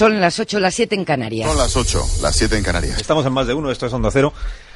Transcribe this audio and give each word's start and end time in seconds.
Son 0.00 0.18
las 0.18 0.40
8, 0.40 0.60
las 0.60 0.74
7 0.76 0.94
en 0.94 1.04
Canarias. 1.04 1.46
Son 1.46 1.58
las 1.58 1.76
8, 1.76 2.06
las 2.22 2.34
7 2.34 2.56
en 2.56 2.62
Canarias. 2.62 2.98
Estamos 2.98 3.26
en 3.26 3.34
más 3.34 3.46
de 3.46 3.52
uno, 3.52 3.70
esto 3.70 3.84
es 3.84 3.92
Onda 3.92 4.08
Cero. 4.10 4.32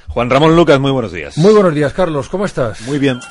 Juan 0.08 0.28
Ramón 0.28 0.54
Lucas, 0.54 0.78
muy 0.78 0.90
buenos 0.90 1.12
días. 1.12 1.38
Muy 1.38 1.54
buenos 1.54 1.74
días, 1.74 1.94
Carlos. 1.94 2.28
¿Cómo 2.28 2.44
estás? 2.44 2.82
Muy 2.82 2.98
bien. 2.98 3.22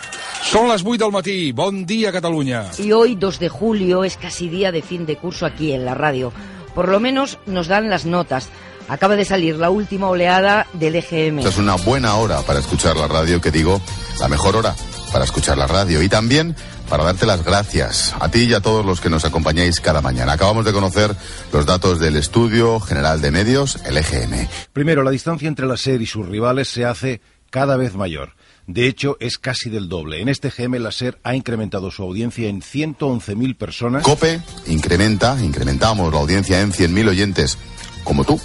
Són 0.42 0.72
les 0.72 0.82
8 0.82 0.98
del 0.98 1.12
matí. 1.14 1.52
Bon 1.52 1.86
dia, 1.86 2.12
Catalunya. 2.12 2.66
Y 2.80 2.94
hoy, 2.94 3.14
2 3.14 3.38
de 3.38 3.48
julio, 3.48 4.04
es 4.04 4.18
casi 4.18 4.50
día 4.50 4.72
de 4.72 4.82
fin 4.82 5.06
de 5.06 5.18
curso 5.18 5.46
aquí 5.46 5.72
en 5.72 5.86
la 5.86 5.94
radio. 5.94 6.34
Por 6.74 6.90
lo 6.90 7.00
menos 7.00 7.38
nos 7.46 7.68
dan 7.68 7.92
las 7.92 8.08
notas. 8.08 8.50
Acaba 8.90 9.16
de 9.16 9.24
salir 9.24 9.58
la 9.58 9.70
última 9.70 10.10
oleada 10.10 10.66
del 10.74 10.96
EGM. 10.96 11.46
Esta 11.46 11.52
es 11.52 11.58
una 11.60 11.76
buena 11.76 12.16
hora 12.16 12.42
para 12.42 12.58
escuchar 12.58 12.98
la 12.98 13.08
radio, 13.08 13.40
que 13.40 13.52
digo, 13.52 13.80
la 14.20 14.28
mejor 14.28 14.56
hora 14.56 14.76
para 15.12 15.26
escuchar 15.26 15.60
la 15.60 15.68
radio. 15.68 16.02
Y 16.02 16.10
también 16.10 16.56
para 16.94 17.06
darte 17.06 17.26
las 17.26 17.44
gracias 17.44 18.14
a 18.20 18.30
ti 18.30 18.44
y 18.44 18.54
a 18.54 18.62
todos 18.62 18.86
los 18.86 19.02
que 19.02 19.10
nos 19.10 19.26
acompañáis 19.26 19.80
cada 19.80 20.00
mañana. 20.00 20.34
Acabamos 20.34 20.64
de 20.64 20.74
conocer 20.74 21.16
los 21.52 21.66
datos 21.66 22.00
del 22.00 22.16
Estudio 22.16 22.80
General 22.80 23.20
de 23.20 23.32
Medios, 23.32 23.80
el 23.88 23.98
EGM. 23.98 24.48
Primero, 24.74 25.02
la 25.02 25.10
distancia 25.10 25.48
entre 25.48 25.66
la 25.66 25.76
SER 25.76 26.04
y 26.04 26.06
sus 26.06 26.28
rivales 26.28 26.70
se 26.70 26.86
hace 26.86 27.20
cada 27.50 27.78
vez 27.78 27.96
mayor. 27.96 28.36
De 28.68 28.86
hecho, 28.86 29.18
es 29.20 29.40
casi 29.40 29.72
del 29.72 29.90
doble. 29.90 30.22
En 30.22 30.30
este 30.30 30.52
GM, 30.52 30.78
la 30.78 30.92
SER 30.92 31.18
ha 31.24 31.34
incrementado 31.34 31.90
su 31.90 32.04
audiencia 32.04 32.48
en 32.48 32.62
111.000 32.62 33.58
personas. 33.58 34.04
COPE 34.04 34.40
incrementa, 34.68 35.36
incrementamos 35.42 36.14
la 36.14 36.20
audiencia 36.20 36.62
en 36.62 36.72
100.000 36.74 37.10
oyentes, 37.10 37.58
como 38.04 38.24
tú. 38.24 38.40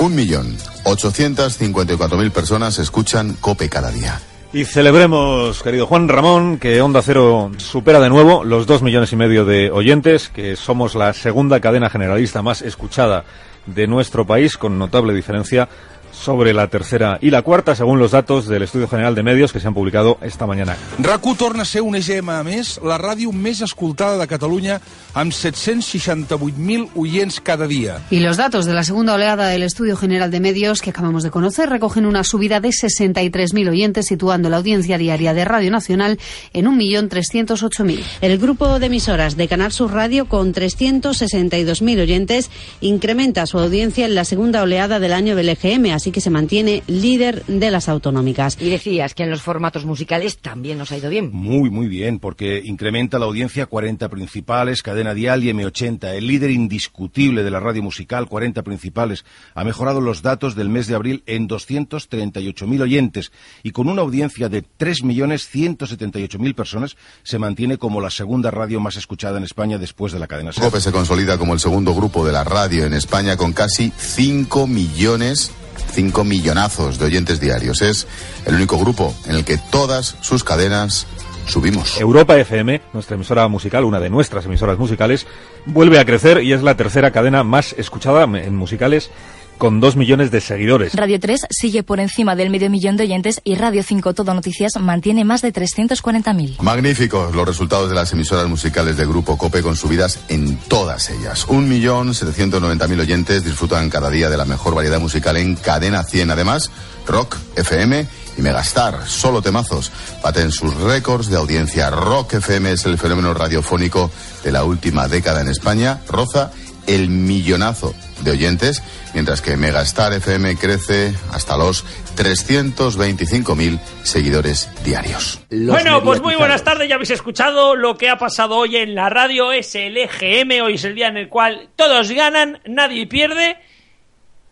Un 0.00 0.16
millón 0.16 0.56
ochocientos 0.82 1.60
mil 1.60 2.30
personas 2.32 2.80
escuchan 2.80 3.34
COPE 3.34 3.68
cada 3.68 3.92
día. 3.92 4.20
Y 4.54 4.66
celebremos, 4.66 5.64
querido 5.64 5.84
Juan 5.84 6.08
Ramón, 6.08 6.58
que 6.58 6.80
Onda 6.80 7.02
Cero 7.02 7.50
supera 7.56 7.98
de 7.98 8.08
nuevo 8.08 8.44
los 8.44 8.68
dos 8.68 8.82
millones 8.82 9.12
y 9.12 9.16
medio 9.16 9.44
de 9.44 9.72
oyentes, 9.72 10.28
que 10.28 10.54
somos 10.54 10.94
la 10.94 11.12
segunda 11.12 11.58
cadena 11.58 11.90
generalista 11.90 12.40
más 12.40 12.62
escuchada 12.62 13.24
de 13.66 13.88
nuestro 13.88 14.24
país, 14.24 14.56
con 14.56 14.78
notable 14.78 15.12
diferencia 15.12 15.68
sobre 16.14 16.54
la 16.54 16.68
tercera 16.68 17.18
y 17.20 17.30
la 17.30 17.42
cuarta, 17.42 17.74
según 17.74 17.98
los 17.98 18.12
datos 18.12 18.46
del 18.46 18.62
Estudio 18.62 18.88
General 18.88 19.14
de 19.14 19.22
Medios 19.22 19.52
que 19.52 19.60
se 19.60 19.66
han 19.66 19.74
publicado 19.74 20.18
esta 20.22 20.46
mañana. 20.46 20.76
RAC1 20.98 21.36
torna 21.36 21.62
a 21.62 21.64
ser 21.64 21.82
un 21.82 21.96
EGM 21.96 22.30
a 22.30 22.42
més, 22.44 22.78
la 22.84 22.96
ràdio 22.98 23.32
més 23.32 23.60
escoltada 23.64 24.16
de 24.20 24.26
Catalunya, 24.30 24.78
amb 25.14 25.32
768.000 25.32 26.90
oyents 26.94 27.40
cada 27.40 27.66
día. 27.66 28.00
Y 28.10 28.20
los 28.20 28.36
datos 28.36 28.66
de 28.66 28.74
la 28.74 28.84
segunda 28.84 29.14
oleada 29.14 29.48
del 29.48 29.62
Estudio 29.62 29.96
General 29.96 30.30
de 30.30 30.40
Medios 30.40 30.80
que 30.80 30.90
acabamos 30.90 31.22
de 31.22 31.30
conocer 31.30 31.68
recogen 31.68 32.06
una 32.06 32.24
subida 32.24 32.60
de 32.60 32.68
63.000 32.68 33.68
oyentes, 33.68 34.06
situando 34.06 34.50
la 34.50 34.58
audiencia 34.58 34.98
diaria 34.98 35.34
de 35.34 35.44
Radio 35.44 35.70
Nacional 35.70 36.18
en 36.52 36.66
1.308.000. 36.66 38.00
El 38.20 38.38
grupo 38.38 38.78
de 38.78 38.86
emisoras 38.86 39.36
de 39.36 39.48
Canal 39.48 39.72
Sur 39.72 39.92
Radio, 39.92 40.26
con 40.26 40.52
362.000 40.52 42.00
oyentes, 42.00 42.50
incrementa 42.80 43.46
su 43.46 43.58
audiencia 43.58 44.06
en 44.06 44.14
la 44.14 44.24
segunda 44.24 44.62
oleada 44.62 45.00
del 45.00 45.12
año 45.12 45.36
del 45.36 45.48
EGM, 45.48 45.92
así 46.04 46.12
que 46.12 46.20
se 46.20 46.28
mantiene 46.28 46.82
líder 46.86 47.46
de 47.46 47.70
las 47.70 47.88
autonómicas. 47.88 48.58
Y 48.60 48.68
decías 48.68 49.14
que 49.14 49.22
en 49.22 49.30
los 49.30 49.40
formatos 49.40 49.86
musicales 49.86 50.36
también 50.36 50.76
nos 50.76 50.92
ha 50.92 50.98
ido 50.98 51.08
bien. 51.08 51.30
Muy, 51.32 51.70
muy 51.70 51.88
bien, 51.88 52.18
porque 52.18 52.60
incrementa 52.62 53.18
la 53.18 53.24
audiencia 53.24 53.64
40 53.64 54.10
principales, 54.10 54.82
cadena 54.82 55.14
dial 55.14 55.42
y 55.42 55.50
M80, 55.50 56.14
el 56.14 56.26
líder 56.26 56.50
indiscutible 56.50 57.42
de 57.42 57.50
la 57.50 57.58
radio 57.58 57.82
musical, 57.82 58.26
40 58.28 58.62
principales. 58.62 59.24
Ha 59.54 59.64
mejorado 59.64 60.02
los 60.02 60.20
datos 60.20 60.54
del 60.54 60.68
mes 60.68 60.88
de 60.88 60.94
abril 60.94 61.22
en 61.24 61.48
238.000 61.48 62.82
oyentes 62.82 63.32
y 63.62 63.70
con 63.70 63.88
una 63.88 64.02
audiencia 64.02 64.50
de 64.50 64.62
3.178.000 64.62 66.54
personas 66.54 66.98
se 67.22 67.38
mantiene 67.38 67.78
como 67.78 68.02
la 68.02 68.10
segunda 68.10 68.50
radio 68.50 68.78
más 68.78 68.96
escuchada 68.96 69.38
en 69.38 69.44
España 69.44 69.78
después 69.78 70.12
de 70.12 70.18
la 70.18 70.26
cadena. 70.26 70.50
COPE 70.52 70.82
se 70.82 70.92
consolida 70.92 71.38
como 71.38 71.54
el 71.54 71.60
segundo 71.60 71.94
grupo 71.94 72.26
de 72.26 72.32
la 72.32 72.44
radio 72.44 72.84
en 72.84 72.92
España 72.92 73.38
con 73.38 73.54
casi 73.54 73.90
5 73.96 74.66
millones 74.66 75.50
5 75.92 76.24
millonazos 76.24 76.98
de 76.98 77.06
oyentes 77.06 77.40
diarios. 77.40 77.82
Es 77.82 78.06
el 78.46 78.54
único 78.54 78.78
grupo 78.78 79.14
en 79.26 79.36
el 79.36 79.44
que 79.44 79.58
todas 79.58 80.16
sus 80.20 80.44
cadenas 80.44 81.06
subimos. 81.46 82.00
Europa 82.00 82.36
FM, 82.36 82.80
nuestra 82.92 83.16
emisora 83.16 83.46
musical, 83.48 83.84
una 83.84 84.00
de 84.00 84.10
nuestras 84.10 84.46
emisoras 84.46 84.78
musicales, 84.78 85.26
vuelve 85.66 85.98
a 85.98 86.04
crecer 86.04 86.42
y 86.42 86.52
es 86.52 86.62
la 86.62 86.76
tercera 86.76 87.10
cadena 87.10 87.44
más 87.44 87.74
escuchada 87.78 88.24
en 88.24 88.56
musicales 88.56 89.10
con 89.58 89.80
dos 89.80 89.96
millones 89.96 90.30
de 90.30 90.40
seguidores. 90.40 90.94
Radio 90.94 91.18
3 91.20 91.46
sigue 91.50 91.82
por 91.82 92.00
encima 92.00 92.36
del 92.36 92.50
medio 92.50 92.70
millón 92.70 92.96
de 92.96 93.04
oyentes 93.04 93.40
y 93.44 93.54
Radio 93.54 93.82
5 93.82 94.14
Todo 94.14 94.34
Noticias 94.34 94.72
mantiene 94.78 95.24
más 95.24 95.42
de 95.42 95.52
340.000. 95.52 96.60
Magníficos 96.60 97.34
los 97.34 97.46
resultados 97.46 97.88
de 97.88 97.94
las 97.94 98.12
emisoras 98.12 98.48
musicales 98.48 98.96
de 98.96 99.06
Grupo 99.06 99.38
Cope 99.38 99.62
con 99.62 99.76
subidas 99.76 100.18
en 100.28 100.56
todas 100.56 101.10
ellas. 101.10 101.46
Un 101.48 101.68
millón 101.68 102.14
setecientos 102.14 102.60
noventa 102.60 102.88
mil 102.88 103.00
oyentes 103.00 103.44
disfrutan 103.44 103.90
cada 103.90 104.10
día 104.10 104.30
de 104.30 104.36
la 104.36 104.44
mejor 104.44 104.74
variedad 104.74 105.00
musical 105.00 105.36
en 105.36 105.54
Cadena 105.56 106.02
100. 106.02 106.30
Además, 106.30 106.70
Rock, 107.06 107.36
FM 107.56 108.06
y 108.36 108.42
Megastar, 108.42 109.06
solo 109.06 109.42
temazos, 109.42 109.92
baten 110.22 110.50
sus 110.50 110.74
récords 110.74 111.28
de 111.28 111.36
audiencia. 111.36 111.90
Rock 111.90 112.34
FM 112.34 112.72
es 112.72 112.84
el 112.86 112.98
fenómeno 112.98 113.34
radiofónico 113.34 114.10
de 114.42 114.52
la 114.52 114.64
última 114.64 115.08
década 115.08 115.40
en 115.40 115.48
España. 115.48 116.00
Roza 116.08 116.50
el 116.86 117.08
millonazo 117.08 117.94
de 118.22 118.32
oyentes, 118.32 118.82
mientras 119.12 119.40
que 119.40 119.56
Megastar 119.56 120.12
FM 120.12 120.56
crece 120.56 121.12
hasta 121.32 121.56
los 121.56 121.84
325.000 122.16 123.78
seguidores 124.02 124.70
diarios. 124.84 125.40
bueno, 125.50 126.02
pues 126.02 126.20
muy 126.20 126.34
buenas 126.34 126.64
tardes, 126.64 126.88
ya 126.88 126.94
habéis 126.94 127.10
escuchado 127.10 127.76
lo 127.76 127.96
que 127.96 128.08
ha 128.08 128.18
pasado 128.18 128.56
hoy 128.56 128.76
en 128.76 128.94
la 128.94 129.10
radio, 129.10 129.52
es 129.52 129.74
el 129.74 129.96
EGM, 129.96 130.62
hoy 130.62 130.74
es 130.74 130.84
el 130.84 130.94
día 130.94 131.08
en 131.08 131.16
el 131.16 131.28
cual 131.28 131.68
todos 131.76 132.10
ganan, 132.10 132.60
nadie 132.66 133.06
pierde. 133.06 133.56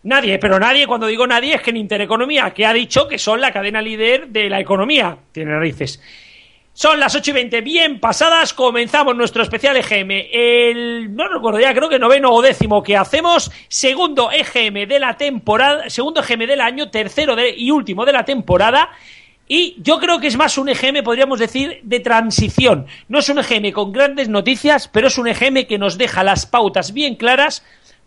Nadie, 0.05 0.37
pero 0.37 0.59
nadie, 0.59 0.85
cuando 0.85 1.07
digo 1.07 1.25
nadie, 1.25 1.55
es 1.55 1.61
que 1.61 1.69
en 1.69 1.77
Intereconomía, 1.77 2.51
que 2.51 2.65
ha 2.65 2.73
dicho 2.73 3.07
que 3.07 3.17
son 3.17 3.39
la 3.39 3.53
cadena 3.53 3.81
líder 3.81 4.27
de 4.27 4.49
la 4.49 4.59
economía. 4.59 5.17
Tiene 5.31 5.57
raíces. 5.57 6.01
Son 6.75 6.99
las 6.99 7.13
8 7.13 7.29
y 7.29 7.33
20, 7.33 7.61
bien 7.61 7.99
pasadas, 7.99 8.51
comenzamos 8.51 9.15
nuestro 9.15 9.43
especial 9.43 9.77
EGM. 9.77 10.09
El, 10.31 11.15
no 11.15 11.27
recuerdo 11.27 11.59
ya, 11.59 11.71
creo 11.71 11.87
que 11.87 11.99
noveno 11.99 12.31
o 12.31 12.41
décimo 12.41 12.81
que 12.81 12.97
hacemos, 12.97 13.51
segundo 13.67 14.31
EGM 14.31 14.87
de 14.87 14.99
la 14.99 15.15
temporada, 15.15 15.87
segundo 15.91 16.21
EGM 16.21 16.47
del 16.47 16.61
año, 16.61 16.89
tercero 16.89 17.35
y 17.39 17.69
último 17.69 18.05
de 18.05 18.13
la 18.13 18.25
temporada. 18.25 18.89
Y 19.47 19.75
yo 19.83 19.99
creo 19.99 20.19
que 20.19 20.25
es 20.25 20.35
más 20.35 20.57
un 20.57 20.67
EGM, 20.67 21.03
podríamos 21.03 21.37
decir, 21.37 21.79
de 21.83 21.99
transición. 21.99 22.87
No 23.07 23.19
es 23.19 23.29
un 23.29 23.37
EGM 23.37 23.71
con 23.71 23.91
grandes 23.91 24.27
noticias, 24.27 24.87
pero 24.87 25.09
es 25.09 25.19
un 25.19 25.27
EGM 25.27 25.67
que 25.67 25.77
nos 25.77 25.99
deja 25.99 26.23
las 26.23 26.47
pautas 26.47 26.91
bien 26.91 27.13
claras 27.13 27.63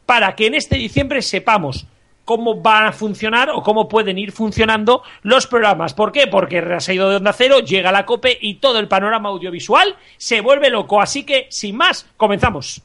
para 0.06 0.34
que 0.34 0.47
en 0.47 0.54
este 0.54 0.77
diciembre 0.77 1.22
sepamos 1.22 1.87
cómo 2.27 2.61
van 2.61 2.85
a 2.87 2.93
funcionar 2.93 3.49
o 3.49 3.63
cómo 3.63 3.89
pueden 3.89 4.19
ir 4.19 4.33
funcionando 4.33 5.03
los 5.23 5.47
programas. 5.47 5.95
¿Por 5.95 6.13
qué? 6.13 6.27
Porque 6.27 6.59
ha 6.59 6.93
ido 6.93 7.09
de 7.09 7.17
Onda 7.17 7.33
Cero, 7.33 7.61
llega 7.61 7.93
la 7.93 8.05
COPE 8.05 8.37
y 8.43 8.55
todo 8.55 8.79
el 8.79 8.89
panorama 8.89 9.31
audiovisual 9.31 9.97
se 10.19 10.43
vuelve 10.43 10.69
loco. 10.69 11.01
Así 11.01 11.25
que, 11.25 11.47
sin 11.51 11.77
más, 11.77 12.07
comenzamos. 12.19 12.83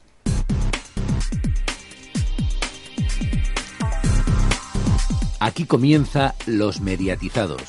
Aquí 5.40 5.66
comienza 5.66 6.34
Los 6.46 6.80
Mediatizados. 6.80 7.62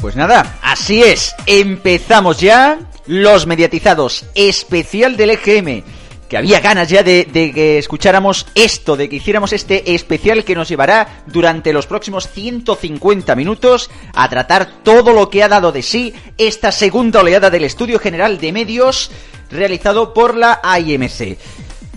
Pues 0.00 0.14
nada, 0.16 0.58
así 0.62 1.02
es, 1.02 1.34
empezamos 1.46 2.40
ya 2.40 2.78
los 3.10 3.44
mediatizados, 3.44 4.24
especial 4.36 5.16
del 5.16 5.30
EGM. 5.30 5.82
Que 6.28 6.36
había 6.36 6.60
ganas 6.60 6.88
ya 6.88 7.02
de, 7.02 7.26
que 7.26 7.76
escucháramos 7.76 8.46
esto, 8.54 8.96
de 8.96 9.08
que 9.08 9.16
hiciéramos 9.16 9.52
este 9.52 9.96
especial 9.96 10.44
que 10.44 10.54
nos 10.54 10.68
llevará 10.68 11.24
durante 11.26 11.72
los 11.72 11.88
próximos 11.88 12.28
150 12.28 13.34
minutos 13.34 13.90
a 14.14 14.28
tratar 14.28 14.84
todo 14.84 15.12
lo 15.12 15.28
que 15.28 15.42
ha 15.42 15.48
dado 15.48 15.72
de 15.72 15.82
sí 15.82 16.14
esta 16.38 16.70
segunda 16.70 17.18
oleada 17.18 17.50
del 17.50 17.64
Estudio 17.64 17.98
General 17.98 18.38
de 18.38 18.52
Medios 18.52 19.10
realizado 19.50 20.14
por 20.14 20.36
la 20.36 20.60
AIMC. 20.62 21.36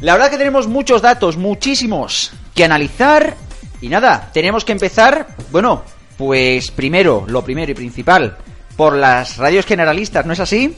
La 0.01 0.13
verdad 0.13 0.31
que 0.31 0.39
tenemos 0.39 0.65
muchos 0.65 1.03
datos, 1.03 1.37
muchísimos, 1.37 2.31
que 2.55 2.65
analizar. 2.65 3.37
Y 3.81 3.87
nada, 3.87 4.31
tenemos 4.33 4.65
que 4.65 4.71
empezar, 4.71 5.27
bueno, 5.51 5.83
pues 6.17 6.71
primero, 6.71 7.25
lo 7.27 7.43
primero 7.43 7.71
y 7.71 7.75
principal, 7.75 8.35
por 8.75 8.95
las 8.95 9.37
radios 9.37 9.67
generalistas, 9.67 10.25
¿no 10.25 10.33
es 10.33 10.39
así? 10.39 10.75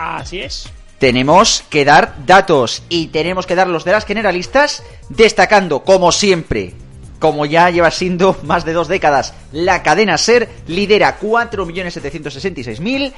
Así 0.00 0.40
es. 0.40 0.70
Tenemos 0.98 1.62
que 1.68 1.84
dar 1.84 2.14
datos 2.26 2.82
y 2.88 3.08
tenemos 3.08 3.46
que 3.46 3.54
dar 3.54 3.66
los 3.66 3.84
de 3.84 3.92
las 3.92 4.04
generalistas, 4.06 4.82
destacando, 5.08 5.82
como 5.82 6.10
siempre, 6.12 6.74
como 7.18 7.44
ya 7.46 7.70
lleva 7.70 7.90
siendo 7.90 8.38
más 8.42 8.64
de 8.64 8.72
dos 8.72 8.88
décadas, 8.88 9.34
la 9.52 9.82
cadena 9.82 10.16
SER 10.18 10.48
lidera 10.66 11.18
4.766.000, 11.20 13.12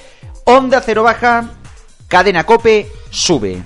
Onda 0.44 0.80
Cero 0.84 1.04
baja, 1.04 1.50
cadena 2.08 2.44
Cope 2.44 2.88
sube. 3.10 3.62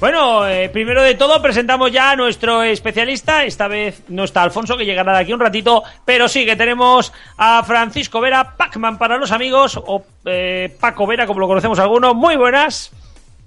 Bueno, 0.00 0.48
eh, 0.48 0.70
primero 0.70 1.02
de 1.02 1.14
todo 1.14 1.42
presentamos 1.42 1.92
ya 1.92 2.12
a 2.12 2.16
nuestro 2.16 2.62
especialista. 2.62 3.44
Esta 3.44 3.68
vez 3.68 4.02
no 4.08 4.24
está 4.24 4.42
Alfonso, 4.42 4.78
que 4.78 4.86
llegará 4.86 5.12
de 5.12 5.18
aquí 5.18 5.34
un 5.34 5.40
ratito, 5.40 5.82
pero 6.06 6.26
sí 6.26 6.46
que 6.46 6.56
tenemos 6.56 7.12
a 7.36 7.62
Francisco 7.64 8.18
Vera, 8.18 8.56
Pacman 8.56 8.96
para 8.96 9.18
los 9.18 9.30
amigos, 9.30 9.76
o 9.76 10.02
eh, 10.24 10.74
Paco 10.80 11.06
Vera, 11.06 11.26
como 11.26 11.40
lo 11.40 11.48
conocemos 11.48 11.78
algunos. 11.78 12.14
Muy 12.14 12.36
buenas. 12.36 12.90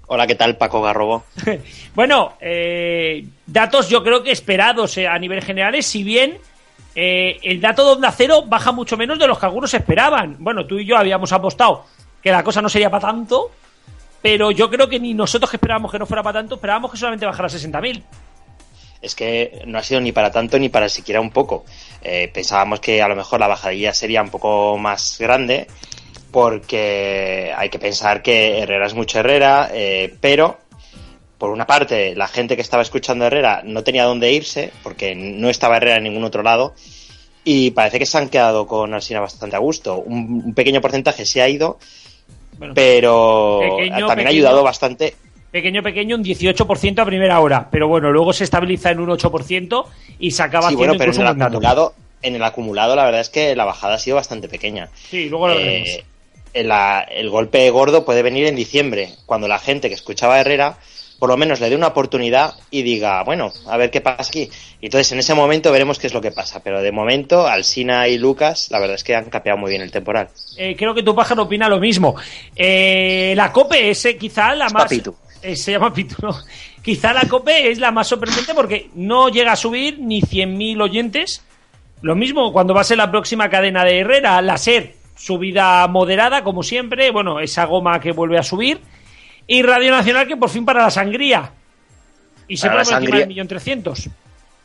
Hola, 0.06 0.28
¿qué 0.28 0.36
tal, 0.36 0.56
Paco 0.56 0.80
Garrobo? 0.80 1.24
bueno, 1.96 2.34
eh, 2.40 3.24
datos 3.46 3.88
yo 3.88 4.04
creo 4.04 4.22
que 4.22 4.30
esperados 4.30 4.96
a 4.98 5.18
nivel 5.18 5.42
general, 5.42 5.82
si 5.82 6.04
bien 6.04 6.38
el 6.94 7.60
dato 7.60 7.84
de 7.84 7.92
Onda 7.94 8.12
Cero 8.12 8.44
baja 8.46 8.70
mucho 8.70 8.96
menos 8.96 9.18
de 9.18 9.26
los 9.26 9.40
que 9.40 9.46
algunos 9.46 9.74
esperaban. 9.74 10.36
Bueno, 10.38 10.64
tú 10.64 10.78
y 10.78 10.86
yo 10.86 10.96
habíamos 10.96 11.32
apostado 11.32 11.84
que 12.22 12.30
la 12.30 12.44
cosa 12.44 12.62
no 12.62 12.68
sería 12.68 12.90
para 12.90 13.08
tanto, 13.08 13.50
pero 14.24 14.50
yo 14.50 14.70
creo 14.70 14.88
que 14.88 14.98
ni 14.98 15.12
nosotros 15.12 15.50
que 15.50 15.58
esperábamos 15.58 15.92
que 15.92 15.98
no 15.98 16.06
fuera 16.06 16.22
para 16.22 16.40
tanto, 16.40 16.54
esperábamos 16.54 16.90
que 16.90 16.96
solamente 16.96 17.26
bajara 17.26 17.46
a 17.46 17.50
60.000. 17.50 18.02
Es 19.02 19.14
que 19.14 19.60
no 19.66 19.76
ha 19.76 19.82
sido 19.82 20.00
ni 20.00 20.12
para 20.12 20.30
tanto 20.30 20.58
ni 20.58 20.70
para 20.70 20.88
siquiera 20.88 21.20
un 21.20 21.30
poco. 21.30 21.66
Eh, 22.00 22.30
pensábamos 22.32 22.80
que 22.80 23.02
a 23.02 23.08
lo 23.08 23.16
mejor 23.16 23.38
la 23.38 23.48
bajadilla 23.48 23.92
sería 23.92 24.22
un 24.22 24.30
poco 24.30 24.78
más 24.78 25.18
grande, 25.18 25.66
porque 26.30 27.52
hay 27.54 27.68
que 27.68 27.78
pensar 27.78 28.22
que 28.22 28.60
Herrera 28.60 28.86
es 28.86 28.94
mucho 28.94 29.18
Herrera, 29.18 29.68
eh, 29.74 30.16
pero 30.22 30.56
por 31.36 31.50
una 31.50 31.66
parte 31.66 32.16
la 32.16 32.26
gente 32.26 32.56
que 32.56 32.62
estaba 32.62 32.82
escuchando 32.82 33.26
Herrera 33.26 33.60
no 33.62 33.84
tenía 33.84 34.04
dónde 34.04 34.32
irse, 34.32 34.72
porque 34.82 35.14
no 35.14 35.50
estaba 35.50 35.76
Herrera 35.76 35.98
en 35.98 36.04
ningún 36.04 36.24
otro 36.24 36.42
lado, 36.42 36.72
y 37.44 37.72
parece 37.72 37.98
que 37.98 38.06
se 38.06 38.16
han 38.16 38.30
quedado 38.30 38.66
con 38.66 38.94
Alsina 38.94 39.20
bastante 39.20 39.56
a 39.56 39.58
gusto. 39.58 39.98
un 39.98 40.54
pequeño 40.54 40.80
porcentaje 40.80 41.26
se 41.26 41.42
ha 41.42 41.48
ido, 41.50 41.78
pero 42.74 43.60
también 44.06 44.28
ha 44.28 44.30
ayudado 44.30 44.62
bastante. 44.62 45.14
Pequeño, 45.50 45.82
pequeño, 45.82 46.16
un 46.16 46.24
18% 46.24 46.98
a 46.98 47.04
primera 47.04 47.38
hora, 47.38 47.68
pero 47.70 47.86
bueno, 47.86 48.10
luego 48.10 48.32
se 48.32 48.42
estabiliza 48.42 48.90
en 48.90 48.98
un 48.98 49.10
8% 49.10 49.84
y 50.18 50.32
se 50.32 50.42
acaba 50.42 50.68
sí, 50.68 50.74
bueno, 50.74 50.94
pero 50.98 51.12
en 51.12 51.20
el, 51.20 51.26
acumulado, 51.28 51.94
en 52.22 52.34
el 52.34 52.42
acumulado 52.42 52.96
la 52.96 53.04
verdad 53.04 53.20
es 53.20 53.28
que 53.28 53.54
la 53.54 53.64
bajada 53.64 53.94
ha 53.94 53.98
sido 54.00 54.16
bastante 54.16 54.48
pequeña. 54.48 54.88
Sí, 54.94 55.28
luego 55.28 55.48
lo 55.48 55.60
eh, 55.60 56.04
el 56.54 57.30
golpe 57.30 57.70
gordo 57.70 58.04
puede 58.04 58.22
venir 58.22 58.46
en 58.46 58.56
diciembre, 58.56 59.10
cuando 59.26 59.46
la 59.46 59.58
gente 59.58 59.88
que 59.88 59.94
escuchaba 59.94 60.34
a 60.34 60.40
Herrera 60.40 60.78
por 61.24 61.30
lo 61.30 61.38
menos 61.38 61.58
le 61.58 61.70
dé 61.70 61.74
una 61.74 61.86
oportunidad 61.86 62.52
y 62.70 62.82
diga, 62.82 63.22
bueno, 63.22 63.50
a 63.66 63.78
ver 63.78 63.90
qué 63.90 64.02
pasa 64.02 64.28
aquí. 64.28 64.50
Y 64.78 64.84
entonces 64.88 65.10
en 65.12 65.20
ese 65.20 65.32
momento 65.32 65.72
veremos 65.72 65.98
qué 65.98 66.06
es 66.06 66.12
lo 66.12 66.20
que 66.20 66.30
pasa. 66.32 66.62
Pero 66.62 66.82
de 66.82 66.92
momento, 66.92 67.46
Alsina 67.46 68.08
y 68.08 68.18
Lucas, 68.18 68.68
la 68.70 68.78
verdad 68.78 68.96
es 68.96 69.04
que 69.04 69.16
han 69.16 69.30
capeado 69.30 69.56
muy 69.56 69.70
bien 69.70 69.80
el 69.80 69.90
temporal. 69.90 70.28
Eh, 70.58 70.76
creo 70.76 70.94
que 70.94 71.02
tu 71.02 71.14
pájaro 71.14 71.44
opina 71.44 71.66
lo 71.66 71.80
mismo. 71.80 72.14
Eh, 72.54 73.32
la 73.38 73.50
COPE 73.50 73.88
es 73.88 74.04
eh, 74.04 74.18
quizá 74.18 74.54
la 74.54 74.68
más... 74.68 74.90
se 74.90 75.72
llama 75.72 75.94
Pitu, 75.94 76.16
¿no? 76.20 76.36
Quizá 76.82 77.14
la 77.14 77.22
COPE 77.22 77.70
es 77.70 77.78
la 77.78 77.90
más 77.90 78.06
sorprendente 78.06 78.52
porque 78.52 78.90
no 78.94 79.30
llega 79.30 79.52
a 79.52 79.56
subir 79.56 79.98
ni 80.00 80.20
100.000 80.20 80.82
oyentes. 80.82 81.42
Lo 82.02 82.16
mismo 82.16 82.52
cuando 82.52 82.74
va 82.74 82.82
a 82.82 82.84
ser 82.84 82.98
la 82.98 83.10
próxima 83.10 83.48
cadena 83.48 83.82
de 83.82 84.00
Herrera, 84.00 84.42
la 84.42 84.58
SER, 84.58 84.94
subida 85.16 85.88
moderada, 85.88 86.44
como 86.44 86.62
siempre. 86.62 87.10
Bueno, 87.12 87.40
esa 87.40 87.64
goma 87.64 87.98
que 87.98 88.12
vuelve 88.12 88.36
a 88.36 88.42
subir 88.42 88.82
y 89.46 89.62
Radio 89.62 89.90
Nacional 89.90 90.26
que 90.26 90.36
por 90.36 90.50
fin 90.50 90.64
para 90.64 90.82
la 90.82 90.90
sangría. 90.90 91.50
Y 92.46 92.56
se 92.56 92.68
mueve 92.68 92.82
encima 92.82 93.18
del 93.18 93.28
millón 93.28 93.48
trescientos. 93.48 94.08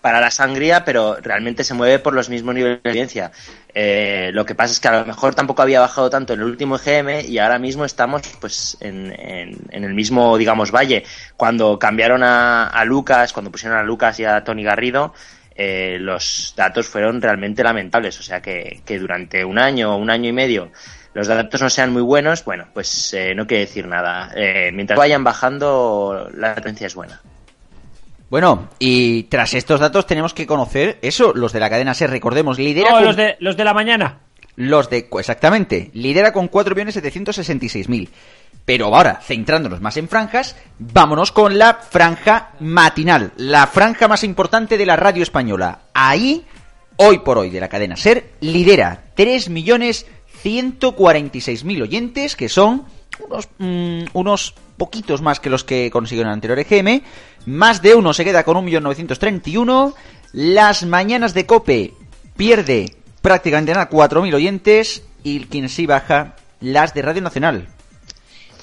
Para 0.01 0.21
la 0.21 0.31
sangría, 0.31 0.85
pero 0.85 1.17
realmente 1.17 1.65
se 1.65 1.73
mueve 1.73 1.99
por 1.99 2.13
los 2.13 2.29
mismos 2.29 2.55
niveles 2.55 2.81
de 2.83 2.89
audiencia. 2.89 3.31
Eh, 3.73 4.31
lo 4.33 4.45
que 4.45 4.55
pasa 4.55 4.73
es 4.73 4.79
que 4.79 4.87
a 4.87 5.01
lo 5.01 5.05
mejor 5.05 5.35
tampoco 5.35 5.61
había 5.61 5.81
bajado 5.81 6.09
tanto 6.09 6.33
en 6.33 6.39
el 6.39 6.45
último 6.45 6.77
EGM 6.77 7.29
y 7.29 7.37
ahora 7.37 7.59
mismo 7.59 7.83
estamos 7.83 8.21
pues 8.39 8.77
en, 8.79 9.13
en, 9.17 9.83
el 9.83 9.93
mismo, 9.93 10.37
digamos, 10.37 10.71
valle. 10.71 11.03
Cuando 11.35 11.77
cambiaron 11.77 12.23
a, 12.23 12.67
a, 12.67 12.85
Lucas, 12.85 13.33
cuando 13.33 13.51
pusieron 13.51 13.77
a 13.77 13.83
Lucas 13.83 14.17
y 14.21 14.25
a 14.25 14.41
Tony 14.41 14.63
Garrido, 14.63 15.13
eh, 15.53 15.97
los 15.99 16.53
datos 16.55 16.87
fueron 16.87 17.21
realmente 17.21 17.61
lamentables. 17.61 18.17
O 18.19 18.23
sea 18.23 18.41
que, 18.41 18.81
que 18.85 18.99
durante 18.99 19.43
un 19.43 19.59
año 19.59 19.95
o 19.95 19.97
un 19.97 20.09
año 20.09 20.29
y 20.29 20.33
medio 20.33 20.71
los 21.13 21.27
datos 21.27 21.61
no 21.61 21.69
sean 21.69 21.91
muy 21.91 22.01
buenos, 22.01 22.45
bueno, 22.45 22.67
pues 22.73 23.13
eh, 23.13 23.33
no 23.35 23.47
quiere 23.47 23.65
decir 23.65 23.87
nada. 23.87 24.31
Eh, 24.35 24.71
mientras 24.73 24.97
vayan 24.97 25.23
bajando, 25.23 26.29
la 26.33 26.55
tendencia 26.55 26.87
es 26.87 26.95
buena. 26.95 27.21
Bueno, 28.29 28.69
y 28.77 29.23
tras 29.23 29.55
estos 29.55 29.79
datos 29.79 30.05
tenemos 30.05 30.35
que 30.35 30.45
conocer 30.45 30.99
eso, 31.01 31.33
los 31.33 31.51
de 31.51 31.59
la 31.59 31.69
cadena 31.69 31.95
SER, 31.95 32.11
recordemos, 32.11 32.59
lidera... 32.59 32.91
No, 32.91 33.01
los, 33.01 33.15
de, 33.15 33.37
los 33.39 33.57
de 33.57 33.63
la 33.63 33.73
mañana. 33.73 34.19
Los 34.55 34.89
de... 34.89 35.09
Exactamente, 35.11 35.89
lidera 35.93 36.31
con 36.31 36.49
4.766.000. 36.51 38.09
Pero 38.65 38.93
ahora, 38.93 39.19
centrándonos 39.23 39.81
más 39.81 39.97
en 39.97 40.07
franjas, 40.07 40.55
vámonos 40.77 41.31
con 41.31 41.57
la 41.57 41.73
franja 41.73 42.51
matinal, 42.59 43.31
la 43.37 43.65
franja 43.65 44.07
más 44.07 44.23
importante 44.23 44.77
de 44.77 44.85
la 44.85 44.95
radio 44.95 45.23
española. 45.23 45.79
Ahí, 45.91 46.45
hoy 46.97 47.19
por 47.19 47.39
hoy, 47.39 47.49
de 47.49 47.59
la 47.59 47.67
cadena 47.67 47.95
SER, 47.95 48.33
lidera 48.41 49.05
3 49.15 49.49
millones 49.49 50.05
146.000 50.43 51.81
oyentes, 51.81 52.35
que 52.35 52.49
son 52.49 52.85
unos, 53.19 53.49
mm, 53.57 54.03
unos 54.13 54.53
poquitos 54.77 55.21
más 55.21 55.39
que 55.39 55.49
los 55.49 55.63
que 55.63 55.89
consiguió 55.91 56.21
en 56.23 56.29
el 56.29 56.33
anterior 56.33 56.59
EGM. 56.59 57.01
Más 57.45 57.81
de 57.81 57.95
uno 57.95 58.13
se 58.13 58.23
queda 58.23 58.43
con 58.43 58.57
1.931.000. 58.57 59.93
Las 60.31 60.85
mañanas 60.85 61.33
de 61.33 61.45
Cope 61.45 61.93
pierde 62.37 62.95
prácticamente 63.21 63.73
nada 63.73 63.89
4.000 63.89 64.33
oyentes. 64.33 65.03
Y 65.23 65.41
quien 65.45 65.67
sí 65.67 65.85
baja, 65.85 66.35
las 66.61 66.93
de 66.93 67.01
Radio 67.01 67.21
Nacional. 67.21 67.67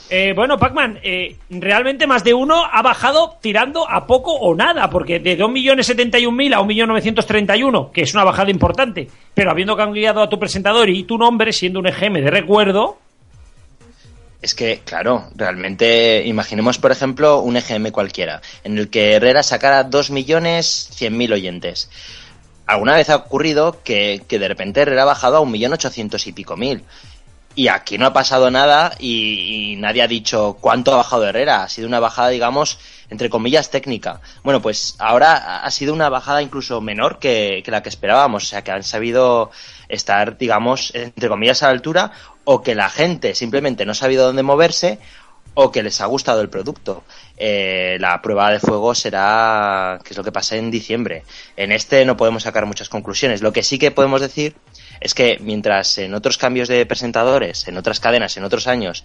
Eh, 0.08 0.32
bueno, 0.37 0.56
Pacman, 0.56 1.00
eh, 1.03 1.37
realmente 1.50 2.06
más 2.06 2.23
de 2.23 2.32
uno 2.32 2.64
ha 2.64 2.81
bajado 2.81 3.38
tirando 3.41 3.88
a 3.91 4.06
poco 4.06 4.32
o 4.32 4.55
nada, 4.55 4.88
porque 4.88 5.19
de 5.19 5.37
2.071.000 5.37 6.55
a 6.55 6.61
1.931, 6.61 7.91
que 7.91 8.03
es 8.03 8.14
una 8.14 8.23
bajada 8.23 8.50
importante, 8.50 9.08
pero 9.35 9.50
habiendo 9.50 9.76
cambiado 9.76 10.23
a 10.23 10.29
tu 10.29 10.38
presentador 10.38 10.88
y 10.91 11.03
tu 11.03 11.19
nombre 11.19 11.53
siendo 11.53 11.81
un 11.81 11.88
EGM 11.88 12.14
de 12.14 12.31
recuerdo. 12.31 12.99
Es 14.41 14.55
que, 14.55 14.81
claro, 14.85 15.25
realmente 15.35 16.25
imaginemos, 16.25 16.79
por 16.79 16.93
ejemplo, 16.93 17.41
un 17.41 17.56
EGM 17.56 17.91
cualquiera, 17.91 18.41
en 18.62 18.79
el 18.79 18.91
que 18.91 19.14
Herrera 19.14 19.43
sacara 19.43 19.91
2.100.000 19.91 21.32
oyentes. 21.32 21.91
¿Alguna 22.67 22.94
vez 22.94 23.11
ha 23.11 23.17
ocurrido 23.17 23.82
que, 23.82 24.23
que 24.29 24.38
de 24.38 24.47
repente 24.47 24.82
Herrera 24.82 25.02
ha 25.02 25.06
bajado 25.06 25.38
a 25.38 25.41
1.800.000 25.41 26.29
y 26.29 26.32
pico 26.32 26.56
mil? 26.56 26.85
Y 27.58 27.69
aquí 27.69 27.97
no 27.97 28.05
ha 28.05 28.12
pasado 28.12 28.50
nada 28.50 28.93
y, 28.99 29.76
nadie 29.79 30.03
ha 30.03 30.06
dicho 30.06 30.58
cuánto 30.61 30.93
ha 30.93 30.99
bajado 30.99 31.26
Herrera. 31.26 31.62
Ha 31.62 31.69
sido 31.70 31.88
una 31.88 32.00
bajada, 32.00 32.29
digamos, 32.29 32.79
entre 33.08 33.31
comillas, 33.31 33.70
técnica. 33.70 34.20
Bueno, 34.44 34.61
pues 34.61 34.94
ahora 34.99 35.64
ha 35.64 35.70
sido 35.70 35.94
una 35.94 36.11
bajada 36.11 36.43
incluso 36.43 36.82
menor 36.82 37.19
que, 37.19 37.64
la 37.67 37.82
que 37.82 37.88
esperábamos. 37.88 38.44
O 38.44 38.47
sea, 38.47 38.62
que 38.62 38.73
han 38.73 38.82
sabido 38.82 39.50
estar, 39.88 40.37
digamos, 40.37 40.95
entre 40.95 41.31
comillas, 41.31 41.62
a 41.62 41.69
la 41.69 41.73
altura 41.73 42.12
o 42.45 42.62
que 42.62 42.75
la 42.75 42.90
gente 42.90 43.35
simplemente 43.35 43.87
no 43.87 43.92
ha 43.92 43.95
sabido 43.95 44.26
dónde 44.26 44.42
moverse 44.42 44.99
o 45.54 45.73
que 45.73 45.83
les 45.83 46.02
ha 46.02 46.07
gustado 46.07 46.42
el 46.42 46.50
producto. 46.50 47.04
Eh, 47.38 47.97
la 48.00 48.21
prueba 48.21 48.50
de 48.50 48.61
fuego 48.61 48.95
será 48.95 49.99
qué 50.04 50.11
es 50.11 50.16
lo 50.19 50.25
que 50.25 50.31
pasa 50.31 50.57
en 50.57 50.71
diciembre. 50.71 51.25
En 51.57 51.73
este 51.73 52.04
no 52.04 52.19
podemos 52.19 52.42
sacar 52.42 52.66
muchas 52.66 52.90
conclusiones. 52.90 53.40
Lo 53.40 53.54
que 53.54 53.62
sí 53.62 53.78
que 53.78 53.90
podemos 53.90 54.21
decir 54.21 54.54
es 55.00 55.15
que 55.15 55.38
mientras 55.41 55.99
en 55.99 56.15
otros 56.15 56.38
cambios 56.38 56.69
de 56.69 56.87
presentadores, 56.87 57.69
en 57.69 57.76
otras 57.76 58.00
cadenas, 58.00 58.37
en 58.37 58.45
otros 58.45 58.67
años, 58.67 59.05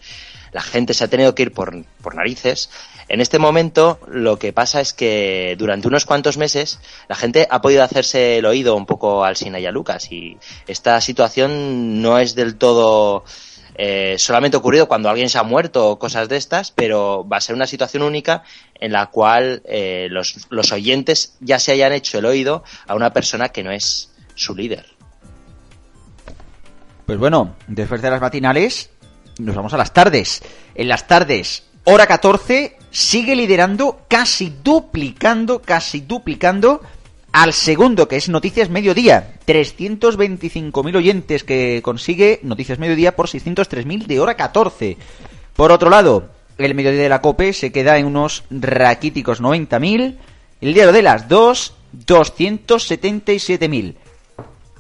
la 0.52 0.62
gente 0.62 0.94
se 0.94 1.04
ha 1.04 1.08
tenido 1.08 1.36
que 1.36 1.44
ir 1.44 1.54
por, 1.54 1.74
narices, 2.14 2.70
en 3.08 3.22
este 3.22 3.40
momento 3.40 4.00
lo 4.08 4.38
que 4.40 4.54
pasa 4.54 4.82
es 4.82 4.94
que 4.94 5.56
durante 5.58 5.88
unos 5.88 6.06
cuantos 6.06 6.38
meses 6.38 6.80
la 7.08 7.16
gente 7.16 7.48
ha 7.50 7.62
podido 7.62 7.84
hacerse 7.84 8.38
el 8.38 8.46
oído 8.46 8.76
un 8.76 8.86
poco 8.86 9.24
al 9.24 9.36
Sina 9.36 9.60
Lucas 9.72 10.12
y 10.12 10.38
esta 10.68 11.00
situación 11.02 12.02
no 12.02 12.20
es 12.20 12.36
del 12.36 12.56
todo 12.56 13.24
eh, 13.76 14.16
solamente 14.18 14.58
ocurrido 14.58 14.88
cuando 14.88 15.10
alguien 15.10 15.30
se 15.30 15.38
ha 15.38 15.44
muerto 15.44 15.90
o 15.90 16.00
cosas 16.00 16.30
de 16.30 16.38
estas, 16.38 16.72
pero 16.72 17.28
va 17.28 17.38
a 17.38 17.42
ser 17.42 17.56
una 17.56 17.68
situación 17.68 18.04
única 18.04 18.44
en 18.76 18.92
la 18.92 19.08
cual 19.08 19.62
eh, 19.66 20.08
los 20.10 20.72
oyentes 20.72 21.38
ya 21.40 21.60
se 21.60 21.72
hayan 21.72 21.94
hecho 21.94 22.20
el 22.20 22.26
oído 22.26 22.64
a 22.88 22.96
una 22.96 23.12
persona 23.14 23.50
que 23.50 23.64
no 23.64 23.72
es 23.72 24.12
su 24.36 24.56
líder. 24.56 25.01
Pues 27.12 27.20
bueno, 27.20 27.56
después 27.68 28.02
de 28.02 28.10
las 28.10 28.22
matinales, 28.22 28.90
nos 29.38 29.54
vamos 29.54 29.74
a 29.74 29.78
las 29.78 29.94
tardes. 29.94 30.42
En 30.74 30.88
las 30.88 31.08
tardes, 31.08 31.66
hora 31.84 32.08
14, 32.08 32.78
sigue 32.90 33.36
liderando, 33.36 34.06
casi 34.08 34.54
duplicando, 34.64 35.62
casi 35.62 36.00
duplicando 36.00 36.80
al 37.34 37.52
segundo, 37.52 38.08
que 38.08 38.16
es 38.16 38.30
Noticias 38.30 38.70
Mediodía. 38.70 39.34
325.000 39.46 40.96
oyentes 40.96 41.44
que 41.44 41.82
consigue 41.84 42.40
Noticias 42.44 42.80
Mediodía 42.80 43.14
por 43.14 43.28
603.000 43.28 44.06
de 44.06 44.20
hora 44.22 44.36
14. 44.36 44.96
Por 45.54 45.74
otro 45.74 45.90
lado, 45.90 46.30
el 46.58 46.74
Mediodía 46.76 47.02
de 47.02 47.10
la 47.10 47.20
COPE 47.20 47.52
se 47.52 47.74
queda 47.74 47.98
en 47.98 48.06
unos 48.06 48.46
raquíticos 48.50 49.42
90.000. 49.42 50.16
El 50.62 50.74
diario 50.74 50.94
de 50.94 51.02
las 51.02 51.28
2, 51.28 51.74
277.000. 52.08 53.96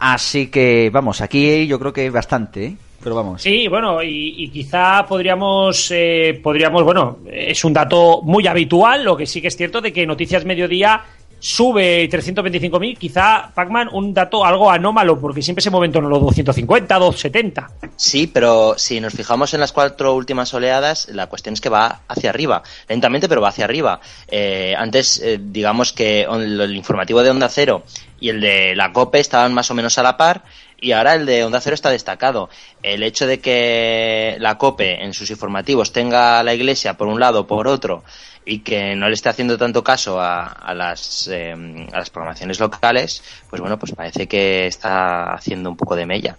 Así 0.03 0.47
que, 0.47 0.89
vamos, 0.91 1.21
aquí 1.21 1.67
yo 1.67 1.77
creo 1.77 1.93
que 1.93 2.09
bastante, 2.09 2.65
¿eh? 2.65 2.75
pero 3.03 3.15
vamos. 3.15 3.43
Sí, 3.43 3.67
bueno, 3.67 4.01
y, 4.01 4.33
y 4.35 4.49
quizá 4.49 5.05
podríamos, 5.05 5.91
eh, 5.91 6.39
podríamos, 6.41 6.83
bueno, 6.83 7.19
es 7.31 7.63
un 7.63 7.71
dato 7.71 8.23
muy 8.23 8.47
habitual, 8.47 9.03
lo 9.03 9.15
que 9.15 9.27
sí 9.27 9.41
que 9.41 9.49
es 9.49 9.55
cierto 9.55 9.79
de 9.79 9.93
que 9.93 10.07
Noticias 10.07 10.43
Mediodía 10.43 11.03
sube 11.41 12.07
325.000, 12.07 12.97
quizá, 12.99 13.51
Pacman, 13.53 13.89
un 13.91 14.13
dato 14.13 14.45
algo 14.45 14.69
anómalo, 14.69 15.19
porque 15.19 15.41
siempre 15.41 15.63
se 15.63 15.71
mueve 15.71 15.87
en 15.87 15.91
torno 15.91 16.07
a 16.07 16.11
los 16.11 16.21
250, 16.21 16.99
270. 16.99 17.69
Sí, 17.97 18.27
pero 18.27 18.75
si 18.77 19.01
nos 19.01 19.13
fijamos 19.13 19.53
en 19.55 19.59
las 19.59 19.71
cuatro 19.71 20.13
últimas 20.13 20.53
oleadas, 20.53 21.09
la 21.11 21.25
cuestión 21.27 21.53
es 21.53 21.59
que 21.61 21.69
va 21.69 22.01
hacia 22.07 22.29
arriba, 22.29 22.61
lentamente, 22.87 23.27
pero 23.27 23.41
va 23.41 23.49
hacia 23.49 23.65
arriba. 23.65 23.99
Eh, 24.27 24.75
antes, 24.77 25.19
eh, 25.19 25.39
digamos 25.41 25.93
que 25.93 26.27
on- 26.29 26.41
el 26.61 26.75
informativo 26.75 27.23
de 27.23 27.31
Onda 27.31 27.49
Cero 27.49 27.83
y 28.19 28.29
el 28.29 28.39
de 28.39 28.75
la 28.75 28.93
COPE 28.93 29.19
estaban 29.19 29.51
más 29.53 29.71
o 29.71 29.73
menos 29.73 29.97
a 29.97 30.03
la 30.03 30.17
par, 30.17 30.43
y 30.79 30.91
ahora 30.93 31.15
el 31.15 31.25
de 31.25 31.43
Onda 31.43 31.59
Cero 31.59 31.73
está 31.73 31.89
destacado. 31.89 32.49
El 32.83 33.01
hecho 33.03 33.25
de 33.25 33.39
que 33.39 34.35
la 34.39 34.57
COPE 34.59 35.03
en 35.03 35.13
sus 35.13 35.29
informativos 35.31 35.91
tenga 35.91 36.43
la 36.43 36.53
Iglesia 36.53 36.95
por 36.97 37.07
un 37.07 37.19
lado, 37.19 37.47
por 37.47 37.67
otro, 37.67 38.03
y 38.51 38.59
que 38.59 38.97
no 38.97 39.07
le 39.07 39.13
esté 39.13 39.29
haciendo 39.29 39.57
tanto 39.57 39.81
caso 39.81 40.19
a, 40.19 40.43
a 40.43 40.73
las, 40.73 41.29
eh, 41.31 41.55
a 41.93 41.97
las 41.97 42.09
programaciones 42.09 42.59
locales, 42.59 43.23
pues 43.49 43.61
bueno, 43.61 43.79
pues 43.79 43.93
parece 43.93 44.27
que 44.27 44.67
está 44.67 45.33
haciendo 45.33 45.69
un 45.69 45.77
poco 45.77 45.95
de 45.95 46.05
mella. 46.05 46.37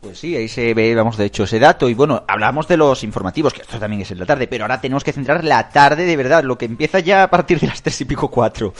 Pues 0.00 0.20
sí, 0.20 0.36
ahí 0.36 0.46
se 0.46 0.72
ve, 0.72 0.94
vamos, 0.94 1.16
de 1.16 1.24
hecho, 1.24 1.42
ese 1.42 1.58
dato. 1.58 1.88
Y 1.88 1.94
bueno, 1.94 2.22
hablamos 2.28 2.68
de 2.68 2.76
los 2.76 3.02
informativos, 3.02 3.52
que 3.52 3.62
esto 3.62 3.80
también 3.80 4.02
es 4.02 4.10
en 4.12 4.20
la 4.20 4.24
tarde, 4.24 4.46
pero 4.46 4.62
ahora 4.64 4.80
tenemos 4.80 5.02
que 5.02 5.12
centrar 5.12 5.42
la 5.42 5.68
tarde 5.68 6.06
de 6.06 6.16
verdad, 6.16 6.44
lo 6.44 6.56
que 6.56 6.66
empieza 6.66 7.00
ya 7.00 7.24
a 7.24 7.28
partir 7.28 7.58
de 7.58 7.66
las 7.66 7.82
tres 7.82 8.00
y 8.00 8.04
pico 8.04 8.30
cuatro. 8.30 8.72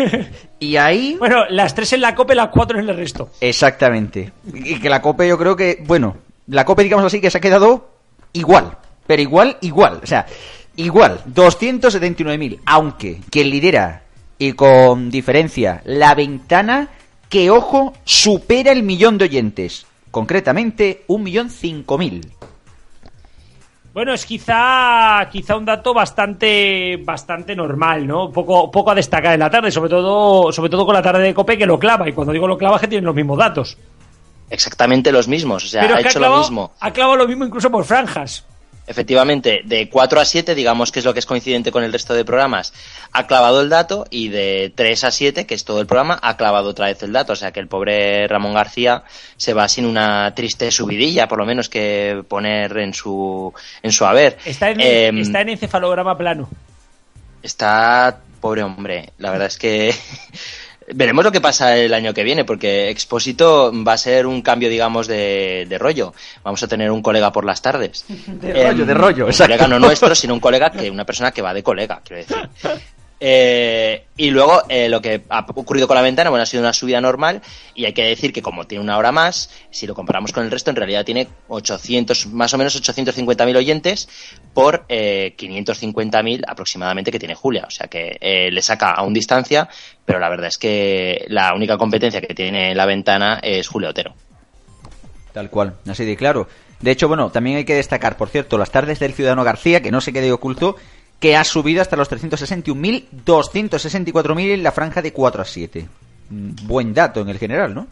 y 0.60 0.76
ahí... 0.76 1.16
Bueno, 1.18 1.46
las 1.48 1.74
tres 1.74 1.94
en 1.94 2.02
la 2.02 2.14
COPE, 2.14 2.34
las 2.34 2.48
cuatro 2.48 2.78
en 2.78 2.90
el 2.90 2.94
resto. 2.94 3.30
Exactamente. 3.40 4.32
Y 4.52 4.78
que 4.78 4.90
la 4.90 5.00
COPE 5.00 5.26
yo 5.26 5.38
creo 5.38 5.56
que, 5.56 5.82
bueno, 5.86 6.18
la 6.46 6.66
COPE 6.66 6.82
digamos 6.82 7.06
así 7.06 7.22
que 7.22 7.30
se 7.30 7.38
ha 7.38 7.40
quedado 7.40 7.90
igual, 8.34 8.76
pero 9.06 9.22
igual, 9.22 9.56
igual. 9.62 10.00
O 10.04 10.06
sea, 10.06 10.26
igual, 10.76 11.20
279.000, 11.32 12.60
aunque 12.66 13.20
quien 13.30 13.50
lidera 13.50 14.02
y 14.38 14.52
con 14.52 15.10
diferencia 15.10 15.82
la 15.84 16.14
ventana 16.14 16.88
que, 17.28 17.50
ojo, 17.50 17.92
supera 18.04 18.72
el 18.72 18.82
millón 18.82 19.18
de 19.18 19.26
oyentes. 19.26 19.86
Concretamente, 20.10 21.04
un 21.06 21.22
millón 21.22 21.50
cinco 21.50 21.96
mil. 21.98 22.32
Bueno, 23.92 24.14
es 24.14 24.24
quizá, 24.24 25.28
quizá 25.30 25.56
un 25.56 25.64
dato 25.64 25.92
bastante, 25.92 26.96
bastante 27.04 27.56
normal, 27.56 28.06
¿no? 28.06 28.30
Poco, 28.30 28.70
poco 28.70 28.92
a 28.92 28.94
destacar 28.94 29.34
en 29.34 29.40
la 29.40 29.50
tarde, 29.50 29.70
sobre 29.70 29.90
todo, 29.90 30.52
sobre 30.52 30.70
todo 30.70 30.86
con 30.86 30.94
la 30.94 31.02
tarde 31.02 31.22
de 31.24 31.34
Cope 31.34 31.58
que 31.58 31.66
lo 31.66 31.78
clava. 31.78 32.08
Y 32.08 32.12
cuando 32.12 32.32
digo 32.32 32.46
lo 32.46 32.56
clava, 32.56 32.76
es 32.76 32.82
que 32.82 32.88
tienen 32.88 33.04
los 33.04 33.14
mismos 33.14 33.38
datos. 33.38 33.76
Exactamente 34.48 35.12
los 35.12 35.28
mismos, 35.28 35.64
o 35.64 35.66
sea, 35.68 35.82
Pero 35.82 35.96
ha 35.96 36.00
hecho 36.00 36.08
ha 36.08 36.12
clavado, 36.12 36.36
lo 36.36 36.40
mismo. 36.42 36.72
ha 36.80 36.90
clavado 36.92 37.16
lo 37.16 37.28
mismo 37.28 37.44
incluso 37.44 37.70
por 37.70 37.84
franjas. 37.84 38.44
Efectivamente, 38.90 39.60
de 39.64 39.88
4 39.88 40.20
a 40.20 40.24
7, 40.24 40.56
digamos 40.56 40.90
que 40.90 40.98
es 40.98 41.04
lo 41.04 41.12
que 41.12 41.20
es 41.20 41.26
coincidente 41.26 41.70
con 41.70 41.84
el 41.84 41.92
resto 41.92 42.12
de 42.12 42.24
programas, 42.24 42.72
ha 43.12 43.28
clavado 43.28 43.60
el 43.60 43.68
dato 43.68 44.04
y 44.10 44.30
de 44.30 44.72
3 44.74 45.04
a 45.04 45.10
7, 45.12 45.46
que 45.46 45.54
es 45.54 45.64
todo 45.64 45.80
el 45.80 45.86
programa, 45.86 46.18
ha 46.20 46.36
clavado 46.36 46.70
otra 46.70 46.86
vez 46.86 47.00
el 47.04 47.12
dato. 47.12 47.34
O 47.34 47.36
sea 47.36 47.52
que 47.52 47.60
el 47.60 47.68
pobre 47.68 48.26
Ramón 48.26 48.54
García 48.54 49.04
se 49.36 49.54
va 49.54 49.68
sin 49.68 49.86
una 49.86 50.34
triste 50.34 50.72
subidilla, 50.72 51.28
por 51.28 51.38
lo 51.38 51.46
menos 51.46 51.68
que 51.68 52.24
poner 52.26 52.76
en 52.78 52.92
su, 52.92 53.54
en 53.80 53.92
su 53.92 54.04
haber. 54.04 54.38
Está 54.44 54.70
en, 54.70 54.80
Em, 54.80 55.18
está 55.18 55.40
en 55.40 55.50
encefalograma 55.50 56.18
plano. 56.18 56.48
Está, 57.42 58.20
pobre 58.40 58.64
hombre, 58.64 59.12
la 59.18 59.30
verdad 59.30 59.46
es 59.46 59.56
que 59.56 59.94
veremos 60.94 61.24
lo 61.24 61.32
que 61.32 61.40
pasa 61.40 61.76
el 61.76 61.94
año 61.94 62.14
que 62.14 62.24
viene, 62.24 62.44
porque 62.44 62.90
Expósito 62.90 63.72
va 63.86 63.94
a 63.94 63.98
ser 63.98 64.26
un 64.26 64.42
cambio, 64.42 64.68
digamos, 64.68 65.06
de, 65.06 65.66
de 65.68 65.78
rollo. 65.78 66.12
Vamos 66.42 66.62
a 66.62 66.68
tener 66.68 66.90
un 66.90 67.02
colega 67.02 67.32
por 67.32 67.44
las 67.44 67.62
tardes. 67.62 68.04
De 68.26 68.64
rollo, 68.64 68.86
de 68.86 68.94
rollo, 68.94 69.24
Un 69.24 69.30
exacto. 69.30 69.52
colega 69.52 69.68
no 69.68 69.78
nuestro, 69.78 70.14
sino 70.14 70.34
un 70.34 70.40
colega 70.40 70.70
que 70.70 70.90
una 70.90 71.04
persona 71.04 71.30
que 71.32 71.42
va 71.42 71.52
de 71.54 71.62
colega, 71.62 72.00
quiero 72.04 72.22
decir. 72.22 72.48
Eh, 73.22 74.06
y 74.16 74.30
luego 74.30 74.62
eh, 74.70 74.88
lo 74.88 75.02
que 75.02 75.22
ha 75.28 75.44
ocurrido 75.54 75.86
con 75.86 75.94
la 75.94 76.02
ventana, 76.02 76.30
bueno, 76.30 76.42
ha 76.42 76.46
sido 76.46 76.62
una 76.62 76.72
subida 76.72 77.00
normal 77.02 77.42
y 77.74 77.84
hay 77.84 77.92
que 77.92 78.04
decir 78.04 78.32
que 78.32 78.40
como 78.40 78.66
tiene 78.66 78.82
una 78.82 78.96
hora 78.96 79.12
más, 79.12 79.50
si 79.70 79.86
lo 79.86 79.94
comparamos 79.94 80.32
con 80.32 80.42
el 80.42 80.50
resto, 80.50 80.70
en 80.70 80.76
realidad 80.76 81.04
tiene 81.04 81.28
800, 81.48 82.28
más 82.28 82.54
o 82.54 82.58
menos 82.58 82.80
850.000 82.80 83.56
oyentes 83.56 84.08
por 84.54 84.86
eh, 84.88 85.34
550.000 85.38 86.44
aproximadamente 86.46 87.12
que 87.12 87.18
tiene 87.18 87.34
Julia. 87.34 87.64
O 87.66 87.70
sea 87.70 87.88
que 87.88 88.16
eh, 88.20 88.50
le 88.50 88.62
saca 88.62 88.92
a 88.92 89.02
un 89.02 89.12
distancia, 89.12 89.68
pero 90.04 90.18
la 90.18 90.30
verdad 90.30 90.48
es 90.48 90.56
que 90.56 91.26
la 91.28 91.54
única 91.54 91.76
competencia 91.76 92.22
que 92.22 92.34
tiene 92.34 92.74
la 92.74 92.86
ventana 92.86 93.38
es 93.42 93.68
Julia 93.68 93.90
Otero. 93.90 94.14
Tal 95.32 95.50
cual, 95.50 95.74
así 95.86 96.04
de 96.04 96.16
claro. 96.16 96.48
De 96.80 96.90
hecho, 96.90 97.08
bueno, 97.08 97.30
también 97.30 97.58
hay 97.58 97.64
que 97.64 97.74
destacar, 97.74 98.16
por 98.16 98.30
cierto, 98.30 98.56
las 98.56 98.70
tardes 98.70 98.98
del 98.98 99.12
Ciudadano 99.12 99.44
García, 99.44 99.82
que 99.82 99.90
no 99.90 100.00
se 100.00 100.14
quede 100.14 100.32
oculto, 100.32 100.76
que 101.20 101.36
ha 101.36 101.44
subido 101.44 101.82
hasta 101.82 101.96
los 101.96 102.10
361.000, 102.10 103.04
264.000 103.24 104.54
en 104.54 104.62
la 104.62 104.72
franja 104.72 105.02
de 105.02 105.12
4 105.12 105.42
a 105.42 105.44
7. 105.44 105.86
Mm, 106.30 106.50
Buen 106.66 106.94
dato 106.94 107.20
en 107.20 107.28
el 107.28 107.38
general, 107.38 107.74
¿no? 107.74 107.86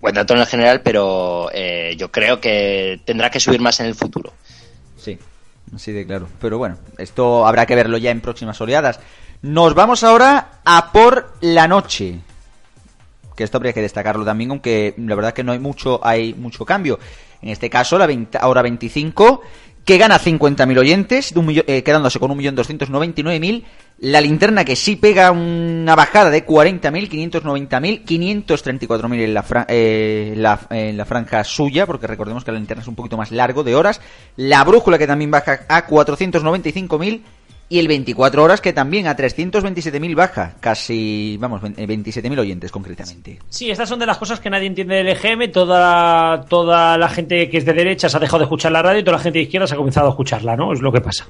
Buen 0.00 0.14
dato 0.14 0.34
en 0.34 0.40
el 0.40 0.46
general, 0.46 0.82
pero 0.82 1.48
eh, 1.52 1.94
yo 1.96 2.10
creo 2.12 2.40
que 2.40 3.00
tendrá 3.04 3.30
que 3.30 3.40
subir 3.40 3.60
más 3.60 3.80
en 3.80 3.86
el 3.86 3.94
futuro. 3.94 4.32
Sí, 4.98 5.18
así 5.74 5.92
de 5.92 6.06
claro. 6.06 6.28
Pero 6.40 6.58
bueno, 6.58 6.76
esto 6.98 7.46
habrá 7.46 7.66
que 7.66 7.76
verlo 7.76 7.96
ya 7.96 8.10
en 8.10 8.20
próximas 8.20 8.60
oleadas. 8.60 9.00
Nos 9.40 9.74
vamos 9.74 10.04
ahora 10.04 10.60
a 10.64 10.92
por 10.92 11.34
la 11.40 11.66
noche. 11.66 12.18
Que 13.36 13.44
esto 13.44 13.56
habría 13.56 13.72
que 13.72 13.80
destacarlo 13.80 14.24
también, 14.24 14.50
aunque 14.50 14.94
la 14.98 15.14
verdad 15.14 15.32
que 15.32 15.44
no 15.44 15.52
hay 15.52 15.58
mucho, 15.58 16.00
hay 16.04 16.34
mucho 16.34 16.66
cambio. 16.66 16.98
En 17.40 17.48
este 17.48 17.70
caso, 17.70 17.96
la 17.96 18.06
20 18.06 18.38
hora 18.42 18.60
25, 18.60 19.40
que 19.84 19.98
gana 19.98 20.18
50.000 20.18 20.78
oyentes, 20.78 21.34
de 21.34 21.40
un 21.40 21.46
millón- 21.46 21.64
eh, 21.66 21.82
quedándose 21.82 22.18
con 22.20 22.30
1.299.000. 22.30 23.64
La 23.98 24.20
linterna 24.20 24.64
que 24.64 24.74
sí 24.76 24.96
pega 24.96 25.30
una 25.30 25.94
bajada 25.94 26.30
de 26.30 26.44
40.000, 26.44 27.08
590.000, 27.08 28.04
534.000 28.04 29.20
en 29.22 29.34
la, 29.34 29.44
eh, 29.68 30.34
la- 30.36 30.60
en 30.70 30.96
la 30.96 31.04
franja 31.04 31.44
suya, 31.44 31.86
porque 31.86 32.06
recordemos 32.06 32.44
que 32.44 32.52
la 32.52 32.58
linterna 32.58 32.82
es 32.82 32.88
un 32.88 32.94
poquito 32.96 33.16
más 33.16 33.30
largo 33.30 33.62
de 33.62 33.74
horas. 33.74 34.00
La 34.36 34.64
brújula 34.64 34.98
que 34.98 35.06
también 35.06 35.30
baja 35.30 35.60
a 35.68 35.86
495.000 35.86 37.22
y 37.72 37.78
el 37.78 37.88
24 37.88 38.42
horas 38.42 38.60
que 38.60 38.72
también 38.72 39.06
a 39.06 39.16
327.000 39.16 40.14
baja, 40.14 40.54
casi, 40.60 41.36
vamos, 41.40 41.62
ve- 41.62 41.72
eh, 41.76 41.86
27.000 41.86 42.38
oyentes 42.38 42.70
concretamente. 42.70 43.38
Sí, 43.48 43.70
estas 43.70 43.88
son 43.88 43.98
de 43.98 44.06
las 44.06 44.18
cosas 44.18 44.40
que 44.40 44.50
nadie 44.50 44.66
entiende 44.66 44.96
del 44.96 45.08
EGM. 45.08 45.50
Toda, 45.50 46.44
toda 46.48 46.98
la 46.98 47.08
gente 47.08 47.48
que 47.48 47.58
es 47.58 47.64
de 47.64 47.72
derecha 47.72 48.08
se 48.08 48.16
ha 48.16 48.20
dejado 48.20 48.38
de 48.40 48.44
escuchar 48.44 48.72
la 48.72 48.82
radio 48.82 49.00
y 49.00 49.04
toda 49.04 49.16
la 49.16 49.22
gente 49.22 49.38
de 49.38 49.44
izquierda 49.44 49.66
se 49.66 49.74
ha 49.74 49.78
comenzado 49.78 50.08
a 50.08 50.10
escucharla, 50.10 50.56
¿no? 50.56 50.72
Es 50.72 50.80
lo 50.80 50.92
que 50.92 51.00
pasa. 51.00 51.26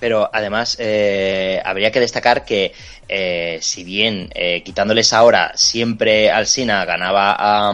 Pero 0.00 0.28
además 0.32 0.76
eh, 0.80 1.62
habría 1.64 1.90
que 1.90 2.00
destacar 2.00 2.44
que 2.44 2.72
eh, 3.08 3.58
si 3.62 3.84
bien 3.84 4.28
eh, 4.34 4.62
quitándoles 4.64 5.12
ahora 5.12 5.52
siempre 5.54 6.30
Alsina 6.30 6.84
ganaba 6.84 7.34
a, 7.38 7.72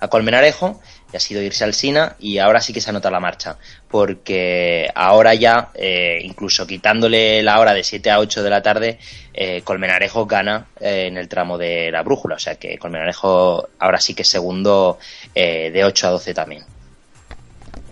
a 0.00 0.08
Colmenarejo, 0.08 0.80
y 1.12 1.16
ha 1.16 1.20
sido 1.20 1.42
irse 1.42 1.64
al 1.64 1.74
Sina 1.74 2.16
y 2.18 2.38
ahora 2.38 2.60
sí 2.60 2.72
que 2.72 2.80
se 2.80 2.90
anota 2.90 3.10
la 3.10 3.20
marcha, 3.20 3.56
porque 3.90 4.88
ahora 4.94 5.34
ya, 5.34 5.70
eh, 5.74 6.20
incluso 6.22 6.66
quitándole 6.66 7.42
la 7.42 7.60
hora 7.60 7.74
de 7.74 7.84
7 7.84 8.10
a 8.10 8.18
8 8.18 8.42
de 8.42 8.50
la 8.50 8.62
tarde, 8.62 8.98
eh, 9.34 9.62
Colmenarejo 9.62 10.26
gana 10.26 10.66
eh, 10.80 11.06
en 11.08 11.16
el 11.18 11.28
tramo 11.28 11.58
de 11.58 11.90
la 11.90 12.02
brújula, 12.02 12.36
o 12.36 12.38
sea 12.38 12.54
que 12.56 12.78
Colmenarejo 12.78 13.68
ahora 13.78 14.00
sí 14.00 14.14
que 14.14 14.22
es 14.22 14.28
segundo 14.28 14.98
eh, 15.34 15.70
de 15.70 15.84
8 15.84 16.06
a 16.06 16.10
12 16.10 16.34
también. 16.34 16.64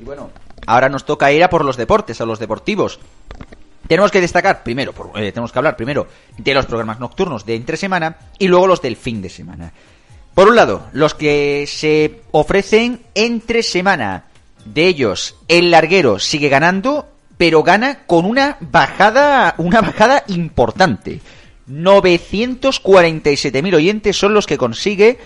Y 0.00 0.04
bueno, 0.04 0.30
ahora 0.66 0.88
nos 0.88 1.04
toca 1.04 1.30
ir 1.32 1.44
a 1.44 1.50
por 1.50 1.64
los 1.64 1.76
deportes, 1.76 2.20
a 2.20 2.26
los 2.26 2.38
deportivos. 2.38 2.98
Tenemos 3.86 4.10
que 4.10 4.20
destacar, 4.20 4.62
primero, 4.62 4.92
por- 4.92 5.12
tenemos 5.12 5.52
que 5.52 5.58
hablar 5.58 5.76
primero 5.76 6.06
de 6.38 6.54
los 6.54 6.66
programas 6.66 7.00
nocturnos 7.00 7.44
de 7.44 7.56
entre 7.56 7.76
semana 7.76 8.16
y 8.38 8.46
luego 8.48 8.66
los 8.66 8.80
del 8.80 8.96
fin 8.96 9.20
de 9.20 9.28
semana. 9.28 9.72
Por 10.34 10.48
un 10.48 10.56
lado, 10.56 10.88
los 10.92 11.14
que 11.14 11.66
se 11.66 12.22
ofrecen 12.30 13.00
entre 13.14 13.62
semana. 13.62 14.24
De 14.64 14.86
ellos, 14.86 15.36
el 15.48 15.70
larguero 15.70 16.18
sigue 16.18 16.48
ganando, 16.48 17.08
pero 17.36 17.62
gana 17.62 18.00
con 18.06 18.26
una 18.26 18.56
bajada, 18.60 19.54
una 19.58 19.80
bajada 19.80 20.24
importante. 20.28 21.20
947.000 21.68 23.74
oyentes 23.74 24.16
son 24.16 24.34
los 24.34 24.46
que 24.46 24.58
consigue 24.58 25.18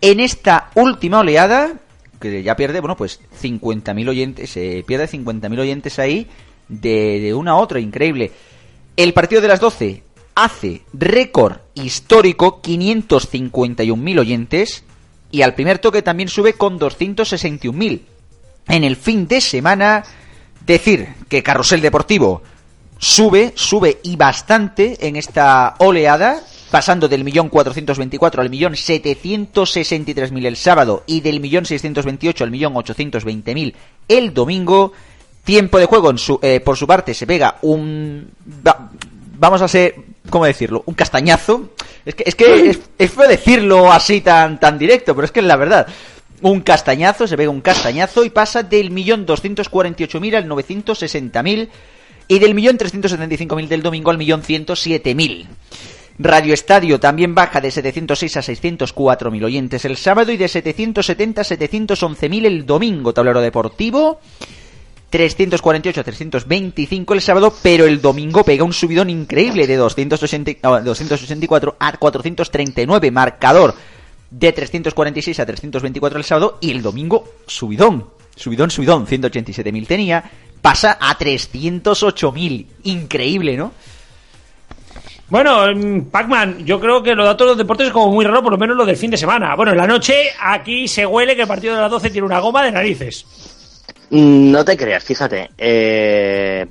en 0.00 0.20
esta 0.20 0.70
última 0.74 1.20
oleada, 1.20 1.74
que 2.20 2.42
ya 2.42 2.56
pierde, 2.56 2.80
bueno, 2.80 2.96
pues 2.96 3.20
50.000 3.40 4.08
oyentes, 4.08 4.50
se 4.50 4.84
pierde 4.86 5.08
50.000 5.08 5.60
oyentes 5.60 5.98
ahí 5.98 6.28
de, 6.68 7.20
de 7.20 7.34
una 7.34 7.52
a 7.52 7.56
otra, 7.56 7.80
increíble. 7.80 8.32
El 8.96 9.14
partido 9.14 9.40
de 9.40 9.48
las 9.48 9.60
12 9.60 10.02
hace 10.34 10.82
récord 10.92 11.58
histórico, 11.74 12.60
551.000 12.62 14.18
oyentes, 14.18 14.84
y 15.30 15.42
al 15.42 15.54
primer 15.54 15.78
toque 15.78 16.02
también 16.02 16.28
sube 16.28 16.54
con 16.54 16.78
261.000. 16.78 18.02
En 18.68 18.84
el 18.84 18.96
fin 18.96 19.26
de 19.26 19.40
semana, 19.40 20.04
decir 20.66 21.08
que 21.28 21.42
Carrusel 21.42 21.80
Deportivo 21.80 22.42
sube, 22.98 23.52
sube 23.56 23.98
y 24.04 24.16
bastante 24.16 25.08
en 25.08 25.16
esta 25.16 25.74
oleada, 25.78 26.40
pasando 26.70 27.08
del 27.08 27.24
millón 27.24 27.48
424 27.48 28.42
al 28.42 28.50
millón 28.50 28.74
763.000 28.74 30.46
el 30.46 30.56
sábado 30.56 31.02
y 31.06 31.20
del 31.20 31.40
millón 31.40 31.66
628 31.66 32.44
al 32.44 32.50
millón 32.50 32.74
820.000 32.74 33.74
el 34.08 34.32
domingo. 34.32 34.92
Tiempo 35.44 35.78
de 35.78 35.86
juego 35.86 36.10
en 36.10 36.18
su, 36.18 36.38
eh, 36.40 36.60
por 36.60 36.76
su 36.76 36.86
parte 36.86 37.14
se 37.14 37.26
pega 37.26 37.58
un... 37.62 38.30
vamos 39.38 39.60
a 39.60 39.66
ser, 39.66 39.96
¿cómo 40.30 40.44
decirlo? 40.44 40.82
Un 40.86 40.94
castañazo. 40.94 41.70
Es 42.04 42.14
que, 42.14 42.24
es, 42.26 42.34
que 42.34 42.70
es, 42.70 42.80
es 42.98 43.10
feo 43.10 43.28
decirlo 43.28 43.92
así 43.92 44.20
tan, 44.20 44.58
tan 44.58 44.78
directo, 44.78 45.14
pero 45.14 45.24
es 45.24 45.32
que 45.32 45.40
es 45.40 45.46
la 45.46 45.56
verdad 45.56 45.86
un 46.42 46.60
castañazo, 46.60 47.26
se 47.26 47.36
pega 47.36 47.50
un 47.50 47.60
castañazo 47.60 48.24
y 48.24 48.30
pasa 48.30 48.62
del 48.62 48.90
millón 48.90 49.26
doscientos 49.26 49.68
cuarenta 49.68 50.02
y 50.02 50.04
ocho 50.04 50.20
mil 50.20 50.34
al 50.34 50.48
novecientos 50.48 50.98
sesenta 50.98 51.42
mil 51.42 51.70
y 52.28 52.38
del 52.40 52.54
millón 52.54 52.76
trescientos 52.76 53.12
setenta 53.12 53.34
y 53.34 53.38
cinco 53.38 53.56
mil 53.56 53.68
del 53.68 53.82
domingo 53.82 54.10
al 54.10 54.18
millón 54.18 54.42
ciento 54.42 54.76
siete 54.76 55.14
mil. 55.14 55.48
Radio 56.18 56.52
Estadio 56.52 57.00
también 57.00 57.34
baja 57.34 57.60
de 57.60 57.70
706 57.70 58.36
a 58.36 58.42
604 58.42 59.30
mil 59.30 59.44
oyentes 59.44 59.84
el 59.86 59.96
sábado 59.96 60.30
y 60.30 60.36
de 60.36 60.46
770 60.46 61.40
a 61.40 61.44
711 61.44 62.28
mil 62.28 62.44
el 62.44 62.66
domingo. 62.66 63.14
Tablero 63.14 63.40
deportivo 63.40 64.20
348 65.12 66.00
a 66.00 66.04
325 66.04 67.12
el 67.12 67.20
sábado, 67.20 67.54
pero 67.62 67.84
el 67.84 68.00
domingo 68.00 68.42
pega 68.44 68.64
un 68.64 68.72
subidón 68.72 69.10
increíble 69.10 69.66
de 69.66 69.76
280, 69.76 70.80
284 70.80 71.76
a 71.78 71.92
439 71.98 73.10
marcador 73.10 73.74
de 74.30 74.52
346 74.52 75.38
a 75.38 75.44
324 75.44 76.18
el 76.18 76.24
sábado 76.24 76.56
y 76.62 76.70
el 76.70 76.80
domingo 76.80 77.28
subidón, 77.46 78.06
subidón, 78.34 78.70
subidón, 78.70 79.06
187.000 79.06 79.86
tenía, 79.86 80.24
pasa 80.62 80.96
a 80.98 81.18
308.000, 81.18 82.66
increíble, 82.84 83.58
¿no? 83.58 83.72
Bueno, 85.28 85.66
mm, 85.74 86.10
Pac-Man, 86.10 86.64
yo 86.64 86.80
creo 86.80 87.02
que 87.02 87.14
los 87.14 87.26
datos 87.26 87.46
de 87.46 87.50
los 87.50 87.58
deportes 87.58 87.88
es 87.88 87.92
como 87.92 88.10
muy 88.10 88.24
raro, 88.24 88.42
por 88.42 88.52
lo 88.52 88.58
menos 88.58 88.78
lo 88.78 88.86
del 88.86 88.96
fin 88.96 89.10
de 89.10 89.18
semana. 89.18 89.54
Bueno, 89.56 89.72
en 89.72 89.78
la 89.78 89.86
noche 89.86 90.30
aquí 90.40 90.88
se 90.88 91.04
huele 91.04 91.36
que 91.36 91.42
el 91.42 91.48
partido 91.48 91.74
de 91.74 91.82
las 91.82 91.90
12 91.90 92.08
tiene 92.08 92.26
una 92.26 92.40
goma 92.40 92.64
de 92.64 92.72
narices. 92.72 93.26
Mm, 94.12 94.52
no 94.52 94.62
te 94.62 94.76
creas, 94.76 95.02
fíjate. 95.02 95.50
Eh, 95.56 96.66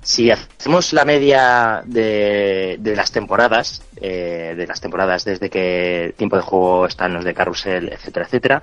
si 0.00 0.30
hacemos 0.30 0.94
la 0.94 1.04
media 1.04 1.82
de, 1.84 2.78
las 2.96 3.12
temporadas, 3.12 3.82
eh, 4.00 4.54
de 4.56 4.66
las 4.66 4.80
temporadas 4.80 5.22
desde 5.26 5.50
que 5.50 6.14
tiempo 6.16 6.36
de 6.36 6.42
juego 6.42 6.86
están 6.86 7.12
los 7.12 7.24
de 7.24 7.34
carrusel, 7.34 7.90
etcétera, 7.90 8.24
etcétera, 8.24 8.62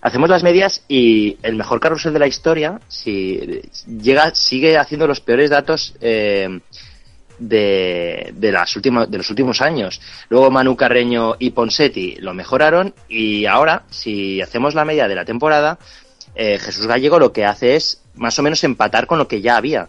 hacemos 0.00 0.28
las 0.28 0.42
medias 0.42 0.82
y 0.88 1.38
el 1.44 1.54
mejor 1.54 1.78
carrusel 1.78 2.12
de 2.12 2.18
la 2.18 2.26
historia, 2.26 2.80
si 2.88 3.62
llega, 3.86 4.34
sigue 4.34 4.76
haciendo 4.76 5.06
los 5.06 5.20
peores 5.20 5.50
datos 5.50 5.94
eh, 6.00 6.58
de, 7.38 8.32
de, 8.34 8.52
las 8.52 8.74
últimas, 8.74 9.08
de 9.08 9.18
los 9.18 9.30
últimos 9.30 9.62
años. 9.62 10.00
Luego 10.30 10.50
Manu 10.50 10.76
Carreño 10.76 11.36
y 11.38 11.50
Ponsetti 11.50 12.16
lo 12.16 12.34
mejoraron 12.34 12.92
y 13.08 13.46
ahora, 13.46 13.84
si 13.88 14.40
hacemos 14.40 14.74
la 14.74 14.84
media 14.84 15.06
de 15.06 15.14
la 15.14 15.24
temporada, 15.24 15.78
eh, 16.34 16.58
Jesús 16.58 16.86
Gallego 16.86 17.18
lo 17.18 17.32
que 17.32 17.44
hace 17.44 17.76
es 17.76 18.02
más 18.14 18.38
o 18.38 18.42
menos 18.42 18.62
empatar 18.64 19.06
con 19.06 19.18
lo 19.18 19.28
que 19.28 19.40
ya 19.40 19.56
había. 19.56 19.88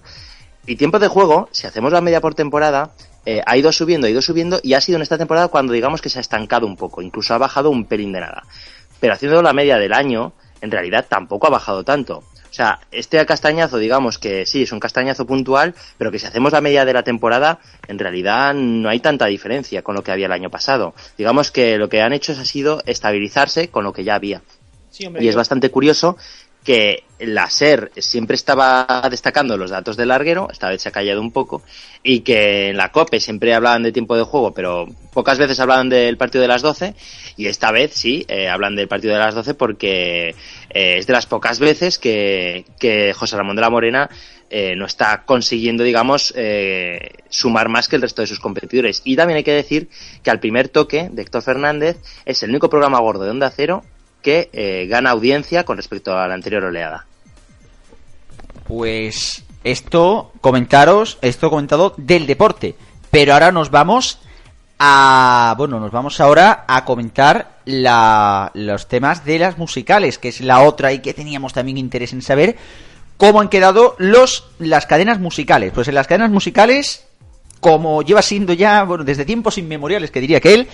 Y 0.65 0.75
tiempo 0.75 0.99
de 0.99 1.07
juego, 1.07 1.49
si 1.51 1.67
hacemos 1.67 1.91
la 1.91 2.01
media 2.01 2.21
por 2.21 2.35
temporada, 2.35 2.91
eh, 3.25 3.41
ha 3.45 3.57
ido 3.57 3.71
subiendo, 3.71 4.07
ha 4.07 4.09
ido 4.09 4.21
subiendo 4.21 4.59
y 4.63 4.73
ha 4.73 4.81
sido 4.81 4.97
en 4.97 5.01
esta 5.01 5.17
temporada 5.17 5.47
cuando 5.47 5.73
digamos 5.73 6.01
que 6.01 6.09
se 6.09 6.19
ha 6.19 6.21
estancado 6.21 6.65
un 6.65 6.77
poco, 6.77 7.01
incluso 7.01 7.33
ha 7.33 7.37
bajado 7.37 7.69
un 7.69 7.85
pelín 7.85 8.11
de 8.11 8.21
nada. 8.21 8.43
Pero 8.99 9.13
haciendo 9.13 9.41
la 9.41 9.53
media 9.53 9.77
del 9.77 9.93
año, 9.93 10.33
en 10.61 10.71
realidad 10.71 11.05
tampoco 11.09 11.47
ha 11.47 11.49
bajado 11.49 11.83
tanto. 11.83 12.23
O 12.53 12.55
sea, 12.55 12.79
este 12.91 13.25
castañazo, 13.25 13.77
digamos 13.77 14.19
que 14.19 14.45
sí, 14.45 14.61
es 14.61 14.71
un 14.71 14.79
castañazo 14.79 15.25
puntual, 15.25 15.73
pero 15.97 16.11
que 16.11 16.19
si 16.19 16.27
hacemos 16.27 16.53
la 16.53 16.61
media 16.61 16.85
de 16.85 16.93
la 16.93 17.01
temporada, 17.01 17.59
en 17.87 17.97
realidad 17.97 18.53
no 18.53 18.89
hay 18.89 18.99
tanta 18.99 19.25
diferencia 19.25 19.81
con 19.81 19.95
lo 19.95 20.03
que 20.03 20.11
había 20.11 20.27
el 20.27 20.31
año 20.31 20.51
pasado. 20.51 20.93
Digamos 21.17 21.49
que 21.49 21.79
lo 21.79 21.89
que 21.89 22.03
han 22.03 22.13
hecho 22.13 22.33
ha 22.33 22.45
sido 22.45 22.83
estabilizarse 22.85 23.69
con 23.69 23.83
lo 23.83 23.91
que 23.91 24.03
ya 24.03 24.13
había. 24.13 24.43
Y 24.99 25.27
es 25.27 25.35
bastante 25.35 25.69
curioso 25.69 26.17
que 26.63 27.03
la 27.19 27.49
SER 27.49 27.91
siempre 27.97 28.35
estaba 28.35 29.07
destacando 29.09 29.57
los 29.57 29.69
datos 29.69 29.97
del 29.97 30.09
larguero, 30.09 30.47
esta 30.51 30.69
vez 30.69 30.81
se 30.81 30.89
ha 30.89 30.91
callado 30.91 31.21
un 31.21 31.31
poco, 31.31 31.61
y 32.03 32.21
que 32.21 32.69
en 32.69 32.77
la 32.77 32.91
COPE 32.91 33.19
siempre 33.19 33.53
hablaban 33.53 33.83
de 33.83 33.91
tiempo 33.91 34.15
de 34.15 34.23
juego, 34.23 34.53
pero 34.53 34.87
pocas 35.13 35.37
veces 35.37 35.59
hablaban 35.59 35.89
del 35.89 36.17
partido 36.17 36.41
de 36.41 36.47
las 36.47 36.61
12, 36.61 36.95
y 37.37 37.47
esta 37.47 37.71
vez 37.71 37.93
sí, 37.93 38.25
eh, 38.27 38.47
hablan 38.47 38.75
del 38.75 38.87
partido 38.87 39.13
de 39.13 39.19
las 39.19 39.35
12 39.35 39.53
porque 39.53 40.29
eh, 40.69 40.97
es 40.97 41.07
de 41.07 41.13
las 41.13 41.25
pocas 41.25 41.59
veces 41.59 41.99
que, 41.99 42.65
que 42.79 43.13
José 43.13 43.37
Ramón 43.37 43.55
de 43.55 43.61
la 43.61 43.69
Morena 43.69 44.09
eh, 44.49 44.75
no 44.75 44.85
está 44.85 45.23
consiguiendo, 45.25 45.83
digamos, 45.83 46.33
sumar 47.29 47.69
más 47.69 47.87
que 47.87 47.95
el 47.95 48.03
resto 48.03 48.21
de 48.21 48.27
sus 48.27 48.39
competidores. 48.39 49.01
Y 49.03 49.15
también 49.15 49.37
hay 49.37 49.43
que 49.43 49.51
decir 49.51 49.89
que 50.21 50.29
al 50.29 50.39
primer 50.39 50.69
toque 50.69 51.09
de 51.11 51.21
Héctor 51.23 51.41
Fernández 51.41 51.97
es 52.25 52.43
el 52.43 52.51
único 52.51 52.69
programa 52.69 52.99
gordo 52.99 53.23
de 53.23 53.31
Onda 53.31 53.49
Cero 53.49 53.83
que 54.23 54.49
eh, 54.53 54.87
gana 54.89 55.11
audiencia 55.11 55.63
con 55.63 55.77
respecto 55.77 56.17
a 56.17 56.27
la 56.27 56.33
anterior 56.33 56.63
oleada. 56.63 57.05
Pues 58.63 59.43
esto, 59.63 60.31
comentaros, 60.41 61.19
esto 61.21 61.51
comentado 61.51 61.93
del 61.97 62.25
deporte. 62.25 62.75
Pero 63.11 63.33
ahora 63.33 63.51
nos 63.51 63.69
vamos 63.69 64.19
a. 64.79 65.53
Bueno, 65.57 65.79
nos 65.79 65.91
vamos 65.91 66.19
ahora 66.19 66.65
a 66.67 66.83
comentar 66.85 67.59
la, 67.65 68.49
los 68.55 68.87
temas 68.87 69.23
de 69.25 69.39
las 69.39 69.57
musicales, 69.57 70.17
que 70.17 70.29
es 70.29 70.41
la 70.41 70.61
otra 70.61 70.91
y 70.93 70.99
que 70.99 71.13
teníamos 71.13 71.53
también 71.53 71.77
interés 71.77 72.13
en 72.13 72.21
saber 72.21 72.55
cómo 73.17 73.39
han 73.39 73.49
quedado 73.49 73.95
los 73.99 74.49
las 74.59 74.85
cadenas 74.85 75.19
musicales. 75.19 75.71
Pues 75.73 75.87
en 75.87 75.95
las 75.95 76.07
cadenas 76.07 76.31
musicales, 76.31 77.05
como 77.59 78.01
lleva 78.01 78.21
siendo 78.21 78.53
ya, 78.53 78.83
bueno, 78.83 79.03
desde 79.03 79.25
tiempos 79.25 79.57
inmemoriales, 79.57 80.11
que 80.11 80.21
diría 80.21 80.39
que 80.39 80.53
él, 80.53 80.67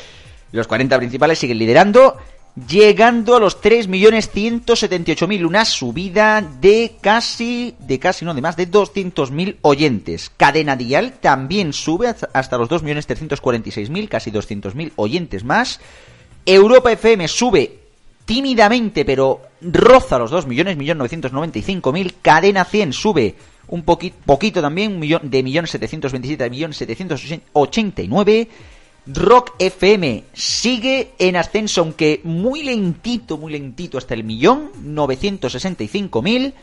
los 0.51 0.67
40 0.67 0.97
principales 0.97 1.39
siguen 1.39 1.57
liderando 1.57 2.17
llegando 2.55 3.35
a 3.35 3.39
los 3.39 3.61
3.178.000, 3.61 5.45
una 5.45 5.65
subida 5.65 6.41
de 6.41 6.95
casi, 7.01 7.75
de 7.79 7.99
casi, 7.99 8.25
no, 8.25 8.33
de 8.33 8.41
más 8.41 8.57
de 8.57 8.69
200.000 8.69 9.57
oyentes. 9.61 10.31
Cadena 10.35 10.75
Dial 10.75 11.13
también 11.21 11.73
sube 11.73 12.13
hasta 12.33 12.57
los 12.57 12.69
2.346.000, 12.69 14.09
casi 14.09 14.31
200.000 14.31 14.93
oyentes 14.95 15.43
más. 15.43 15.79
Europa 16.45 16.91
FM 16.91 17.27
sube 17.27 17.79
tímidamente, 18.25 19.05
pero 19.05 19.41
roza 19.61 20.19
los 20.19 20.31
2 20.31 20.47
millones, 20.47 20.77
mil 20.77 22.15
Cadena 22.21 22.63
100 22.63 22.93
sube 22.93 23.35
un 23.69 23.83
poquito, 23.83 24.17
poquito 24.25 24.61
también, 24.61 24.99
de 24.99 25.07
1.727 25.07 26.41
a 26.41 26.47
1.789. 26.47 28.47
Rock 29.11 29.53
FM 29.57 30.25
sigue 30.33 31.13
en 31.17 31.35
ascenso, 31.35 31.81
aunque 31.81 32.21
muy 32.23 32.63
lentito, 32.63 33.37
muy 33.37 33.51
lentito, 33.51 33.97
hasta 33.97 34.13
el 34.13 34.23
millón, 34.23 34.71
965.000. 34.85 36.53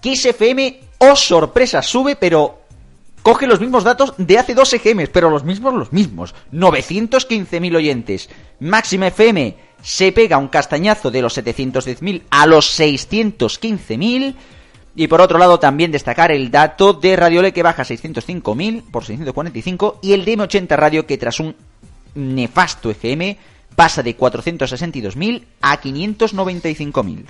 Kiss 0.00 0.26
FM, 0.26 0.80
oh 0.98 1.14
sorpresa, 1.14 1.82
sube, 1.82 2.16
pero 2.16 2.60
coge 3.22 3.46
los 3.46 3.60
mismos 3.60 3.84
datos 3.84 4.14
de 4.18 4.38
hace 4.38 4.54
dos 4.54 4.72
EGMs, 4.72 5.10
pero 5.10 5.30
los 5.30 5.44
mismos, 5.44 5.74
los 5.74 5.92
mismos. 5.92 6.34
915.000 6.52 7.76
oyentes. 7.76 8.28
Máxima 8.58 9.08
FM 9.08 9.56
se 9.82 10.10
pega 10.10 10.38
un 10.38 10.48
castañazo 10.48 11.10
de 11.10 11.22
los 11.22 11.38
710.000 11.38 12.22
a 12.30 12.46
los 12.46 12.78
615.000. 12.78 14.34
Y 14.98 15.08
por 15.08 15.20
otro 15.20 15.38
lado, 15.38 15.60
también 15.60 15.92
destacar 15.92 16.32
el 16.32 16.50
dato 16.50 16.94
de 16.94 17.14
Radiole 17.16 17.52
que 17.52 17.62
baja 17.62 17.84
605.000 17.84 18.82
por 18.90 19.04
645 19.04 20.00
y 20.02 20.14
el 20.14 20.24
DM80 20.24 20.76
Radio 20.76 21.06
que 21.06 21.18
tras 21.18 21.38
un 21.38 21.54
nefasto 22.16 22.90
EGM 22.90 23.36
pasa 23.76 24.02
de 24.02 24.16
462.000 24.16 25.42
a 25.60 25.80
595.000. 25.80 27.24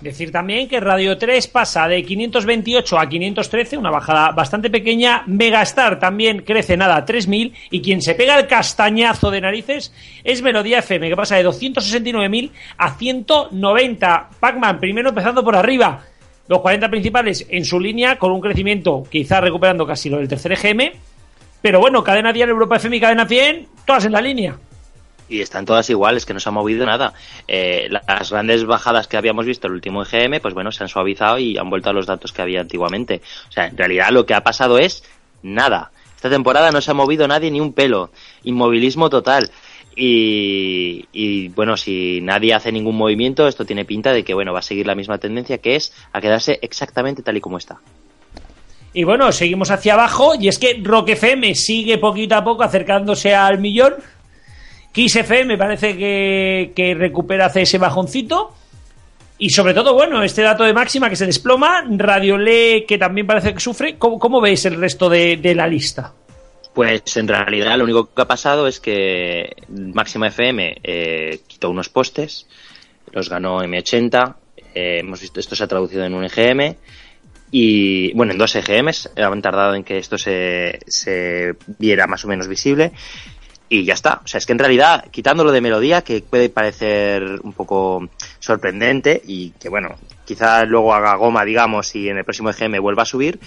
Decir 0.00 0.32
también 0.32 0.68
que 0.68 0.80
Radio 0.80 1.16
3 1.16 1.46
pasa 1.48 1.88
de 1.88 2.04
528 2.04 2.98
a 2.98 3.08
513, 3.08 3.78
una 3.78 3.90
bajada 3.90 4.32
bastante 4.32 4.68
pequeña. 4.68 5.22
Megastar 5.26 5.98
también 5.98 6.42
crece 6.42 6.76
nada 6.76 6.96
a 6.96 7.06
3.000 7.06 7.54
y 7.70 7.80
quien 7.80 8.02
se 8.02 8.14
pega 8.14 8.38
el 8.38 8.46
castañazo 8.46 9.30
de 9.30 9.40
narices 9.40 9.94
es 10.22 10.42
Melodía 10.42 10.80
FM, 10.80 11.08
que 11.08 11.16
pasa 11.16 11.36
de 11.36 11.46
269.000 11.46 12.50
a 12.76 12.90
190. 12.90 14.30
Pacman, 14.40 14.78
primero 14.78 15.08
empezando 15.08 15.42
por 15.42 15.56
arriba. 15.56 16.02
Los 16.48 16.60
40 16.60 16.90
principales 16.90 17.46
en 17.48 17.64
su 17.64 17.80
línea 17.80 18.18
con 18.18 18.30
un 18.30 18.42
crecimiento 18.42 19.04
quizá 19.10 19.40
recuperando 19.40 19.86
casi 19.86 20.10
lo 20.10 20.18
del 20.18 20.28
tercer 20.28 20.52
EGM. 20.52 20.92
Pero 21.64 21.80
bueno, 21.80 22.04
cadena 22.04 22.30
diaria 22.30 22.52
Europa 22.52 22.76
FM 22.76 22.98
y 22.98 23.00
cadena 23.00 23.24
100, 23.24 23.68
todas 23.86 24.04
en 24.04 24.12
la 24.12 24.20
línea. 24.20 24.58
Y 25.30 25.40
están 25.40 25.64
todas 25.64 25.88
iguales, 25.88 26.26
que 26.26 26.34
no 26.34 26.38
se 26.38 26.50
ha 26.50 26.52
movido 26.52 26.84
nada. 26.84 27.14
Eh, 27.48 27.88
las 27.88 28.30
grandes 28.30 28.66
bajadas 28.66 29.08
que 29.08 29.16
habíamos 29.16 29.46
visto 29.46 29.66
el 29.66 29.72
último 29.72 30.02
EGM, 30.02 30.42
pues 30.42 30.52
bueno, 30.52 30.70
se 30.72 30.84
han 30.84 30.90
suavizado 30.90 31.38
y 31.38 31.56
han 31.56 31.70
vuelto 31.70 31.88
a 31.88 31.94
los 31.94 32.04
datos 32.04 32.34
que 32.34 32.42
había 32.42 32.60
antiguamente. 32.60 33.22
O 33.48 33.52
sea, 33.52 33.64
en 33.64 33.78
realidad 33.78 34.10
lo 34.10 34.26
que 34.26 34.34
ha 34.34 34.42
pasado 34.42 34.76
es 34.76 35.04
nada. 35.42 35.90
Esta 36.14 36.28
temporada 36.28 36.70
no 36.70 36.82
se 36.82 36.90
ha 36.90 36.94
movido 36.94 37.26
nadie 37.26 37.50
ni 37.50 37.62
un 37.62 37.72
pelo. 37.72 38.10
Inmovilismo 38.42 39.08
total. 39.08 39.50
Y, 39.96 41.48
bueno, 41.54 41.78
si 41.78 42.20
nadie 42.20 42.52
hace 42.52 42.72
ningún 42.72 42.98
movimiento, 42.98 43.48
esto 43.48 43.64
tiene 43.64 43.86
pinta 43.86 44.12
de 44.12 44.22
que 44.22 44.34
bueno, 44.34 44.52
va 44.52 44.58
a 44.58 44.62
seguir 44.62 44.86
la 44.86 44.94
misma 44.94 45.16
tendencia 45.16 45.56
que 45.56 45.76
es 45.76 45.94
a 46.12 46.20
quedarse 46.20 46.58
exactamente 46.60 47.22
tal 47.22 47.38
y 47.38 47.40
como 47.40 47.56
está. 47.56 47.80
Y 48.94 49.02
bueno, 49.02 49.32
seguimos 49.32 49.72
hacia 49.72 49.94
abajo 49.94 50.34
y 50.38 50.46
es 50.46 50.58
que 50.58 50.80
Rock 50.80 51.10
FM 51.10 51.56
sigue 51.56 51.98
poquito 51.98 52.36
a 52.36 52.44
poco 52.44 52.62
acercándose 52.62 53.34
al 53.34 53.58
millón. 53.58 53.94
Kiss 54.92 55.16
FM 55.16 55.58
parece 55.58 55.96
que, 55.96 56.72
que 56.76 56.94
recupera 56.94 57.46
hace 57.46 57.62
ese 57.62 57.78
bajoncito. 57.78 58.54
Y 59.36 59.50
sobre 59.50 59.74
todo, 59.74 59.94
bueno, 59.94 60.22
este 60.22 60.42
dato 60.42 60.62
de 60.62 60.72
máxima 60.72 61.10
que 61.10 61.16
se 61.16 61.26
desploma, 61.26 61.84
Radio 61.90 62.38
Le 62.38 62.84
que 62.86 62.96
también 62.96 63.26
parece 63.26 63.52
que 63.52 63.58
sufre. 63.58 63.96
¿Cómo, 63.98 64.20
cómo 64.20 64.40
veis 64.40 64.64
el 64.64 64.80
resto 64.80 65.08
de, 65.08 65.38
de 65.38 65.56
la 65.56 65.66
lista? 65.66 66.12
Pues 66.72 67.16
en 67.16 67.26
realidad 67.26 67.76
lo 67.76 67.84
único 67.84 68.14
que 68.14 68.22
ha 68.22 68.28
pasado 68.28 68.68
es 68.68 68.78
que 68.78 69.56
Máxima 69.68 70.28
FM 70.28 70.76
eh, 70.84 71.40
quitó 71.48 71.68
unos 71.68 71.88
postes, 71.88 72.46
los 73.12 73.28
ganó 73.28 73.58
M80, 73.58 74.34
eh, 74.74 74.98
hemos 75.00 75.20
visto 75.20 75.40
esto 75.40 75.56
se 75.56 75.64
ha 75.64 75.68
traducido 75.68 76.04
en 76.04 76.14
un 76.14 76.24
EGM 76.24 76.76
y 77.56 78.12
bueno, 78.14 78.32
en 78.32 78.38
dos 78.38 78.56
EGMs, 78.56 79.10
han 79.16 79.40
tardado 79.40 79.76
en 79.76 79.84
que 79.84 79.98
esto 79.98 80.18
se, 80.18 80.80
se 80.88 81.54
viera 81.78 82.08
más 82.08 82.24
o 82.24 82.28
menos 82.28 82.48
visible 82.48 82.90
y 83.68 83.84
ya 83.84 83.94
está. 83.94 84.22
O 84.24 84.26
sea, 84.26 84.38
es 84.38 84.46
que 84.46 84.50
en 84.50 84.58
realidad, 84.58 85.04
quitándolo 85.12 85.52
de 85.52 85.60
melodía, 85.60 86.02
que 86.02 86.20
puede 86.20 86.48
parecer 86.48 87.22
un 87.44 87.52
poco 87.52 88.08
sorprendente 88.40 89.22
y 89.24 89.50
que 89.50 89.68
bueno, 89.68 89.94
quizá 90.24 90.64
luego 90.64 90.94
haga 90.94 91.14
goma, 91.14 91.44
digamos, 91.44 91.94
y 91.94 92.08
en 92.08 92.18
el 92.18 92.24
próximo 92.24 92.50
EGM 92.50 92.80
vuelva 92.80 93.04
a 93.04 93.06
subir, 93.06 93.38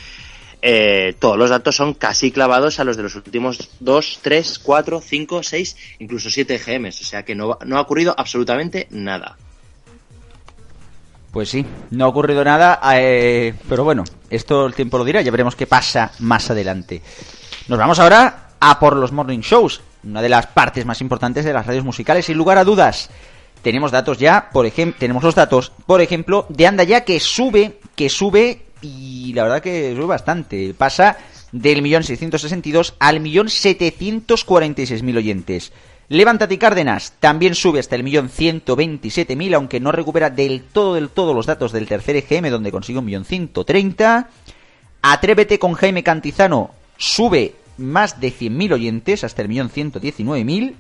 eh, 0.61 1.13
todos 1.19 1.37
los 1.37 1.49
datos 1.49 1.75
son 1.75 1.93
casi 1.93 2.31
clavados 2.31 2.79
a 2.79 2.85
los 2.85 2.95
de 2.95 3.03
los 3.03 3.15
últimos 3.15 3.71
2, 3.81 4.19
3, 4.21 4.59
4, 4.59 5.01
5, 5.01 5.43
6, 5.43 5.77
incluso 5.99 6.29
7 6.29 6.55
EGMs. 6.55 7.01
O 7.01 7.03
sea 7.03 7.25
que 7.25 7.35
no, 7.35 7.59
no 7.65 7.77
ha 7.77 7.81
ocurrido 7.81 8.15
absolutamente 8.17 8.87
nada. 8.89 9.35
Pues 11.37 11.49
sí, 11.51 11.63
no 11.91 12.05
ha 12.05 12.07
ocurrido 12.07 12.43
nada, 12.43 12.79
eh, 12.95 13.53
pero 13.69 13.83
bueno, 13.83 14.03
esto 14.27 14.65
el 14.65 14.73
tiempo 14.73 14.97
lo 14.97 15.05
dirá, 15.05 15.21
ya 15.21 15.29
veremos 15.29 15.55
qué 15.55 15.67
pasa 15.67 16.11
más 16.17 16.49
adelante. 16.49 17.03
Nos 17.67 17.77
vamos 17.77 17.99
ahora 17.99 18.53
a 18.59 18.79
por 18.79 18.95
los 18.95 19.11
morning 19.11 19.41
shows, 19.41 19.81
una 20.03 20.23
de 20.23 20.29
las 20.29 20.47
partes 20.47 20.83
más 20.87 20.99
importantes 20.99 21.45
de 21.45 21.53
las 21.53 21.67
radios 21.67 21.85
musicales, 21.85 22.25
sin 22.25 22.37
lugar 22.37 22.57
a 22.57 22.63
dudas. 22.63 23.11
Tenemos 23.61 23.91
datos 23.91 24.17
ya, 24.17 24.49
por 24.51 24.65
ejemplo, 24.65 24.97
tenemos 24.97 25.21
los 25.21 25.35
datos, 25.35 25.71
por 25.85 26.01
ejemplo, 26.01 26.47
de 26.49 26.65
Anda 26.65 26.83
ya 26.83 27.01
que 27.01 27.19
sube, 27.19 27.81
que 27.95 28.09
sube 28.09 28.63
y 28.81 29.31
la 29.33 29.43
verdad 29.43 29.61
que 29.61 29.93
sube 29.95 30.07
bastante. 30.07 30.73
Pasa 30.75 31.17
del 31.51 31.83
millón 31.83 32.03
seiscientos 32.03 32.41
sesenta 32.41 32.67
y 32.67 32.71
dos 32.71 32.95
al 32.97 33.19
millón 33.19 33.49
setecientos 33.49 34.43
cuarenta 34.43 34.81
y 34.81 34.87
seis 34.87 35.03
mil 35.03 35.15
oyentes. 35.15 35.71
Levántate 36.09 36.53
y 36.53 36.57
Cárdenas 36.57 37.13
también 37.19 37.53
sube 37.53 37.79
hasta 37.79 37.95
el 37.95 38.03
millón 38.03 38.29
ciento 38.29 38.77
veintisiete 38.77 39.35
mil, 39.35 39.53
aunque 39.53 39.81
no 39.81 39.91
recupera 39.91 40.29
del 40.29 40.63
todo 40.63 40.93
del 40.93 41.09
todo 41.09 41.33
los 41.33 41.45
datos 41.45 41.73
del 41.73 41.87
tercer 41.87 42.15
EGM, 42.15 42.49
donde 42.49 42.71
consigue 42.71 42.99
un 42.99 43.05
millón 43.05 43.25
ciento 43.25 43.65
treinta. 43.65 44.29
Atrévete 45.01 45.59
con 45.59 45.73
Jaime 45.73 46.03
Cantizano 46.03 46.71
sube 46.97 47.55
más 47.77 48.21
de 48.21 48.31
cien 48.31 48.55
mil 48.55 48.71
oyentes 48.71 49.25
hasta 49.25 49.41
el 49.41 49.49
millón 49.49 49.69
ciento 49.69 49.99
diecinueve 49.99 50.45
mil. 50.45 50.77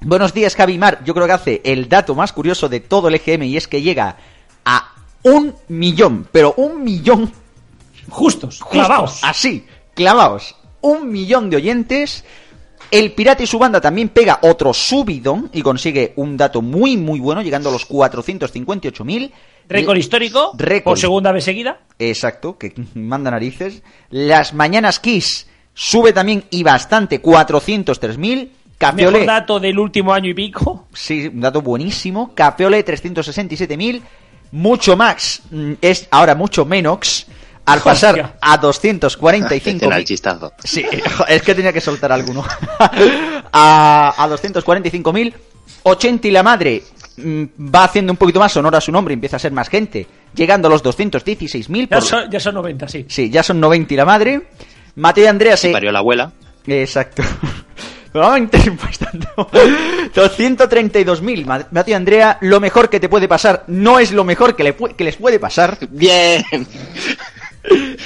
Buenos 0.00 0.32
días, 0.32 0.56
Javimar. 0.56 1.04
Yo 1.04 1.12
creo 1.12 1.26
que 1.26 1.32
hace 1.32 1.60
el 1.62 1.90
dato 1.90 2.14
más 2.14 2.32
curioso 2.32 2.70
de 2.70 2.80
todo 2.80 3.08
el 3.08 3.16
EGM 3.16 3.42
y 3.42 3.58
es 3.58 3.68
que 3.68 3.82
llega 3.82 4.16
a 4.64 4.94
un 5.22 5.54
millón, 5.68 6.26
pero 6.32 6.54
un 6.56 6.82
millón. 6.82 7.30
Justos, 8.08 8.60
justos 8.60 8.68
clavaos. 8.70 9.20
Así, 9.22 9.66
clavaos. 9.92 10.56
Un 10.80 11.10
millón 11.10 11.50
de 11.50 11.58
oyentes. 11.58 12.24
El 12.90 13.12
Pirata 13.12 13.42
y 13.42 13.46
su 13.46 13.58
banda 13.58 13.80
también 13.80 14.08
pega 14.08 14.40
otro 14.42 14.74
subidón 14.74 15.48
y 15.52 15.62
consigue 15.62 16.12
un 16.16 16.36
dato 16.36 16.60
muy, 16.60 16.96
muy 16.96 17.20
bueno, 17.20 17.42
llegando 17.42 17.68
a 17.68 17.72
los 17.72 17.88
458.000. 17.88 19.30
Récord 19.68 19.96
histórico, 19.96 20.50
Récord. 20.56 20.92
por 20.92 20.98
segunda 20.98 21.30
vez 21.30 21.44
seguida. 21.44 21.80
Exacto, 21.98 22.58
que 22.58 22.74
manda 22.94 23.30
narices. 23.30 23.82
Las 24.10 24.54
Mañanas 24.54 24.98
Kiss 24.98 25.46
sube 25.74 26.12
también 26.12 26.44
y 26.50 26.62
bastante, 26.62 27.22
403.000. 27.22 28.48
Café 28.78 28.96
Mejor 28.96 29.26
dato 29.26 29.60
del 29.60 29.78
último 29.78 30.12
año 30.12 30.30
y 30.30 30.34
pico. 30.34 30.86
sí, 30.94 31.28
un 31.28 31.40
dato 31.42 31.60
buenísimo. 31.60 32.32
Café 32.34 32.64
Olé, 32.64 32.84
367.000. 32.84 34.00
Mucho 34.52 34.96
Max 34.96 35.42
mm, 35.50 35.74
es 35.80 36.08
ahora 36.10 36.34
mucho 36.34 36.64
menos. 36.64 37.26
Al 37.66 37.80
pasar 37.80 38.14
Hostia. 38.14 38.34
a 38.40 38.56
245 38.58 39.84
Era 39.86 39.96
el 39.98 40.04
chistazo. 40.04 40.52
Sí, 40.64 40.84
es 41.28 41.42
que 41.42 41.54
tenía 41.54 41.72
que 41.72 41.80
soltar 41.80 42.10
alguno. 42.12 42.44
a, 43.52 44.14
a 44.16 44.28
245.000. 44.28 45.34
80 45.82 46.28
y 46.28 46.30
la 46.30 46.42
madre 46.42 46.82
mm, 47.16 47.44
va 47.74 47.84
haciendo 47.84 48.12
un 48.12 48.16
poquito 48.16 48.38
más 48.40 48.52
sonora 48.52 48.80
su 48.80 48.92
nombre, 48.92 49.14
empieza 49.14 49.36
a 49.36 49.38
ser 49.38 49.52
más 49.52 49.68
gente, 49.68 50.06
llegando 50.34 50.68
a 50.68 50.70
los 50.70 50.82
216.000. 50.84 51.88
Ya 51.88 51.96
por- 51.98 52.02
son, 52.06 52.30
ya 52.30 52.38
son 52.40 52.54
90, 52.56 52.88
sí. 52.88 53.06
Sí, 53.08 53.30
ya 53.30 53.42
son 53.42 53.60
90 53.60 53.94
y 53.94 53.96
la 53.96 54.04
madre. 54.04 54.42
Mateo 54.96 55.24
y 55.24 55.28
Andrea 55.28 55.56
se... 55.56 55.70
Parió 55.70 55.90
la 55.92 56.00
abuela. 56.00 56.32
Exacto. 56.66 57.22
A 58.12 58.36
inter- 58.38 58.72
bastante. 58.72 59.28
232.000. 60.14 61.44
Ma- 61.46 61.66
Mateo 61.70 61.92
y 61.92 61.94
Andrea, 61.94 62.38
lo 62.40 62.60
mejor 62.60 62.90
que 62.90 62.98
te 63.00 63.08
puede 63.08 63.28
pasar 63.28 63.64
no 63.68 63.98
es 63.98 64.12
lo 64.12 64.24
mejor 64.24 64.56
que, 64.56 64.64
le 64.64 64.76
pu- 64.76 64.94
que 64.96 65.04
les 65.04 65.16
puede 65.16 65.38
pasar. 65.38 65.78
Bien. 65.90 66.44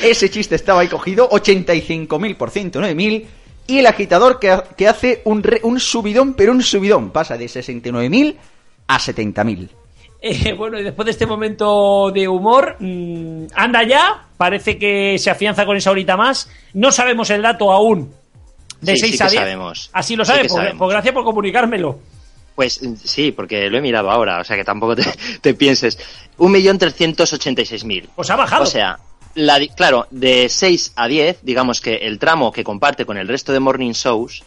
Ese 0.03 0.31
chiste 0.31 0.55
estaba 0.57 0.81
ahí 0.81 0.89
cogido. 0.89 1.29
85.000 1.31 2.37
por 2.37 2.51
109.000. 2.51 3.25
Y 3.67 3.79
el 3.79 3.87
agitador 3.87 4.39
que, 4.39 4.57
que 4.77 4.89
hace 4.89 5.23
un, 5.25 5.43
re- 5.43 5.61
un 5.63 5.81
subidón, 5.81 6.35
pero 6.35 6.53
un 6.53 6.63
subidón. 6.63 7.11
Pasa 7.11 7.37
de 7.39 7.47
69.000 7.47 8.37
a 8.89 8.99
70.000. 8.99 9.69
Eh, 10.27 10.53
bueno, 10.55 10.79
y 10.79 10.83
después 10.83 11.05
de 11.05 11.13
este 11.13 11.27
momento 11.27 12.11
de 12.11 12.27
humor, 12.27 12.77
mm, 12.81 13.45
anda 13.55 13.83
ya, 13.87 14.27
parece 14.37 14.79
que 14.79 15.19
se 15.19 15.31
afianza 15.31 15.67
con 15.67 15.77
esa 15.77 15.91
horita 15.91 16.17
más. 16.17 16.51
No 16.73 16.91
sabemos 16.93 17.29
el 17.31 17.43
dato 17.43 17.71
aún 17.73 18.11
de 18.81 18.97
Sí, 18.97 19.01
6 19.01 19.17
sí 19.17 19.23
a 19.23 19.27
que 19.27 19.31
10. 19.33 19.41
sabemos. 19.43 19.91
Así 19.93 20.17
lo 20.17 20.25
sabe, 20.25 20.47
pues, 20.49 20.73
pues 20.79 20.91
gracias 20.91 21.15
por 21.15 21.25
comunicármelo. 21.25 21.99
Pues 22.55 22.83
mm, 22.83 22.95
sí, 23.03 23.33
porque 23.33 23.69
lo 23.69 23.77
he 23.79 23.81
mirado 23.83 24.11
ahora, 24.11 24.41
o 24.41 24.45
sea 24.45 24.57
que 24.57 24.65
tampoco 24.65 24.95
te, 24.97 25.05
te 25.41 25.55
pienses. 25.55 25.99
1.386.000. 26.39 28.09
Pues 28.15 28.31
ha 28.31 28.37
bajado. 28.37 28.63
O 28.63 28.67
sea, 28.67 28.99
la 29.35 29.61
claro, 29.75 30.07
de 30.11 30.49
6 30.49 30.93
a 30.97 31.09
10, 31.09 31.41
digamos 31.43 31.81
que 31.81 31.97
el 31.97 32.19
tramo 32.19 32.53
que 32.53 32.65
comparte 32.65 33.05
con 33.05 33.17
el 33.17 33.29
resto 33.29 33.53
de 33.53 33.61
morning 33.61 33.93
shows, 33.93 34.43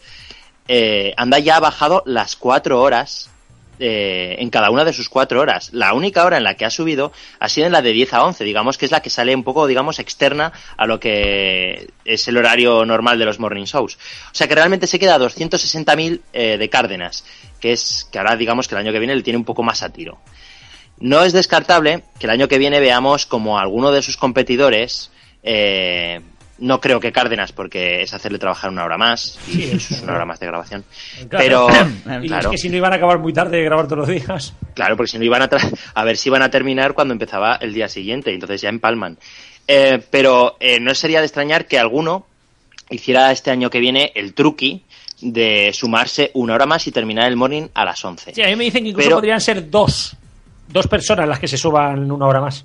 eh, 0.66 1.14
anda 1.16 1.38
ya 1.38 1.56
ha 1.56 1.60
bajado 1.60 2.02
las 2.06 2.36
4 2.36 2.80
horas 2.80 3.30
eh, 3.80 4.36
en 4.40 4.50
cada 4.50 4.70
una 4.70 4.84
de 4.84 4.92
sus 4.92 5.08
4 5.08 5.40
horas. 5.40 5.70
La 5.72 5.94
única 5.94 6.24
hora 6.24 6.36
en 6.36 6.44
la 6.44 6.54
que 6.54 6.64
ha 6.64 6.70
subido 6.70 7.12
ha 7.38 7.48
sido 7.48 7.66
en 7.66 7.72
la 7.72 7.82
de 7.82 7.92
10 7.92 8.14
a 8.14 8.24
11, 8.24 8.44
digamos 8.44 8.76
que 8.76 8.86
es 8.86 8.90
la 8.90 9.00
que 9.00 9.10
sale 9.10 9.34
un 9.34 9.44
poco, 9.44 9.66
digamos, 9.66 9.98
externa 9.98 10.52
a 10.76 10.86
lo 10.86 10.98
que 10.98 11.90
es 12.04 12.26
el 12.28 12.36
horario 12.36 12.84
normal 12.84 13.18
de 13.18 13.24
los 13.24 13.38
morning 13.38 13.64
shows. 13.64 13.96
O 13.96 14.34
sea 14.34 14.48
que 14.48 14.54
realmente 14.54 14.86
se 14.86 14.98
queda 14.98 15.14
a 15.14 15.18
260.000 15.18 16.20
eh, 16.32 16.56
de 16.58 16.68
Cárdenas, 16.68 17.24
que 17.60 17.72
es 17.72 18.08
que 18.10 18.18
ahora 18.18 18.36
digamos 18.36 18.66
que 18.66 18.74
el 18.74 18.80
año 18.80 18.92
que 18.92 18.98
viene 18.98 19.14
le 19.14 19.22
tiene 19.22 19.36
un 19.36 19.44
poco 19.44 19.62
más 19.62 19.82
a 19.82 19.90
tiro. 19.90 20.18
No 21.00 21.22
es 21.24 21.32
descartable 21.32 22.02
que 22.18 22.26
el 22.26 22.30
año 22.30 22.48
que 22.48 22.58
viene 22.58 22.80
veamos 22.80 23.26
como 23.26 23.58
alguno 23.58 23.92
de 23.92 24.02
sus 24.02 24.16
competidores, 24.16 25.10
eh, 25.42 26.20
no 26.58 26.80
creo 26.80 26.98
que 26.98 27.12
Cárdenas, 27.12 27.52
porque 27.52 28.02
es 28.02 28.12
hacerle 28.14 28.38
trabajar 28.40 28.70
una 28.70 28.84
hora 28.84 28.98
más, 28.98 29.38
y 29.48 29.52
Sí, 29.52 29.70
eso 29.74 29.94
es 29.94 30.02
una 30.02 30.14
hora 30.14 30.24
más 30.24 30.40
de 30.40 30.46
grabación. 30.46 30.84
Claro. 31.28 31.68
Pero, 31.68 31.68
Y 32.24 32.26
claro, 32.28 32.48
es 32.48 32.52
que 32.52 32.58
si 32.58 32.68
no 32.68 32.76
iban 32.78 32.92
a 32.92 32.96
acabar 32.96 33.18
muy 33.20 33.32
tarde 33.32 33.58
de 33.58 33.64
grabar 33.64 33.86
todos 33.86 33.98
los 33.98 34.08
días. 34.08 34.54
claro, 34.74 34.96
porque 34.96 35.12
si 35.12 35.18
no 35.18 35.24
iban 35.24 35.42
a, 35.42 35.48
tra- 35.48 35.72
a 35.94 36.04
ver 36.04 36.16
si 36.16 36.28
iban 36.30 36.42
a 36.42 36.50
terminar 36.50 36.94
cuando 36.94 37.12
empezaba 37.12 37.56
el 37.60 37.72
día 37.72 37.88
siguiente, 37.88 38.32
entonces 38.34 38.60
ya 38.60 38.68
empalman. 38.70 39.18
Eh, 39.68 40.02
pero 40.10 40.56
eh, 40.58 40.80
no 40.80 40.94
sería 40.94 41.20
de 41.20 41.26
extrañar 41.26 41.66
que 41.66 41.78
alguno 41.78 42.26
hiciera 42.90 43.30
este 43.30 43.50
año 43.52 43.70
que 43.70 43.78
viene 43.80 44.10
el 44.16 44.32
truqui 44.34 44.82
de 45.20 45.70
sumarse 45.74 46.30
una 46.34 46.54
hora 46.54 46.64
más 46.66 46.86
y 46.86 46.90
terminar 46.92 47.28
el 47.28 47.36
morning 47.36 47.68
a 47.74 47.84
las 47.84 48.04
11. 48.04 48.34
Sí, 48.34 48.42
a 48.42 48.46
mí 48.46 48.56
me 48.56 48.64
dicen 48.64 48.82
que 48.82 48.88
incluso 48.90 49.08
Pero- 49.08 49.16
podrían 49.18 49.40
ser 49.40 49.70
dos. 49.70 50.16
Dos 50.68 50.86
personas 50.86 51.28
las 51.28 51.38
que 51.38 51.48
se 51.48 51.56
suban 51.56 52.10
una 52.10 52.26
hora 52.26 52.40
más. 52.40 52.64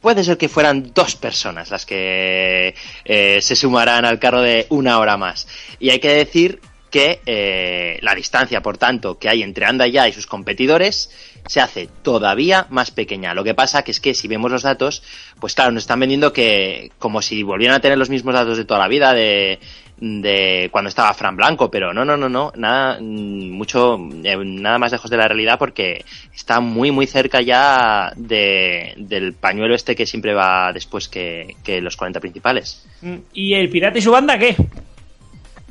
Puede 0.00 0.22
ser 0.22 0.36
que 0.36 0.48
fueran 0.48 0.92
dos 0.94 1.16
personas 1.16 1.70
las 1.70 1.84
que 1.86 2.74
eh, 3.04 3.38
se 3.40 3.56
sumarán 3.56 4.04
al 4.04 4.18
carro 4.18 4.40
de 4.42 4.66
una 4.68 4.98
hora 4.98 5.16
más. 5.16 5.48
Y 5.80 5.90
hay 5.90 5.98
que 5.98 6.10
decir 6.10 6.60
que 6.90 7.20
eh, 7.26 7.98
la 8.02 8.14
distancia, 8.14 8.62
por 8.62 8.78
tanto, 8.78 9.18
que 9.18 9.28
hay 9.28 9.42
entre 9.42 9.66
Anda 9.66 9.86
Ya 9.86 10.06
y 10.06 10.12
sus 10.12 10.26
competidores 10.26 11.10
se 11.46 11.60
hace 11.60 11.88
todavía 12.02 12.66
más 12.70 12.90
pequeña. 12.90 13.34
Lo 13.34 13.44
que 13.44 13.54
pasa 13.54 13.82
que 13.82 13.90
es 13.90 14.00
que 14.00 14.14
si 14.14 14.28
vemos 14.28 14.50
los 14.50 14.62
datos, 14.62 15.02
pues 15.40 15.54
claro, 15.54 15.72
nos 15.72 15.84
están 15.84 16.00
vendiendo 16.00 16.32
que 16.32 16.92
como 16.98 17.22
si 17.22 17.42
volvieran 17.42 17.76
a 17.76 17.80
tener 17.80 17.98
los 17.98 18.10
mismos 18.10 18.34
datos 18.34 18.58
de 18.58 18.64
toda 18.64 18.80
la 18.80 18.88
vida, 18.88 19.12
de, 19.12 19.58
de 19.98 20.68
cuando 20.70 20.88
estaba 20.88 21.14
Fran 21.14 21.36
Blanco, 21.36 21.70
pero 21.70 21.94
no, 21.94 22.04
no, 22.04 22.16
no, 22.16 22.28
no, 22.28 22.52
nada, 22.56 22.98
mm, 23.00 23.50
mucho, 23.50 23.98
eh, 24.24 24.36
nada 24.44 24.78
más 24.78 24.92
lejos 24.92 25.10
de 25.10 25.16
la 25.16 25.26
realidad 25.26 25.58
porque 25.58 26.04
está 26.34 26.60
muy, 26.60 26.90
muy 26.90 27.06
cerca 27.06 27.40
ya 27.40 28.12
de, 28.16 28.92
del 28.98 29.32
pañuelo 29.32 29.74
este 29.74 29.96
que 29.96 30.06
siempre 30.06 30.34
va 30.34 30.72
después 30.72 31.08
que, 31.08 31.56
que 31.64 31.80
los 31.80 31.96
40 31.96 32.20
principales. 32.20 32.86
Mm, 33.00 33.16
¿Y 33.32 33.54
el 33.54 33.70
pirata 33.70 33.98
y 33.98 34.02
su 34.02 34.10
banda 34.10 34.38
qué? 34.38 34.54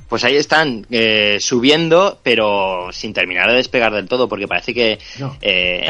Pues 0.09 0.23
ahí 0.23 0.35
están 0.35 0.85
eh, 0.91 1.37
subiendo, 1.39 2.19
pero 2.21 2.89
sin 2.91 3.11
terminar 3.13 3.49
de 3.49 3.57
despegar 3.57 3.93
del 3.93 4.07
todo, 4.07 4.29
porque 4.29 4.47
parece 4.47 4.73
que 4.73 4.99
No. 5.19 5.35
eh, 5.41 5.85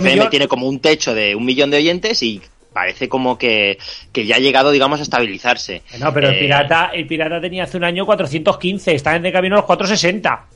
medio 0.00 0.28
tiene 0.28 0.48
como 0.48 0.66
un 0.66 0.80
techo 0.80 1.14
de 1.14 1.34
un 1.34 1.44
millón 1.44 1.70
de 1.70 1.76
oyentes 1.78 2.22
y 2.22 2.40
parece 2.72 3.08
como 3.08 3.38
que, 3.38 3.78
que 4.12 4.26
ya 4.26 4.36
ha 4.36 4.38
llegado, 4.38 4.70
digamos, 4.70 5.00
a 5.00 5.02
estabilizarse. 5.02 5.82
No, 5.98 6.12
pero 6.12 6.28
el 6.28 6.34
Eh, 6.34 6.40
pirata, 6.40 6.90
el 6.92 7.06
pirata 7.06 7.40
tenía 7.40 7.64
hace 7.64 7.76
un 7.76 7.84
año 7.84 8.06
415, 8.06 8.94
está 8.94 9.16
en 9.16 9.22
de 9.22 9.32
camino 9.32 9.56
a 9.56 9.58
los 9.58 9.66
460. 9.66 10.46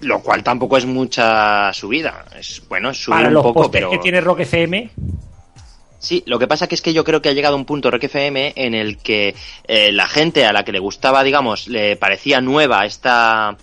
lo 0.00 0.20
cual 0.20 0.44
tampoco 0.44 0.76
es 0.76 0.86
mucha 0.86 1.72
subida. 1.72 2.24
Es 2.38 2.62
bueno, 2.68 2.90
es 2.90 3.02
subir 3.02 3.16
Para 3.16 3.28
un 3.28 3.34
los 3.34 3.42
poco, 3.42 3.70
pero 3.70 3.90
que 3.90 3.98
tiene 3.98 4.20
Rock 4.20 4.40
FM. 4.40 4.90
Sí, 5.98 6.22
lo 6.26 6.38
que 6.38 6.46
pasa 6.46 6.68
que 6.68 6.76
es 6.76 6.82
que 6.82 6.92
yo 6.92 7.02
creo 7.02 7.20
que 7.20 7.28
ha 7.28 7.32
llegado 7.32 7.56
un 7.56 7.64
punto 7.64 7.90
Rock 7.90 8.04
FM 8.04 8.52
en 8.54 8.74
el 8.74 8.98
que 8.98 9.34
eh, 9.66 9.90
la 9.90 10.06
gente 10.06 10.46
a 10.46 10.52
la 10.52 10.64
que 10.64 10.70
le 10.70 10.78
gustaba, 10.78 11.24
digamos, 11.24 11.66
le 11.66 11.96
parecía 11.96 12.40
nueva 12.40 12.86
esta 12.86 13.56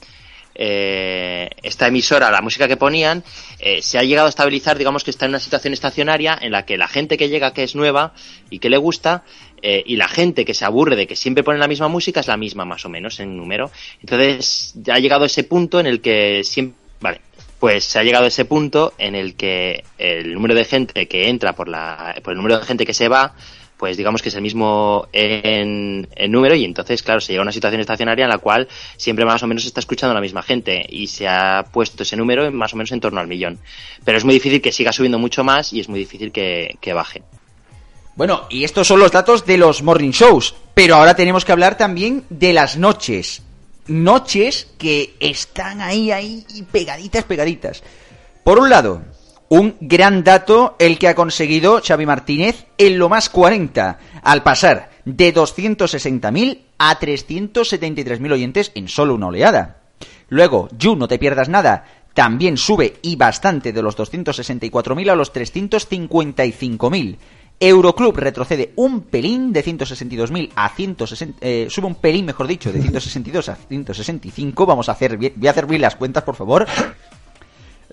eh, 0.56 1.50
esta 1.62 1.88
emisora, 1.88 2.32
la 2.32 2.42
música 2.42 2.68
que 2.68 2.78
ponían, 2.78 3.24
eh, 3.60 3.82
se 3.82 3.98
ha 3.98 4.04
llegado 4.04 4.28
a 4.28 4.30
estabilizar, 4.30 4.78
digamos 4.78 5.04
que 5.04 5.12
está 5.12 5.26
en 5.26 5.32
una 5.32 5.40
situación 5.40 5.74
estacionaria 5.74 6.38
en 6.42 6.52
la 6.52 6.66
que 6.66 6.78
la 6.78 6.88
gente 6.88 7.18
que 7.18 7.30
llega 7.30 7.54
que 7.54 7.64
es 7.64 7.76
nueva 7.76 8.14
y 8.50 8.60
que 8.60 8.70
le 8.70 8.78
gusta 8.78 9.24
eh, 9.62 9.84
y 9.86 9.98
la 9.98 10.08
gente 10.08 10.46
que 10.46 10.54
se 10.54 10.66
aburre 10.66 10.96
de 10.96 11.08
que 11.08 11.16
siempre 11.16 11.44
ponen 11.44 11.60
la 11.60 11.68
misma 11.68 11.88
música 11.88 12.22
es 12.22 12.28
la 12.28 12.38
misma 12.38 12.66
más 12.66 12.86
o 12.86 12.90
menos 12.90 13.20
en 13.20 13.36
número. 13.36 13.70
Entonces 14.02 14.74
ya 14.76 14.96
ha 14.96 15.00
llegado 15.00 15.26
ese 15.26 15.44
punto 15.44 15.80
en 15.80 15.88
el 15.88 16.02
que 16.02 16.44
siempre, 16.44 16.78
vale, 17.02 17.22
pues 17.60 17.84
se 17.84 18.00
ha 18.00 18.04
llegado 18.04 18.26
a 18.26 18.30
ese 18.30 18.46
punto 18.46 18.94
en 18.98 19.16
el 19.16 19.36
que 19.36 19.84
el 19.98 20.34
número 20.34 20.56
de 20.56 20.66
gente 20.66 21.08
que 21.08 21.30
entra 21.30 21.54
por 21.54 21.68
la, 21.68 22.16
por 22.24 22.34
el 22.34 22.38
número 22.38 22.60
de 22.60 22.66
gente 22.66 22.86
que 22.86 22.94
se 22.94 23.08
va, 23.08 23.34
pues 23.78 23.98
digamos 23.98 24.22
que 24.22 24.30
es 24.30 24.36
el 24.36 24.42
mismo 24.42 25.08
en, 25.12 26.08
número 26.30 26.56
y 26.56 26.64
entonces, 26.66 27.04
claro, 27.04 27.20
se 27.20 27.34
llega 27.34 27.42
a 27.42 27.44
una 27.44 27.52
situación 27.52 27.82
estacionaria 27.82 28.26
en 28.26 28.30
la 28.30 28.38
cual 28.38 28.68
siempre 28.98 29.26
más 29.26 29.44
o 29.44 29.48
menos 29.48 29.64
se 29.64 29.68
está 29.68 29.80
escuchando 29.80 30.14
la 30.14 30.22
misma 30.22 30.44
gente 30.44 30.86
y 30.88 31.08
se 31.08 31.28
ha 31.28 31.66
puesto 31.72 32.04
ese 32.04 32.16
número 32.16 32.52
más 32.52 32.74
o 32.74 32.78
menos 32.78 32.92
en 32.92 33.00
torno 33.00 33.20
al 33.20 33.28
millón. 33.28 33.60
Pero 34.04 34.18
es 34.18 34.24
muy 34.24 34.34
difícil 34.34 34.62
que 34.62 34.72
siga 34.72 34.92
subiendo 34.92 35.20
mucho 35.20 35.44
más 35.44 35.74
y 35.74 35.80
es 35.80 35.90
muy 35.90 36.00
difícil 36.00 36.32
que, 36.32 36.78
que 36.80 36.94
baje. 36.94 37.24
Bueno, 38.16 38.48
y 38.50 38.64
estos 38.64 38.88
son 38.88 39.02
los 39.02 39.12
datos 39.12 39.46
de 39.46 39.58
los 39.58 39.84
morning 39.84 40.12
shows, 40.12 40.56
pero 40.74 40.96
ahora 40.96 41.16
tenemos 41.16 41.44
que 41.44 41.52
hablar 41.52 41.78
también 41.78 42.24
de 42.30 42.54
las 42.54 42.78
noches. 42.78 43.42
Noches 43.88 44.70
que 44.78 45.16
están 45.20 45.82
ahí, 45.82 46.12
ahí, 46.12 46.46
pegaditas, 46.72 47.26
pegaditas. 47.26 47.84
Por 48.44 48.58
un 48.58 48.70
lado, 48.70 49.04
un 49.50 49.76
gran 49.80 50.24
dato 50.24 50.76
el 50.80 50.98
que 50.98 51.08
ha 51.08 51.16
conseguido 51.16 51.82
Xavi 51.86 52.06
Martínez 52.06 52.66
en 52.78 52.98
lo 52.98 53.10
más 53.10 53.30
40, 53.30 54.00
al 54.24 54.44
pasar 54.44 54.90
de 55.06 55.34
260.000 55.34 56.60
a 56.78 57.00
373.000 57.00 58.32
oyentes 58.32 58.72
en 58.76 58.88
solo 58.88 59.16
una 59.16 59.28
oleada. 59.28 59.78
Luego, 60.30 60.70
You, 60.78 60.96
no 60.96 61.08
te 61.08 61.20
pierdas 61.20 61.50
nada, 61.50 61.86
también 62.14 62.58
sube 62.58 62.96
y 63.02 63.16
bastante 63.16 63.72
de 63.72 63.82
los 63.82 63.98
264.000 63.98 65.12
a 65.12 65.16
los 65.16 65.34
355.000. 65.34 67.18
Euroclub 67.58 68.18
retrocede 68.18 68.74
un 68.76 69.02
pelín 69.02 69.54
de 69.54 69.64
162.000 69.64 70.52
a 70.56 70.70
160, 70.70 71.38
eh, 71.40 71.68
sube 71.70 71.88
un 71.88 71.96
pelín, 71.96 72.26
mejor 72.26 72.48
dicho, 72.48 72.72
de 72.72 72.82
162 72.82 73.50
a 73.50 73.56
165. 73.56 74.66
Vamos 74.66 74.90
a 74.90 74.92
hacer 74.92 75.18
voy 75.18 75.48
a 75.48 75.52
hacer 75.52 75.66
bien 75.66 75.82
las 75.82 75.96
cuentas, 75.96 76.24
por 76.24 76.36
favor. 76.36 76.66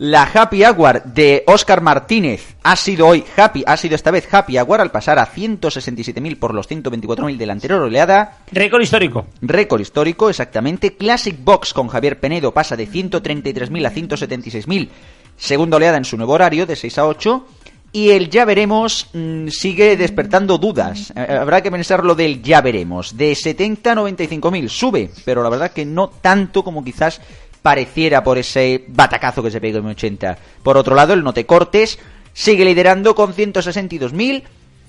La 0.02 0.24
Happy 0.24 0.64
Hour 0.64 1.04
de 1.04 1.44
Oscar 1.46 1.80
Martínez 1.80 2.56
ha 2.64 2.74
sido 2.74 3.06
hoy 3.06 3.22
Happy, 3.36 3.62
ha 3.64 3.76
sido 3.76 3.94
esta 3.94 4.10
vez 4.10 4.26
Happy 4.34 4.58
Hour 4.58 4.80
al 4.80 4.90
pasar 4.90 5.20
a 5.20 5.32
167.000 5.32 6.40
por 6.40 6.54
los 6.54 6.68
124.000 6.68 7.36
de 7.36 7.46
la 7.46 7.52
anterior 7.52 7.82
oleada. 7.82 8.38
Récord 8.50 8.82
histórico. 8.82 9.26
Récord 9.42 9.80
histórico, 9.80 10.28
exactamente. 10.28 10.96
Classic 10.96 11.36
Box 11.38 11.72
con 11.72 11.86
Javier 11.86 12.18
Penedo 12.18 12.52
pasa 12.52 12.74
de 12.74 12.88
133.000 12.88 13.86
a 13.86 13.92
176.000. 13.92 14.88
Segunda 15.36 15.76
oleada 15.76 15.98
en 15.98 16.04
su 16.04 16.16
nuevo 16.16 16.32
horario, 16.32 16.66
de 16.66 16.74
6 16.74 16.98
a 16.98 17.06
8. 17.06 17.46
Y 17.92 18.10
el 18.10 18.28
ya 18.28 18.44
veremos 18.44 19.06
mmm, 19.12 19.46
sigue 19.50 19.96
despertando 19.96 20.58
dudas. 20.58 21.12
Eh, 21.14 21.36
habrá 21.40 21.62
que 21.62 21.70
pensar 21.70 22.02
lo 22.02 22.16
del 22.16 22.42
ya 22.42 22.60
veremos. 22.60 23.16
De 23.16 23.36
70 23.36 23.92
a 23.92 23.94
95.000 23.94 24.68
sube, 24.68 25.10
pero 25.24 25.44
la 25.44 25.48
verdad 25.48 25.70
que 25.70 25.86
no 25.86 26.08
tanto 26.08 26.64
como 26.64 26.82
quizás 26.82 27.20
pareciera 27.62 28.22
por 28.24 28.38
ese 28.38 28.84
batacazo 28.88 29.42
que 29.42 29.50
se 29.50 29.60
pegó 29.60 29.78
en 29.78 29.86
80. 29.86 30.38
Por 30.62 30.76
otro 30.76 30.94
lado, 30.94 31.14
el 31.14 31.22
Note 31.22 31.46
Cortes 31.46 31.98
sigue 32.32 32.64
liderando 32.64 33.14
con 33.14 33.34
162.000, 33.34 34.42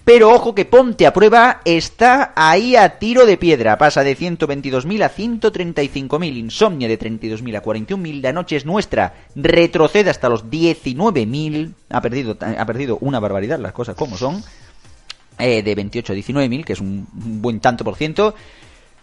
pero 0.04 0.32
ojo 0.32 0.54
que 0.54 0.66
Ponte 0.66 1.08
a 1.08 1.14
Prueba 1.14 1.62
está 1.64 2.34
ahí 2.36 2.76
a 2.76 3.00
tiro 3.00 3.26
de 3.26 3.38
piedra. 3.38 3.78
Pasa 3.78 4.04
de 4.04 4.18
122.000 4.18 5.04
a 5.04 5.10
135.000. 5.10 6.36
Insomnia 6.36 6.90
de 6.90 7.00
32.000 7.00 7.58
a 7.58 7.64
41.000. 7.64 8.22
La 8.22 8.34
noche 8.34 8.58
es 8.58 8.66
nuestra. 8.66 9.14
Retrocede 9.36 10.10
hasta 10.10 10.28
los 10.28 10.46
19.000. 10.48 11.74
Ha 11.90 12.02
perdido, 12.02 12.38
ha 12.42 12.66
perdido 12.66 12.98
una 13.00 13.22
barbaridad 13.22 13.60
las 13.60 13.72
cosas 13.72 13.96
como 13.96 14.18
son. 14.18 14.44
Eh, 15.40 15.64
de 15.64 15.74
28 15.74 16.14
a 16.14 16.16
19.000, 16.16 16.64
que 16.66 16.74
es 16.74 16.82
un 16.82 17.08
buen 17.12 17.60
tanto 17.62 17.86
por 17.86 17.96
ciento. 17.96 18.36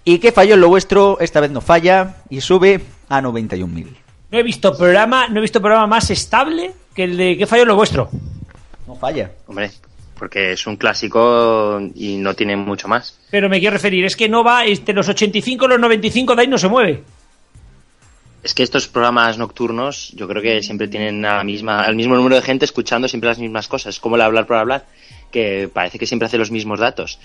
¿Y 0.04 0.18
qué 0.18 0.32
falló 0.32 0.54
en 0.54 0.60
lo 0.60 0.68
vuestro? 0.68 1.18
Esta 1.20 1.40
vez 1.40 1.50
no 1.50 1.60
falla 1.60 2.16
y 2.28 2.40
sube 2.40 2.80
a 3.10 3.20
91.000. 3.20 3.86
No 4.30 4.38
he 4.38 4.42
visto 4.42 4.76
programa, 4.76 5.28
no 5.28 5.38
he 5.38 5.42
visto 5.42 5.60
programa 5.60 5.86
más 5.86 6.10
estable 6.10 6.72
que 6.94 7.04
el 7.04 7.16
de 7.16 7.36
¿Qué 7.36 7.46
falló 7.46 7.62
en 7.62 7.68
lo 7.68 7.76
vuestro? 7.76 8.08
No 8.86 8.94
falla. 8.94 9.32
Hombre, 9.46 9.70
porque 10.16 10.52
es 10.52 10.66
un 10.66 10.76
clásico 10.76 11.80
y 11.94 12.16
no 12.16 12.34
tiene 12.34 12.56
mucho 12.56 12.86
más. 12.86 13.18
Pero 13.30 13.48
me 13.48 13.58
quiero 13.58 13.74
referir, 13.74 14.04
es 14.04 14.16
que 14.16 14.28
no 14.28 14.44
va 14.44 14.64
entre 14.64 14.94
los 14.94 15.08
85 15.08 15.64
y 15.64 15.68
los 15.68 15.80
95 15.80 16.36
de 16.36 16.42
ahí 16.42 16.48
no 16.48 16.58
se 16.58 16.68
mueve. 16.68 17.02
Es 18.42 18.54
que 18.54 18.62
estos 18.62 18.86
programas 18.88 19.36
nocturnos 19.36 20.12
yo 20.12 20.26
creo 20.28 20.40
que 20.40 20.62
siempre 20.62 20.88
tienen 20.88 21.20
la 21.20 21.42
misma, 21.42 21.84
el 21.84 21.96
mismo 21.96 22.14
número 22.14 22.36
de 22.36 22.42
gente 22.42 22.64
escuchando 22.64 23.08
siempre 23.08 23.28
las 23.28 23.38
mismas 23.38 23.66
cosas. 23.66 23.96
Es 23.96 24.00
como 24.00 24.16
el 24.16 24.22
hablar 24.22 24.46
por 24.46 24.56
hablar, 24.56 24.86
que 25.32 25.68
parece 25.72 25.98
que 25.98 26.06
siempre 26.06 26.26
hace 26.26 26.38
los 26.38 26.50
mismos 26.50 26.78
datos. 26.78 27.18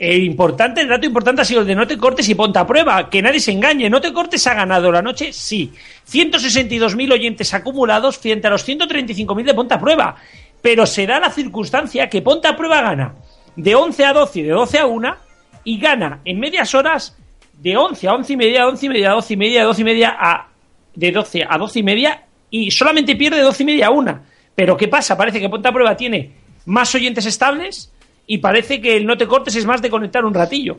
El 0.00 0.24
importante, 0.24 0.80
el 0.80 0.88
dato 0.88 1.04
importante 1.04 1.42
ha 1.42 1.44
sido 1.44 1.60
el 1.60 1.66
de 1.66 1.74
no 1.74 1.86
te 1.86 1.98
cortes 1.98 2.26
y 2.26 2.34
ponte 2.34 2.58
a 2.58 2.66
prueba. 2.66 3.10
Que 3.10 3.20
nadie 3.20 3.38
se 3.38 3.52
engañe. 3.52 3.90
No 3.90 4.00
te 4.00 4.14
cortes 4.14 4.46
ha 4.46 4.54
ganado 4.54 4.90
la 4.90 5.02
noche, 5.02 5.30
sí. 5.30 5.74
162.000 6.10 7.12
oyentes 7.12 7.52
acumulados 7.52 8.16
frente 8.16 8.46
a 8.46 8.50
los 8.50 8.66
135.000 8.66 9.44
de 9.44 9.52
ponte 9.52 9.74
a 9.74 9.78
prueba. 9.78 10.16
Pero 10.62 10.86
se 10.86 11.06
da 11.06 11.20
la 11.20 11.28
circunstancia 11.28 12.08
que 12.08 12.22
ponte 12.22 12.48
a 12.48 12.56
prueba 12.56 12.80
gana 12.80 13.14
de 13.54 13.74
11 13.74 14.04
a 14.06 14.12
12 14.14 14.38
y 14.38 14.42
de 14.44 14.50
12 14.52 14.78
a 14.78 14.86
1 14.86 15.16
y 15.64 15.78
gana 15.78 16.20
en 16.24 16.40
medias 16.40 16.74
horas 16.74 17.14
de 17.52 17.76
11 17.76 18.08
a 18.08 18.14
11 18.14 18.32
y 18.32 18.36
media, 18.38 18.68
11 18.68 18.86
y 18.86 18.88
media, 18.88 19.10
12 19.10 19.34
y 19.34 19.36
media, 19.36 19.64
12 19.64 19.80
y 19.82 19.84
media 19.84 20.16
a 20.18 20.48
de 20.94 21.12
12 21.12 21.46
a 21.46 21.58
12 21.58 21.78
y 21.78 21.82
media 21.82 22.22
y 22.48 22.70
solamente 22.70 23.16
pierde 23.16 23.36
de 23.36 23.42
12 23.42 23.62
y 23.62 23.66
media 23.66 23.86
a 23.88 23.90
1. 23.90 24.20
Pero 24.54 24.78
¿qué 24.78 24.88
pasa? 24.88 25.14
Parece 25.14 25.40
que 25.40 25.50
ponte 25.50 25.68
a 25.68 25.72
prueba 25.72 25.94
tiene 25.94 26.32
más 26.64 26.94
oyentes 26.94 27.26
estables 27.26 27.92
y 28.30 28.38
parece 28.38 28.80
que 28.80 28.96
el 28.96 29.06
no 29.06 29.16
te 29.16 29.26
cortes 29.26 29.56
es 29.56 29.66
más 29.66 29.82
de 29.82 29.90
conectar 29.90 30.24
un 30.24 30.32
ratillo. 30.32 30.78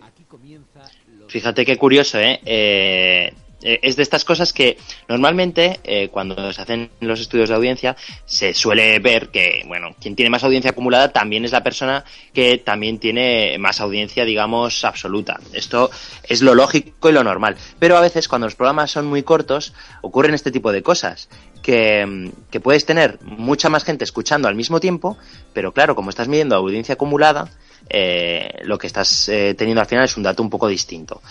Fíjate 1.28 1.66
qué 1.66 1.76
curioso, 1.76 2.18
¿eh? 2.18 2.40
eh 2.46 3.34
es 3.62 3.96
de 3.96 4.04
estas 4.04 4.26
cosas 4.26 4.54
que 4.54 4.78
normalmente 5.08 5.80
eh, 5.84 6.10
cuando 6.10 6.52
se 6.52 6.62
hacen 6.62 6.90
los 7.00 7.20
estudios 7.20 7.50
de 7.50 7.56
audiencia 7.56 7.96
se 8.26 8.54
suele 8.54 9.00
ver 9.00 9.30
que, 9.30 9.64
bueno, 9.68 9.96
quien 10.00 10.16
tiene 10.16 10.30
más 10.30 10.44
audiencia 10.44 10.72
acumulada 10.72 11.12
también 11.12 11.46
es 11.46 11.52
la 11.52 11.64
persona 11.64 12.04
que 12.34 12.58
también 12.58 13.00
tiene 13.00 13.58
más 13.60 13.82
audiencia, 13.82 14.26
digamos, 14.26 14.84
absoluta. 14.84 15.40
Esto 15.54 15.90
es 16.24 16.42
lo 16.42 16.56
lógico 16.56 17.10
y 17.10 17.14
lo 17.14 17.24
normal. 17.24 17.56
Pero 17.80 17.98
a 17.98 18.02
veces 18.02 18.28
cuando 18.28 18.48
los 18.48 18.56
programas 18.56 18.92
son 18.92 19.06
muy 19.06 19.24
cortos 19.24 19.74
ocurren 20.02 20.34
este 20.34 20.52
tipo 20.52 20.72
de 20.72 20.82
cosas. 20.82 21.30
Que, 21.62 22.32
que 22.50 22.60
puedes 22.60 22.88
tener 22.88 23.20
mucha 23.22 23.70
más 23.70 23.84
gente 23.84 24.04
escuchando 24.04 24.48
al 24.48 24.56
mismo 24.56 24.80
tiempo, 24.80 25.20
pero 25.54 25.74
claro, 25.74 25.94
como 25.94 26.10
estás 26.10 26.28
midiendo 26.28 26.56
audiencia 26.56 26.94
acumulada, 26.94 27.52
eh, 27.94 28.62
lo 28.64 28.78
que 28.78 28.88
estás 28.88 29.30
eh, 29.30 29.54
teniendo 29.58 29.82
al 29.82 29.88
final 29.88 30.06
es 30.06 30.18
un 30.18 30.24
dato 30.24 30.42
un 30.42 30.50
poco 30.50 30.68
distinto. 30.68 31.22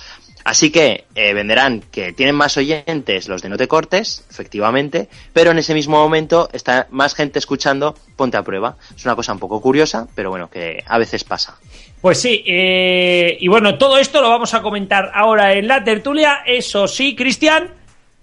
Así 0.44 0.70
que 0.70 1.04
eh, 1.14 1.34
venderán 1.34 1.82
que 1.90 2.12
tienen 2.12 2.34
más 2.34 2.56
oyentes 2.56 3.28
los 3.28 3.42
de 3.42 3.48
No 3.48 3.56
Te 3.58 3.68
Cortes, 3.68 4.24
efectivamente, 4.30 5.08
pero 5.32 5.50
en 5.50 5.58
ese 5.58 5.74
mismo 5.74 5.96
momento 5.98 6.48
está 6.52 6.86
más 6.90 7.14
gente 7.14 7.38
escuchando 7.38 7.94
Ponte 8.16 8.36
a 8.36 8.42
Prueba. 8.42 8.76
Es 8.96 9.04
una 9.04 9.16
cosa 9.16 9.32
un 9.32 9.38
poco 9.38 9.60
curiosa, 9.60 10.08
pero 10.14 10.30
bueno, 10.30 10.48
que 10.48 10.82
a 10.86 10.98
veces 10.98 11.24
pasa. 11.24 11.58
Pues 12.00 12.20
sí, 12.20 12.42
eh, 12.46 13.36
y 13.38 13.48
bueno, 13.48 13.76
todo 13.76 13.98
esto 13.98 14.22
lo 14.22 14.30
vamos 14.30 14.54
a 14.54 14.62
comentar 14.62 15.10
ahora 15.14 15.52
en 15.52 15.68
la 15.68 15.84
tertulia. 15.84 16.40
Eso 16.46 16.88
sí, 16.88 17.14
Cristian, 17.14 17.68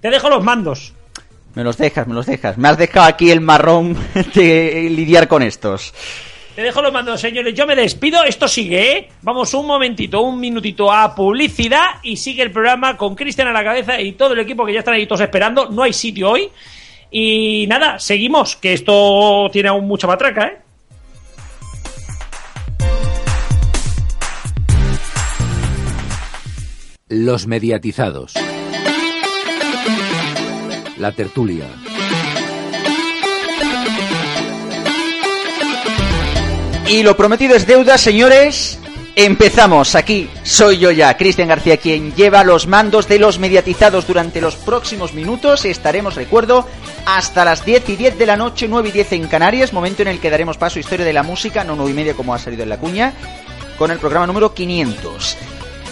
te 0.01 0.09
dejo 0.09 0.29
los 0.29 0.43
mandos. 0.43 0.93
Me 1.53 1.63
los 1.63 1.77
dejas, 1.77 2.07
me 2.07 2.15
los 2.15 2.25
dejas. 2.25 2.57
Me 2.57 2.67
has 2.67 2.77
dejado 2.77 3.05
aquí 3.05 3.29
el 3.29 3.41
marrón 3.41 3.95
de 4.35 4.89
lidiar 4.89 5.27
con 5.27 5.43
estos. 5.43 5.93
Te 6.57 6.63
dejo 6.63 6.81
los 6.81 6.91
mandos, 6.91 7.21
señores. 7.21 7.53
Yo 7.53 7.67
me 7.67 7.75
despido. 7.75 8.23
Esto 8.23 8.47
sigue, 8.47 8.91
¿eh? 8.91 9.09
Vamos 9.21 9.53
un 9.53 9.67
momentito, 9.67 10.21
un 10.21 10.39
minutito 10.39 10.91
a 10.91 11.13
publicidad 11.13 12.01
y 12.01 12.17
sigue 12.17 12.41
el 12.41 12.51
programa 12.51 12.97
con 12.97 13.13
Cristian 13.13 13.47
a 13.47 13.53
la 13.53 13.63
cabeza 13.63 14.01
y 14.01 14.13
todo 14.13 14.33
el 14.33 14.39
equipo 14.39 14.65
que 14.65 14.73
ya 14.73 14.79
están 14.79 14.95
ahí 14.95 15.05
todos 15.05 15.21
esperando. 15.21 15.69
No 15.69 15.83
hay 15.83 15.93
sitio 15.93 16.31
hoy. 16.31 16.49
Y 17.11 17.67
nada, 17.67 17.99
seguimos, 17.99 18.55
que 18.55 18.73
esto 18.73 19.47
tiene 19.51 19.69
aún 19.69 19.87
mucha 19.87 20.07
matraca, 20.07 20.47
¿eh? 20.47 20.57
Los 27.07 27.45
mediatizados. 27.45 28.33
La 30.97 31.11
tertulia. 31.11 31.67
Y 36.87 37.03
lo 37.03 37.17
prometido 37.17 37.53
es 37.53 37.67
deuda, 37.67 37.97
señores. 37.97 38.79
Empezamos 39.13 39.93
aquí, 39.93 40.29
soy 40.43 40.77
yo 40.77 40.89
ya, 40.89 41.17
Cristian 41.17 41.49
García, 41.49 41.75
quien 41.75 42.13
lleva 42.15 42.45
los 42.45 42.65
mandos 42.65 43.09
de 43.09 43.19
los 43.19 43.39
mediatizados 43.39 44.07
durante 44.07 44.39
los 44.39 44.55
próximos 44.55 45.13
minutos. 45.13 45.65
Estaremos, 45.65 46.15
recuerdo, 46.15 46.65
hasta 47.05 47.43
las 47.43 47.65
10 47.65 47.89
y 47.89 47.95
10 47.97 48.17
de 48.17 48.25
la 48.25 48.37
noche, 48.37 48.69
9 48.69 48.87
y 48.87 48.91
10 48.93 49.11
en 49.13 49.27
Canarias, 49.27 49.73
momento 49.73 50.03
en 50.03 50.07
el 50.07 50.21
que 50.21 50.29
daremos 50.29 50.57
paso 50.57 50.77
a 50.77 50.79
Historia 50.79 51.05
de 51.05 51.11
la 51.11 51.23
Música, 51.23 51.65
no 51.65 51.75
9 51.75 51.91
y 51.91 51.93
media 51.93 52.13
como 52.13 52.33
ha 52.33 52.39
salido 52.39 52.63
en 52.63 52.69
la 52.69 52.77
cuña, 52.77 53.11
con 53.77 53.91
el 53.91 53.97
programa 53.97 54.25
número 54.25 54.53
500. 54.53 55.37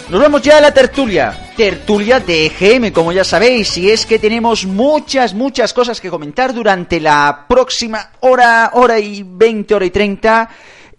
Nos 0.08 0.20
vamos 0.20 0.40
ya 0.40 0.56
a 0.56 0.60
la 0.62 0.72
tertulia, 0.72 1.50
tertulia 1.56 2.20
de 2.20 2.46
EGM, 2.46 2.92
como 2.92 3.12
ya 3.12 3.24
sabéis, 3.24 3.76
y 3.76 3.90
es 3.90 4.06
que 4.06 4.18
tenemos 4.18 4.64
muchas, 4.64 5.34
muchas 5.34 5.74
cosas 5.74 6.00
que 6.00 6.08
comentar 6.08 6.54
durante 6.54 7.00
la 7.00 7.44
próxima 7.46 8.12
hora, 8.20 8.70
hora 8.72 8.98
y 8.98 9.24
20, 9.26 9.74
hora 9.74 9.84
y 9.84 9.90
30 9.90 10.48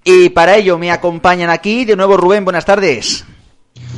y 0.08 0.30
para 0.30 0.56
ello 0.56 0.78
me 0.78 0.90
acompañan 0.90 1.50
aquí 1.50 1.84
de 1.84 1.98
nuevo 1.98 2.16
Rubén, 2.16 2.46
buenas 2.46 2.64
tardes. 2.64 3.26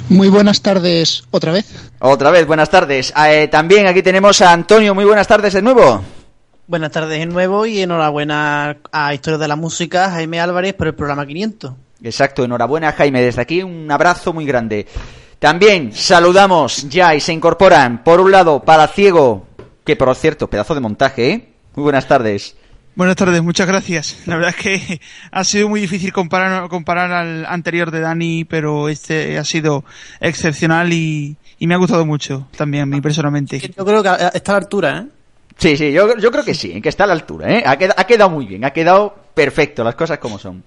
Muy 0.10 0.28
buenas 0.28 0.60
tardes 0.60 1.24
otra 1.30 1.52
vez. 1.52 1.92
Otra 2.00 2.32
vez, 2.32 2.48
buenas 2.48 2.72
tardes. 2.72 3.14
Eh, 3.28 3.48
también 3.48 3.86
aquí 3.86 4.02
tenemos 4.02 4.42
a 4.42 4.52
Antonio, 4.52 4.96
muy 4.96 5.06
buenas 5.06 5.28
tardes 5.28 5.54
de 5.54 5.62
nuevo. 5.62 6.02
Buenas 6.66 6.92
tardes 6.92 7.20
de 7.20 7.28
nuevo 7.28 7.68
y 7.68 7.82
enhorabuena 7.82 8.78
a 8.92 9.14
Historia 9.14 9.38
de 9.38 9.48
la 9.48 9.56
Música, 9.56 10.10
Jaime 10.10 10.40
Álvarez, 10.40 10.74
por 10.74 10.88
el 10.88 10.96
programa 10.96 11.28
500. 11.28 11.74
Exacto, 12.02 12.44
enhorabuena 12.44 12.92
Jaime, 12.94 13.22
desde 13.22 13.42
aquí 13.42 13.62
un 13.62 13.92
abrazo 13.92 14.34
muy 14.34 14.48
grande. 14.48 14.88
También 15.38 15.94
saludamos 15.94 16.90
ya 16.90 17.14
y 17.14 17.20
se 17.20 17.34
incorporan, 17.34 18.04
por 18.04 18.20
un 18.20 18.32
lado, 18.32 18.64
para 18.64 18.88
Ciego, 18.88 19.46
que 19.86 19.96
por 19.96 20.16
cierto, 20.16 20.50
pedazo 20.50 20.74
de 20.74 20.82
montaje, 20.82 21.30
¿eh? 21.30 21.50
Muy 21.76 21.84
buenas 21.84 22.08
tardes. 22.08 22.56
Buenas 22.96 23.16
tardes, 23.16 23.42
muchas 23.42 23.68
gracias. 23.68 24.18
La 24.26 24.36
verdad 24.36 24.54
es 24.58 24.64
que 24.64 25.02
ha 25.32 25.44
sido 25.44 25.70
muy 25.70 25.82
difícil 25.82 26.12
comparar, 26.12 26.68
comparar 26.70 27.12
al 27.12 27.46
anterior 27.46 27.92
de 27.92 28.02
Dani, 28.02 28.46
pero 28.46 28.90
este 28.90 29.38
ha 29.38 29.44
sido 29.44 29.86
excepcional 30.20 30.92
y, 30.92 31.38
me 31.60 31.74
ha 31.74 31.78
gustado 31.78 32.06
mucho 32.06 32.48
también 32.56 32.84
a 32.84 32.86
mí 32.86 33.02
personalmente. 33.02 33.60
Yo 33.60 33.86
creo 33.86 34.04
que 34.04 34.10
está 34.34 34.52
a 34.52 34.56
la 34.56 34.60
altura, 34.60 34.98
¿eh? 35.00 35.08
Sí, 35.58 35.76
sí, 35.76 35.92
yo, 35.92 36.16
yo 36.18 36.32
creo 36.32 36.44
que 36.44 36.54
sí, 36.54 36.82
que 36.82 36.88
está 36.88 37.04
a 37.04 37.08
la 37.08 37.14
altura, 37.14 37.54
¿eh? 37.54 37.64
Ha 37.66 37.78
quedado, 37.78 38.00
ha 38.00 38.06
quedado 38.06 38.30
muy 38.30 38.46
bien, 38.46 38.64
ha 38.64 38.72
quedado 38.72 39.14
perfecto, 39.34 39.84
las 39.84 39.96
cosas 39.96 40.18
como 40.18 40.40
son. 40.40 40.64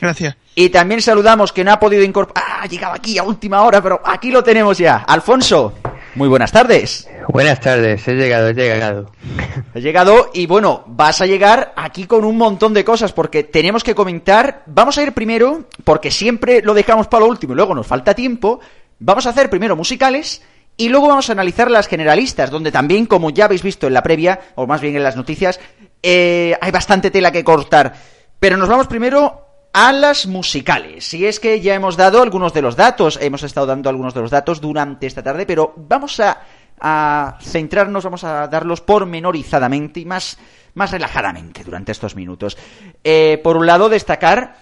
Gracias. 0.00 0.36
Y 0.54 0.68
también 0.68 1.02
saludamos 1.02 1.52
que 1.52 1.62
no 1.62 1.72
ha 1.72 1.78
podido 1.78 2.02
incorporar... 2.02 2.44
Ah, 2.46 2.62
ha 2.62 2.66
llegado 2.66 2.94
aquí 2.94 3.18
a 3.18 3.22
última 3.22 3.62
hora, 3.62 3.82
pero 3.82 4.00
aquí 4.04 4.30
lo 4.30 4.42
tenemos 4.42 4.78
ya. 4.78 4.98
Alfonso, 4.98 5.74
muy 6.16 6.28
buenas 6.28 6.50
tardes. 6.50 7.08
Buenas 7.28 7.60
tardes, 7.60 8.08
he 8.08 8.14
llegado, 8.14 8.48
he 8.48 8.54
llegado. 8.54 9.12
He 9.74 9.80
llegado 9.80 10.30
y 10.32 10.46
bueno, 10.46 10.84
vas 10.86 11.20
a 11.20 11.26
llegar 11.26 11.72
aquí 11.76 12.06
con 12.06 12.24
un 12.24 12.36
montón 12.36 12.72
de 12.72 12.84
cosas 12.84 13.12
porque 13.12 13.44
tenemos 13.44 13.84
que 13.84 13.94
comentar. 13.94 14.62
Vamos 14.66 14.96
a 14.96 15.02
ir 15.02 15.12
primero, 15.12 15.64
porque 15.84 16.10
siempre 16.10 16.62
lo 16.62 16.72
dejamos 16.72 17.08
para 17.08 17.24
lo 17.24 17.30
último 17.30 17.52
y 17.52 17.56
luego 17.56 17.74
nos 17.74 17.86
falta 17.86 18.14
tiempo. 18.14 18.60
Vamos 18.98 19.26
a 19.26 19.30
hacer 19.30 19.50
primero 19.50 19.76
musicales 19.76 20.42
y 20.76 20.88
luego 20.88 21.08
vamos 21.08 21.28
a 21.28 21.32
analizar 21.32 21.70
las 21.70 21.88
generalistas, 21.88 22.50
donde 22.50 22.72
también, 22.72 23.06
como 23.06 23.30
ya 23.30 23.46
habéis 23.46 23.62
visto 23.62 23.86
en 23.86 23.94
la 23.94 24.02
previa, 24.02 24.40
o 24.54 24.66
más 24.66 24.80
bien 24.80 24.96
en 24.96 25.02
las 25.02 25.16
noticias, 25.16 25.60
eh, 26.02 26.56
hay 26.60 26.70
bastante 26.70 27.10
tela 27.10 27.32
que 27.32 27.44
cortar. 27.44 27.94
Pero 28.38 28.56
nos 28.56 28.68
vamos 28.68 28.86
primero 28.86 29.45
a 29.78 29.92
las 29.92 30.26
musicales. 30.26 31.12
Y 31.12 31.26
es 31.26 31.38
que 31.38 31.60
ya 31.60 31.74
hemos 31.74 31.98
dado 31.98 32.22
algunos 32.22 32.54
de 32.54 32.62
los 32.62 32.76
datos, 32.76 33.18
hemos 33.20 33.42
estado 33.42 33.66
dando 33.66 33.90
algunos 33.90 34.14
de 34.14 34.22
los 34.22 34.30
datos 34.30 34.58
durante 34.58 35.06
esta 35.06 35.22
tarde, 35.22 35.44
pero 35.44 35.74
vamos 35.76 36.18
a 36.20 36.40
a 36.80 37.38
centrarnos, 37.40 38.04
vamos 38.04 38.24
a 38.24 38.48
darlos 38.48 38.80
pormenorizadamente 38.80 40.00
y 40.00 40.04
más, 40.04 40.38
más 40.74 40.90
relajadamente 40.90 41.64
durante 41.64 41.92
estos 41.92 42.16
minutos. 42.16 42.56
Eh, 43.02 43.40
por 43.42 43.56
un 43.56 43.66
lado, 43.66 43.88
destacar 43.88 44.56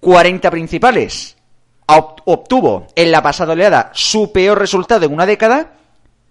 40 0.00 0.50
principales. 0.50 1.36
Obtuvo 1.86 2.86
en 2.94 3.10
la 3.10 3.22
pasada 3.22 3.54
oleada 3.54 3.90
su 3.94 4.32
peor 4.32 4.58
resultado 4.58 5.06
en 5.06 5.12
una 5.14 5.24
década, 5.24 5.72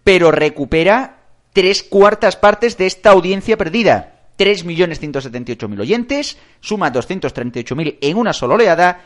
pero 0.03 0.31
recupera 0.31 1.17
tres 1.53 1.81
cuartas 1.81 2.35
partes 2.35 2.77
de 2.77 2.85
esta 2.85 3.09
audiencia 3.09 3.57
perdida. 3.57 4.16
3.178.000 4.37 5.79
oyentes, 5.79 6.37
suma 6.59 6.91
238.000 6.91 7.97
en 8.01 8.17
una 8.17 8.33
sola 8.33 8.55
oleada 8.55 9.01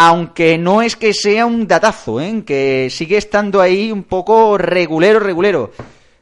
aunque 0.00 0.58
no 0.58 0.80
es 0.80 0.94
que 0.94 1.12
sea 1.12 1.44
un 1.44 1.66
datazo, 1.66 2.20
¿eh? 2.20 2.44
que 2.46 2.88
sigue 2.88 3.16
estando 3.16 3.60
ahí 3.60 3.90
un 3.90 4.04
poco 4.04 4.56
regulero, 4.56 5.18
regulero. 5.18 5.72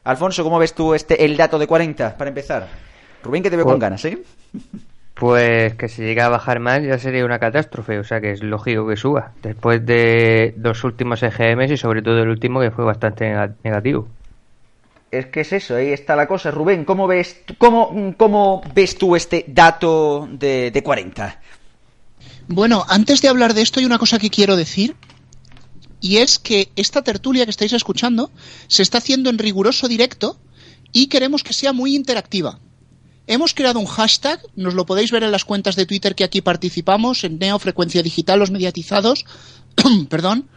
Alfonso, 0.03 0.43
¿cómo 0.43 0.57
ves 0.57 0.73
tú 0.73 0.95
este 0.95 1.23
el 1.23 1.37
dato 1.37 1.59
de 1.59 1.67
40 1.67 2.17
para 2.17 2.29
empezar? 2.29 2.67
Rubén, 3.23 3.43
que 3.43 3.51
te 3.51 3.55
veo 3.55 3.65
con 3.65 3.73
pues- 3.73 3.81
ganas, 3.81 4.05
¿eh? 4.05 4.17
Pues 5.13 5.75
que 5.75 5.89
si 5.89 6.01
llega 6.01 6.25
a 6.25 6.29
bajar 6.29 6.59
más 6.59 6.81
ya 6.83 6.97
sería 6.97 7.25
una 7.25 7.37
catástrofe, 7.37 7.99
o 7.99 8.03
sea 8.03 8.19
que 8.19 8.31
es 8.31 8.41
lógico 8.41 8.87
que 8.87 8.95
suba, 8.95 9.33
después 9.43 9.85
de 9.85 10.55
los 10.57 10.83
últimos 10.83 11.21
EGMs 11.21 11.71
y 11.71 11.77
sobre 11.77 12.01
todo 12.01 12.19
el 12.19 12.29
último 12.29 12.59
que 12.59 12.71
fue 12.71 12.83
bastante 12.83 13.31
negativo. 13.63 14.07
Es 15.09 15.27
que 15.27 15.41
es 15.41 15.53
eso, 15.53 15.75
ahí 15.75 15.89
está 15.93 16.15
la 16.15 16.27
cosa. 16.27 16.51
Rubén, 16.51 16.83
¿cómo 16.83 17.07
ves, 17.07 17.37
cómo, 17.57 18.13
cómo 18.17 18.61
ves 18.73 18.97
tú 18.97 19.15
este 19.15 19.45
dato 19.47 20.27
de, 20.31 20.71
de 20.71 20.83
40? 20.83 21.41
Bueno, 22.49 22.85
antes 22.87 23.21
de 23.21 23.29
hablar 23.29 23.53
de 23.53 23.61
esto 23.61 23.79
hay 23.79 23.85
una 23.85 23.99
cosa 23.99 24.19
que 24.19 24.29
quiero 24.29 24.55
decir 24.55 24.95
y 25.99 26.17
es 26.17 26.39
que 26.39 26.71
esta 26.75 27.03
tertulia 27.03 27.45
que 27.45 27.51
estáis 27.51 27.73
escuchando 27.73 28.31
se 28.67 28.83
está 28.83 28.99
haciendo 28.99 29.29
en 29.29 29.37
riguroso 29.37 29.87
directo 29.87 30.39
y 30.91 31.07
queremos 31.07 31.43
que 31.43 31.53
sea 31.53 31.73
muy 31.73 31.95
interactiva. 31.95 32.59
Hemos 33.27 33.53
creado 33.53 33.79
un 33.79 33.85
hashtag, 33.85 34.39
nos 34.55 34.73
lo 34.73 34.85
podéis 34.85 35.11
ver 35.11 35.23
en 35.23 35.31
las 35.31 35.43
cuentas 35.43 35.75
de 35.75 35.85
Twitter 35.85 36.15
que 36.15 36.23
aquí 36.23 36.41
participamos, 36.41 37.25
en 37.25 37.39
Neo 37.39 37.59
Frecuencia 37.59 38.01
Digital, 38.01 38.39
los 38.39 38.51
mediatizados, 38.51 39.25
perdón, 40.09 40.47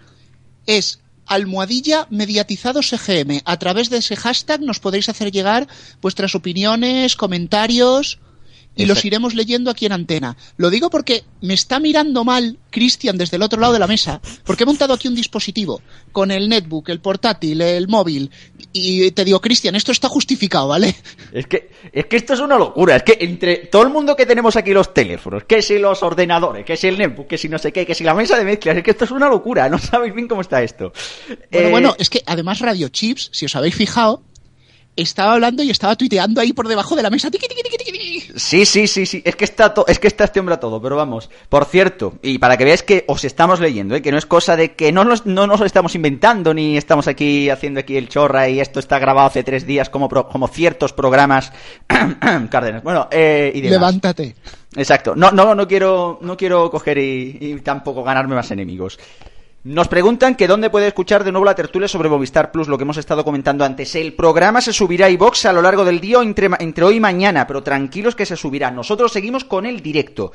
es 0.67 1.01
almohadilla 1.31 2.09
mediatizados 2.11 2.93
EGM. 2.93 3.41
A 3.45 3.57
través 3.59 3.89
de 3.89 3.99
ese 3.99 4.17
hashtag 4.17 4.61
nos 4.61 4.81
podéis 4.81 5.09
hacer 5.09 5.31
llegar 5.31 5.69
vuestras 6.03 6.35
opiniones, 6.35 7.15
comentarios, 7.15 8.19
y 8.77 8.87
los 8.87 9.05
iremos 9.05 9.35
leyendo 9.35 9.71
aquí 9.71 9.87
en 9.87 9.93
antena. 9.93 10.37
Lo 10.57 10.71
digo 10.71 10.91
porque 10.91 11.25
me 11.41 11.55
está 11.55 11.81
mirando 11.81 12.25
mal 12.25 12.59
Cristian 12.71 13.19
desde 13.19 13.37
el 13.37 13.43
otro 13.43 13.61
lado 13.61 13.73
de 13.73 13.79
la 13.79 13.87
mesa, 13.87 14.21
porque 14.45 14.65
he 14.65 14.67
montado 14.67 14.95
aquí 14.95 15.09
un 15.09 15.15
dispositivo 15.15 15.83
con 16.13 16.31
el 16.31 16.49
netbook, 16.49 16.89
el 16.89 17.01
portátil, 17.01 17.61
el 17.61 17.89
móvil, 17.89 18.31
y 18.73 19.11
te 19.11 19.25
digo, 19.25 19.41
Cristian, 19.41 19.75
esto 19.75 19.93
está 19.93 20.09
justificado, 20.09 20.69
¿vale? 20.69 20.95
Es 21.33 21.47
que, 21.47 21.71
es 21.93 22.07
que 22.07 22.17
esto 22.17 22.35
es 22.35 22.41
una 22.41 22.59
locura, 22.59 22.97
es 22.97 23.05
que 23.05 23.17
entre 23.21 23.59
todo 23.59 23.83
el 23.83 23.91
mundo 23.91 24.17
que 24.17 24.27
tenemos 24.27 24.57
aquí 24.57 24.73
los 24.73 24.93
teléfonos, 24.93 25.45
que 25.45 25.63
si 25.63 25.79
los 25.79 26.03
ordenadores, 26.03 26.65
que 26.65 26.77
si 26.77 26.89
el 26.89 26.99
netbook, 26.99 27.29
que 27.29 27.39
si 27.39 27.49
no 27.49 27.57
sé 27.57 27.73
qué, 27.73 27.87
que 27.87 27.95
si 27.95 28.03
la 28.03 28.15
mesa 28.15 28.37
de 28.37 28.45
mezclas, 28.45 28.77
es 28.77 28.83
que 28.83 28.91
esto 28.91 29.05
es 29.05 29.13
una 29.13 29.29
locura, 29.29 29.69
no 29.69 29.79
sabéis 29.79 30.13
bien 30.13 30.27
cómo 30.27 30.41
está 30.41 30.61
esto. 30.61 30.93
Bueno, 31.29 31.69
eh, 31.69 31.71
bueno, 31.71 31.95
es 31.99 32.11
que 32.11 32.23
además 32.27 32.59
Radio 32.59 32.89
Chips, 32.89 33.31
si 33.33 33.47
os 33.47 33.55
habéis 33.55 33.77
fijado, 33.77 34.25
estaba 34.97 35.35
hablando 35.35 35.63
y 35.63 35.71
estaba 35.71 35.97
tuiteando 35.97 36.41
ahí 36.41 36.53
por 36.53 36.69
debajo 36.69 36.97
de 36.97 37.03
la 37.03 37.11
mesa. 37.11 37.31
Sí, 38.37 38.65
sí, 38.65 38.87
sí, 38.87 39.07
sí. 39.07 39.23
Es 39.25 39.37
que 39.37 39.45
está 39.45 39.75
es 39.87 39.99
que 39.99 40.07
está 40.07 40.25
este 40.25 40.41
hombre 40.41 40.55
a 40.55 40.61
todo, 40.61 40.81
pero 40.81 40.97
vamos. 40.97 41.31
Por 41.49 41.65
cierto, 41.65 42.15
y 42.23 42.39
para 42.39 42.57
que 42.57 42.65
veáis 42.65 42.83
que 42.83 43.05
os 43.09 43.25
estamos 43.25 43.61
leyendo, 43.61 43.95
¿eh? 43.95 44.03
que 44.03 44.13
no 44.13 44.19
es 44.19 44.27
cosa 44.27 44.57
de 44.57 44.73
que 44.73 44.93
no 44.93 45.05
nos, 45.05 45.27
no 45.27 45.47
nos 45.47 45.61
estamos 45.63 45.95
inventando, 45.95 46.55
ni 46.55 46.77
estamos 46.77 47.09
aquí 47.09 47.51
haciendo 47.51 47.81
aquí 47.81 47.97
el 47.97 48.09
chorra 48.09 48.49
y 48.49 48.61
esto 48.61 48.81
está 48.81 48.99
grabado 48.99 49.29
hace 49.29 49.43
tres 49.43 49.67
días 49.67 49.91
como, 49.91 50.09
como 50.09 50.49
ciertos 50.49 50.93
programas. 50.93 51.53
Cárdenas. 52.51 52.83
Bueno, 52.83 53.09
eh, 53.11 53.53
y 53.55 53.63
Levántate. 53.63 54.35
Exacto. 54.77 55.15
No, 55.17 55.31
no, 55.31 55.55
no 55.55 55.67
quiero, 55.67 56.19
no 56.23 56.37
quiero 56.37 56.71
coger 56.71 56.99
y 56.99 57.61
tampoco 57.65 58.03
ganarme 58.03 58.35
más 58.35 58.51
enemigos. 58.51 58.99
Nos 59.63 59.89
preguntan 59.89 60.37
que 60.37 60.47
dónde 60.47 60.71
puede 60.71 60.87
escuchar 60.87 61.23
de 61.23 61.33
nuevo 61.33 61.45
la 61.45 61.55
tertulia 61.55 61.87
sobre 61.87 62.09
Movistar 62.09 62.51
Plus, 62.51 62.67
lo 62.67 62.79
que 62.79 62.85
hemos 62.85 62.97
estado 62.97 63.25
comentando 63.25 63.63
antes. 63.63 63.95
El 63.95 64.15
programa 64.15 64.63
se 64.63 64.73
subirá 64.73 65.05
a 65.07 65.11
iVox 65.11 65.45
a 65.45 65.53
lo 65.53 65.61
largo 65.61 65.85
del 65.85 66.01
día 66.01 66.23
entre, 66.23 66.49
entre 66.61 66.85
hoy 66.85 66.97
y 66.97 67.01
mañana, 67.01 67.47
pero 67.47 67.63
tranquilos 67.63 68.15
que 68.15 68.25
se 68.25 68.37
subirá. 68.37 68.71
Nosotros 68.71 69.13
seguimos 69.13 69.45
con 69.45 69.67
el 69.67 69.83
directo. 69.83 70.33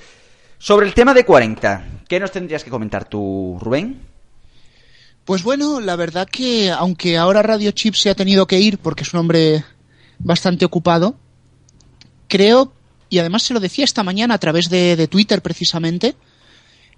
Sobre 0.59 0.85
el 0.85 0.93
tema 0.93 1.15
de 1.15 1.25
40, 1.25 2.03
¿qué 2.07 2.19
nos 2.19 2.31
tendrías 2.31 2.63
que 2.63 2.69
comentar 2.69 3.09
tú, 3.09 3.57
Rubén? 3.59 3.99
Pues 5.25 5.41
bueno, 5.41 5.79
la 5.79 5.95
verdad 5.95 6.27
que 6.31 6.69
aunque 6.69 7.17
ahora 7.17 7.41
Radio 7.41 7.71
Chip 7.71 7.95
se 7.95 8.11
ha 8.11 8.15
tenido 8.15 8.45
que 8.45 8.59
ir 8.59 8.77
porque 8.77 9.01
es 9.01 9.13
un 9.15 9.21
hombre 9.21 9.65
bastante 10.19 10.65
ocupado, 10.65 11.15
creo, 12.27 12.73
y 13.09 13.17
además 13.17 13.41
se 13.41 13.55
lo 13.55 13.59
decía 13.59 13.85
esta 13.85 14.03
mañana 14.03 14.35
a 14.35 14.39
través 14.39 14.69
de 14.69 15.07
Twitter 15.07 15.41
precisamente, 15.41 16.15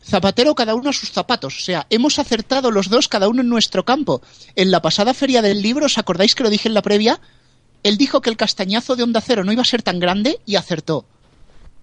Zapatero 0.07 0.55
cada 0.55 0.73
uno 0.73 0.89
a 0.89 0.93
sus 0.93 1.11
zapatos. 1.11 1.57
O 1.57 1.59
sea, 1.59 1.85
hemos 1.89 2.17
acertado 2.17 2.71
los 2.71 2.89
dos 2.89 3.09
cada 3.09 3.27
uno 3.27 3.41
en 3.41 3.49
nuestro 3.49 3.83
campo. 3.83 4.21
En 4.55 4.71
la 4.71 4.81
pasada 4.81 5.13
feria 5.13 5.41
del 5.41 5.61
libro, 5.61 5.87
¿os 5.87 5.97
acordáis 5.97 6.33
que 6.33 6.43
lo 6.43 6.49
dije 6.49 6.69
en 6.69 6.73
la 6.73 6.81
previa? 6.81 7.19
Él 7.83 7.97
dijo 7.97 8.21
que 8.21 8.29
el 8.29 8.37
castañazo 8.37 8.95
de 8.95 9.03
Onda 9.03 9.19
Cero 9.19 9.43
no 9.43 9.51
iba 9.51 9.63
a 9.63 9.65
ser 9.65 9.83
tan 9.83 9.99
grande 9.99 10.39
y 10.45 10.55
acertó. 10.55 11.05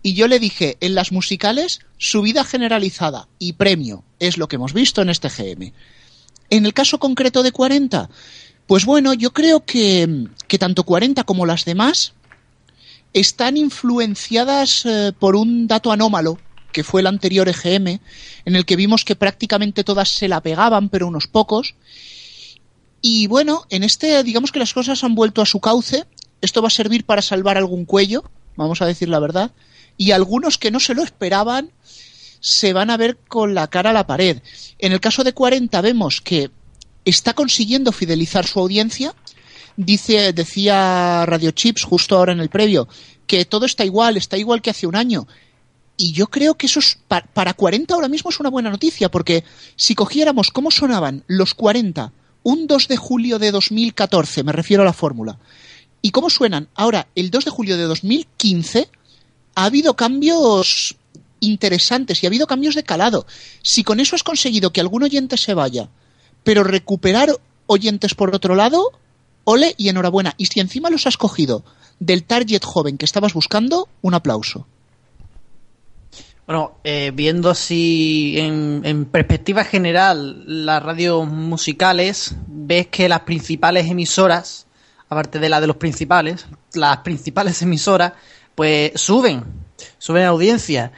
Y 0.02 0.14
yo 0.14 0.26
le 0.26 0.38
dije, 0.38 0.78
en 0.80 0.94
las 0.94 1.12
musicales, 1.12 1.80
subida 1.98 2.44
generalizada 2.44 3.28
y 3.38 3.54
premio. 3.54 4.04
Es 4.18 4.38
lo 4.38 4.48
que 4.48 4.56
hemos 4.56 4.72
visto 4.72 5.02
en 5.02 5.10
este 5.10 5.28
GM. 5.28 5.74
En 6.48 6.64
el 6.64 6.72
caso 6.72 6.98
concreto 6.98 7.42
de 7.42 7.52
40, 7.52 8.08
pues 8.66 8.86
bueno, 8.86 9.12
yo 9.12 9.32
creo 9.34 9.64
que, 9.66 10.28
que 10.48 10.58
tanto 10.58 10.84
40 10.84 11.24
como 11.24 11.44
las 11.44 11.66
demás 11.66 12.14
están 13.12 13.58
influenciadas 13.58 14.86
eh, 14.86 15.12
por 15.18 15.36
un 15.36 15.66
dato 15.66 15.92
anómalo 15.92 16.38
que 16.74 16.84
fue 16.84 17.00
el 17.00 17.06
anterior 17.06 17.48
EGM, 17.48 18.00
en 18.44 18.56
el 18.56 18.66
que 18.66 18.76
vimos 18.76 19.06
que 19.06 19.16
prácticamente 19.16 19.84
todas 19.84 20.10
se 20.10 20.28
la 20.28 20.42
pegaban, 20.42 20.90
pero 20.90 21.06
unos 21.06 21.26
pocos. 21.26 21.74
Y 23.00 23.28
bueno, 23.28 23.64
en 23.70 23.84
este, 23.84 24.22
digamos 24.22 24.52
que 24.52 24.58
las 24.58 24.74
cosas 24.74 25.04
han 25.04 25.14
vuelto 25.14 25.40
a 25.40 25.46
su 25.46 25.60
cauce. 25.60 26.04
Esto 26.42 26.60
va 26.60 26.68
a 26.68 26.70
servir 26.70 27.04
para 27.04 27.22
salvar 27.22 27.56
algún 27.56 27.86
cuello, 27.86 28.24
vamos 28.56 28.82
a 28.82 28.86
decir 28.86 29.08
la 29.08 29.20
verdad. 29.20 29.52
Y 29.96 30.10
algunos 30.10 30.58
que 30.58 30.70
no 30.70 30.80
se 30.80 30.94
lo 30.94 31.02
esperaban 31.02 31.70
se 32.40 32.74
van 32.74 32.90
a 32.90 32.98
ver 32.98 33.16
con 33.28 33.54
la 33.54 33.68
cara 33.68 33.90
a 33.90 33.94
la 33.94 34.06
pared. 34.06 34.42
En 34.78 34.92
el 34.92 35.00
caso 35.00 35.24
de 35.24 35.32
40 35.32 35.80
vemos 35.80 36.20
que 36.20 36.50
está 37.04 37.32
consiguiendo 37.32 37.92
fidelizar 37.92 38.46
su 38.46 38.60
audiencia. 38.60 39.14
Dice, 39.76 40.32
decía 40.32 41.24
Radio 41.26 41.52
Chips 41.52 41.84
justo 41.84 42.16
ahora 42.16 42.32
en 42.32 42.40
el 42.40 42.50
previo, 42.50 42.88
que 43.26 43.44
todo 43.44 43.64
está 43.64 43.84
igual, 43.84 44.16
está 44.16 44.36
igual 44.36 44.60
que 44.60 44.70
hace 44.70 44.86
un 44.86 44.96
año. 44.96 45.26
Y 45.96 46.12
yo 46.12 46.26
creo 46.26 46.54
que 46.54 46.66
eso 46.66 46.80
es, 46.80 46.98
pa- 47.06 47.22
para 47.32 47.54
40 47.54 47.94
ahora 47.94 48.08
mismo 48.08 48.30
es 48.30 48.40
una 48.40 48.50
buena 48.50 48.70
noticia, 48.70 49.10
porque 49.10 49.44
si 49.76 49.94
cogiéramos 49.94 50.50
cómo 50.50 50.70
sonaban 50.70 51.22
los 51.28 51.54
40 51.54 52.12
un 52.42 52.66
2 52.66 52.88
de 52.88 52.96
julio 52.96 53.38
de 53.38 53.50
2014, 53.52 54.42
me 54.42 54.52
refiero 54.52 54.82
a 54.82 54.86
la 54.86 54.92
fórmula, 54.92 55.38
y 56.02 56.10
cómo 56.10 56.28
suenan 56.30 56.68
ahora 56.74 57.06
el 57.14 57.30
2 57.30 57.44
de 57.46 57.50
julio 57.50 57.76
de 57.78 57.84
2015, 57.84 58.88
ha 59.54 59.64
habido 59.64 59.94
cambios 59.94 60.96
interesantes 61.40 62.22
y 62.22 62.26
ha 62.26 62.28
habido 62.28 62.46
cambios 62.46 62.74
de 62.74 62.82
calado. 62.82 63.26
Si 63.62 63.84
con 63.84 64.00
eso 64.00 64.16
has 64.16 64.22
conseguido 64.22 64.72
que 64.72 64.80
algún 64.80 65.02
oyente 65.04 65.36
se 65.38 65.54
vaya, 65.54 65.88
pero 66.42 66.64
recuperar 66.64 67.30
oyentes 67.66 68.14
por 68.14 68.34
otro 68.34 68.54
lado, 68.54 68.90
ole 69.44 69.74
y 69.78 69.88
enhorabuena. 69.88 70.34
Y 70.36 70.46
si 70.46 70.60
encima 70.60 70.90
los 70.90 71.06
has 71.06 71.16
cogido 71.16 71.64
del 72.00 72.24
target 72.24 72.64
joven 72.64 72.98
que 72.98 73.04
estabas 73.06 73.32
buscando, 73.32 73.88
un 74.02 74.14
aplauso. 74.14 74.66
Bueno, 76.46 76.76
eh, 76.84 77.10
viendo 77.14 77.48
así 77.48 78.34
en, 78.36 79.06
perspectiva 79.06 79.64
general 79.64 80.44
las 80.46 80.82
radios 80.82 81.26
musicales, 81.26 82.36
ves 82.46 82.88
que 82.88 83.08
las 83.08 83.20
principales 83.20 83.90
emisoras, 83.90 84.66
aparte 85.08 85.38
de 85.38 85.48
la 85.48 85.62
de 85.62 85.68
los 85.68 85.76
principales, 85.76 86.46
las 86.74 86.98
principales 86.98 87.62
emisoras, 87.62 88.12
pues 88.54 88.92
suben, 88.96 89.42
suben 89.96 90.24
audiencia. 90.24 90.92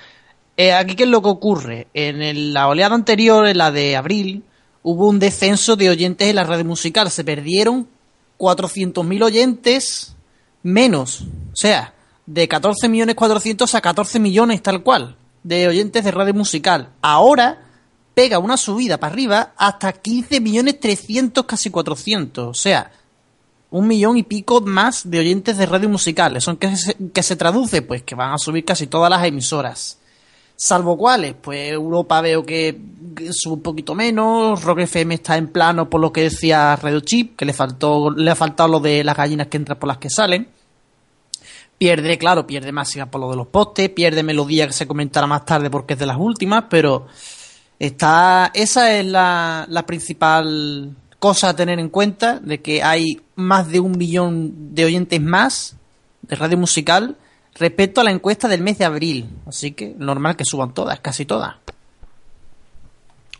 Eh, 0.56 0.72
aquí, 0.72 0.96
¿qué 0.96 1.04
es 1.04 1.10
lo 1.10 1.22
que 1.22 1.28
ocurre? 1.28 1.86
En 1.94 2.52
la 2.52 2.66
oleada 2.66 2.96
anterior, 2.96 3.46
en 3.46 3.58
la 3.58 3.70
de 3.70 3.94
abril, 3.94 4.42
hubo 4.82 5.08
un 5.08 5.20
descenso 5.20 5.76
de 5.76 5.90
oyentes 5.90 6.28
en 6.28 6.36
la 6.36 6.44
radio 6.44 6.64
musical. 6.64 7.08
Se 7.08 7.22
perdieron 7.22 7.86
400.000 8.38 9.22
oyentes 9.22 10.16
menos. 10.64 11.20
O 11.52 11.56
sea, 11.56 11.94
de 12.26 12.48
14 12.48 12.88
millones 12.88 13.14
400 13.14 13.72
a 13.76 13.80
14 13.80 14.18
millones 14.18 14.60
tal 14.60 14.82
cual 14.82 15.16
de 15.46 15.68
oyentes 15.68 16.02
de 16.02 16.10
radio 16.10 16.34
musical. 16.34 16.88
Ahora 17.00 17.62
pega 18.14 18.38
una 18.38 18.56
subida 18.56 18.98
para 18.98 19.12
arriba 19.12 19.52
hasta 19.56 19.92
15 19.92 20.40
millones 20.40 20.80
300, 20.80 21.44
casi 21.44 21.70
400. 21.70 22.48
O 22.48 22.54
sea, 22.54 22.90
un 23.70 23.86
millón 23.86 24.16
y 24.16 24.24
pico 24.24 24.60
más 24.60 25.08
de 25.08 25.20
oyentes 25.20 25.56
de 25.56 25.66
radio 25.66 25.88
musical. 25.88 26.36
¿Eso 26.36 26.58
qué 26.58 26.76
se, 26.76 26.96
qué 27.12 27.22
se 27.22 27.36
traduce? 27.36 27.82
Pues 27.82 28.02
que 28.02 28.16
van 28.16 28.32
a 28.32 28.38
subir 28.38 28.64
casi 28.64 28.88
todas 28.88 29.08
las 29.08 29.24
emisoras. 29.24 29.98
Salvo 30.56 30.96
cuáles, 30.96 31.34
pues 31.34 31.70
Europa 31.70 32.20
veo 32.22 32.44
que 32.44 32.80
sube 33.30 33.54
un 33.54 33.62
poquito 33.62 33.94
menos, 33.94 34.64
Rock 34.64 34.80
FM 34.80 35.14
está 35.14 35.36
en 35.36 35.48
plano 35.48 35.90
por 35.90 36.00
lo 36.00 36.10
que 36.10 36.22
decía 36.22 36.74
Radio 36.76 37.00
Chip, 37.00 37.36
que 37.36 37.44
le 37.44 37.52
faltó, 37.52 38.10
le 38.10 38.30
ha 38.30 38.34
faltado 38.34 38.70
lo 38.70 38.80
de 38.80 39.04
las 39.04 39.14
gallinas 39.14 39.48
que 39.48 39.58
entran 39.58 39.78
por 39.78 39.88
las 39.88 39.98
que 39.98 40.08
salen. 40.08 40.48
Pierde, 41.78 42.16
claro, 42.16 42.46
pierde 42.46 42.72
máxima 42.72 43.10
por 43.10 43.20
lo 43.20 43.30
de 43.30 43.36
los 43.36 43.48
postes, 43.48 43.90
pierde 43.90 44.22
melodía 44.22 44.66
que 44.66 44.72
se 44.72 44.86
comentará 44.86 45.26
más 45.26 45.44
tarde 45.44 45.68
porque 45.68 45.92
es 45.92 45.98
de 45.98 46.06
las 46.06 46.16
últimas, 46.16 46.64
pero 46.70 47.06
está 47.78 48.50
esa 48.54 48.92
es 48.94 49.04
la, 49.04 49.66
la 49.68 49.84
principal 49.84 50.96
cosa 51.18 51.50
a 51.50 51.56
tener 51.56 51.78
en 51.78 51.88
cuenta, 51.88 52.40
de 52.40 52.62
que 52.62 52.82
hay 52.82 53.20
más 53.34 53.68
de 53.68 53.80
un 53.80 53.98
millón 53.98 54.74
de 54.74 54.84
oyentes 54.84 55.20
más 55.20 55.76
de 56.22 56.36
radio 56.36 56.56
musical 56.56 57.16
respecto 57.54 58.00
a 58.00 58.04
la 58.04 58.10
encuesta 58.10 58.48
del 58.48 58.62
mes 58.62 58.78
de 58.78 58.84
abril. 58.84 59.28
Así 59.46 59.72
que 59.72 59.94
normal 59.98 60.36
que 60.36 60.44
suban 60.44 60.74
todas, 60.74 61.00
casi 61.00 61.24
todas. 61.24 61.56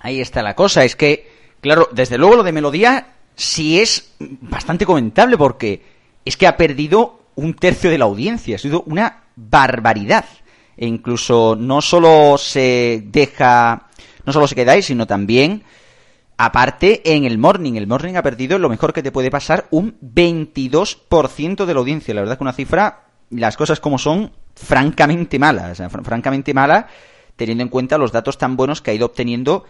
Ahí 0.01 0.20
está 0.20 0.43
la 0.43 0.55
cosa, 0.55 0.84
es 0.84 0.95
que, 0.95 1.30
claro, 1.61 1.89
desde 1.93 2.18
luego 2.18 2.37
lo 2.37 2.43
de 2.43 2.53
melodía 2.53 3.14
sí 3.34 3.80
es 3.80 4.12
bastante 4.18 4.87
comentable 4.87 5.37
porque 5.37 5.82
es 6.24 6.37
que 6.37 6.47
ha 6.47 6.57
perdido 6.57 7.20
un 7.37 7.55
tercio 7.55 7.89
de 7.91 7.99
la 7.99 8.05
audiencia, 8.07 8.57
ha 8.57 8.59
sido 8.59 8.82
una 8.87 9.24
barbaridad. 9.37 10.24
E 10.76 10.87
incluso 10.87 11.57
no 11.59 11.80
solo 11.80 12.37
se 12.37 13.03
deja, 13.07 13.87
no 14.26 14.32
solo 14.32 14.47
se 14.47 14.55
queda 14.55 14.72
ahí, 14.72 14.82
sino 14.82 15.07
también, 15.07 15.62
aparte, 16.37 17.01
en 17.14 17.24
el 17.24 17.39
morning. 17.39 17.74
El 17.76 17.87
morning 17.87 18.14
ha 18.16 18.22
perdido 18.22 18.59
lo 18.59 18.68
mejor 18.68 18.93
que 18.93 19.03
te 19.03 19.12
puede 19.12 19.30
pasar, 19.30 19.66
un 19.70 19.97
22% 20.03 21.64
de 21.64 21.74
la 21.74 21.80
audiencia. 21.80 22.14
La 22.14 22.20
verdad 22.20 22.37
que 22.37 22.45
una 22.45 22.53
cifra, 22.53 23.05
las 23.30 23.57
cosas 23.57 23.80
como 23.80 23.99
son, 23.99 24.32
francamente 24.55 25.39
mala. 25.39 25.70
O 25.70 25.74
sea, 25.74 25.89
fr- 25.89 26.05
francamente 26.05 26.53
mala, 26.55 26.89
teniendo 27.37 27.62
en 27.62 27.68
cuenta 27.70 27.99
los 27.99 28.12
datos 28.12 28.37
tan 28.39 28.57
buenos 28.57 28.82
que 28.82 28.91
ha 28.91 28.95
ido 28.95 29.07
obteniendo 29.07 29.64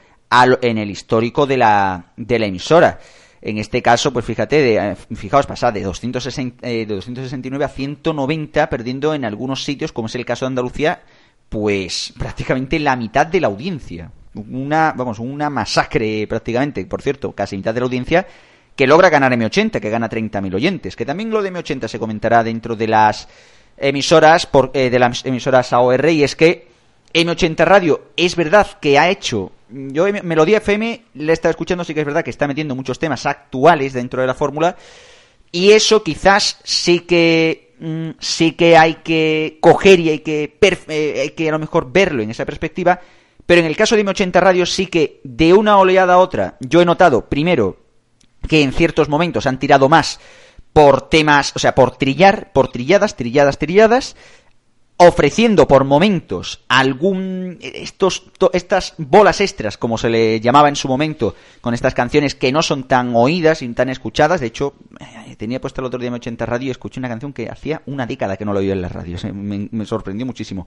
en 0.60 0.78
el 0.78 0.90
histórico 0.90 1.46
de 1.46 1.56
la, 1.56 2.12
de 2.16 2.38
la 2.40 2.46
emisora. 2.46 2.98
En 3.46 3.58
este 3.58 3.80
caso, 3.80 4.12
pues 4.12 4.24
fíjate, 4.24 4.60
de, 4.60 4.76
eh, 4.76 4.96
fijaos, 5.14 5.46
pasa 5.46 5.70
de, 5.70 5.80
260, 5.80 6.66
eh, 6.66 6.84
de 6.84 6.94
269 6.96 7.64
a 7.64 7.68
190, 7.68 8.68
perdiendo 8.68 9.14
en 9.14 9.24
algunos 9.24 9.62
sitios, 9.62 9.92
como 9.92 10.08
es 10.08 10.16
el 10.16 10.24
caso 10.24 10.44
de 10.44 10.48
Andalucía, 10.48 11.04
pues 11.48 12.12
prácticamente 12.18 12.80
la 12.80 12.96
mitad 12.96 13.24
de 13.24 13.40
la 13.40 13.46
audiencia. 13.46 14.10
Una, 14.34 14.92
vamos, 14.96 15.20
una 15.20 15.48
masacre 15.48 16.26
prácticamente, 16.26 16.84
por 16.86 17.02
cierto, 17.02 17.36
casi 17.36 17.56
mitad 17.56 17.72
de 17.72 17.78
la 17.78 17.86
audiencia, 17.86 18.26
que 18.74 18.88
logra 18.88 19.10
ganar 19.10 19.30
M80, 19.30 19.78
que 19.78 19.90
gana 19.90 20.10
30.000 20.10 20.52
oyentes. 20.52 20.96
Que 20.96 21.06
también 21.06 21.30
lo 21.30 21.40
de 21.40 21.52
M80 21.52 21.86
se 21.86 22.00
comentará 22.00 22.42
dentro 22.42 22.74
de 22.74 22.88
las 22.88 23.28
emisoras, 23.76 24.46
por, 24.46 24.72
eh, 24.74 24.90
de 24.90 24.98
las 24.98 25.24
emisoras 25.24 25.72
AOR, 25.72 26.08
y 26.08 26.24
es 26.24 26.34
que 26.34 26.66
M80 27.14 27.64
Radio 27.64 28.08
es 28.16 28.34
verdad 28.34 28.66
que 28.80 28.98
ha 28.98 29.08
hecho. 29.08 29.52
Yo 29.68 30.06
Melodía 30.22 30.58
FM 30.58 31.02
le 31.14 31.32
he 31.32 31.34
estado 31.34 31.50
escuchando, 31.50 31.84
sí 31.84 31.94
que 31.94 32.00
es 32.00 32.06
verdad 32.06 32.24
que 32.24 32.30
está 32.30 32.46
metiendo 32.46 32.74
muchos 32.74 32.98
temas 32.98 33.26
actuales 33.26 33.92
dentro 33.92 34.20
de 34.20 34.26
la 34.26 34.34
fórmula. 34.34 34.76
Y 35.50 35.72
eso 35.72 36.02
quizás 36.02 36.58
sí 36.64 37.00
que 37.00 37.74
mm, 37.80 38.10
sí 38.18 38.52
que 38.52 38.76
hay 38.76 38.96
que 38.96 39.58
coger 39.60 40.00
y 40.00 40.10
hay 40.10 40.18
que, 40.20 40.58
eh, 40.88 41.20
hay 41.20 41.30
que 41.30 41.48
a 41.48 41.52
lo 41.52 41.58
mejor 41.58 41.90
verlo 41.92 42.22
en 42.22 42.30
esa 42.30 42.44
perspectiva. 42.44 43.00
Pero 43.44 43.60
en 43.60 43.66
el 43.66 43.76
caso 43.76 43.96
de 43.96 44.04
M80 44.04 44.40
Radio 44.40 44.66
sí 44.66 44.86
que 44.86 45.20
de 45.22 45.52
una 45.52 45.78
oleada 45.78 46.14
a 46.14 46.18
otra 46.18 46.56
yo 46.60 46.82
he 46.82 46.84
notado, 46.84 47.28
primero, 47.28 47.78
que 48.48 48.62
en 48.62 48.72
ciertos 48.72 49.08
momentos 49.08 49.46
han 49.46 49.58
tirado 49.58 49.88
más 49.88 50.20
por 50.72 51.08
temas, 51.08 51.52
o 51.54 51.58
sea, 51.58 51.74
por 51.74 51.96
trillar, 51.96 52.52
por 52.52 52.68
trilladas, 52.68 53.16
trilladas, 53.16 53.58
trilladas, 53.58 54.16
ofreciendo 54.98 55.68
por 55.68 55.84
momentos 55.84 56.64
algún 56.68 57.58
estos 57.60 58.32
to- 58.38 58.50
estas 58.54 58.94
bolas 58.96 59.42
extras 59.42 59.76
como 59.76 59.98
se 59.98 60.08
le 60.08 60.40
llamaba 60.40 60.70
en 60.70 60.76
su 60.76 60.88
momento 60.88 61.34
con 61.60 61.74
estas 61.74 61.92
canciones 61.92 62.34
que 62.34 62.50
no 62.50 62.62
son 62.62 62.84
tan 62.84 63.14
oídas 63.14 63.60
y 63.60 63.68
tan 63.74 63.90
escuchadas. 63.90 64.40
De 64.40 64.46
hecho 64.46 64.74
eh, 64.98 65.36
tenía 65.36 65.60
puesto 65.60 65.80
el 65.82 65.86
otro 65.86 65.98
día 66.00 66.08
en 66.08 66.14
80 66.14 66.46
radio 66.46 66.68
y 66.68 66.70
escuché 66.70 66.98
una 66.98 67.08
canción 67.10 67.32
que 67.34 67.48
hacía 67.50 67.82
una 67.86 68.06
década 68.06 68.36
que 68.38 68.44
no 68.46 68.54
la 68.54 68.60
oía 68.60 68.72
en 68.72 68.80
las 68.82 68.92
radios 68.92 69.22
eh, 69.24 69.32
me, 69.32 69.68
me 69.70 69.84
sorprendió 69.84 70.24
muchísimo. 70.24 70.66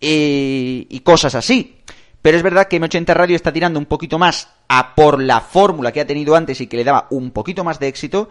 Eh, 0.00 0.86
y 0.88 1.00
cosas 1.00 1.34
así. 1.34 1.76
Pero 2.22 2.36
es 2.36 2.42
verdad 2.42 2.68
que 2.68 2.80
M80 2.80 3.14
Radio 3.14 3.36
está 3.36 3.52
tirando 3.52 3.78
un 3.78 3.86
poquito 3.86 4.18
más 4.18 4.48
a 4.68 4.94
por 4.94 5.22
la 5.22 5.40
fórmula 5.40 5.90
que 5.92 6.00
ha 6.00 6.06
tenido 6.06 6.36
antes 6.36 6.60
y 6.60 6.66
que 6.66 6.76
le 6.76 6.84
daba 6.84 7.06
un 7.10 7.30
poquito 7.30 7.64
más 7.64 7.78
de 7.78 7.88
éxito, 7.88 8.28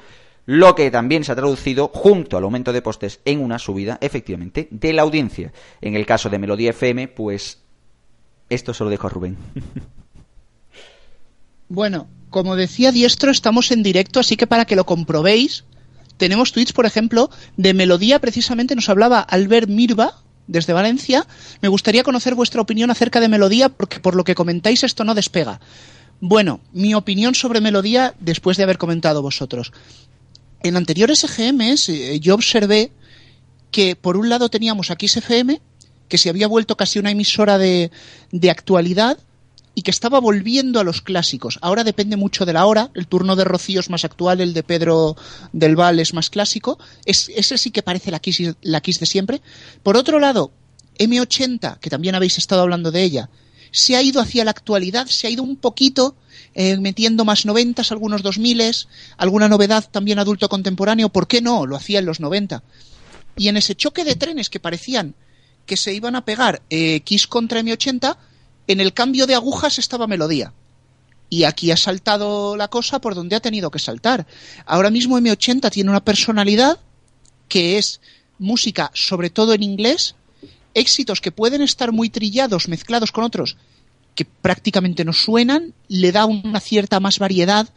lo 0.50 0.74
que 0.74 0.90
también 0.90 1.24
se 1.24 1.32
ha 1.32 1.36
traducido, 1.36 1.92
junto 1.94 2.36
al 2.36 2.44
aumento 2.44 2.74
de 2.74 2.82
postes, 2.82 3.20
en 3.24 3.40
una 3.40 3.60
subida, 3.60 4.00
efectivamente, 4.02 4.68
de 4.72 4.94
la 4.94 5.04
audiencia. 5.04 5.54
En 5.80 5.96
el 5.96 6.08
caso 6.08 6.28
de 6.32 6.40
Melodía 6.40 6.72
FM, 6.72 7.08
pues 7.10 7.60
esto 8.50 8.74
se 8.74 8.84
lo 8.84 8.90
dejo 8.90 9.06
a 9.06 9.10
Rubén. 9.12 9.38
Bueno, 11.72 12.08
como 12.32 12.56
decía 12.56 12.92
Diestro, 12.92 13.30
estamos 13.30 13.70
en 13.70 13.84
directo, 13.84 14.20
así 14.20 14.38
que 14.38 14.48
para 14.48 14.66
que 14.66 14.76
lo 14.76 14.88
comprobéis, 14.88 15.66
tenemos 16.18 16.52
tweets, 16.52 16.74
por 16.74 16.88
ejemplo, 16.88 17.30
de 17.58 17.76
Melodía, 17.76 18.18
precisamente 18.18 18.74
nos 18.74 18.90
hablaba 18.90 19.20
Albert 19.20 19.70
Mirva, 19.70 20.16
desde 20.48 20.74
Valencia. 20.74 21.28
Me 21.62 21.70
gustaría 21.70 22.02
conocer 22.02 22.34
vuestra 22.34 22.60
opinión 22.60 22.90
acerca 22.90 23.20
de 23.20 23.30
Melodía, 23.30 23.70
porque 23.70 24.00
por 24.00 24.16
lo 24.16 24.24
que 24.24 24.34
comentáis 24.34 24.84
esto 24.84 25.04
no 25.04 25.14
despega. 25.14 25.60
Bueno, 26.22 26.60
mi 26.74 26.96
opinión 26.96 27.36
sobre 27.36 27.62
Melodía 27.62 28.16
después 28.20 28.58
de 28.58 28.64
haber 28.64 28.80
comentado 28.80 29.22
vosotros. 29.22 29.72
En 30.62 30.76
anteriores 30.76 31.24
EGMs 31.24 31.90
eh, 31.90 32.20
yo 32.20 32.36
observé 32.36 32.92
que 33.72 33.96
por 33.96 34.18
un 34.18 34.30
lado 34.30 34.50
teníamos 34.50 34.92
aquí 34.92 35.06
FM, 35.06 35.62
que 36.08 36.18
se 36.18 36.30
había 36.30 36.48
vuelto 36.48 36.76
casi 36.76 37.00
una 37.00 37.12
emisora 37.12 37.58
de, 37.58 37.92
de 38.32 38.50
actualidad 38.50 39.18
y 39.76 39.84
que 39.84 39.92
estaba 39.92 40.20
volviendo 40.20 40.80
a 40.80 40.84
los 40.84 41.02
clásicos. 41.02 41.60
Ahora 41.62 41.84
depende 41.84 42.18
mucho 42.18 42.46
de 42.46 42.54
la 42.54 42.66
hora, 42.66 42.90
el 42.96 43.08
turno 43.08 43.36
de 43.36 43.46
Rocío 43.46 43.80
es 43.80 43.90
más 43.90 44.04
actual, 44.04 44.42
el 44.42 44.54
de 44.54 44.64
Pedro 44.64 45.16
del 45.54 45.76
Val 45.76 46.00
es 46.00 46.14
más 46.14 46.30
clásico, 46.30 46.80
es, 47.06 47.30
ese 47.34 47.58
sí 47.58 47.72
que 47.72 47.84
parece 47.84 48.12
la 48.12 48.20
Kiss, 48.20 48.56
la 48.62 48.82
Kiss 48.82 49.00
de 49.00 49.06
siempre. 49.06 49.42
Por 49.84 49.96
otro 49.96 50.20
lado, 50.20 50.52
M80, 50.98 51.80
que 51.80 51.90
también 51.90 52.16
habéis 52.16 52.38
estado 52.38 52.62
hablando 52.64 52.92
de 52.92 53.04
ella, 53.04 53.30
se 53.72 53.96
ha 53.96 54.02
ido 54.02 54.22
hacia 54.22 54.44
la 54.44 54.52
actualidad, 54.52 55.08
se 55.08 55.28
ha 55.28 55.30
ido 55.30 55.44
un 55.44 55.56
poquito 55.56 56.16
eh, 56.56 56.78
metiendo 56.78 57.26
más 57.26 57.46
noventas, 57.46 57.92
algunos 57.92 58.24
dos 58.24 58.40
miles, 58.40 58.88
alguna 59.18 59.48
novedad 59.48 59.88
también 59.90 60.20
adulto 60.20 60.50
contemporáneo, 60.50 61.10
¿por 61.10 61.28
qué 61.28 61.42
no? 61.42 61.66
Lo 61.66 61.76
hacía 61.76 62.00
en 62.00 62.06
los 62.06 62.20
90. 62.20 62.64
Y 63.38 63.48
en 63.48 63.58
ese 63.58 63.76
choque 63.76 64.04
de 64.04 64.16
trenes 64.16 64.50
que 64.50 64.60
parecían 64.60 65.16
que 65.66 65.78
se 65.78 65.94
iban 65.94 66.16
a 66.16 66.26
pegar 66.26 66.62
eh, 66.70 67.02
contra 67.30 67.62
M80, 67.62 68.18
en 68.68 68.80
el 68.80 68.94
cambio 68.94 69.28
de 69.28 69.36
agujas 69.36 69.78
estaba 69.78 70.08
melodía. 70.08 70.54
Y 71.30 71.44
aquí 71.44 71.70
ha 71.70 71.78
saltado 71.78 72.58
la 72.58 72.70
cosa 72.70 73.00
por 73.00 73.14
donde 73.14 73.36
ha 73.36 73.40
tenido 73.40 73.70
que 73.70 73.78
saltar. 73.78 74.26
Ahora 74.66 74.90
mismo 74.90 75.20
M80 75.20 75.70
tiene 75.70 75.92
una 75.92 76.04
personalidad 76.04 76.80
que 77.48 77.78
es 77.78 78.02
música, 78.40 78.90
sobre 78.96 79.30
todo 79.30 79.54
en 79.54 79.62
inglés, 79.62 80.16
éxitos 80.74 81.22
que 81.22 81.32
pueden 81.32 81.62
estar 81.62 81.92
muy 81.92 82.10
trillados, 82.10 82.68
mezclados 82.68 83.12
con 83.12 83.24
otros 83.24 83.58
que 84.16 84.26
prácticamente 84.26 85.06
no 85.06 85.14
suenan, 85.14 85.74
le 85.88 86.12
da 86.12 86.26
una 86.26 86.60
cierta 86.60 87.00
más 87.00 87.20
variedad. 87.20 87.70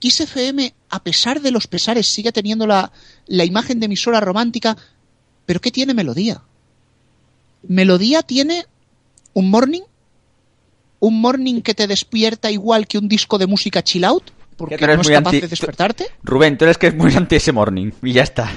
Kiss 0.00 0.20
FM, 0.20 0.74
a 0.90 1.02
pesar 1.04 1.40
de 1.40 1.52
los 1.52 1.68
pesares, 1.68 2.08
sigue 2.08 2.32
teniendo 2.32 2.66
la, 2.66 2.90
la 3.26 3.44
imagen 3.44 3.78
de 3.78 3.86
emisora 3.86 4.18
romántica, 4.18 4.76
pero 5.46 5.60
¿qué 5.60 5.70
tiene 5.70 5.94
melodía? 5.94 6.42
Melodía 7.62 8.22
tiene 8.22 8.64
un 9.34 9.50
morning, 9.50 9.82
un 10.98 11.20
morning 11.20 11.60
que 11.60 11.74
te 11.74 11.86
despierta 11.86 12.50
igual 12.50 12.88
que 12.88 12.98
un 12.98 13.08
disco 13.08 13.38
de 13.38 13.46
música 13.46 13.82
chill 13.82 14.04
out, 14.04 14.30
porque 14.56 14.76
no 14.96 15.00
es 15.00 15.08
capaz 15.08 15.30
anti- 15.30 15.40
de 15.42 15.48
despertarte. 15.48 16.06
Rubén, 16.24 16.58
tú 16.58 16.64
eres 16.64 16.78
que 16.78 16.88
es 16.88 16.94
muy 16.96 17.14
anti 17.14 17.36
ese 17.36 17.52
morning. 17.52 17.92
Y 18.02 18.12
ya 18.14 18.22
está. 18.24 18.50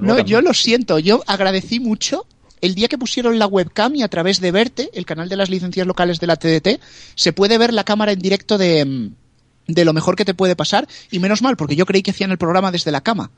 No, 0.00 0.18
yo 0.20 0.40
lo 0.40 0.54
siento, 0.54 0.98
yo 0.98 1.22
agradecí 1.26 1.80
mucho 1.80 2.26
el 2.60 2.74
día 2.74 2.88
que 2.88 2.98
pusieron 2.98 3.38
la 3.38 3.46
webcam 3.46 3.94
y 3.94 4.02
a 4.02 4.08
través 4.08 4.40
de 4.40 4.50
Verte, 4.50 4.90
el 4.92 5.06
canal 5.06 5.28
de 5.28 5.36
las 5.36 5.50
licencias 5.50 5.86
locales 5.86 6.20
de 6.20 6.26
la 6.26 6.36
TDT, 6.36 6.80
se 7.14 7.32
puede 7.32 7.58
ver 7.58 7.72
la 7.72 7.84
cámara 7.84 8.12
en 8.12 8.18
directo 8.18 8.58
de, 8.58 8.84
mm, 8.84 9.14
de 9.68 9.84
lo 9.84 9.92
mejor 9.92 10.16
que 10.16 10.24
te 10.24 10.34
puede 10.34 10.56
pasar 10.56 10.88
y 11.10 11.18
menos 11.18 11.42
mal, 11.42 11.56
porque 11.56 11.76
yo 11.76 11.86
creí 11.86 12.02
que 12.02 12.10
hacían 12.10 12.30
el 12.30 12.38
programa 12.38 12.72
desde 12.72 12.90
la 12.90 13.02
cama. 13.02 13.30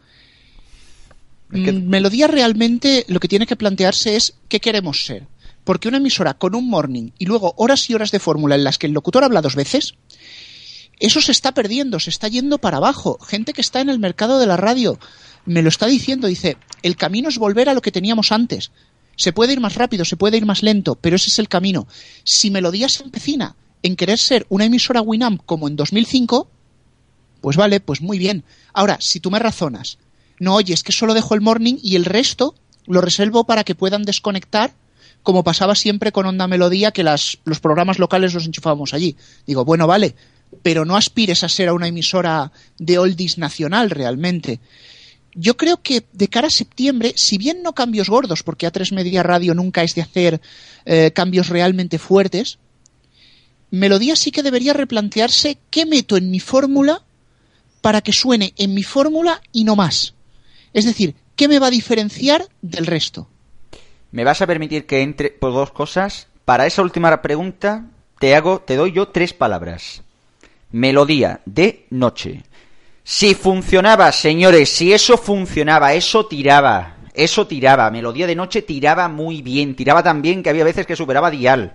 Mm, 1.51 1.89
Melodía 1.89 2.29
realmente 2.29 3.05
lo 3.09 3.21
que 3.21 3.29
tiene 3.29 3.47
que 3.47 3.57
plantearse 3.57 4.17
es 4.17 4.35
qué 4.49 4.61
queremos 4.61 5.05
ser. 5.05 5.27
Porque 5.65 5.89
una 5.89 5.99
emisora 5.99 6.35
con 6.35 6.55
un 6.55 6.69
morning 6.69 7.11
y 7.19 7.27
luego 7.27 7.55
horas 7.57 7.91
y 7.91 7.95
horas 7.95 8.11
de 8.13 8.19
fórmula 8.19 8.55
en 8.55 8.65
las 8.65 8.79
que 8.79 8.87
el 8.87 8.93
locutor 8.93 9.25
habla 9.25 9.43
dos 9.43 9.57
veces, 9.57 9.95
eso 10.99 11.21
se 11.21 11.33
está 11.33 11.53
perdiendo, 11.53 11.99
se 11.99 12.11
está 12.11 12.29
yendo 12.29 12.59
para 12.59 12.79
abajo. 12.79 13.19
Gente 13.21 13.53
que 13.53 13.61
está 13.61 13.81
en 13.81 13.89
el 13.89 13.99
mercado 13.99 14.39
de 14.39 14.47
la 14.47 14.57
radio 14.57 14.99
me 15.51 15.63
lo 15.63 15.69
está 15.69 15.87
diciendo, 15.87 16.29
dice, 16.29 16.57
el 16.83 16.95
camino 16.95 17.29
es 17.29 17.39
volver 17.39 17.69
a 17.69 17.75
lo 17.75 17.83
que 17.83 17.91
teníamos 17.91 18.31
antes. 18.31 18.71
Se 19.17 19.33
puede 19.33 19.53
ir 19.53 19.61
más 19.61 19.75
rápido, 19.75 20.05
se 20.05 20.17
puede 20.17 20.37
ir 20.37 20.47
más 20.47 20.63
lento, 20.63 20.95
pero 20.95 21.17
ese 21.17 21.29
es 21.29 21.41
el 21.41 21.49
camino. 21.49 21.89
Si 22.23 22.53
Melodía 22.53 22.89
se 22.89 23.03
empecina 23.03 23.57
en 23.83 23.97
querer 23.97 24.19
ser 24.19 24.47
una 24.49 24.67
emisora 24.67 25.03
Winamp 25.03 25.43
como 25.45 25.67
en 25.67 25.75
2005, 25.75 26.49
pues 27.41 27.57
vale, 27.57 27.81
pues 27.81 28.01
muy 28.01 28.19
bien. 28.19 28.45
Ahora, 28.73 28.99
si 29.01 29.19
tú 29.19 29.33
me 29.33 29.41
razonas, 29.41 29.99
no, 30.39 30.55
oye, 30.55 30.73
es 30.73 30.85
que 30.85 30.93
solo 30.93 31.15
dejo 31.15 31.35
el 31.35 31.41
morning 31.41 31.79
y 31.83 31.97
el 31.97 32.05
resto 32.05 32.55
lo 32.87 33.01
reservo 33.01 33.43
para 33.43 33.65
que 33.65 33.75
puedan 33.75 34.05
desconectar, 34.05 34.73
como 35.25 35.43
pasaba 35.43 35.75
siempre 35.75 36.13
con 36.13 36.27
Onda 36.27 36.47
Melodía, 36.47 36.93
que 36.93 37.03
los 37.03 37.61
programas 37.61 37.99
locales 37.99 38.35
los 38.35 38.47
enchufábamos 38.47 38.95
allí. 38.95 39.17
Digo, 39.49 39.65
bueno, 39.65 39.89
vale, 39.89 40.15
pero 40.63 40.85
no 40.85 40.97
aspires 40.97 41.43
a 41.43 41.49
ser 41.49 41.69
a 41.69 41.75
una 41.75 41.89
emisora 41.89 42.53
de 42.79 42.99
oldies 42.99 43.37
nacional 43.37 43.91
realmente. 43.91 44.61
Yo 45.35 45.57
creo 45.57 45.81
que 45.83 46.05
de 46.13 46.29
cara 46.29 46.49
a 46.49 46.51
septiembre, 46.51 47.13
si 47.17 47.39
bien 47.39 47.63
no 47.63 47.73
cambios 47.73 48.09
gordos, 48.11 48.43
porque 48.43 48.67
A3 48.67 48.93
Media 48.95 49.23
Radio 49.23 49.55
nunca 49.55 49.83
es 49.83 49.95
de 49.95 50.03
hacer 50.03 50.41
eh, 50.85 51.13
cambios 51.15 51.49
realmente 51.49 51.99
fuertes, 51.99 52.59
Melodía 53.71 54.17
sí 54.17 54.33
que 54.33 54.43
debería 54.43 54.73
replantearse 54.73 55.59
qué 55.71 55.87
meto 55.87 56.17
en 56.17 56.31
mi 56.31 56.41
fórmula 56.41 57.03
para 57.81 58.01
que 58.01 58.13
suene 58.13 58.53
en 58.57 58.75
mi 58.75 58.83
fórmula 58.83 59.41
y 59.53 59.65
no 59.65 59.77
más. 59.77 60.15
Es 60.73 60.85
decir, 60.85 61.15
¿qué 61.37 61.49
me 61.49 61.59
va 61.59 61.69
a 61.69 61.71
diferenciar 61.71 62.47
del 62.63 62.87
resto? 62.87 63.29
¿Me 64.11 64.25
vas 64.25 64.43
a 64.43 64.47
permitir 64.47 64.87
que 64.87 65.03
entre 65.03 65.31
por 65.31 65.53
dos 65.53 65.71
cosas? 65.71 66.27
Para 66.45 66.67
esa 66.67 66.83
última 66.83 67.23
pregunta 67.23 67.87
te 68.19 68.35
hago, 68.35 68.61
te 68.61 68.77
doy 68.77 68.93
yo 68.93 69.09
tres 69.09 69.33
palabras. 69.33 70.03
Melodía 70.73 71.41
de 71.47 71.87
noche. 71.91 72.43
Si 73.13 73.35
funcionaba, 73.35 74.13
señores, 74.13 74.71
si 74.71 74.93
eso 74.93 75.19
funcionaba, 75.19 75.95
eso 75.95 76.27
tiraba, 76.27 76.95
eso 77.13 77.45
tiraba. 77.45 77.91
Melodía 77.91 78.25
de 78.29 78.37
noche 78.37 78.63
tiraba 78.63 79.09
muy 79.09 79.43
bien, 79.43 79.75
tiraba 79.75 80.01
tan 80.01 80.23
bien 80.23 80.45
que 80.45 80.51
había 80.51 80.63
veces 80.63 80.87
que 80.87 80.95
superaba 80.95 81.29
dial. 81.29 81.75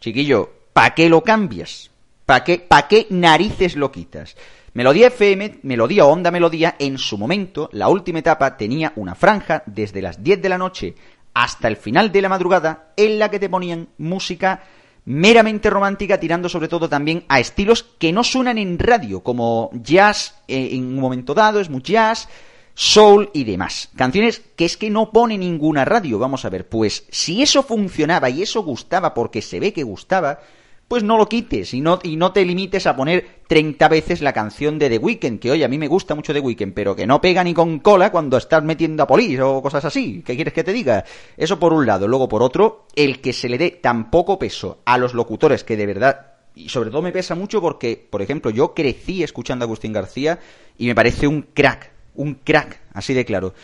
Chiquillo, 0.00 0.50
¿para 0.72 0.94
qué 0.94 1.10
lo 1.10 1.22
cambias? 1.22 1.90
¿Para 2.24 2.44
qué, 2.44 2.60
pa 2.60 2.88
qué 2.88 3.06
narices 3.10 3.76
lo 3.76 3.92
quitas? 3.92 4.36
Melodía 4.72 5.08
FM, 5.08 5.58
Melodía 5.64 6.06
Onda 6.06 6.30
Melodía, 6.30 6.76
en 6.78 6.96
su 6.96 7.18
momento, 7.18 7.68
la 7.72 7.88
última 7.88 8.20
etapa, 8.20 8.56
tenía 8.56 8.94
una 8.96 9.14
franja 9.14 9.64
desde 9.66 10.00
las 10.00 10.24
10 10.24 10.40
de 10.40 10.48
la 10.48 10.56
noche 10.56 10.94
hasta 11.34 11.68
el 11.68 11.76
final 11.76 12.10
de 12.10 12.22
la 12.22 12.30
madrugada 12.30 12.94
en 12.96 13.18
la 13.18 13.30
que 13.30 13.38
te 13.38 13.50
ponían 13.50 13.90
música 13.98 14.62
meramente 15.04 15.70
romántica, 15.70 16.18
tirando 16.18 16.48
sobre 16.48 16.68
todo 16.68 16.88
también 16.88 17.24
a 17.28 17.40
estilos 17.40 17.82
que 17.98 18.12
no 18.12 18.24
suenan 18.24 18.58
en 18.58 18.78
radio, 18.78 19.22
como 19.22 19.70
jazz 19.74 20.36
eh, 20.48 20.70
en 20.72 20.84
un 20.86 20.96
momento 20.96 21.34
dado, 21.34 21.60
es 21.60 21.68
muy 21.68 21.82
jazz, 21.82 22.28
soul 22.74 23.30
y 23.32 23.44
demás. 23.44 23.90
Canciones 23.96 24.42
que 24.56 24.64
es 24.64 24.76
que 24.76 24.90
no 24.90 25.10
pone 25.10 25.38
ninguna 25.38 25.84
radio, 25.84 26.18
vamos 26.18 26.44
a 26.44 26.50
ver, 26.50 26.68
pues 26.68 27.06
si 27.10 27.42
eso 27.42 27.62
funcionaba 27.62 28.30
y 28.30 28.42
eso 28.42 28.62
gustaba 28.62 29.14
porque 29.14 29.42
se 29.42 29.60
ve 29.60 29.72
que 29.72 29.82
gustaba, 29.82 30.40
pues 30.88 31.02
no 31.02 31.16
lo 31.16 31.28
quites 31.28 31.74
y 31.74 31.80
no, 31.80 31.98
y 32.02 32.16
no 32.16 32.32
te 32.32 32.44
limites 32.44 32.86
a 32.86 32.96
poner 32.96 33.42
30 33.46 33.88
veces 33.88 34.20
la 34.20 34.32
canción 34.32 34.78
de 34.78 34.90
The 34.90 34.98
Weeknd, 34.98 35.38
que 35.38 35.50
oye, 35.50 35.64
a 35.64 35.68
mí 35.68 35.78
me 35.78 35.88
gusta 35.88 36.14
mucho 36.14 36.32
The 36.32 36.40
Weeknd, 36.40 36.72
pero 36.74 36.94
que 36.94 37.06
no 37.06 37.20
pega 37.20 37.42
ni 37.42 37.54
con 37.54 37.78
cola 37.78 38.10
cuando 38.10 38.36
estás 38.36 38.62
metiendo 38.62 39.02
a 39.02 39.06
polis 39.06 39.40
o 39.40 39.62
cosas 39.62 39.84
así. 39.84 40.22
¿Qué 40.24 40.34
quieres 40.34 40.54
que 40.54 40.64
te 40.64 40.72
diga? 40.72 41.04
Eso 41.36 41.58
por 41.58 41.72
un 41.72 41.86
lado. 41.86 42.06
Luego, 42.06 42.28
por 42.28 42.42
otro, 42.42 42.86
el 42.94 43.20
que 43.20 43.32
se 43.32 43.48
le 43.48 43.58
dé 43.58 43.70
tan 43.70 44.10
poco 44.10 44.38
peso 44.38 44.82
a 44.84 44.98
los 44.98 45.14
locutores 45.14 45.64
que 45.64 45.76
de 45.76 45.86
verdad 45.86 46.34
y 46.54 46.68
sobre 46.68 46.90
todo 46.90 47.02
me 47.02 47.12
pesa 47.12 47.34
mucho 47.34 47.60
porque, 47.60 48.06
por 48.08 48.22
ejemplo, 48.22 48.50
yo 48.50 48.74
crecí 48.74 49.22
escuchando 49.22 49.64
a 49.64 49.66
Agustín 49.66 49.92
García 49.92 50.38
y 50.78 50.86
me 50.86 50.94
parece 50.94 51.26
un 51.26 51.42
crack, 51.42 51.90
un 52.14 52.34
crack, 52.34 52.80
así 52.92 53.12
de 53.12 53.24
claro. 53.24 53.54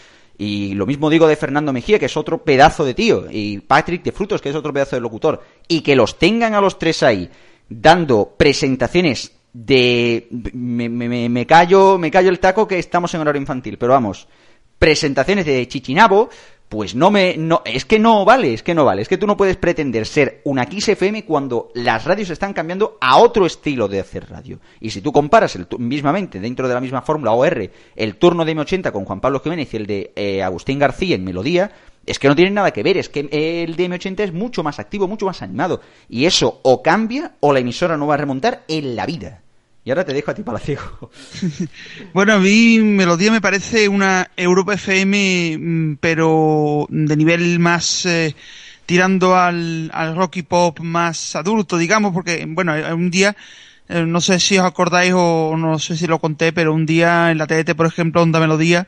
Y 0.42 0.72
lo 0.72 0.86
mismo 0.86 1.10
digo 1.10 1.28
de 1.28 1.36
Fernando 1.36 1.70
Mejía, 1.70 1.98
que 1.98 2.06
es 2.06 2.16
otro 2.16 2.42
pedazo 2.42 2.82
de 2.82 2.94
tío, 2.94 3.26
y 3.30 3.58
Patrick 3.58 4.02
de 4.02 4.10
Frutos, 4.10 4.40
que 4.40 4.48
es 4.48 4.56
otro 4.56 4.72
pedazo 4.72 4.96
de 4.96 5.02
locutor, 5.02 5.42
y 5.68 5.82
que 5.82 5.94
los 5.94 6.18
tengan 6.18 6.54
a 6.54 6.62
los 6.62 6.78
tres 6.78 7.02
ahí 7.02 7.28
dando 7.68 8.36
presentaciones 8.38 9.32
de 9.52 10.28
me, 10.30 10.88
me, 10.88 11.28
me 11.28 11.46
callo 11.46 11.98
me 11.98 12.10
callo 12.10 12.30
el 12.30 12.38
taco 12.38 12.66
que 12.66 12.78
estamos 12.78 13.12
en 13.12 13.20
horario 13.20 13.42
infantil, 13.42 13.76
pero 13.76 13.92
vamos, 13.92 14.28
presentaciones 14.80 15.44
de 15.44 15.68
Chichinabo, 15.68 16.30
pues 16.70 16.94
no 16.94 17.10
me 17.10 17.36
no 17.36 17.60
es 17.66 17.84
que 17.84 17.98
no 17.98 18.24
vale, 18.24 18.54
es 18.54 18.62
que 18.62 18.74
no 18.74 18.86
vale, 18.86 19.02
es 19.02 19.08
que 19.08 19.18
tú 19.18 19.26
no 19.26 19.36
puedes 19.36 19.58
pretender 19.58 20.06
ser 20.06 20.40
una 20.44 20.64
Kiss 20.64 20.88
FM 20.88 21.26
cuando 21.26 21.70
las 21.74 22.06
radios 22.06 22.30
están 22.30 22.54
cambiando 22.54 22.96
a 22.98 23.18
otro 23.18 23.44
estilo 23.44 23.88
de 23.88 24.00
hacer 24.00 24.30
radio. 24.30 24.58
Y 24.80 24.88
si 24.88 25.02
tú 25.02 25.12
comparas 25.12 25.54
el, 25.54 25.66
mismamente 25.78 26.40
dentro 26.40 26.66
de 26.66 26.72
la 26.72 26.80
misma 26.80 27.02
fórmula 27.02 27.32
OR 27.32 27.70
el 27.94 28.16
turno 28.16 28.44
de 28.46 28.56
M80 28.56 28.90
con 28.90 29.04
Juan 29.04 29.20
Pablo 29.20 29.40
Jiménez 29.40 29.74
y 29.74 29.76
el 29.76 29.86
de 29.86 30.12
eh, 30.16 30.42
Agustín 30.42 30.78
García 30.78 31.14
en 31.14 31.24
Melodía, 31.24 31.72
es 32.06 32.18
que 32.18 32.28
no 32.28 32.34
tienen 32.34 32.54
nada 32.54 32.70
que 32.70 32.82
ver, 32.82 32.96
es 32.96 33.10
que 33.10 33.20
el 33.20 33.76
de 33.76 33.86
M80 33.86 34.20
es 34.20 34.32
mucho 34.32 34.62
más 34.62 34.78
activo, 34.78 35.06
mucho 35.06 35.26
más 35.26 35.42
animado. 35.42 35.82
Y 36.08 36.24
eso 36.24 36.60
o 36.62 36.82
cambia 36.82 37.32
o 37.40 37.52
la 37.52 37.60
emisora 37.60 37.98
no 37.98 38.06
va 38.06 38.14
a 38.14 38.18
remontar 38.18 38.62
en 38.66 38.96
la 38.96 39.04
vida. 39.04 39.42
Y 39.84 39.90
ahora 39.90 40.04
te 40.04 40.12
dejo 40.12 40.30
a 40.30 40.34
ti 40.34 40.42
palaciego. 40.42 41.10
Bueno, 42.12 42.34
a 42.34 42.38
mí 42.38 42.78
Melodía 42.80 43.32
me 43.32 43.40
parece 43.40 43.88
una 43.88 44.30
Europa 44.36 44.74
FM, 44.74 45.56
mm, 45.58 45.96
pero 46.00 46.86
de 46.90 47.16
nivel 47.16 47.58
más 47.58 48.04
eh, 48.06 48.34
tirando 48.86 49.36
al, 49.36 49.90
al 49.94 50.16
rock 50.16 50.38
y 50.38 50.42
pop 50.42 50.80
más 50.80 51.34
adulto, 51.36 51.78
digamos, 51.78 52.12
porque, 52.12 52.44
bueno, 52.48 52.74
un 52.94 53.10
día, 53.10 53.36
eh, 53.88 54.04
no 54.06 54.20
sé 54.20 54.38
si 54.40 54.58
os 54.58 54.64
acordáis 54.64 55.12
o 55.16 55.56
no 55.56 55.78
sé 55.78 55.96
si 55.96 56.06
lo 56.06 56.18
conté, 56.18 56.52
pero 56.52 56.74
un 56.74 56.84
día 56.86 57.30
en 57.30 57.38
la 57.38 57.46
TDT, 57.46 57.74
por 57.74 57.86
ejemplo, 57.86 58.22
Onda 58.22 58.40
Melodía, 58.40 58.86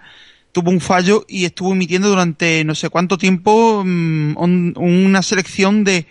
tuvo 0.53 0.71
un 0.71 0.81
fallo 0.81 1.25
y 1.29 1.45
estuvo 1.47 1.73
emitiendo 1.73 2.09
durante 2.09 2.65
no 2.65 2.75
sé 2.75 2.91
cuánto 2.91 3.17
tiempo 3.19 3.83
mm, 3.85 4.37
un- 4.37 4.75
una 4.77 5.23
selección 5.23 5.85
de, 5.85 6.07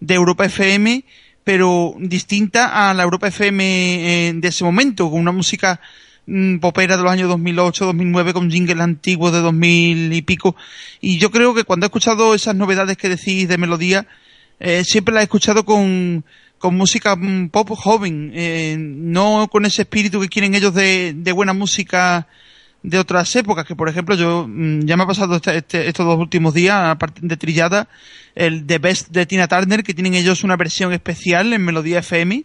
de 0.00 0.14
Europa 0.14 0.46
FM, 0.46 1.04
pero 1.44 1.94
distinta 1.98 2.90
a 2.90 2.94
la 2.94 3.02
Europa 3.02 3.28
FM 3.28 4.28
eh, 4.28 4.32
de 4.34 4.48
ese 4.48 4.64
momento, 4.64 5.10
con 5.10 5.20
una 5.20 5.32
música 5.32 5.80
mm, 6.26 6.58
popera 6.58 6.96
de 6.96 7.02
los 7.02 7.12
años 7.12 7.28
2008, 7.28 7.86
2009, 7.86 8.32
con 8.32 8.50
jingles 8.50 8.80
antiguos 8.80 9.32
de 9.32 9.40
2000 9.40 10.12
y 10.12 10.22
pico. 10.22 10.54
Y 11.00 11.18
yo 11.18 11.30
creo 11.30 11.54
que 11.54 11.64
cuando 11.64 11.86
he 11.86 11.88
escuchado 11.88 12.34
esas 12.34 12.54
novedades 12.54 12.96
que 12.96 13.08
decís 13.08 13.48
de 13.48 13.58
melodía, 13.58 14.06
eh, 14.60 14.84
siempre 14.84 15.14
las 15.14 15.22
he 15.22 15.24
escuchado 15.24 15.64
con, 15.64 16.24
con 16.58 16.76
música 16.76 17.16
mm, 17.16 17.48
pop 17.48 17.70
joven, 17.70 18.30
eh, 18.34 18.76
no 18.78 19.48
con 19.50 19.66
ese 19.66 19.82
espíritu 19.82 20.20
que 20.20 20.28
quieren 20.28 20.54
ellos 20.54 20.72
de, 20.74 21.12
de 21.16 21.32
buena 21.32 21.52
música 21.52 22.28
de 22.82 22.98
otras 22.98 23.34
épocas, 23.36 23.64
que 23.64 23.76
por 23.76 23.88
ejemplo 23.88 24.14
yo 24.16 24.46
mm, 24.48 24.80
ya 24.80 24.96
me 24.96 25.04
ha 25.04 25.06
pasado 25.06 25.36
este- 25.36 25.56
este- 25.58 25.88
estos 25.88 26.04
dos 26.06 26.18
últimos 26.18 26.52
días, 26.54 26.76
aparte 26.90 27.20
de 27.22 27.36
Trillada, 27.36 27.88
el 28.34 28.66
The 28.66 28.78
Best 28.78 29.10
de 29.10 29.24
Tina 29.26 29.46
Turner, 29.48 29.82
que 29.84 29.94
tienen 29.94 30.14
ellos 30.14 30.42
una 30.42 30.56
versión 30.56 30.92
especial 30.92 31.52
en 31.52 31.64
Melodía 31.64 32.00
FM, 32.00 32.44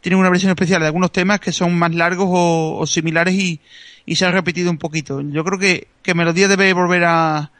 tienen 0.00 0.18
una 0.18 0.30
versión 0.30 0.50
especial 0.50 0.80
de 0.80 0.86
algunos 0.86 1.12
temas 1.12 1.38
que 1.40 1.52
son 1.52 1.74
más 1.78 1.94
largos 1.94 2.26
o, 2.30 2.86
similares 2.86 3.34
y, 3.34 3.60
y 4.06 4.16
se 4.16 4.26
han 4.26 4.32
repetido 4.32 4.70
un 4.70 4.78
poquito. 4.78 5.20
Yo 5.20 5.44
creo 5.44 5.58
que, 5.58 5.88
que 6.02 6.14
Melodía 6.14 6.48
debe 6.48 6.72
volver 6.72 7.04
a, 7.04 7.50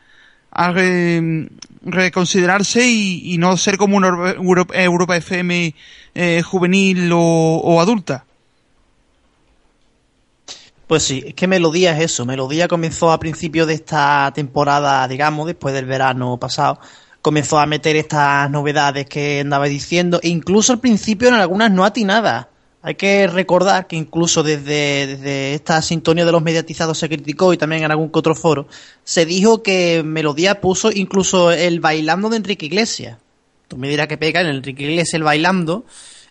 a 0.51 0.71
re- 0.73 1.49
reconsiderarse 1.85 2.89
y, 2.89 3.35
no 3.39 3.57
ser 3.57 3.77
como 3.77 3.97
una 3.97 4.09
Euro- 4.09 4.29
Euro- 4.37 4.67
Europa 4.75 5.17
FM 5.17 5.75
eh, 6.15 6.43
juvenil 6.43 7.11
o 7.13 7.81
adulta. 7.81 8.25
Pues 10.89 11.03
sí, 11.03 11.23
es 11.27 11.35
que 11.35 11.47
Melodía 11.47 11.93
es 11.93 12.13
eso. 12.13 12.25
Melodía 12.25 12.67
comenzó 12.67 13.13
a 13.13 13.21
principio 13.21 13.67
de 13.67 13.75
esta 13.75 14.33
temporada, 14.35 15.07
digamos, 15.07 15.47
después 15.47 15.75
del 15.75 15.85
verano 15.85 16.39
pasado. 16.39 16.81
Comenzó 17.21 17.59
a 17.59 17.67
meter 17.67 17.95
estas 17.97 18.51
novedades 18.51 19.05
que 19.07 19.41
andaba 19.41 19.67
diciendo. 19.67 20.19
E 20.23 20.29
incluso 20.29 20.73
al 20.73 20.81
principio 20.81 21.29
en 21.29 21.35
algunas 21.35 21.71
no 21.71 21.85
atinadas. 21.85 22.47
Hay 22.81 22.95
que 22.95 23.27
recordar 23.27 23.87
que 23.87 23.97
incluso 23.97 24.43
desde, 24.43 25.07
desde 25.07 25.53
esta 25.53 25.83
sintonía 25.83 26.25
de 26.25 26.33
los 26.33 26.43
mediatizados 26.43 26.97
se 26.97 27.09
criticó 27.09 27.53
y 27.53 27.59
también 27.59 27.83
en 27.85 27.91
algún 27.91 28.09
otro 28.11 28.35
foro, 28.35 28.67
se 29.05 29.27
dijo 29.27 29.63
que 29.63 30.03
Melodía 30.03 30.63
puso 30.63 30.91
incluso 30.91 31.53
el 31.53 31.81
bailando 31.81 32.31
de 32.31 32.39
Enrique 32.39 32.65
Iglesias. 32.65 33.19
Tú 33.67 33.77
me 33.77 33.91
dirás 33.91 34.07
que 34.07 34.17
pega 34.17 34.41
en 34.41 34.47
Enrique 34.47 34.85
Iglesias 34.85 35.13
el 35.13 35.25
bailando 35.25 35.85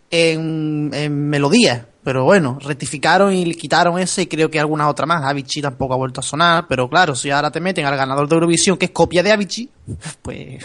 en, 0.09 0.89
en 0.93 1.29
Melodía. 1.29 1.89
Pero 2.07 2.23
bueno, 2.23 2.57
rectificaron 2.61 3.33
y 3.33 3.53
quitaron 3.53 3.99
ese 3.99 4.21
y 4.21 4.27
creo 4.27 4.49
que 4.49 4.61
alguna 4.61 4.87
otra 4.87 5.05
más. 5.05 5.25
Avicii 5.25 5.61
tampoco 5.61 5.93
ha 5.93 5.97
vuelto 5.97 6.21
a 6.21 6.23
sonar, 6.23 6.65
pero 6.65 6.89
claro, 6.89 7.13
si 7.17 7.29
ahora 7.31 7.51
te 7.51 7.59
meten 7.59 7.85
al 7.85 7.97
ganador 7.97 8.29
de 8.29 8.35
Eurovisión, 8.35 8.77
que 8.77 8.85
es 8.85 8.91
copia 8.91 9.21
de 9.21 9.33
Avicii, 9.33 9.69
pues... 10.21 10.63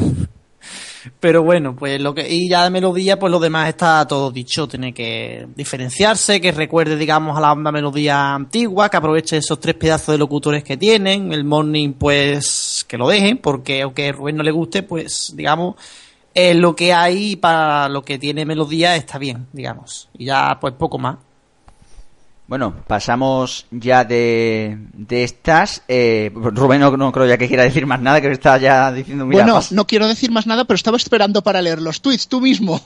Pero 1.18 1.42
bueno, 1.42 1.74
pues 1.74 2.00
lo 2.00 2.14
que... 2.14 2.32
Y 2.32 2.48
ya 2.48 2.62
de 2.62 2.70
melodía, 2.70 3.18
pues 3.18 3.32
lo 3.32 3.40
demás 3.40 3.68
está 3.68 4.06
todo 4.06 4.30
dicho. 4.30 4.68
Tiene 4.68 4.94
que 4.94 5.48
diferenciarse, 5.56 6.40
que 6.40 6.52
recuerde, 6.52 6.96
digamos, 6.96 7.36
a 7.36 7.40
la 7.40 7.50
onda 7.50 7.72
melodía 7.72 8.34
antigua, 8.34 8.88
que 8.88 8.98
aproveche 8.98 9.38
esos 9.38 9.58
tres 9.58 9.74
pedazos 9.74 10.12
de 10.12 10.18
locutores 10.18 10.62
que 10.62 10.76
tienen. 10.76 11.32
El 11.32 11.42
morning, 11.42 11.94
pues, 11.94 12.84
que 12.86 12.96
lo 12.96 13.08
dejen, 13.08 13.38
porque 13.38 13.82
aunque 13.82 14.12
Rubén 14.12 14.36
no 14.36 14.44
le 14.44 14.52
guste, 14.52 14.84
pues, 14.84 15.32
digamos, 15.34 15.74
eh, 16.34 16.54
lo 16.54 16.76
que 16.76 16.92
hay 16.92 17.34
para 17.34 17.88
lo 17.88 18.04
que 18.04 18.20
tiene 18.20 18.46
melodía 18.46 18.94
está 18.94 19.18
bien, 19.18 19.48
digamos. 19.52 20.08
Y 20.16 20.26
ya, 20.26 20.56
pues, 20.60 20.74
poco 20.74 20.98
más. 20.98 21.16
Bueno, 22.46 22.74
pasamos 22.86 23.66
ya 23.70 24.04
de, 24.04 24.76
de 24.92 25.24
estas. 25.24 25.82
Eh, 25.88 26.30
Rubén 26.34 26.80
no, 26.80 26.94
no 26.96 27.10
creo 27.12 27.26
ya 27.26 27.38
que 27.38 27.48
quiera 27.48 27.62
decir 27.62 27.86
más 27.86 28.00
nada, 28.00 28.20
que 28.20 28.30
está 28.30 28.58
ya 28.58 28.92
diciendo, 28.92 29.24
mira, 29.24 29.44
bueno, 29.44 29.60
no 29.70 29.86
quiero 29.86 30.06
decir 30.06 30.30
más 30.30 30.46
nada, 30.46 30.64
pero 30.64 30.74
estaba 30.76 30.96
esperando 30.98 31.42
para 31.42 31.62
leer 31.62 31.80
los 31.80 32.02
tweets 32.02 32.28
tú 32.28 32.40
mismo. 32.40 32.80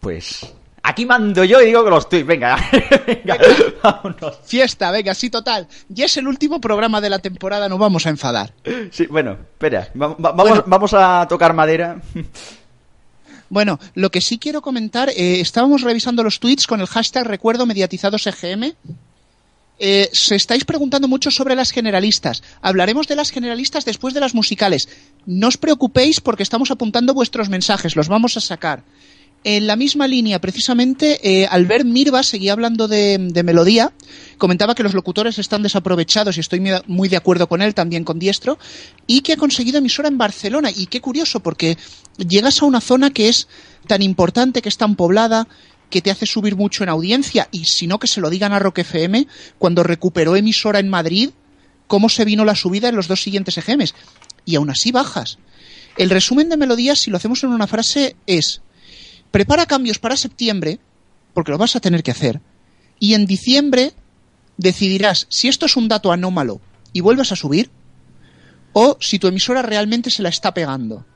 pues 0.00 0.54
aquí 0.82 1.04
mando 1.04 1.44
yo 1.44 1.60
y 1.60 1.66
digo 1.66 1.84
que 1.84 1.90
los 1.90 2.08
tweets, 2.08 2.26
venga, 2.26 2.56
venga, 3.06 3.36
vámonos. 3.82 4.38
Fiesta, 4.44 4.90
venga, 4.90 5.12
sí, 5.14 5.28
total. 5.28 5.68
Ya 5.90 6.06
es 6.06 6.16
el 6.16 6.26
último 6.26 6.60
programa 6.60 7.00
de 7.02 7.10
la 7.10 7.18
temporada, 7.18 7.68
no 7.68 7.76
vamos 7.76 8.06
a 8.06 8.10
enfadar. 8.10 8.54
Sí, 8.90 9.06
bueno, 9.06 9.32
espera, 9.32 9.88
va- 10.00 10.14
va- 10.14 10.32
vamos, 10.32 10.62
vamos 10.66 10.94
a 10.94 11.26
tocar 11.28 11.52
madera. 11.52 12.00
Bueno, 13.50 13.80
lo 13.94 14.10
que 14.10 14.20
sí 14.20 14.38
quiero 14.38 14.62
comentar, 14.62 15.10
eh, 15.10 15.40
estábamos 15.40 15.82
revisando 15.82 16.22
los 16.22 16.38
tweets 16.38 16.68
con 16.68 16.80
el 16.80 16.86
hashtag 16.86 17.26
recuerdo 17.26 17.66
mediatizados 17.66 18.26
EGM. 18.28 18.74
Eh, 19.82 20.08
se 20.12 20.36
estáis 20.36 20.64
preguntando 20.64 21.08
mucho 21.08 21.32
sobre 21.32 21.56
las 21.56 21.72
generalistas. 21.72 22.44
Hablaremos 22.62 23.08
de 23.08 23.16
las 23.16 23.30
generalistas 23.30 23.84
después 23.84 24.14
de 24.14 24.20
las 24.20 24.34
musicales. 24.34 24.88
No 25.26 25.48
os 25.48 25.56
preocupéis 25.56 26.20
porque 26.20 26.44
estamos 26.44 26.70
apuntando 26.70 27.12
vuestros 27.12 27.48
mensajes, 27.48 27.96
los 27.96 28.06
vamos 28.06 28.36
a 28.36 28.40
sacar. 28.40 28.84
En 29.42 29.66
la 29.66 29.74
misma 29.74 30.06
línea, 30.06 30.38
precisamente, 30.38 31.18
eh, 31.22 31.46
Albert 31.46 31.86
Mirva 31.86 32.22
seguía 32.22 32.52
hablando 32.52 32.88
de, 32.88 33.18
melodía. 33.42 33.90
Comentaba 34.36 34.74
que 34.74 34.82
los 34.82 34.92
locutores 34.92 35.38
están 35.38 35.62
desaprovechados 35.62 36.36
y 36.36 36.40
estoy 36.40 36.60
muy- 36.86 37.08
de 37.08 37.16
acuerdo 37.16 37.48
con 37.48 37.62
él, 37.62 37.74
también 37.74 38.04
con 38.04 38.18
Diestro. 38.18 38.58
Y 39.06 39.22
que 39.22 39.32
ha 39.32 39.36
conseguido 39.38 39.78
emisora 39.78 40.08
en 40.08 40.18
Barcelona. 40.18 40.70
Y 40.70 40.86
qué 40.86 41.00
curioso, 41.00 41.40
porque 41.40 41.78
llegas 42.18 42.60
a 42.60 42.66
una 42.66 42.82
zona 42.82 43.10
que 43.10 43.30
es 43.30 43.48
tan 43.86 44.02
importante, 44.02 44.60
que 44.60 44.68
es 44.68 44.76
tan 44.76 44.94
poblada, 44.94 45.48
que 45.88 46.02
te 46.02 46.10
hace 46.10 46.26
subir 46.26 46.54
mucho 46.54 46.82
en 46.82 46.90
audiencia. 46.90 47.48
Y 47.50 47.64
si 47.64 47.86
no, 47.86 47.98
que 47.98 48.08
se 48.08 48.20
lo 48.20 48.28
digan 48.28 48.52
a 48.52 48.58
Rock 48.58 48.80
FM 48.80 49.26
cuando 49.58 49.82
recuperó 49.82 50.36
emisora 50.36 50.80
en 50.80 50.90
Madrid, 50.90 51.30
cómo 51.86 52.10
se 52.10 52.26
vino 52.26 52.44
la 52.44 52.54
subida 52.54 52.90
en 52.90 52.96
los 52.96 53.08
dos 53.08 53.22
siguientes 53.22 53.56
EGMs. 53.56 53.94
Y 54.44 54.56
aún 54.56 54.68
así 54.68 54.92
bajas. 54.92 55.38
El 55.96 56.10
resumen 56.10 56.50
de 56.50 56.58
melodías, 56.58 56.98
si 57.00 57.10
lo 57.10 57.16
hacemos 57.16 57.42
en 57.42 57.50
una 57.50 57.66
frase, 57.66 58.16
es 58.26 58.60
prepara 59.30 59.66
cambios 59.66 59.98
para 59.98 60.16
septiembre, 60.16 60.80
porque 61.34 61.52
lo 61.52 61.58
vas 61.58 61.76
a 61.76 61.80
tener 61.80 62.02
que 62.02 62.10
hacer, 62.10 62.40
y 62.98 63.14
en 63.14 63.26
diciembre 63.26 63.94
decidirás 64.56 65.26
si 65.30 65.48
esto 65.48 65.66
es 65.66 65.76
un 65.76 65.88
dato 65.88 66.12
anómalo 66.12 66.60
y 66.92 67.00
vuelves 67.00 67.32
a 67.32 67.36
subir, 67.36 67.70
o 68.72 68.96
si 69.00 69.18
tu 69.18 69.28
emisora 69.28 69.62
realmente 69.62 70.10
se 70.10 70.22
la 70.22 70.28
está 70.28 70.54
pegando. 70.54 71.06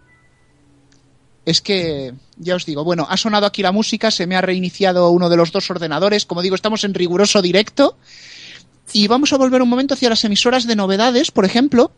Es 1.44 1.60
que, 1.60 2.14
ya 2.38 2.54
os 2.54 2.64
digo, 2.64 2.84
bueno, 2.84 3.06
ha 3.08 3.16
sonado 3.16 3.46
aquí 3.46 3.62
la 3.62 3.72
música, 3.72 4.10
se 4.10 4.26
me 4.26 4.34
ha 4.34 4.40
reiniciado 4.40 5.10
uno 5.10 5.28
de 5.28 5.36
los 5.36 5.52
dos 5.52 5.70
ordenadores, 5.70 6.24
como 6.24 6.42
digo, 6.42 6.54
estamos 6.54 6.84
en 6.84 6.94
riguroso 6.94 7.42
directo, 7.42 7.98
y 8.92 9.08
vamos 9.08 9.32
a 9.32 9.36
volver 9.36 9.60
un 9.60 9.68
momento 9.68 9.94
hacia 9.94 10.08
las 10.08 10.24
emisoras 10.24 10.66
de 10.66 10.76
novedades, 10.76 11.30
por 11.30 11.44
ejemplo, 11.44 11.92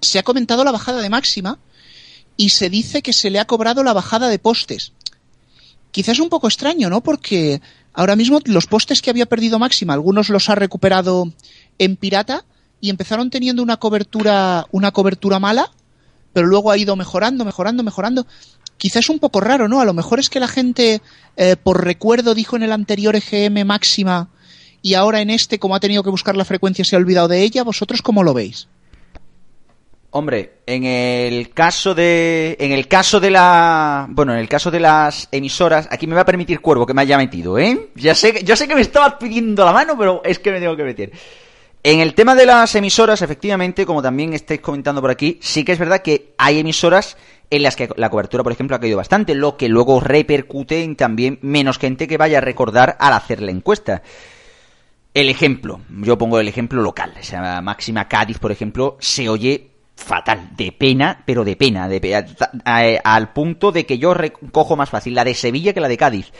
se 0.00 0.18
ha 0.18 0.22
comentado 0.22 0.64
la 0.64 0.72
bajada 0.72 1.02
de 1.02 1.10
máxima, 1.10 1.58
y 2.36 2.50
se 2.50 2.70
dice 2.70 3.02
que 3.02 3.12
se 3.12 3.30
le 3.30 3.40
ha 3.40 3.46
cobrado 3.46 3.82
la 3.82 3.92
bajada 3.92 4.28
de 4.28 4.38
postes 4.38 4.92
quizás 5.98 6.20
un 6.20 6.28
poco 6.28 6.46
extraño, 6.46 6.88
¿no? 6.88 7.00
Porque 7.00 7.60
ahora 7.92 8.14
mismo 8.14 8.38
los 8.44 8.68
postes 8.68 9.02
que 9.02 9.10
había 9.10 9.26
perdido 9.26 9.58
Máxima, 9.58 9.94
algunos 9.94 10.28
los 10.28 10.48
ha 10.48 10.54
recuperado 10.54 11.32
en 11.76 11.96
pirata 11.96 12.44
y 12.80 12.90
empezaron 12.90 13.30
teniendo 13.30 13.64
una 13.64 13.78
cobertura, 13.78 14.64
una 14.70 14.92
cobertura 14.92 15.40
mala, 15.40 15.72
pero 16.32 16.46
luego 16.46 16.70
ha 16.70 16.78
ido 16.78 16.94
mejorando, 16.94 17.44
mejorando, 17.44 17.82
mejorando. 17.82 18.28
Quizás 18.76 19.08
un 19.08 19.18
poco 19.18 19.40
raro, 19.40 19.66
¿no? 19.66 19.80
A 19.80 19.84
lo 19.84 19.92
mejor 19.92 20.20
es 20.20 20.30
que 20.30 20.38
la 20.38 20.46
gente, 20.46 21.02
eh, 21.36 21.56
por 21.60 21.84
recuerdo, 21.84 22.36
dijo 22.36 22.54
en 22.54 22.62
el 22.62 22.70
anterior 22.70 23.16
EGM 23.16 23.66
Máxima 23.66 24.28
y 24.82 24.94
ahora 24.94 25.20
en 25.20 25.30
este, 25.30 25.58
como 25.58 25.74
ha 25.74 25.80
tenido 25.80 26.04
que 26.04 26.10
buscar 26.10 26.36
la 26.36 26.44
frecuencia, 26.44 26.84
se 26.84 26.94
ha 26.94 27.00
olvidado 27.00 27.26
de 27.26 27.42
ella. 27.42 27.64
¿Vosotros 27.64 28.02
cómo 28.02 28.22
lo 28.22 28.34
veis? 28.34 28.68
Hombre, 30.10 30.60
en 30.66 30.84
el 30.84 31.50
caso 31.50 31.94
de 31.94 32.56
en 32.58 32.72
el 32.72 32.88
caso 32.88 33.20
de 33.20 33.30
la 33.30 34.06
bueno, 34.08 34.32
en 34.32 34.38
el 34.38 34.48
caso 34.48 34.70
de 34.70 34.80
las 34.80 35.28
emisoras, 35.30 35.86
aquí 35.90 36.06
me 36.06 36.14
va 36.14 36.22
a 36.22 36.26
permitir 36.26 36.60
Cuervo 36.60 36.86
que 36.86 36.94
me 36.94 37.02
haya 37.02 37.18
metido, 37.18 37.58
¿eh? 37.58 37.90
Ya 37.94 38.14
sé 38.14 38.32
que 38.32 38.42
yo 38.42 38.56
sé 38.56 38.66
que 38.66 38.74
me 38.74 38.80
estabas 38.80 39.14
pidiendo 39.14 39.66
la 39.66 39.72
mano, 39.72 39.98
pero 39.98 40.22
es 40.24 40.38
que 40.38 40.50
me 40.50 40.60
tengo 40.60 40.76
que 40.76 40.84
meter. 40.84 41.12
En 41.82 42.00
el 42.00 42.14
tema 42.14 42.34
de 42.34 42.46
las 42.46 42.74
emisoras, 42.74 43.20
efectivamente, 43.22 43.84
como 43.84 44.02
también 44.02 44.32
estáis 44.32 44.60
comentando 44.60 45.00
por 45.00 45.10
aquí, 45.10 45.38
sí 45.42 45.62
que 45.62 45.72
es 45.72 45.78
verdad 45.78 46.00
que 46.00 46.32
hay 46.38 46.58
emisoras 46.58 47.16
en 47.50 47.62
las 47.62 47.76
que 47.76 47.88
la 47.96 48.10
cobertura, 48.10 48.42
por 48.42 48.52
ejemplo, 48.52 48.76
ha 48.76 48.80
caído 48.80 48.96
bastante, 48.96 49.34
lo 49.34 49.56
que 49.56 49.68
luego 49.68 50.00
repercute 50.00 50.82
en 50.82 50.96
también 50.96 51.38
menos 51.42 51.78
gente 51.78 52.08
que 52.08 52.16
vaya 52.16 52.38
a 52.38 52.42
recordar 52.42 52.96
al 52.98 53.12
hacer 53.12 53.42
la 53.42 53.52
encuesta. 53.52 54.02
El 55.14 55.28
ejemplo, 55.28 55.80
yo 56.02 56.18
pongo 56.18 56.40
el 56.40 56.48
ejemplo 56.48 56.82
local, 56.82 57.14
esa 57.18 57.60
máxima 57.60 58.08
Cádiz, 58.08 58.38
por 58.38 58.52
ejemplo, 58.52 58.96
se 59.00 59.28
oye 59.28 59.67
fatal, 59.98 60.50
de 60.56 60.70
pena, 60.70 61.22
pero 61.26 61.44
de 61.44 61.56
pena, 61.56 61.88
de 61.88 62.00
pe- 62.00 62.14
a- 62.14 62.24
a- 62.64 63.00
al 63.14 63.32
punto 63.32 63.72
de 63.72 63.84
que 63.84 63.98
yo 63.98 64.14
recojo 64.14 64.76
más 64.76 64.88
fácil 64.88 65.14
la 65.14 65.24
de 65.24 65.34
Sevilla 65.34 65.72
que 65.74 65.80
la 65.80 65.88
de 65.88 65.96
Cádiz. 65.96 66.32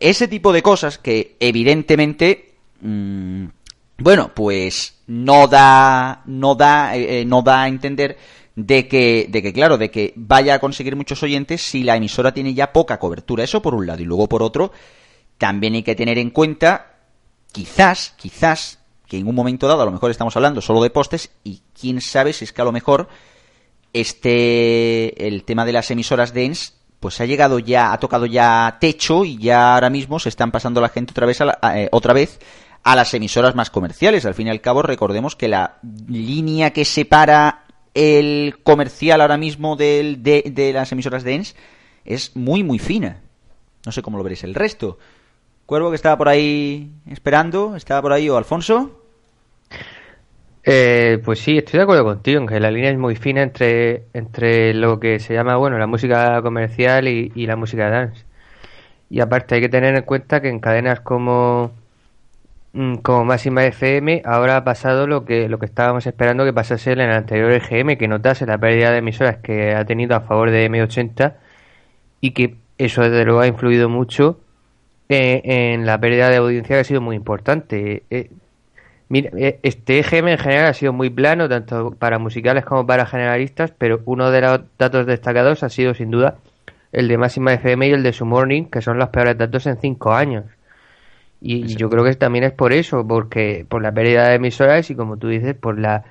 Ese 0.00 0.28
tipo 0.28 0.52
de 0.52 0.62
cosas 0.62 0.96
que 0.98 1.36
evidentemente, 1.40 2.52
mm, 2.80 3.44
bueno, 3.98 4.30
pues 4.34 4.98
no 5.08 5.48
da, 5.48 6.22
no 6.26 6.54
da, 6.54 6.96
eh, 6.96 7.20
eh, 7.20 7.24
no 7.24 7.42
da 7.42 7.62
a 7.62 7.68
entender 7.68 8.16
de 8.54 8.86
que, 8.86 9.26
de 9.28 9.42
que 9.42 9.52
claro, 9.52 9.76
de 9.76 9.90
que 9.90 10.12
vaya 10.16 10.54
a 10.54 10.58
conseguir 10.58 10.94
muchos 10.94 11.22
oyentes 11.22 11.62
si 11.62 11.82
la 11.82 11.96
emisora 11.96 12.32
tiene 12.32 12.54
ya 12.54 12.72
poca 12.72 12.98
cobertura. 12.98 13.42
Eso 13.44 13.60
por 13.60 13.74
un 13.74 13.86
lado 13.86 14.02
y 14.02 14.04
luego 14.06 14.28
por 14.28 14.42
otro, 14.42 14.72
también 15.38 15.74
hay 15.74 15.82
que 15.82 15.94
tener 15.96 16.16
en 16.18 16.30
cuenta, 16.30 16.94
quizás, 17.52 18.14
quizás 18.16 18.78
que 19.06 19.18
en 19.18 19.28
un 19.28 19.34
momento 19.34 19.68
dado 19.68 19.82
a 19.82 19.86
lo 19.86 19.92
mejor 19.92 20.10
estamos 20.10 20.34
hablando 20.36 20.60
solo 20.60 20.82
de 20.82 20.90
postes 20.90 21.30
y 21.44 21.62
quién 21.78 22.00
sabe 22.00 22.32
si 22.32 22.44
es 22.44 22.52
que 22.52 22.62
a 22.62 22.64
lo 22.64 22.72
mejor 22.72 23.08
este 23.92 25.26
el 25.26 25.44
tema 25.44 25.64
de 25.64 25.72
las 25.72 25.90
emisoras 25.90 26.32
DENS 26.34 26.74
pues 27.00 27.20
ha 27.20 27.24
llegado 27.26 27.58
ya 27.58 27.92
ha 27.92 27.98
tocado 28.00 28.26
ya 28.26 28.78
techo 28.80 29.24
y 29.24 29.38
ya 29.38 29.74
ahora 29.74 29.90
mismo 29.90 30.18
se 30.18 30.28
están 30.28 30.50
pasando 30.50 30.80
la 30.80 30.88
gente 30.88 31.12
otra 31.12 31.26
vez 31.26 31.40
a 31.40 31.44
la- 31.46 31.58
eh, 31.80 31.88
otra 31.92 32.12
vez 32.12 32.38
a 32.82 32.94
las 32.94 33.12
emisoras 33.14 33.56
más 33.56 33.68
comerciales. 33.70 34.24
Al 34.26 34.34
fin 34.34 34.46
y 34.46 34.50
al 34.50 34.60
cabo 34.60 34.80
recordemos 34.82 35.34
que 35.34 35.48
la 35.48 35.78
línea 36.08 36.72
que 36.72 36.84
separa 36.84 37.64
el 37.94 38.58
comercial 38.62 39.20
ahora 39.20 39.36
mismo 39.36 39.74
del, 39.74 40.22
de, 40.22 40.44
de 40.54 40.72
las 40.72 40.92
emisoras 40.92 41.24
DENS 41.24 41.56
es 42.04 42.36
muy 42.36 42.62
muy 42.62 42.78
fina. 42.78 43.22
No 43.84 43.92
sé 43.92 44.02
cómo 44.02 44.18
lo 44.18 44.24
veréis 44.24 44.44
el 44.44 44.54
resto 44.54 44.98
Cuervo 45.66 45.90
que 45.90 45.96
estaba 45.96 46.16
por 46.16 46.28
ahí 46.28 46.92
esperando, 47.10 47.74
estaba 47.74 48.00
por 48.00 48.12
ahí 48.12 48.30
o 48.30 48.36
Alfonso. 48.36 49.02
Eh, 50.62 51.20
pues 51.24 51.40
sí, 51.40 51.58
estoy 51.58 51.78
de 51.78 51.82
acuerdo 51.82 52.04
contigo, 52.04 52.40
en 52.40 52.46
que 52.46 52.60
la 52.60 52.70
línea 52.70 52.90
es 52.90 52.98
muy 52.98 53.16
fina 53.16 53.42
entre, 53.42 54.04
entre 54.12 54.74
lo 54.74 55.00
que 55.00 55.18
se 55.18 55.34
llama, 55.34 55.56
bueno, 55.56 55.76
la 55.78 55.88
música 55.88 56.40
comercial 56.42 57.08
y, 57.08 57.30
la 57.46 57.56
música 57.56 57.90
dance. 57.90 58.24
Y 59.10 59.20
aparte 59.20 59.56
hay 59.56 59.60
que 59.60 59.68
tener 59.68 59.96
en 59.96 60.02
cuenta 60.02 60.40
que 60.40 60.48
en 60.48 60.60
cadenas 60.60 61.00
como, 61.00 61.72
mm, 62.72 62.96
como 62.96 63.24
Máxima 63.24 63.64
FM 63.64 64.22
ahora 64.24 64.56
ha 64.58 64.64
pasado 64.64 65.06
lo 65.08 65.24
que, 65.24 65.48
lo 65.48 65.58
que 65.58 65.66
estábamos 65.66 66.06
esperando 66.06 66.44
que 66.44 66.52
pasase 66.52 66.92
en 66.92 67.00
el 67.00 67.10
anterior 67.12 67.52
EGM, 67.52 67.96
que 67.96 68.08
notase 68.08 68.46
la 68.46 68.58
pérdida 68.58 68.92
de 68.92 68.98
emisoras 68.98 69.38
que 69.38 69.74
ha 69.74 69.84
tenido 69.84 70.16
a 70.16 70.20
favor 70.20 70.50
de 70.50 70.68
M80 70.70 71.34
y 72.20 72.32
que 72.32 72.56
eso 72.78 73.02
desde 73.02 73.24
luego 73.24 73.40
ha 73.40 73.46
influido 73.48 73.88
mucho 73.88 74.40
eh, 75.08 75.40
en 75.44 75.86
la 75.86 76.00
pérdida 76.00 76.28
de 76.30 76.36
audiencia 76.36 76.76
que 76.76 76.80
ha 76.80 76.84
sido 76.84 77.00
muy 77.00 77.16
importante. 77.16 78.02
Eh, 78.10 78.30
mira, 79.08 79.30
eh, 79.36 79.60
este 79.62 80.00
EGM 80.00 80.28
en 80.28 80.38
general 80.38 80.66
ha 80.66 80.74
sido 80.74 80.92
muy 80.92 81.10
plano, 81.10 81.48
tanto 81.48 81.92
para 81.92 82.18
musicales 82.18 82.64
como 82.64 82.86
para 82.86 83.06
generalistas, 83.06 83.72
pero 83.76 84.00
uno 84.04 84.30
de 84.30 84.40
los 84.40 84.60
datos 84.78 85.06
destacados 85.06 85.62
ha 85.62 85.68
sido 85.68 85.94
sin 85.94 86.10
duda 86.10 86.38
el 86.92 87.08
de 87.08 87.18
Máxima 87.18 87.52
FM 87.54 87.88
y 87.88 87.92
el 87.92 88.02
de 88.02 88.12
Su 88.12 88.26
Morning, 88.26 88.64
que 88.64 88.80
son 88.80 88.98
los 88.98 89.10
peores 89.10 89.36
datos 89.38 89.66
en 89.66 89.78
cinco 89.80 90.12
años. 90.12 90.44
Y 91.40 91.76
yo 91.76 91.90
creo 91.90 92.04
que 92.04 92.14
también 92.14 92.44
es 92.44 92.52
por 92.52 92.72
eso, 92.72 93.06
porque 93.06 93.66
por 93.68 93.82
la 93.82 93.92
pérdida 93.92 94.28
de 94.28 94.36
emisoras 94.36 94.90
y 94.90 94.94
como 94.96 95.18
tú 95.18 95.28
dices, 95.28 95.54
por 95.54 95.78
la 95.78 96.04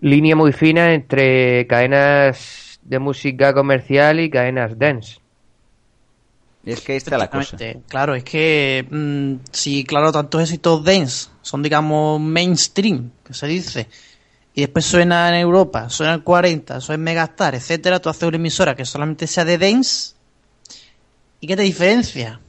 línea 0.00 0.36
muy 0.36 0.52
fina 0.52 0.94
entre 0.94 1.66
cadenas 1.66 2.80
de 2.82 2.98
música 2.98 3.52
comercial 3.54 4.20
y 4.20 4.30
cadenas 4.30 4.78
dance. 4.78 5.20
Es 6.64 6.80
que 6.82 6.96
esta 6.96 7.14
es 7.14 7.18
la 7.18 7.30
cosa. 7.30 7.56
Claro, 7.88 8.14
es 8.14 8.24
que 8.24 8.86
mm, 8.90 9.34
si, 9.52 9.84
claro, 9.84 10.12
tantos 10.12 10.42
éxitos 10.42 10.84
dance 10.84 11.28
son, 11.40 11.62
digamos, 11.62 12.20
mainstream, 12.20 13.10
que 13.24 13.32
se 13.32 13.46
dice, 13.46 13.88
y 14.54 14.62
después 14.62 14.84
suena 14.84 15.28
en 15.28 15.36
Europa, 15.36 15.88
suena 15.88 16.14
en 16.14 16.20
40, 16.20 16.80
suena 16.80 16.96
en 16.96 17.04
Megastar, 17.04 17.54
etcétera, 17.54 18.00
tú 18.00 18.08
haces 18.10 18.24
una 18.24 18.36
emisora 18.36 18.74
que 18.74 18.84
solamente 18.84 19.26
sea 19.26 19.44
de 19.44 19.56
dance, 19.56 20.14
¿y 21.40 21.46
qué 21.46 21.56
te 21.56 21.62
diferencia? 21.62 22.40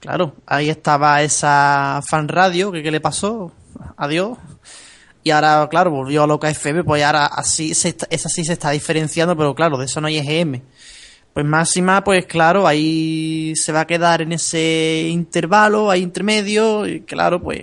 Claro, 0.00 0.36
ahí 0.46 0.70
estaba 0.70 1.20
esa 1.22 2.00
fan 2.08 2.28
radio, 2.28 2.70
que 2.70 2.82
qué 2.82 2.90
le 2.90 3.00
pasó, 3.00 3.52
adiós, 3.96 4.38
y 5.24 5.30
ahora, 5.30 5.66
claro, 5.68 5.90
volvió 5.90 6.22
a 6.22 6.26
Loca 6.26 6.48
FM, 6.48 6.84
pues 6.84 7.02
ahora 7.04 7.26
así 7.26 7.74
se 7.74 7.88
está- 7.90 8.06
esa 8.08 8.28
sí 8.28 8.44
se 8.44 8.52
está 8.52 8.70
diferenciando, 8.70 9.36
pero 9.36 9.54
claro, 9.54 9.76
de 9.76 9.86
eso 9.86 10.00
no 10.00 10.06
hay 10.06 10.18
EGM. 10.18 10.62
Pues 11.38 11.46
máxima, 11.46 12.02
pues 12.02 12.26
claro, 12.26 12.66
ahí 12.66 13.54
se 13.54 13.70
va 13.70 13.82
a 13.82 13.86
quedar 13.86 14.22
en 14.22 14.32
ese 14.32 15.06
intervalo, 15.08 15.88
ahí 15.88 16.02
intermedio, 16.02 16.84
y 16.84 17.02
claro, 17.02 17.40
pues 17.40 17.60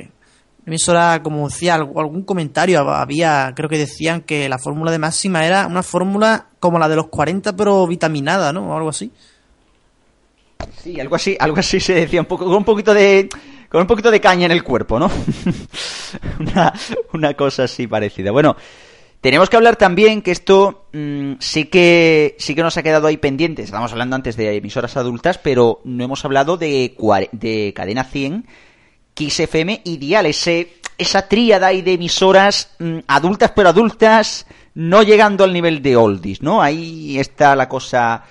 emisora, 0.65 1.21
como 1.21 1.49
decía, 1.49 1.75
alg- 1.77 1.99
algún 1.99 2.23
comentario 2.23 2.79
había, 2.89 3.51
creo 3.53 3.67
que 3.67 3.77
decían 3.77 4.21
que 4.21 4.47
la 4.47 4.59
fórmula 4.59 4.91
de 4.91 4.99
máxima 4.99 5.45
era 5.45 5.67
una 5.67 5.83
fórmula 5.83 6.45
como 6.61 6.79
la 6.79 6.87
de 6.87 6.95
los 6.95 7.07
40, 7.07 7.53
pero 7.57 7.85
vitaminada, 7.85 8.53
¿no? 8.53 8.71
O 8.71 8.77
algo 8.77 8.87
así. 8.87 9.11
Sí, 10.81 10.97
algo 11.01 11.17
así, 11.17 11.35
algo 11.37 11.57
así 11.57 11.81
se 11.81 11.95
decía, 11.95 12.21
un 12.21 12.27
poco, 12.27 12.45
con 12.45 12.55
un 12.55 12.63
poquito 12.63 12.93
de, 12.93 13.27
con 13.67 13.81
un 13.81 13.87
poquito 13.87 14.09
de 14.09 14.21
caña 14.21 14.45
en 14.45 14.53
el 14.53 14.63
cuerpo, 14.63 14.97
¿no? 14.99 15.11
una, 16.39 16.71
una 17.11 17.33
cosa 17.33 17.63
así 17.63 17.87
parecida. 17.87 18.31
Bueno, 18.31 18.55
tenemos 19.25 19.49
que 19.49 19.55
hablar 19.55 19.75
también 19.75 20.21
que 20.21 20.29
esto 20.29 20.85
mm, 20.93 21.37
sí 21.39 21.65
que 21.65 22.35
sí 22.37 22.53
que 22.53 22.61
nos 22.61 22.77
ha 22.77 22.83
quedado 22.83 23.07
ahí 23.07 23.17
pendiente. 23.17 23.63
Estábamos 23.63 23.91
hablando 23.91 24.15
antes 24.15 24.37
de 24.37 24.55
emisoras 24.55 24.97
adultas, 24.97 25.39
pero 25.39 25.81
no 25.83 26.03
hemos 26.03 26.23
hablado 26.25 26.57
de, 26.57 26.95
de 27.31 27.73
Cadena 27.75 28.03
100, 28.03 28.45
Kiss 29.15 29.39
FM 29.39 29.81
y 29.83 29.97
Dial, 29.97 30.27
esa 30.27 31.27
tríada 31.27 31.65
ahí 31.65 31.81
de 31.81 31.93
emisoras 31.93 32.75
mm, 32.77 32.99
adultas 33.07 33.51
pero 33.55 33.69
adultas, 33.69 34.45
no 34.75 35.01
llegando 35.01 35.43
al 35.43 35.53
nivel 35.53 35.81
de 35.81 35.95
oldies, 35.95 36.43
¿no? 36.43 36.61
Ahí 36.61 37.17
está 37.17 37.55
la 37.55 37.67
cosa, 37.67 38.25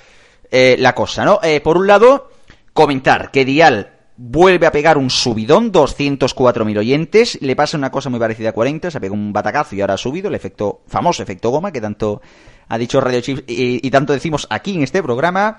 eh, 0.49 0.77
la 0.79 0.95
cosa, 0.95 1.25
¿no? 1.25 1.41
Eh, 1.43 1.61
por 1.61 1.77
un 1.77 1.89
lado, 1.89 2.31
comentar 2.73 3.33
que 3.33 3.45
Dial 3.45 3.94
vuelve 4.17 4.67
a 4.67 4.73
pegar 4.73 4.97
un 4.97 5.11
subidón, 5.11 5.73
204.000 5.73 6.79
oyentes, 6.79 7.39
le 7.41 7.57
pasa 7.57 7.77
una 7.77 7.91
cosa 7.91 8.11
muy 8.11 8.21
parecida 8.21 8.51
a 8.51 8.53
40, 8.53 8.91
se 8.91 9.01
pega 9.01 9.13
un 9.13 9.33
batacazo 9.33 9.75
y 9.75 9.81
ahora 9.81 9.95
ha 9.95 9.99
subido, 9.99 10.29
el 10.29 10.35
efecto, 10.35 10.83
famoso 10.87 11.23
efecto 11.23 11.51
goma, 11.51 11.73
que 11.73 11.81
tanto 11.81 12.23
ha 12.69 12.79
dicho 12.79 13.01
Radio 13.01 13.21
Chips 13.21 13.43
y, 13.47 13.91
tanto 13.91 14.13
decimos 14.13 14.47
aquí 14.51 14.75
en 14.75 14.83
este 14.83 15.03
programa. 15.03 15.59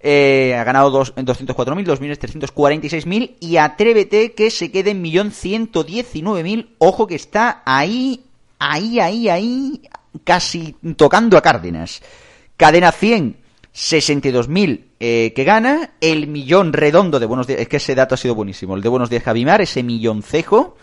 Eh, 0.00 0.54
ha 0.56 0.62
ganado 0.62 0.90
dos- 0.90 1.14
204.000, 1.16 1.84
2.346.000 1.84 3.36
y 3.40 3.56
Atrévete 3.56 4.32
que 4.32 4.50
se 4.50 4.70
quede 4.70 4.90
en 4.90 5.02
1.119.000. 5.02 6.68
Ojo 6.78 7.06
que 7.06 7.16
está 7.16 7.62
ahí, 7.64 8.20
ahí, 8.58 9.00
ahí, 9.00 9.28
ahí, 9.28 9.82
casi 10.24 10.76
tocando 10.96 11.36
a 11.36 11.42
Cárdenas. 11.42 12.00
Cadena 12.56 12.92
100, 12.92 13.36
62.000 13.74 14.84
eh, 15.00 15.32
que 15.34 15.44
gana. 15.44 15.92
El 16.00 16.26
millón 16.26 16.72
redondo 16.72 17.18
de 17.20 17.26
Buenos 17.26 17.46
Días, 17.46 17.60
es 17.60 17.68
que 17.68 17.76
ese 17.78 17.94
dato 17.94 18.14
ha 18.14 18.18
sido 18.18 18.34
buenísimo. 18.34 18.74
El 18.74 18.82
de 18.82 18.88
Buenos 18.88 19.10
Días 19.10 19.22
Javimar, 19.22 19.60
ese 19.60 19.82
milloncejo. 19.82 20.76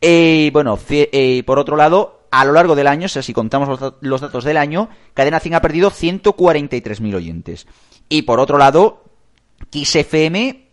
Eh, 0.00 0.50
bueno, 0.52 0.78
eh, 0.90 1.42
por 1.46 1.58
otro 1.58 1.76
lado, 1.76 2.26
a 2.30 2.44
lo 2.44 2.52
largo 2.52 2.74
del 2.74 2.86
año, 2.86 3.06
o 3.06 3.08
sea, 3.08 3.22
si 3.22 3.32
contamos 3.32 3.68
los, 3.68 3.80
da- 3.80 3.94
los 4.00 4.20
datos 4.20 4.44
del 4.44 4.56
año, 4.56 4.88
Cadena 5.14 5.40
100 5.40 5.54
ha 5.54 5.60
perdido 5.62 5.90
143.000 5.90 7.14
oyentes. 7.14 7.66
Y 8.08 8.22
por 8.22 8.40
otro 8.40 8.58
lado, 8.58 9.04
Kiss 9.70 9.96
FM, 9.96 10.68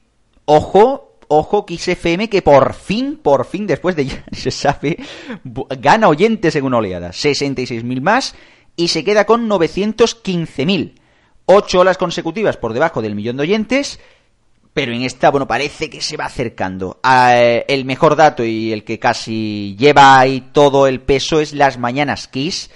ojo, 0.45 1.17
ojo, 1.27 1.65
Kiss 1.65 1.87
FM, 1.87 2.29
que 2.29 2.41
por 2.41 2.73
fin, 2.73 3.19
por 3.21 3.45
fin, 3.45 3.67
después 3.67 3.95
de 3.95 4.05
ya 4.07 4.23
se 4.31 4.51
sabe, 4.51 4.97
gana 5.43 6.09
oyentes 6.09 6.55
en 6.55 6.65
una 6.65 6.77
oleada. 6.77 7.09
66.000 7.11 8.01
más 8.01 8.35
y 8.75 8.89
se 8.89 9.03
queda 9.03 9.25
con 9.25 9.47
915.000. 9.49 10.93
Ocho 11.53 11.81
olas 11.81 11.97
consecutivas 11.97 12.55
por 12.55 12.71
debajo 12.71 13.01
del 13.01 13.13
millón 13.13 13.35
de 13.35 13.43
oyentes. 13.43 13.99
Pero 14.73 14.93
en 14.93 15.01
esta, 15.01 15.31
bueno, 15.31 15.47
parece 15.47 15.89
que 15.89 15.99
se 15.99 16.15
va 16.15 16.25
acercando. 16.25 16.99
Ah, 17.03 17.33
eh, 17.35 17.65
el 17.67 17.83
mejor 17.83 18.15
dato 18.15 18.45
y 18.45 18.71
el 18.71 18.85
que 18.85 18.99
casi 18.99 19.75
lleva 19.77 20.17
ahí 20.17 20.49
todo 20.53 20.87
el 20.87 21.01
peso 21.01 21.41
es 21.41 21.51
las 21.51 21.77
mañanas 21.77 22.29
Kiss, 22.29 22.71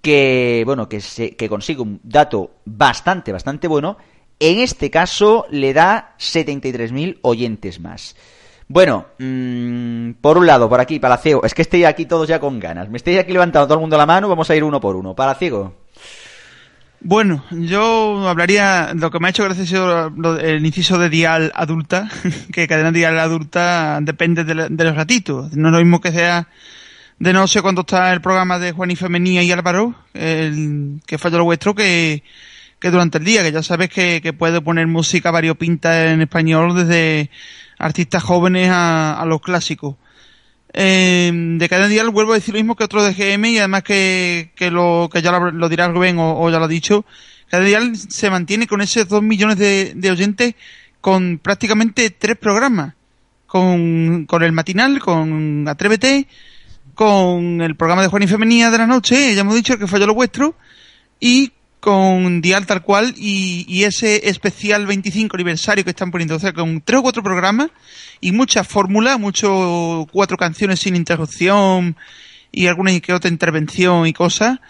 que, 0.00 0.62
bueno, 0.64 0.88
que, 0.88 1.00
se, 1.00 1.34
que 1.34 1.48
consigue 1.48 1.82
un 1.82 1.98
dato 2.04 2.52
bastante, 2.64 3.32
bastante 3.32 3.66
bueno. 3.66 3.96
En 4.38 4.60
este 4.60 4.90
caso 4.90 5.46
le 5.50 5.72
da 5.72 6.14
73.000 6.20 7.18
oyentes 7.22 7.80
más. 7.80 8.14
Bueno, 8.68 9.06
mm, 9.18 10.12
por 10.20 10.38
un 10.38 10.46
lado, 10.46 10.68
por 10.68 10.80
aquí, 10.80 11.00
Palacio, 11.00 11.42
es 11.42 11.52
que 11.52 11.62
estoy 11.62 11.84
aquí 11.84 12.06
todos 12.06 12.28
ya 12.28 12.38
con 12.38 12.60
ganas. 12.60 12.88
Me 12.88 12.96
estoy 12.96 13.18
aquí 13.18 13.32
levantando 13.32 13.66
todo 13.66 13.74
el 13.74 13.80
mundo 13.80 13.96
la 13.96 14.06
mano, 14.06 14.28
vamos 14.28 14.48
a 14.50 14.54
ir 14.54 14.62
uno 14.62 14.80
por 14.80 14.94
uno. 14.94 15.16
Palaciego. 15.16 15.83
Bueno, 17.06 17.44
yo 17.50 18.26
hablaría, 18.26 18.92
lo 18.94 19.10
que 19.10 19.20
me 19.20 19.26
ha 19.26 19.30
hecho 19.30 19.44
gracia 19.44 19.64
ha 19.64 19.66
sido 19.66 20.38
el 20.38 20.64
inciso 20.64 20.98
de 20.98 21.10
dial 21.10 21.52
adulta, 21.54 22.08
que 22.52 22.66
cadena 22.66 22.92
dial 22.92 23.18
adulta 23.18 23.98
depende 24.00 24.42
de, 24.44 24.54
la- 24.54 24.68
de 24.70 24.84
los 24.84 24.96
ratitos. 24.96 25.52
No 25.54 25.68
es 25.68 25.72
lo 25.72 25.78
mismo 25.80 26.00
que 26.00 26.12
sea 26.12 26.48
de 27.18 27.32
no 27.34 27.46
sé 27.46 27.60
cuándo 27.60 27.82
está 27.82 28.10
el 28.12 28.22
programa 28.22 28.58
de 28.58 28.72
Juan 28.72 28.90
y 28.90 28.96
Femenía 28.96 29.42
y 29.42 29.52
Álvaro, 29.52 29.94
el 30.14 31.00
que 31.06 31.18
falla 31.18 31.36
lo 31.38 31.44
vuestro, 31.44 31.74
que, 31.74 32.22
que 32.80 32.90
durante 32.90 33.18
el 33.18 33.24
día, 33.24 33.42
que 33.42 33.52
ya 33.52 33.62
sabes 33.62 33.90
que, 33.90 34.20
que 34.22 34.32
puede 34.32 34.62
poner 34.62 34.86
música 34.86 35.30
variopinta 35.30 36.10
en 36.10 36.22
español 36.22 36.74
desde 36.74 37.30
artistas 37.78 38.22
jóvenes 38.22 38.70
a, 38.70 39.20
a 39.20 39.26
los 39.26 39.42
clásicos. 39.42 39.96
Eh, 40.76 41.30
de 41.32 41.68
cadena 41.68 41.88
dial 41.88 42.10
vuelvo 42.10 42.32
a 42.32 42.34
decir 42.34 42.52
lo 42.52 42.58
mismo 42.58 42.74
que 42.74 42.82
otro 42.82 43.04
de 43.04 43.14
GM 43.14 43.48
y 43.48 43.58
además 43.58 43.84
que, 43.84 44.50
que 44.56 44.72
lo 44.72 45.08
que 45.10 45.22
ya 45.22 45.30
lo, 45.38 45.68
dirá 45.68 45.86
Rubén 45.86 46.18
o, 46.18 46.40
o 46.40 46.50
ya 46.50 46.58
lo 46.58 46.64
ha 46.64 46.68
dicho. 46.68 47.04
Cadena 47.48 47.68
dial 47.68 47.96
se 47.96 48.28
mantiene 48.30 48.66
con 48.66 48.80
esos 48.80 49.08
dos 49.08 49.22
millones 49.22 49.56
de, 49.58 49.92
de 49.94 50.10
oyentes 50.10 50.54
con 51.00 51.38
prácticamente 51.38 52.10
tres 52.10 52.36
programas. 52.36 52.94
Con, 53.46 54.26
con 54.26 54.42
el 54.42 54.50
matinal, 54.50 54.98
con 54.98 55.68
Atrévete, 55.68 56.26
con 56.94 57.60
el 57.60 57.76
programa 57.76 58.02
de 58.02 58.08
Juan 58.08 58.22
y 58.22 58.26
Femenía 58.26 58.70
de 58.70 58.78
la 58.78 58.86
noche, 58.86 59.32
ya 59.34 59.42
hemos 59.42 59.54
dicho 59.54 59.78
que 59.78 59.86
falló 59.86 60.06
lo 60.06 60.14
vuestro, 60.14 60.56
y 61.20 61.52
con 61.84 62.40
Dial 62.40 62.64
tal 62.64 62.80
cual 62.80 63.12
y, 63.14 63.84
ese 63.84 64.30
especial 64.30 64.86
25 64.86 65.36
aniversario 65.36 65.84
que 65.84 65.90
están 65.90 66.10
poniendo, 66.10 66.36
o 66.36 66.38
sea, 66.38 66.54
con 66.54 66.80
tres 66.80 67.00
o 67.00 67.02
cuatro 67.02 67.22
programas 67.22 67.68
y 68.22 68.32
muchas 68.32 68.66
fórmulas, 68.66 69.20
mucho 69.20 70.08
cuatro 70.10 70.38
canciones 70.38 70.80
sin 70.80 70.96
interrupción 70.96 71.94
y 72.50 72.68
alguna 72.68 72.98
que 73.00 73.12
otra 73.12 73.28
intervención 73.28 74.06
y 74.06 74.14
cosas. 74.14 74.60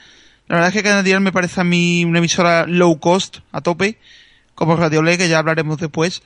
La 0.48 0.56
verdad 0.56 0.68
es 0.70 0.74
que 0.74 0.82
cada 0.82 1.04
día 1.04 1.20
me 1.20 1.30
parece 1.30 1.60
a 1.60 1.64
mí 1.64 2.04
una 2.04 2.18
emisora 2.18 2.66
low 2.66 2.98
cost, 2.98 3.38
a 3.52 3.60
tope, 3.60 3.96
como 4.56 4.74
Radio 4.74 5.00
Le, 5.00 5.16
que 5.16 5.28
ya 5.28 5.38
hablaremos 5.38 5.78
después. 5.78 6.20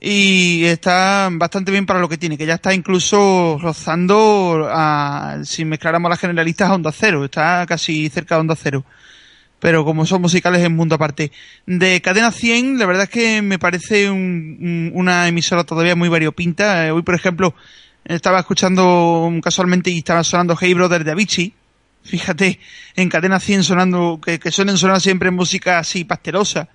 Y 0.00 0.64
está 0.64 1.28
bastante 1.30 1.70
bien 1.70 1.86
para 1.86 2.00
lo 2.00 2.08
que 2.08 2.18
tiene, 2.18 2.36
que 2.36 2.46
ya 2.46 2.54
está 2.54 2.74
incluso 2.74 3.56
rozando, 3.62 4.68
a, 4.68 5.38
si 5.44 5.64
mezcláramos 5.64 6.10
las 6.10 6.18
generalistas, 6.18 6.70
a 6.70 6.74
Onda 6.74 6.90
Cero. 6.90 7.24
Está 7.24 7.64
casi 7.68 8.08
cerca 8.08 8.34
de 8.34 8.40
Onda 8.40 8.56
Cero 8.60 8.84
pero 9.64 9.82
como 9.82 10.04
son 10.04 10.20
musicales 10.20 10.62
en 10.62 10.76
mundo 10.76 10.96
aparte. 10.96 11.32
De 11.64 12.02
Cadena 12.02 12.30
100, 12.30 12.78
la 12.78 12.84
verdad 12.84 13.04
es 13.04 13.08
que 13.08 13.40
me 13.40 13.58
parece 13.58 14.10
un- 14.10 14.58
un- 14.60 14.90
una 14.92 15.26
emisora 15.26 15.64
todavía 15.64 15.96
muy 15.96 16.10
variopinta. 16.10 16.86
Eh, 16.86 16.90
Hoy, 16.90 17.00
por 17.02 17.14
ejemplo, 17.14 17.54
Estaba 18.04 18.40
escuchando 18.40 19.32
casualmente 19.42 19.88
y 19.90 19.96
estaba 20.00 20.22
sonando 20.22 20.54
Hey 20.60 20.74
Brother 20.74 21.02
de 21.04 21.12
Avicii. 21.12 21.54
Fíjate, 22.02 22.60
en 22.94 23.08
cadena 23.08 23.40
100 23.40 23.62
sonando, 23.64 24.20
que, 24.22 24.38
que 24.38 24.50
suelen 24.50 24.76
sonar 24.76 25.00
siempre 25.00 25.30
música 25.30 25.78
así 25.78 26.04
pasterosa. 26.04 26.68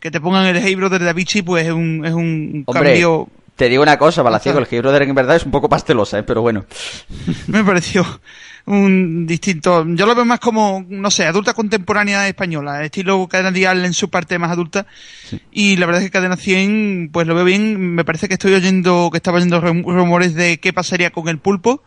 Que 0.00 0.10
te 0.10 0.20
pongan 0.20 0.44
el 0.46 0.56
Hey 0.56 0.74
Brother 0.74 1.00
de 1.04 1.10
Avicii, 1.10 1.42
pues 1.42 1.66
es 1.68 1.72
un, 1.72 2.04
es 2.04 2.12
un 2.12 2.64
Hombre, 2.66 2.88
cambio. 2.90 3.28
Te 3.62 3.68
digo 3.68 3.84
una 3.84 3.96
cosa, 3.96 4.22
Balaciego, 4.22 4.58
el 4.58 4.66
Hey 4.68 4.80
Brother 4.80 5.02
en 5.02 5.14
verdad 5.14 5.36
es 5.36 5.44
un 5.44 5.52
poco 5.52 5.68
pastelosa, 5.68 6.18
¿eh? 6.18 6.22
pero 6.24 6.42
bueno. 6.42 6.64
Me 7.46 7.62
pareció 7.62 8.04
un 8.66 9.24
distinto. 9.24 9.84
Yo 9.86 10.04
lo 10.04 10.16
veo 10.16 10.24
más 10.24 10.40
como, 10.40 10.84
no 10.88 11.12
sé, 11.12 11.26
adulta 11.26 11.54
contemporánea 11.54 12.26
española, 12.26 12.84
estilo 12.84 13.28
cadena 13.28 13.52
dial 13.52 13.84
en 13.84 13.92
su 13.94 14.10
parte 14.10 14.36
más 14.40 14.50
adulta. 14.50 14.86
Y 15.52 15.76
la 15.76 15.86
verdad 15.86 16.02
es 16.02 16.08
que 16.08 16.12
cadena 16.12 16.36
100, 16.36 17.10
pues 17.12 17.28
lo 17.28 17.36
veo 17.36 17.44
bien. 17.44 17.94
Me 17.94 18.04
parece 18.04 18.26
que 18.26 18.34
estoy 18.34 18.52
oyendo, 18.54 19.10
que 19.12 19.18
estaba 19.18 19.36
oyendo 19.36 19.60
rum- 19.60 19.84
rumores 19.86 20.34
de 20.34 20.58
qué 20.58 20.72
pasaría 20.72 21.10
con 21.10 21.28
el 21.28 21.38
pulpo 21.38 21.84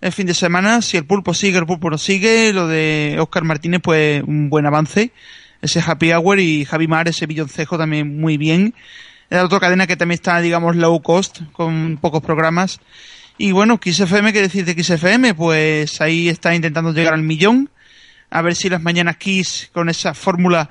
el 0.00 0.12
fin 0.12 0.26
de 0.26 0.32
semana. 0.32 0.80
Si 0.80 0.96
el 0.96 1.04
pulpo 1.04 1.34
sigue, 1.34 1.58
el 1.58 1.66
pulpo 1.66 1.90
no 1.90 1.98
sigue. 1.98 2.54
Lo 2.54 2.68
de 2.68 3.18
Oscar 3.20 3.44
Martínez, 3.44 3.82
pues 3.82 4.22
un 4.26 4.48
buen 4.48 4.64
avance. 4.64 5.10
Ese 5.60 5.82
Happy 5.86 6.10
Hour 6.12 6.40
y 6.40 6.64
Javi 6.64 6.86
Mar, 6.88 7.06
ese 7.06 7.26
billoncejo 7.26 7.76
también 7.76 8.18
muy 8.18 8.38
bien. 8.38 8.74
La 9.30 9.44
otra 9.44 9.60
cadena 9.60 9.86
que 9.86 9.96
también 9.96 10.16
está, 10.16 10.40
digamos, 10.40 10.76
low 10.76 11.00
cost, 11.02 11.40
con 11.52 11.98
pocos 12.00 12.22
programas. 12.22 12.80
Y 13.36 13.52
bueno, 13.52 13.78
XFM, 13.82 14.32
¿qué 14.32 14.40
decir 14.40 14.64
de 14.64 14.82
XFM? 14.82 15.34
Pues 15.34 16.00
ahí 16.00 16.28
está 16.28 16.54
intentando 16.54 16.92
llegar 16.92 17.14
al 17.14 17.22
millón. 17.22 17.70
A 18.30 18.42
ver 18.42 18.54
si 18.54 18.68
las 18.68 18.82
mañanas 18.82 19.16
Kiss, 19.16 19.70
con 19.72 19.88
esa 19.88 20.14
fórmula 20.14 20.70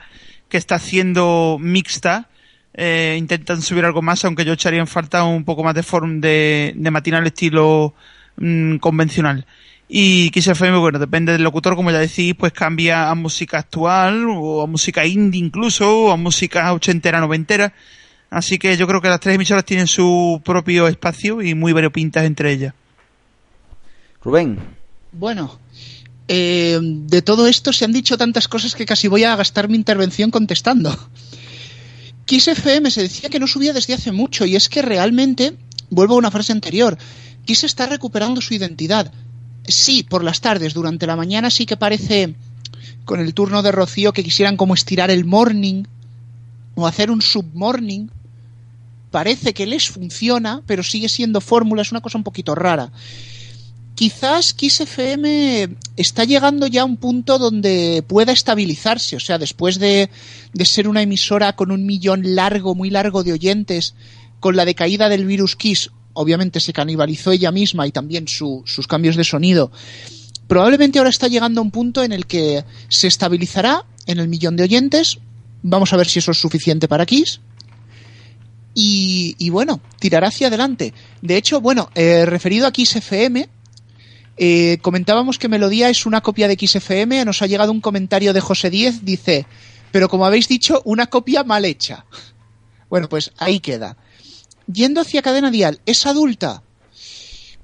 que 0.49 0.57
está 0.57 0.75
haciendo 0.75 1.57
mixta, 1.59 2.29
eh, 2.73 3.15
intentan 3.17 3.61
subir 3.61 3.85
algo 3.85 4.01
más, 4.01 4.23
aunque 4.25 4.45
yo 4.45 4.53
echaría 4.53 4.79
en 4.79 4.87
falta 4.87 5.23
un 5.23 5.45
poco 5.45 5.63
más 5.63 5.75
de 5.75 5.83
form 5.83 6.19
de, 6.19 6.73
de 6.75 6.91
matinal 6.91 7.25
estilo 7.25 7.93
mm, 8.37 8.77
convencional. 8.77 9.45
Y 9.89 10.29
XFM, 10.33 10.77
bueno, 10.77 10.99
depende 10.99 11.31
del 11.31 11.43
locutor, 11.43 11.75
como 11.75 11.91
ya 11.91 11.99
decís, 11.99 12.35
pues 12.37 12.51
cambia 12.51 13.09
a 13.09 13.15
música 13.15 13.59
actual, 13.59 14.25
o 14.29 14.61
a 14.61 14.67
música 14.67 15.05
indie 15.05 15.39
incluso, 15.39 16.05
o 16.05 16.11
a 16.11 16.17
música 16.17 16.73
ochentera, 16.73 17.21
noventera. 17.21 17.73
Así 18.29 18.57
que 18.57 18.75
yo 18.75 18.87
creo 18.87 19.01
que 19.01 19.09
las 19.09 19.19
tres 19.19 19.35
emisoras 19.35 19.65
tienen 19.65 19.87
su 19.87 20.41
propio 20.43 20.87
espacio 20.87 21.41
y 21.41 21.55
muy 21.55 21.73
variopintas 21.73 22.25
entre 22.25 22.51
ellas. 22.51 22.73
Rubén. 24.23 24.59
Bueno, 25.11 25.59
eh, 26.27 26.79
de 26.81 27.21
todo 27.21 27.47
esto 27.47 27.71
se 27.71 27.85
han 27.85 27.93
dicho 27.93 28.17
tantas 28.17 28.47
cosas 28.47 28.75
que 28.75 28.85
casi 28.85 29.07
voy 29.07 29.23
a 29.23 29.35
gastar 29.35 29.69
mi 29.69 29.75
intervención 29.75 30.31
contestando. 30.31 30.95
Kiss 32.25 32.49
FM 32.49 32.91
se 32.91 33.03
decía 33.03 33.29
que 33.29 33.39
no 33.39 33.47
subía 33.47 33.71
desde 33.71 33.93
hace 33.93 34.11
mucho 34.11 34.45
y 34.45 34.57
es 34.57 34.67
que 34.67 34.81
realmente, 34.81 35.55
vuelvo 35.89 36.15
a 36.15 36.17
una 36.17 36.31
frase 36.31 36.51
anterior, 36.51 36.97
Kiss 37.45 37.63
está 37.63 37.85
recuperando 37.85 38.41
su 38.41 38.53
identidad. 38.53 39.13
Sí, 39.65 40.03
por 40.03 40.25
las 40.25 40.41
tardes, 40.41 40.73
durante 40.73 41.07
la 41.07 41.15
mañana 41.15 41.49
sí 41.49 41.65
que 41.65 41.77
parece 41.77 42.35
con 43.05 43.21
el 43.21 43.33
turno 43.33 43.63
de 43.63 43.71
Rocío 43.71 44.11
que 44.11 44.23
quisieran 44.23 44.57
como 44.57 44.73
estirar 44.73 45.09
el 45.09 45.23
morning 45.23 45.85
o 46.75 46.85
hacer 46.85 47.09
un 47.09 47.21
submorning. 47.21 48.11
Parece 49.17 49.51
que 49.51 49.65
les 49.65 49.89
funciona, 49.89 50.61
pero 50.67 50.83
sigue 50.83 51.09
siendo 51.09 51.41
fórmula, 51.41 51.81
es 51.81 51.91
una 51.91 52.01
cosa 52.01 52.19
un 52.19 52.23
poquito 52.23 52.53
rara 52.53 52.91
quizás 53.95 54.53
Kiss 54.53 54.81
FM 54.81 55.69
está 55.95 56.23
llegando 56.23 56.67
ya 56.67 56.83
a 56.83 56.85
un 56.85 56.97
punto 56.97 57.39
donde 57.39 58.03
pueda 58.05 58.31
estabilizarse. 58.31 59.15
O 59.15 59.19
sea, 59.19 59.39
después 59.39 59.79
de, 59.79 60.11
de, 60.53 60.65
ser 60.65 60.87
una 60.87 61.01
emisora 61.01 61.55
con 61.55 61.71
un 61.71 61.83
millón 61.83 62.35
largo, 62.35 62.75
muy 62.75 62.91
largo 62.91 63.23
de 63.23 63.33
oyentes, 63.33 63.95
con 64.39 64.55
la 64.55 64.65
decaída 64.65 65.09
del 65.09 65.25
virus 65.25 65.55
Kiss, 65.55 65.89
obviamente 66.13 66.59
se 66.59 66.73
canibalizó 66.73 67.31
ella 67.31 67.51
misma 67.51 67.87
y 67.87 67.91
también 67.91 68.27
su, 68.27 68.61
sus 68.67 68.85
cambios 68.85 69.15
de 69.15 69.23
sonido. 69.23 69.71
Probablemente 70.47 70.99
ahora 70.99 71.09
está 71.09 71.27
llegando 71.27 71.59
a 71.59 71.63
un 71.63 71.71
punto 71.71 72.03
en 72.03 72.11
el 72.11 72.27
que 72.27 72.65
se 72.89 73.07
estabilizará 73.07 73.83
en 74.05 74.19
el 74.19 74.27
millón 74.27 74.57
de 74.57 74.63
oyentes. 74.65 75.17
Vamos 75.63 75.91
a 75.91 75.97
ver 75.97 76.05
si 76.05 76.19
eso 76.19 76.29
es 76.29 76.37
suficiente 76.37 76.87
para 76.87 77.07
Kiss. 77.07 77.41
Y, 78.79 79.49
bueno, 79.49 79.81
tirará 79.97 80.27
hacia 80.27 80.49
adelante. 80.49 80.93
De 81.23 81.35
hecho, 81.35 81.61
bueno, 81.61 81.89
eh, 81.95 82.27
referido 82.27 82.67
a 82.67 82.71
Kiss 82.71 82.95
FM, 82.95 83.49
eh, 84.37 84.77
comentábamos 84.83 85.39
que 85.39 85.49
Melodía 85.49 85.89
es 85.89 86.05
una 86.05 86.21
copia 86.21 86.47
de 86.47 86.55
XFM. 86.55 87.25
Nos 87.25 87.41
ha 87.41 87.47
llegado 87.47 87.71
un 87.71 87.81
comentario 87.81 88.33
de 88.33 88.39
José 88.39 88.69
Díez. 88.69 89.03
Dice, 89.03 89.47
pero 89.91 90.07
como 90.09 90.27
habéis 90.27 90.47
dicho, 90.47 90.83
una 90.85 91.07
copia 91.07 91.43
mal 91.43 91.65
hecha. 91.65 92.05
Bueno, 92.89 93.09
pues 93.09 93.33
ahí 93.37 93.59
queda. 93.59 93.97
Yendo 94.71 95.01
hacia 95.01 95.21
Cadena 95.21 95.51
Dial, 95.51 95.81
¿es 95.85 96.05
adulta? 96.05 96.63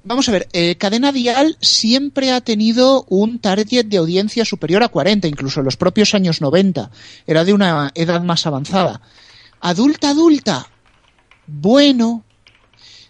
Vamos 0.02 0.28
a 0.28 0.32
ver, 0.32 0.48
eh, 0.52 0.76
Cadena 0.76 1.12
Dial 1.12 1.56
siempre 1.62 2.30
ha 2.30 2.42
tenido 2.42 3.06
un 3.08 3.38
target 3.38 3.86
de 3.86 3.96
audiencia 3.96 4.44
superior 4.44 4.82
a 4.82 4.88
40, 4.88 5.26
incluso 5.26 5.60
en 5.60 5.64
los 5.64 5.78
propios 5.78 6.14
años 6.14 6.42
90. 6.42 6.90
Era 7.26 7.42
de 7.44 7.54
una 7.54 7.90
edad 7.94 8.20
más 8.20 8.46
avanzada. 8.46 9.00
Adulta, 9.62 10.10
adulta. 10.10 10.68
Bueno. 11.46 12.24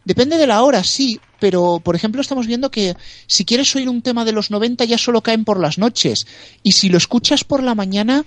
Depende 0.04 0.36
de 0.36 0.46
la 0.46 0.62
hora, 0.62 0.84
sí, 0.84 1.18
pero 1.40 1.80
por 1.82 1.96
ejemplo 1.96 2.20
estamos 2.20 2.46
viendo 2.46 2.70
que 2.70 2.94
si 3.26 3.44
quieres 3.44 3.74
oír 3.74 3.88
un 3.88 4.02
tema 4.02 4.24
de 4.26 4.32
los 4.32 4.50
90 4.50 4.84
ya 4.84 4.98
solo 4.98 5.22
caen 5.22 5.44
por 5.44 5.58
las 5.58 5.78
noches 5.78 6.26
y 6.62 6.72
si 6.72 6.90
lo 6.90 6.98
escuchas 6.98 7.42
por 7.42 7.62
la 7.62 7.74
mañana 7.74 8.24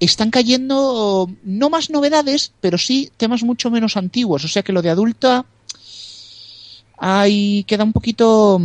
están 0.00 0.30
cayendo 0.30 1.30
no 1.42 1.70
más 1.70 1.90
novedades, 1.90 2.52
pero 2.60 2.78
sí 2.78 3.10
temas 3.16 3.42
mucho 3.42 3.70
menos 3.70 3.96
antiguos, 3.96 4.44
o 4.44 4.48
sea 4.48 4.62
que 4.62 4.72
lo 4.72 4.80
de 4.80 4.90
adulta 4.90 5.44
ahí 6.96 7.64
queda 7.64 7.84
un 7.84 7.92
poquito 7.92 8.60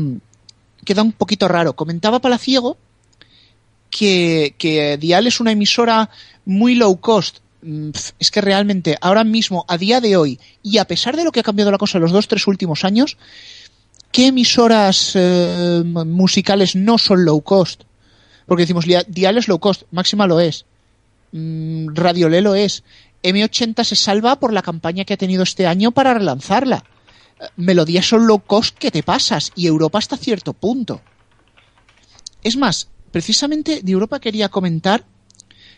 queda 0.86 1.02
un 1.02 1.12
poquito 1.12 1.48
raro. 1.48 1.74
Comentaba 1.76 2.20
Palaciego 2.20 2.78
que, 3.90 4.56
que 4.58 4.98
Dial 4.98 5.28
es 5.28 5.40
una 5.40 5.52
emisora 5.52 6.10
muy 6.46 6.76
low 6.76 7.00
cost, 7.00 7.40
es 8.20 8.32
que 8.32 8.42
realmente 8.42 8.98
ahora 9.02 9.24
mismo, 9.24 9.66
a 9.68 9.78
día 9.78 10.02
de 10.02 10.18
hoy, 10.18 10.40
y 10.62 10.78
a 10.78 10.86
pesar 10.86 11.16
de 11.16 11.24
lo 11.24 11.32
que 11.32 11.40
ha 11.40 11.44
cambiado 11.44 11.72
la 11.72 11.78
cosa 11.78 11.98
en 11.98 12.04
los 12.04 12.12
dos, 12.12 12.28
tres 12.28 12.48
últimos 12.48 12.84
años, 12.84 13.18
¿qué 14.12 14.28
emisoras 14.28 15.12
eh, 15.16 15.84
musicales 15.84 16.76
no 16.76 16.98
son 16.98 17.26
low 17.26 17.42
cost? 17.42 17.84
Porque 18.46 18.64
decimos, 18.64 18.86
Dial 18.86 19.38
es 19.38 19.48
low 19.48 19.60
cost, 19.60 19.84
Máxima 19.92 20.28
lo 20.28 20.40
es, 20.40 20.66
mm, 21.32 21.96
Radio 21.96 22.30
lo 22.30 22.56
es, 22.56 22.84
M80 23.24 23.84
se 23.84 23.96
salva 23.96 24.40
por 24.40 24.52
la 24.52 24.62
campaña 24.62 25.06
que 25.06 25.14
ha 25.14 25.18
tenido 25.18 25.44
este 25.44 25.66
año 25.66 25.92
para 25.92 26.14
relanzarla. 26.14 26.84
Melodías 27.56 28.06
son 28.06 28.28
low 28.28 28.40
cost 28.40 28.78
que 28.78 28.92
te 28.92 29.04
pasas, 29.04 29.52
y 29.56 29.68
Europa 29.68 29.98
hasta 29.98 30.18
cierto 30.18 30.54
punto. 30.54 31.02
Es 32.44 32.58
más, 32.58 32.90
precisamente 33.12 33.82
de 33.82 33.92
Europa 33.92 34.20
quería 34.20 34.50
comentar 34.50 35.06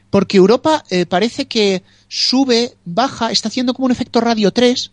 porque 0.09 0.37
Europa 0.37 0.83
eh, 0.89 1.05
parece 1.05 1.47
que 1.47 1.83
sube, 2.07 2.75
baja, 2.85 3.31
está 3.31 3.49
haciendo 3.49 3.73
como 3.73 3.85
un 3.85 3.91
efecto 3.91 4.21
Radio 4.21 4.51
3 4.51 4.91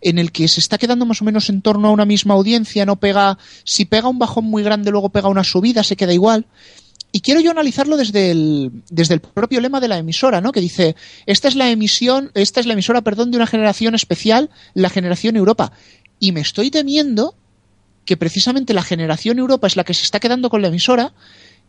en 0.00 0.18
el 0.18 0.32
que 0.32 0.48
se 0.48 0.60
está 0.60 0.78
quedando 0.78 1.06
más 1.06 1.22
o 1.22 1.24
menos 1.24 1.48
en 1.48 1.62
torno 1.62 1.88
a 1.88 1.90
una 1.90 2.04
misma 2.04 2.34
audiencia, 2.34 2.84
no 2.84 2.96
pega, 2.96 3.38
si 3.64 3.86
pega 3.86 4.08
un 4.08 4.18
bajón 4.18 4.44
muy 4.44 4.62
grande 4.62 4.90
luego 4.90 5.08
pega 5.08 5.28
una 5.28 5.44
subida, 5.44 5.82
se 5.82 5.96
queda 5.96 6.12
igual. 6.12 6.46
Y 7.10 7.20
quiero 7.20 7.40
yo 7.40 7.52
analizarlo 7.52 7.96
desde 7.96 8.32
el, 8.32 8.72
desde 8.90 9.14
el 9.14 9.20
propio 9.20 9.60
lema 9.60 9.80
de 9.80 9.88
la 9.88 9.98
emisora, 9.98 10.40
¿no? 10.40 10.50
Que 10.50 10.60
dice, 10.60 10.96
esta 11.26 11.46
es 11.48 11.54
la 11.54 11.70
emisión, 11.70 12.32
esta 12.34 12.58
es 12.58 12.66
la 12.66 12.72
emisora, 12.72 13.02
perdón, 13.02 13.30
de 13.30 13.36
una 13.36 13.46
generación 13.46 13.94
especial, 13.94 14.50
la 14.74 14.90
generación 14.90 15.36
Europa. 15.36 15.72
Y 16.18 16.32
me 16.32 16.40
estoy 16.40 16.70
temiendo 16.70 17.36
que 18.04 18.16
precisamente 18.16 18.74
la 18.74 18.82
generación 18.82 19.38
Europa 19.38 19.66
es 19.66 19.76
la 19.76 19.84
que 19.84 19.94
se 19.94 20.02
está 20.02 20.20
quedando 20.20 20.50
con 20.50 20.60
la 20.60 20.68
emisora 20.68 21.12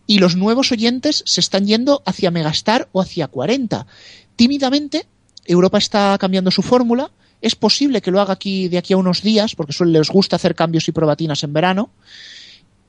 y 0.07 0.19
los 0.19 0.35
nuevos 0.35 0.71
oyentes 0.71 1.23
se 1.25 1.41
están 1.41 1.65
yendo 1.65 2.03
hacia 2.05 2.31
Megastar 2.31 2.89
o 2.91 3.01
hacia 3.01 3.27
40. 3.27 3.87
Tímidamente, 4.35 5.07
Europa 5.45 5.77
está 5.77 6.17
cambiando 6.19 6.51
su 6.51 6.61
fórmula. 6.61 7.11
Es 7.41 7.55
posible 7.55 8.01
que 8.01 8.11
lo 8.11 8.21
haga 8.21 8.33
aquí 8.33 8.67
de 8.67 8.77
aquí 8.77 8.93
a 8.93 8.97
unos 8.97 9.21
días, 9.21 9.55
porque 9.55 9.73
suele 9.73 9.97
les 9.97 10.09
gusta 10.09 10.35
hacer 10.35 10.55
cambios 10.55 10.87
y 10.87 10.91
probatinas 10.91 11.43
en 11.43 11.53
verano. 11.53 11.89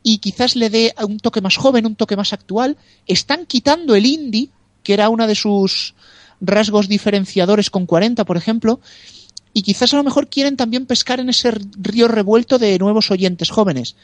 Y 0.03 0.19
quizás 0.19 0.57
le 0.57 0.71
dé 0.71 0.95
un 1.03 1.19
toque 1.19 1.41
más 1.41 1.57
joven, 1.57 1.87
un 1.87 1.97
toque 1.97 2.17
más 2.17 2.33
actual. 2.33 2.77
Están 3.07 3.47
quitando 3.47 3.95
el 3.95 4.07
indie, 4.07 4.51
que 4.83 4.95
era 4.95 5.09
una 5.09 5.27
de 5.27 5.35
sus 5.35 5.95
rasgos 6.41 6.89
diferenciadores 6.89 7.71
con 7.71 7.87
40, 7.87 8.25
por 8.25 8.37
ejemplo. 8.37 8.81
Y 9.57 9.63
quizás 9.63 9.95
a 9.95 9.97
lo 9.97 10.05
mejor 10.05 10.29
quieren 10.29 10.55
también 10.55 10.85
pescar 10.85 11.19
en 11.19 11.31
ese 11.31 11.51
río 11.51 12.09
revuelto 12.09 12.59
de 12.59 12.79
nuevos 12.79 13.11
oyentes 13.11 13.49
jóvenes. 13.49 13.97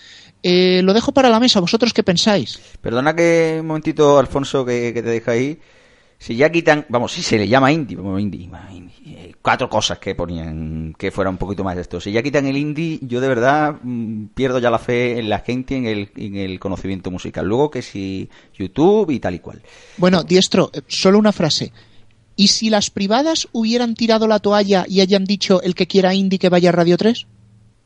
Eh, 0.43 0.81
lo 0.83 0.95
dejo 0.95 1.13
para 1.13 1.29
la 1.29 1.39
mesa, 1.41 1.61
¿vosotros 1.61 1.93
qué 1.93 2.03
pensáis? 2.03 2.59
Perdona 2.81 3.15
que 3.15 3.59
un 3.61 3.67
momentito, 3.67 4.19
Alfonso, 4.19 4.65
que, 4.65 4.95
que 4.95 5.03
te 5.03 5.11
deja 5.11 5.33
ahí. 5.33 5.59
Si 6.19 6.37
ya 6.37 6.51
quitan, 6.51 6.87
vamos, 6.89 7.13
si 7.13 7.21
se 7.21 7.37
le 7.37 7.47
llama 7.49 7.71
indie, 7.71 7.99
indie, 7.99 8.49
indie, 8.73 9.35
cuatro 9.43 9.69
cosas 9.69 9.99
que 9.99 10.15
ponían 10.15 10.95
que 10.97 11.11
fuera 11.11 11.29
un 11.29 11.37
poquito 11.37 11.63
más 11.63 11.77
esto. 11.77 12.01
Si 12.01 12.11
ya 12.13 12.23
quitan 12.23 12.47
el 12.47 12.57
indie, 12.57 12.99
yo 13.03 13.21
de 13.21 13.29
verdad 13.29 13.77
mmm, 13.83 14.29
pierdo 14.29 14.59
ya 14.59 14.71
la 14.71 14.79
fe 14.79 15.19
en 15.19 15.29
la 15.29 15.41
gente, 15.41 15.77
en 15.77 15.85
el, 15.85 16.13
en 16.17 16.37
el 16.37 16.59
conocimiento 16.59 17.11
musical. 17.11 17.47
Luego 17.47 17.71
que 17.71 17.83
si 17.83 18.31
YouTube 18.55 19.11
y 19.11 19.21
tal 19.21 19.35
y 19.35 19.41
cual. 19.41 19.61
Bueno, 19.99 20.23
Diestro, 20.23 20.71
solo 20.87 21.19
una 21.19 21.33
frase. 21.33 21.73
¿Y 22.37 22.49
si 22.49 22.71
las 22.71 22.91
privadas 22.91 23.49
hubieran 23.53 23.95
tirado 23.95 24.27
la 24.27 24.39
toalla 24.39 24.85
y 24.89 25.01
hayan 25.01 25.25
dicho 25.25 25.63
el 25.63 25.75
que 25.75 25.87
quiera 25.87 26.15
indie 26.15 26.39
que 26.39 26.49
vaya 26.49 26.71
a 26.71 26.73
Radio 26.73 26.97
3? 26.97 27.27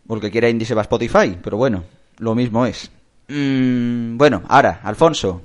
Porque 0.07 0.31
quiera 0.31 0.49
indie 0.49 0.67
se 0.67 0.75
va 0.75 0.83
a 0.83 0.89
Spotify, 0.89 1.37
pero 1.43 1.57
bueno, 1.57 1.85
lo 2.19 2.35
mismo 2.35 2.65
es. 2.65 2.91
Mm, 3.29 4.17
bueno, 4.17 4.43
ahora, 4.49 4.81
Alfonso. 4.85 5.43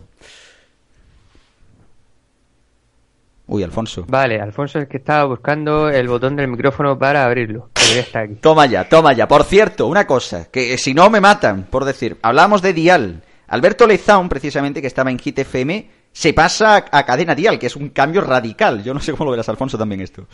Uy, 3.48 3.64
Alfonso. 3.64 4.06
Vale, 4.08 4.40
Alfonso 4.40 4.80
es 4.80 4.88
que 4.88 4.98
estaba 4.98 5.26
buscando 5.26 5.90
el 5.90 6.08
botón 6.08 6.38
del 6.38 6.48
micrófono 6.48 6.98
para 6.98 7.26
abrirlo. 7.26 7.70
Está 7.94 8.22
aquí. 8.22 8.36
Toma 8.36 8.66
ya, 8.66 8.88
toma 8.88 9.12
ya. 9.12 9.28
Por 9.28 9.44
cierto, 9.44 9.88
una 9.88 10.08
cosa, 10.08 10.48
que 10.50 10.78
si 10.78 10.94
no 10.94 11.10
me 11.10 11.20
matan, 11.20 11.64
por 11.70 11.84
decir, 11.84 12.18
hablamos 12.22 12.62
de 12.62 12.72
Dial. 12.72 13.24
Alberto 13.48 13.86
Lezaun, 13.88 14.30
precisamente, 14.30 14.80
que 14.80 14.88
estaba 14.88 15.12
en 15.12 15.20
Hit 15.20 15.40
FM, 15.40 15.90
se 16.12 16.34
pasa 16.34 16.86
a, 16.92 17.06
cadena 17.06 17.36
Dial, 17.36 17.58
que 17.58 17.68
es 17.68 17.76
un 17.76 17.90
cambio 17.90 18.22
radical. 18.22 18.84
Yo 18.84 18.94
no 18.94 19.00
sé 19.00 19.12
cómo 19.12 19.26
lo 19.26 19.32
verás, 19.32 19.50
Alfonso, 19.50 19.78
también 19.78 20.02
esto. 20.02 20.28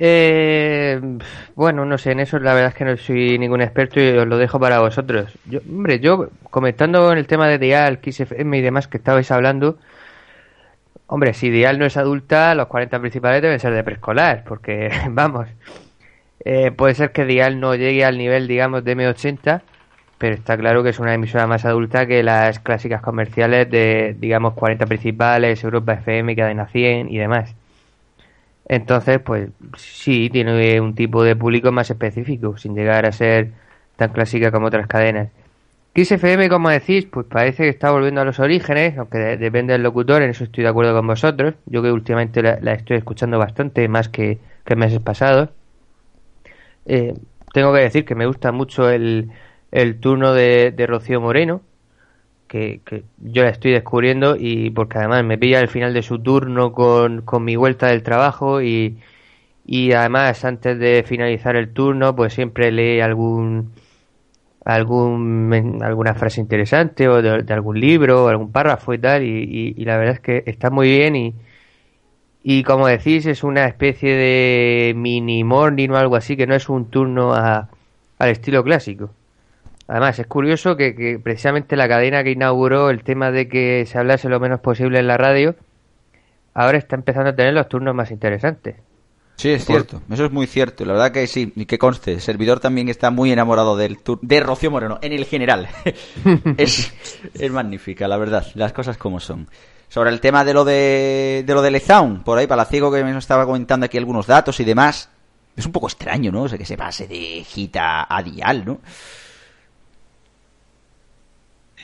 Eh, 0.00 1.00
bueno, 1.56 1.84
no 1.84 1.98
sé, 1.98 2.12
en 2.12 2.20
eso 2.20 2.38
la 2.38 2.54
verdad 2.54 2.70
es 2.70 2.74
que 2.76 2.84
no 2.84 2.96
soy 2.96 3.36
ningún 3.36 3.60
experto 3.60 4.00
y 4.00 4.10
os 4.10 4.28
lo 4.28 4.38
dejo 4.38 4.60
para 4.60 4.78
vosotros. 4.78 5.36
Yo, 5.46 5.58
hombre, 5.68 5.98
yo 5.98 6.30
comentando 6.50 7.10
en 7.10 7.18
el 7.18 7.26
tema 7.26 7.48
de 7.48 7.58
Dial, 7.58 7.98
Kiss 7.98 8.20
FM 8.20 8.58
y 8.58 8.60
demás 8.60 8.86
que 8.86 8.98
estabais 8.98 9.30
hablando, 9.32 9.78
hombre, 11.08 11.34
si 11.34 11.50
Dial 11.50 11.80
no 11.80 11.84
es 11.84 11.96
adulta, 11.96 12.54
los 12.54 12.68
40 12.68 13.00
principales 13.00 13.42
deben 13.42 13.58
ser 13.58 13.74
de 13.74 13.82
preescolar, 13.82 14.44
porque, 14.46 14.88
vamos, 15.10 15.48
eh, 16.44 16.70
puede 16.70 16.94
ser 16.94 17.10
que 17.10 17.24
Dial 17.24 17.58
no 17.58 17.74
llegue 17.74 18.04
al 18.04 18.18
nivel, 18.18 18.46
digamos, 18.46 18.84
de 18.84 18.96
M80, 18.96 19.62
pero 20.18 20.34
está 20.34 20.56
claro 20.58 20.82
que 20.82 20.90
es 20.90 20.98
una 20.98 21.14
emisora 21.14 21.46
más 21.46 21.64
adulta 21.64 22.06
que 22.06 22.22
las 22.22 22.58
clásicas 22.60 23.00
comerciales 23.02 23.70
de, 23.70 24.16
digamos, 24.18 24.54
40 24.54 24.86
principales, 24.86 25.62
Europa 25.64 25.94
FM, 25.94 26.36
Cadena 26.36 26.66
100 26.68 27.08
y 27.10 27.18
demás. 27.18 27.54
Entonces, 28.66 29.18
pues 29.20 29.48
sí, 29.76 30.28
tiene 30.30 30.80
un 30.80 30.94
tipo 30.94 31.22
de 31.22 31.36
público 31.36 31.72
más 31.72 31.90
específico, 31.90 32.56
sin 32.58 32.74
llegar 32.74 33.06
a 33.06 33.12
ser 33.12 33.52
tan 33.96 34.10
clásica 34.12 34.50
como 34.52 34.66
otras 34.66 34.86
cadenas. 34.86 35.28
Kiss 35.94 36.12
FM, 36.12 36.48
como 36.50 36.70
decís, 36.70 37.06
pues 37.06 37.26
parece 37.26 37.64
que 37.64 37.70
está 37.70 37.90
volviendo 37.90 38.20
a 38.20 38.24
los 38.24 38.40
orígenes, 38.40 38.98
aunque 38.98 39.18
de- 39.18 39.36
depende 39.38 39.72
del 39.74 39.82
locutor, 39.82 40.22
en 40.22 40.30
eso 40.30 40.44
estoy 40.44 40.64
de 40.64 40.70
acuerdo 40.70 40.94
con 40.94 41.06
vosotros. 41.06 41.54
Yo 41.66 41.82
que 41.82 41.92
últimamente 41.92 42.42
la, 42.42 42.58
la 42.62 42.74
estoy 42.74 42.98
escuchando 42.98 43.38
bastante, 43.38 43.88
más 43.88 44.08
que, 44.10 44.38
que 44.64 44.76
meses 44.76 45.00
pasados. 45.00 45.50
Eh, 46.86 47.14
tengo 47.52 47.72
que 47.72 47.80
decir 47.80 48.04
que 48.04 48.14
me 48.14 48.26
gusta 48.26 48.52
mucho 48.52 48.88
el, 48.90 49.30
el 49.72 50.00
turno 50.00 50.32
de, 50.34 50.72
de 50.72 50.86
Rocío 50.86 51.20
Moreno, 51.20 51.62
que, 52.48 52.80
que 52.84 53.04
yo 53.18 53.42
la 53.44 53.50
estoy 53.50 53.72
descubriendo 53.72 54.36
y 54.38 54.70
porque 54.70 54.98
además 54.98 55.24
me 55.24 55.38
pilla 55.38 55.60
al 55.60 55.68
final 55.68 55.94
de 55.94 56.02
su 56.02 56.18
turno 56.20 56.72
con, 56.72 57.22
con 57.22 57.44
mi 57.44 57.56
vuelta 57.56 57.88
del 57.88 58.02
trabajo 58.02 58.62
y, 58.62 58.98
y 59.66 59.92
además 59.92 60.44
antes 60.44 60.78
de 60.78 61.04
finalizar 61.06 61.56
el 61.56 61.72
turno 61.72 62.16
pues 62.16 62.34
siempre 62.34 62.72
lee 62.72 63.00
algún 63.00 63.72
algún 64.64 65.80
alguna 65.82 66.14
frase 66.14 66.40
interesante 66.40 67.08
o 67.08 67.22
de, 67.22 67.52
algún 67.54 67.80
libro 67.80 68.24
o 68.26 68.28
algún 68.28 68.52
párrafo 68.52 68.94
y 68.94 68.98
tal 68.98 69.22
y, 69.24 69.28
y- 69.28 69.74
y 69.76 69.84
la 69.84 69.96
verdad 69.98 70.14
es 70.16 70.20
que 70.20 70.42
está 70.46 70.70
muy 70.70 70.88
bien 70.90 71.16
y 71.16 71.34
y 72.42 72.62
como 72.62 72.86
decís 72.86 73.26
es 73.26 73.42
una 73.44 73.66
especie 73.66 74.14
de 74.14 74.94
mini 74.96 75.44
morning 75.44 75.90
o 75.90 75.96
algo 75.96 76.16
así 76.16 76.36
que 76.36 76.46
no 76.46 76.54
es 76.54 76.68
un 76.68 76.86
turno 76.90 77.34
a- 77.34 77.68
al 78.18 78.28
estilo 78.30 78.64
clásico 78.64 79.10
Además, 79.88 80.18
es 80.18 80.26
curioso 80.26 80.76
que, 80.76 80.94
que 80.94 81.18
precisamente 81.18 81.74
la 81.74 81.88
cadena 81.88 82.22
que 82.22 82.30
inauguró 82.32 82.90
el 82.90 83.02
tema 83.02 83.30
de 83.30 83.48
que 83.48 83.86
se 83.86 83.98
hablase 83.98 84.28
lo 84.28 84.38
menos 84.38 84.60
posible 84.60 84.98
en 84.98 85.06
la 85.06 85.16
radio, 85.16 85.54
ahora 86.54 86.76
está 86.78 86.94
empezando 86.94 87.30
a 87.30 87.34
tener 87.34 87.54
los 87.54 87.68
turnos 87.68 87.94
más 87.94 88.10
interesantes. 88.10 88.76
Sí, 89.36 89.50
es 89.50 89.64
Por- 89.64 89.76
cierto, 89.76 90.02
eso 90.12 90.24
es 90.26 90.32
muy 90.32 90.46
cierto. 90.46 90.84
La 90.84 90.92
verdad 90.94 91.12
que 91.12 91.26
sí, 91.26 91.52
y 91.56 91.64
que 91.64 91.78
conste, 91.78 92.12
el 92.12 92.20
servidor 92.20 92.60
también 92.60 92.88
está 92.88 93.10
muy 93.10 93.32
enamorado 93.32 93.76
del 93.76 93.98
tour 93.98 94.18
de 94.20 94.40
Rocío 94.40 94.70
Moreno, 94.70 94.98
en 95.00 95.12
el 95.12 95.24
general. 95.24 95.68
es, 96.58 96.92
es 97.34 97.50
magnífica, 97.50 98.08
la 98.08 98.16
verdad, 98.18 98.46
las 98.54 98.72
cosas 98.72 98.98
como 98.98 99.20
son. 99.20 99.48
Sobre 99.88 100.10
el 100.10 100.20
tema 100.20 100.44
de 100.44 100.52
lo 100.52 100.64
de, 100.64 101.44
de 101.46 101.54
lo 101.54 101.62
de 101.62 101.70
Lezaun, 101.70 102.22
por 102.24 102.36
ahí, 102.36 102.46
Palaciego 102.46 102.92
que 102.92 103.02
me 103.02 103.16
estaba 103.16 103.46
comentando 103.46 103.86
aquí 103.86 103.96
algunos 103.96 104.26
datos 104.26 104.60
y 104.60 104.64
demás, 104.64 105.08
es 105.56 105.64
un 105.64 105.72
poco 105.72 105.86
extraño, 105.86 106.30
¿no? 106.30 106.42
O 106.42 106.48
sea, 106.48 106.58
que 106.58 106.66
se 106.66 106.76
pase 106.76 107.06
de 107.06 107.42
gita 107.44 108.06
a 108.14 108.22
dial, 108.22 108.64
¿no? 108.66 108.80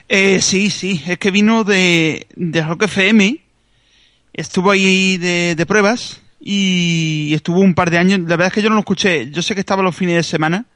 Eh, 0.09 0.41
sí, 0.41 0.71
sí, 0.71 1.03
es 1.07 1.19
que 1.19 1.31
vino 1.31 1.65
de, 1.65 2.27
de 2.37 2.63
Rock 2.63 2.85
FM, 2.85 3.41
estuvo 4.33 4.71
ahí 4.71 5.17
de, 5.17 5.55
de 5.57 5.67
pruebas 5.67 6.21
y 6.41 7.33
estuvo 7.35 7.61
un 7.61 7.75
par 7.75 7.91
de 7.91 7.99
años. 7.99 8.21
La 8.21 8.37
verdad 8.37 8.49
es 8.49 8.53
que 8.53 8.63
yo 8.63 8.69
no 8.69 8.75
lo 8.75 8.81
escuché, 8.81 9.31
yo 9.31 9.41
sé 9.41 9.55
que 9.55 9.61
estaba 9.61 9.83
los 9.83 9.97
fines 9.97 10.17
de 10.17 10.23
semana. 10.23 10.67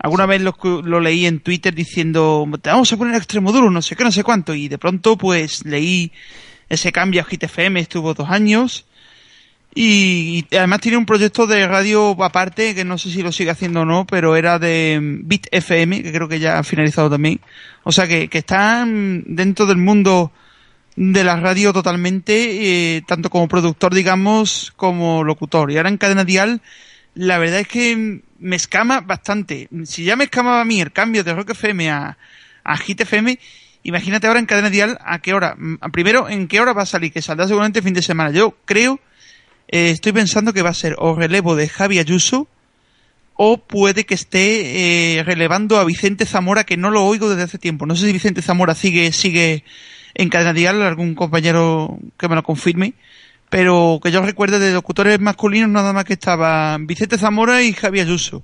Alguna 0.00 0.26
vez 0.26 0.42
lo, 0.42 0.56
lo 0.82 1.00
leí 1.00 1.26
en 1.26 1.40
Twitter 1.40 1.74
diciendo, 1.74 2.46
te 2.60 2.70
vamos 2.70 2.92
a 2.92 2.96
poner 2.96 3.14
extremo 3.14 3.52
duro, 3.52 3.70
no 3.70 3.82
sé 3.82 3.96
qué, 3.96 4.04
no 4.04 4.12
sé 4.12 4.24
cuánto. 4.24 4.54
Y 4.54 4.68
de 4.68 4.78
pronto, 4.78 5.16
pues 5.16 5.64
leí 5.64 6.12
ese 6.68 6.92
cambio 6.92 7.22
a 7.22 7.24
Hit 7.24 7.44
FM, 7.44 7.80
estuvo 7.80 8.14
dos 8.14 8.28
años. 8.28 8.86
Y, 9.74 10.44
y 10.50 10.56
además 10.56 10.80
tiene 10.80 10.96
un 10.96 11.06
proyecto 11.06 11.46
de 11.46 11.66
radio 11.68 12.10
aparte, 12.22 12.74
que 12.74 12.84
no 12.84 12.98
sé 12.98 13.10
si 13.10 13.22
lo 13.22 13.30
sigue 13.32 13.50
haciendo 13.50 13.82
o 13.82 13.84
no, 13.84 14.06
pero 14.06 14.34
era 14.34 14.58
de 14.58 14.98
mm, 15.00 15.28
Bit 15.28 15.46
FM, 15.52 16.02
que 16.02 16.12
creo 16.12 16.28
que 16.28 16.40
ya 16.40 16.58
ha 16.58 16.64
finalizado 16.64 17.10
también. 17.10 17.40
O 17.84 17.92
sea 17.92 18.08
que, 18.08 18.28
que 18.28 18.38
están 18.38 19.24
dentro 19.26 19.66
del 19.66 19.76
mundo 19.76 20.32
de 20.96 21.22
la 21.22 21.36
radio 21.36 21.72
totalmente, 21.72 22.96
eh, 22.96 23.02
tanto 23.06 23.30
como 23.30 23.46
productor, 23.46 23.94
digamos, 23.94 24.72
como 24.74 25.22
locutor. 25.22 25.70
Y 25.70 25.76
ahora 25.76 25.90
en 25.90 25.96
cadena 25.96 26.24
dial, 26.24 26.60
la 27.14 27.38
verdad 27.38 27.60
es 27.60 27.68
que 27.68 28.22
me 28.38 28.56
escama 28.56 29.00
bastante. 29.00 29.68
Si 29.84 30.02
ya 30.02 30.16
me 30.16 30.24
escamaba 30.24 30.60
a 30.60 30.64
mí 30.64 30.80
el 30.80 30.90
cambio 30.92 31.22
de 31.22 31.34
Rock 31.34 31.50
FM 31.50 31.90
a, 31.90 32.18
a 32.64 32.76
Hit 32.78 33.00
FM, 33.00 33.38
imagínate 33.84 34.26
ahora 34.26 34.40
en 34.40 34.46
cadena 34.46 34.70
dial 34.70 34.98
a 35.04 35.20
qué 35.20 35.34
hora. 35.34 35.54
Mm, 35.56 35.76
Primero, 35.92 36.28
en 36.28 36.48
qué 36.48 36.60
hora 36.60 36.72
va 36.72 36.82
a 36.82 36.86
salir, 36.86 37.12
que 37.12 37.22
saldrá 37.22 37.46
seguramente 37.46 37.78
el 37.78 37.84
fin 37.84 37.94
de 37.94 38.02
semana. 38.02 38.32
Yo 38.32 38.56
creo, 38.64 38.98
eh, 39.68 39.90
estoy 39.90 40.12
pensando 40.12 40.52
que 40.52 40.62
va 40.62 40.70
a 40.70 40.74
ser 40.74 40.96
o 40.98 41.14
relevo 41.14 41.54
de 41.54 41.68
Javi 41.68 41.98
Ayuso, 41.98 42.48
o 43.40 43.58
puede 43.58 44.04
que 44.04 44.14
esté 44.14 45.18
eh, 45.18 45.22
relevando 45.22 45.78
a 45.78 45.84
Vicente 45.84 46.26
Zamora, 46.26 46.64
que 46.64 46.76
no 46.76 46.90
lo 46.90 47.04
oigo 47.04 47.28
desde 47.28 47.44
hace 47.44 47.58
tiempo. 47.58 47.86
No 47.86 47.94
sé 47.94 48.06
si 48.06 48.12
Vicente 48.12 48.42
Zamora 48.42 48.74
sigue, 48.74 49.12
sigue 49.12 49.62
en 50.14 50.28
cadena 50.28 50.52
dial, 50.52 50.82
algún 50.82 51.14
compañero 51.14 51.98
que 52.18 52.28
me 52.28 52.34
lo 52.34 52.42
confirme. 52.42 52.94
Pero 53.50 54.00
que 54.02 54.10
yo 54.10 54.22
recuerde 54.22 54.58
de 54.58 54.72
locutores 54.72 55.20
masculinos 55.20 55.70
nada 55.70 55.92
más 55.92 56.04
que 56.04 56.14
estaban 56.14 56.86
Vicente 56.86 57.16
Zamora 57.16 57.62
y 57.62 57.72
Javi 57.72 58.00
Ayuso. 58.00 58.42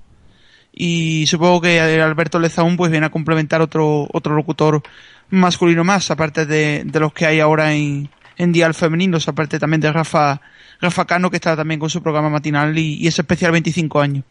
Y 0.72 1.26
supongo 1.26 1.62
que 1.62 1.80
Alberto 1.80 2.38
Lezaún 2.38 2.76
pues 2.76 2.90
viene 2.90 3.06
a 3.06 3.10
complementar 3.10 3.60
otro, 3.60 4.08
otro 4.12 4.34
locutor 4.34 4.82
masculino 5.30 5.84
más, 5.84 6.10
aparte 6.10 6.46
de, 6.46 6.82
de 6.84 7.00
los 7.00 7.12
que 7.12 7.26
hay 7.26 7.40
ahora 7.40 7.74
en, 7.74 8.08
en 8.36 8.52
Dial 8.52 8.74
Femeninos, 8.74 9.28
aparte 9.28 9.58
también 9.58 9.80
de 9.80 9.92
Rafa, 9.92 10.40
Rafa 10.80 11.04
Cano, 11.04 11.30
que 11.30 11.36
está 11.36 11.56
también 11.56 11.80
con 11.80 11.90
su 11.90 12.02
programa 12.02 12.30
matinal 12.30 12.76
y, 12.78 12.94
y 12.94 13.06
es 13.06 13.18
especial 13.18 13.52
25 13.52 14.00
años. 14.00 14.24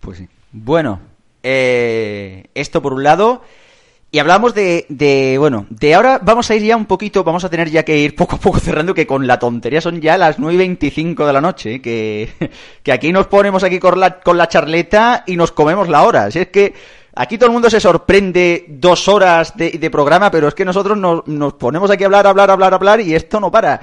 Pues 0.00 0.18
sí. 0.18 0.28
Bueno, 0.52 1.00
eh, 1.42 2.44
esto 2.54 2.82
por 2.82 2.94
un 2.94 3.02
lado. 3.02 3.42
Y 4.10 4.20
hablamos 4.20 4.54
de, 4.54 4.86
de, 4.88 5.36
bueno, 5.38 5.66
de 5.68 5.94
ahora 5.94 6.18
vamos 6.22 6.50
a 6.50 6.54
ir 6.54 6.62
ya 6.62 6.78
un 6.78 6.86
poquito, 6.86 7.24
vamos 7.24 7.44
a 7.44 7.50
tener 7.50 7.68
ya 7.68 7.84
que 7.84 7.98
ir 7.98 8.16
poco 8.16 8.36
a 8.36 8.40
poco 8.40 8.58
cerrando, 8.58 8.94
que 8.94 9.06
con 9.06 9.26
la 9.26 9.38
tontería 9.38 9.82
son 9.82 10.00
ya 10.00 10.16
las 10.16 10.38
9 10.38 10.54
y 10.54 10.56
25 10.56 11.26
de 11.26 11.32
la 11.34 11.42
noche, 11.42 11.82
que, 11.82 12.30
que 12.82 12.92
aquí 12.92 13.12
nos 13.12 13.26
ponemos 13.26 13.62
aquí 13.64 13.78
con 13.78 14.00
la, 14.00 14.20
con 14.20 14.38
la 14.38 14.48
charleta 14.48 15.24
y 15.26 15.36
nos 15.36 15.52
comemos 15.52 15.90
la 15.90 16.04
hora. 16.04 16.30
Si 16.30 16.38
es 16.38 16.48
que 16.48 16.72
aquí 17.18 17.36
todo 17.36 17.46
el 17.48 17.52
mundo 17.52 17.68
se 17.68 17.80
sorprende 17.80 18.64
dos 18.68 19.08
horas 19.08 19.56
de, 19.56 19.72
de 19.72 19.90
programa, 19.90 20.30
pero 20.30 20.48
es 20.48 20.54
que 20.54 20.64
nosotros 20.64 20.96
nos, 20.96 21.26
nos 21.26 21.54
ponemos 21.54 21.90
aquí 21.90 22.04
a 22.04 22.06
hablar, 22.06 22.26
hablar, 22.28 22.50
hablar, 22.50 22.74
hablar 22.74 23.00
y 23.00 23.14
esto 23.14 23.40
no 23.40 23.50
para. 23.50 23.80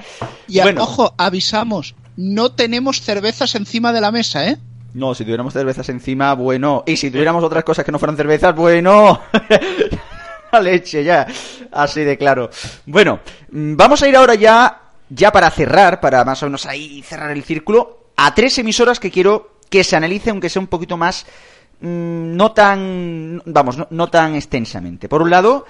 Y 0.48 0.62
Bueno. 0.62 0.84
ojo, 0.84 1.14
avisamos, 1.18 1.96
no 2.16 2.54
tenemos 2.54 3.02
cervezas 3.02 3.54
encima 3.56 3.92
de 3.92 4.02
la 4.02 4.12
mesa, 4.12 4.48
¿eh? 4.48 4.58
No, 4.94 5.14
si 5.14 5.26
tuviéramos 5.26 5.52
cervezas 5.52 5.90
encima, 5.90 6.34
bueno. 6.34 6.84
Y 6.88 6.96
si 6.96 7.12
tuviéramos 7.12 7.44
otras 7.44 7.66
cosas 7.66 7.84
que 7.84 7.92
no 7.92 8.00
fueran 8.00 8.16
cervezas, 8.16 8.56
bueno. 8.56 9.20
La 10.54 10.62
leche, 10.62 11.04
ya. 11.04 11.28
Así 11.74 12.06
de 12.06 12.18
claro. 12.18 12.50
Bueno, 12.86 13.20
mm, 13.52 13.76
vamos 13.76 14.02
a 14.02 14.08
ir 14.08 14.16
ahora 14.16 14.36
ya, 14.36 14.80
ya 15.10 15.34
para 15.34 15.52
cerrar, 15.52 16.00
para 16.00 16.24
más 16.24 16.42
o 16.42 16.46
menos 16.46 16.66
ahí 16.66 17.02
cerrar 17.02 17.32
el 17.32 17.44
círculo, 17.44 18.06
a 18.16 18.34
tres 18.34 18.58
emisoras 18.60 19.02
que 19.02 19.12
quiero 19.12 19.56
que 19.70 19.84
se 19.84 19.98
analice, 19.98 20.30
aunque 20.30 20.50
sea 20.50 20.62
un 20.62 20.68
poquito 20.68 20.96
más, 20.96 21.26
mm, 21.80 22.36
no 22.36 22.52
tan, 22.52 23.42
vamos, 23.46 23.78
no, 23.90 24.08
tan 24.08 24.36
extensamente. 24.36 25.10
Por 25.10 25.22
un 25.22 25.30
lado, 25.30 25.66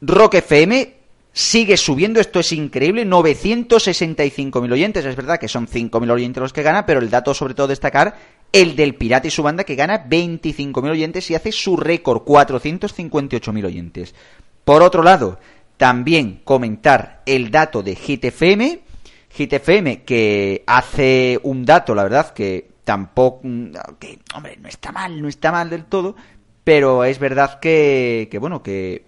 Rock 0.00 0.34
FM 0.34 0.94
sigue 1.32 1.76
subiendo, 1.76 2.20
esto 2.20 2.40
es 2.40 2.52
increíble, 2.52 3.06
965.000 3.06 4.72
oyentes, 4.72 5.04
es 5.04 5.16
verdad 5.16 5.38
que 5.38 5.48
son 5.48 5.66
5.000 5.66 6.10
oyentes 6.10 6.42
los 6.42 6.52
que 6.52 6.62
gana, 6.62 6.84
pero 6.84 7.00
el 7.00 7.10
dato 7.10 7.32
sobre 7.32 7.54
todo 7.54 7.68
destacar, 7.68 8.16
el 8.52 8.76
del 8.76 8.94
Pirata 8.96 9.28
y 9.28 9.30
su 9.30 9.42
banda 9.42 9.64
que 9.64 9.74
gana 9.74 10.06
25.000 10.06 10.90
oyentes 10.90 11.30
y 11.30 11.34
hace 11.34 11.52
su 11.52 11.76
récord, 11.76 12.22
458.000 12.22 13.64
oyentes. 13.64 14.14
Por 14.64 14.82
otro 14.82 15.02
lado, 15.02 15.38
también 15.76 16.42
comentar 16.44 17.22
el 17.26 17.50
dato 17.50 17.82
de 17.82 17.96
Hit 17.96 18.24
FM, 18.26 18.80
Hit 19.30 19.52
FM 19.52 20.02
que 20.02 20.62
hace 20.66 21.40
un 21.42 21.64
dato, 21.64 21.94
la 21.94 22.02
verdad, 22.04 22.32
que 22.34 22.71
tampoco, 22.84 23.40
mm, 23.42 23.70
que, 23.98 24.18
hombre, 24.34 24.56
no 24.60 24.68
está 24.68 24.92
mal, 24.92 25.20
no 25.20 25.28
está 25.28 25.52
mal 25.52 25.70
del 25.70 25.84
todo, 25.84 26.16
pero 26.64 27.04
es 27.04 27.18
verdad 27.18 27.60
que, 27.60 28.28
que 28.30 28.38
bueno, 28.38 28.62
que 28.62 29.04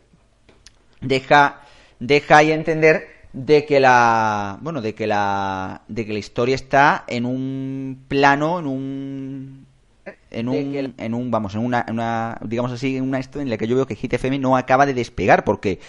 deja, 1.01 1.61
deja 1.99 2.39
ahí 2.39 2.53
entender 2.53 3.14
de 3.33 3.64
que 3.66 3.81
la, 3.81 4.59
bueno, 4.61 4.81
de 4.81 4.95
que 4.95 5.07
la, 5.07 5.83
de 5.89 6.07
que 6.07 6.12
la 6.12 6.18
historia 6.18 6.55
está 6.55 7.05
en 7.09 7.27
un 7.27 8.05
plano, 8.09 8.61
en 8.61 8.66
un, 8.66 9.66
en 10.31 10.49
un, 10.49 10.95
en 10.97 11.14
un, 11.14 11.31
vamos, 11.31 11.55
en 11.55 11.61
una, 11.61 11.85
en 11.87 11.95
una, 11.95 12.39
digamos 12.43 12.72
así, 12.72 12.97
en 12.97 13.03
una 13.03 13.18
esto 13.18 13.41
en 13.41 13.51
la 13.51 13.57
que 13.57 13.66
yo 13.66 13.77
veo 13.77 13.87
que 13.87 13.97
Hit 13.97 14.14
FM 14.14 14.39
no 14.39 14.57
acaba 14.57 14.87
de 14.87 14.95
despegar 14.95 15.45
porque 15.45 15.81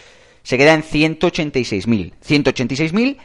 se 0.44 0.58
queda 0.58 0.74
en 0.74 0.84
186.000, 0.84 2.14
186.000 2.24 3.18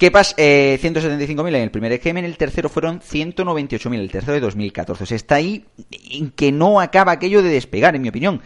¿Qué 0.00 0.10
pasa? 0.10 0.34
Eh, 0.38 0.78
175.000 0.82 1.48
en 1.48 1.54
el 1.56 1.70
primer 1.70 1.92
EGM, 1.92 2.16
en 2.16 2.24
el 2.24 2.38
tercero 2.38 2.70
fueron 2.70 3.00
198.000, 3.00 3.98
el 4.00 4.10
tercero 4.10 4.32
de 4.32 4.40
2014. 4.40 5.04
O 5.04 5.06
sea, 5.06 5.14
está 5.14 5.34
ahí 5.34 5.66
en 6.10 6.30
que 6.30 6.52
no 6.52 6.80
acaba 6.80 7.12
aquello 7.12 7.42
de 7.42 7.50
despegar, 7.50 7.94
en 7.94 8.00
mi 8.00 8.08
opinión. 8.08 8.40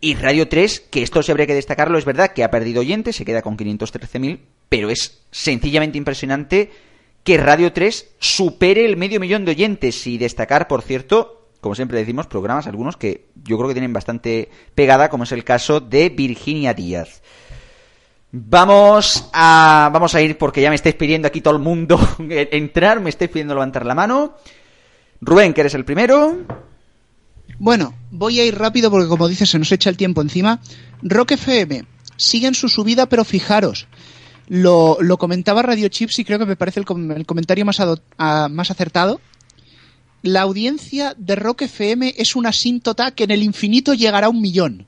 Y 0.00 0.14
Radio 0.14 0.46
3, 0.46 0.78
que 0.88 1.02
esto 1.02 1.24
se 1.24 1.32
habría 1.32 1.48
que 1.48 1.56
destacarlo, 1.56 1.98
es 1.98 2.04
verdad 2.04 2.32
que 2.32 2.44
ha 2.44 2.52
perdido 2.52 2.82
oyentes, 2.82 3.16
se 3.16 3.24
queda 3.24 3.42
con 3.42 3.56
513.000, 3.56 4.38
pero 4.68 4.88
es 4.88 5.24
sencillamente 5.32 5.98
impresionante 5.98 6.70
que 7.24 7.36
Radio 7.36 7.72
3 7.72 8.10
supere 8.20 8.84
el 8.84 8.96
medio 8.96 9.18
millón 9.18 9.44
de 9.44 9.50
oyentes. 9.50 10.06
Y 10.06 10.18
destacar, 10.18 10.68
por 10.68 10.82
cierto, 10.82 11.48
como 11.60 11.74
siempre 11.74 11.98
decimos, 11.98 12.28
programas 12.28 12.68
algunos 12.68 12.96
que 12.96 13.26
yo 13.42 13.56
creo 13.56 13.66
que 13.66 13.74
tienen 13.74 13.92
bastante 13.92 14.50
pegada, 14.76 15.08
como 15.08 15.24
es 15.24 15.32
el 15.32 15.42
caso 15.42 15.80
de 15.80 16.10
Virginia 16.10 16.74
Díaz. 16.74 17.22
Vamos 18.38 19.30
a, 19.32 19.88
vamos 19.92 20.14
a 20.14 20.20
ir 20.20 20.36
porque 20.36 20.60
ya 20.60 20.68
me 20.68 20.74
estáis 20.76 20.94
pidiendo 20.94 21.26
aquí 21.26 21.40
todo 21.40 21.56
el 21.56 21.62
mundo 21.62 21.98
entrar, 22.28 23.00
me 23.00 23.08
estáis 23.08 23.30
pidiendo 23.30 23.54
levantar 23.54 23.86
la 23.86 23.94
mano. 23.94 24.34
Rubén, 25.22 25.54
que 25.54 25.62
eres 25.62 25.72
el 25.74 25.86
primero. 25.86 26.44
Bueno, 27.58 27.94
voy 28.10 28.38
a 28.40 28.44
ir 28.44 28.58
rápido 28.58 28.90
porque 28.90 29.08
como 29.08 29.28
dices 29.28 29.48
se 29.48 29.58
nos 29.58 29.72
echa 29.72 29.88
el 29.88 29.96
tiempo 29.96 30.20
encima. 30.20 30.60
Rock 31.02 31.32
FM 31.32 31.84
sigue 32.18 32.46
en 32.48 32.54
su 32.54 32.68
subida, 32.68 33.06
pero 33.06 33.24
fijaros, 33.24 33.86
lo, 34.48 34.98
lo 35.00 35.16
comentaba 35.16 35.62
Radio 35.62 35.88
Chips 35.88 36.18
y 36.18 36.24
creo 36.26 36.38
que 36.38 36.44
me 36.46 36.56
parece 36.56 36.80
el, 36.80 36.86
com- 36.86 37.10
el 37.12 37.24
comentario 37.24 37.64
más, 37.64 37.78
a- 37.80 38.48
más 38.50 38.70
acertado. 38.70 39.18
La 40.20 40.42
audiencia 40.42 41.14
de 41.16 41.36
Rock 41.36 41.62
FM 41.62 42.14
es 42.18 42.36
una 42.36 42.50
asíntota 42.50 43.12
que 43.12 43.24
en 43.24 43.30
el 43.30 43.42
infinito 43.42 43.94
llegará 43.94 44.26
a 44.26 44.30
un 44.30 44.42
millón. 44.42 44.86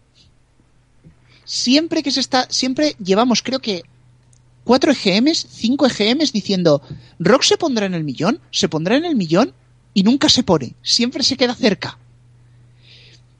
Siempre 1.48 2.02
que 2.02 2.10
se 2.10 2.20
está, 2.20 2.46
siempre 2.50 2.94
llevamos, 3.02 3.42
creo 3.42 3.58
que 3.58 3.82
cuatro 4.64 4.92
EGMs, 4.92 5.46
cinco 5.50 5.86
EGMs 5.86 6.30
diciendo 6.30 6.82
Rock 7.18 7.42
se 7.42 7.56
pondrá 7.56 7.86
en 7.86 7.94
el 7.94 8.04
millón, 8.04 8.38
se 8.50 8.68
pondrá 8.68 8.98
en 8.98 9.06
el 9.06 9.16
millón 9.16 9.54
y 9.94 10.02
nunca 10.02 10.28
se 10.28 10.42
pone, 10.42 10.74
siempre 10.82 11.22
se 11.22 11.38
queda 11.38 11.54
cerca. 11.54 11.96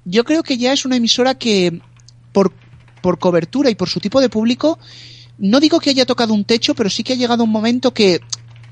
Yo 0.06 0.24
creo 0.24 0.42
que 0.42 0.56
ya 0.56 0.72
es 0.72 0.86
una 0.86 0.96
emisora 0.96 1.34
que 1.34 1.82
por, 2.32 2.50
por 3.02 3.18
cobertura 3.18 3.68
y 3.68 3.74
por 3.74 3.90
su 3.90 4.00
tipo 4.00 4.22
de 4.22 4.30
público, 4.30 4.78
no 5.36 5.60
digo 5.60 5.78
que 5.78 5.90
haya 5.90 6.06
tocado 6.06 6.32
un 6.32 6.46
techo, 6.46 6.74
pero 6.74 6.88
sí 6.88 7.04
que 7.04 7.12
ha 7.12 7.16
llegado 7.16 7.44
un 7.44 7.50
momento 7.50 7.92
que 7.92 8.22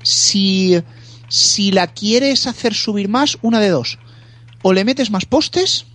si, 0.01 0.81
si 1.29 1.71
la 1.71 1.85
quieres 1.85 2.47
hacer 2.47 2.73
subir 2.73 3.07
más, 3.07 3.37
una 3.43 3.59
de 3.59 3.69
dos. 3.69 3.99
O 4.63 4.73
le 4.73 4.83
metes 4.83 5.11
más 5.11 5.25
postes 5.25 5.85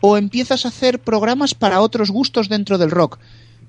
o 0.00 0.16
empiezas 0.16 0.64
a 0.64 0.68
hacer 0.68 1.00
programas 1.00 1.54
para 1.54 1.80
otros 1.80 2.10
gustos 2.10 2.48
dentro 2.48 2.78
del 2.78 2.90
rock. 2.90 3.18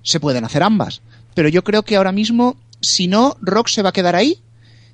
Se 0.04 0.20
pueden 0.20 0.46
hacer 0.46 0.64
ambas, 0.64 1.02
pero 1.34 1.50
yo 1.50 1.64
creo 1.64 1.84
que 1.84 1.96
ahora 1.96 2.12
mismo, 2.12 2.58
si 2.82 3.08
no, 3.08 3.38
rock 3.42 3.70
se 3.70 3.82
va 3.82 3.90
a 3.90 3.94
quedar 3.94 4.16
ahí. 4.16 4.40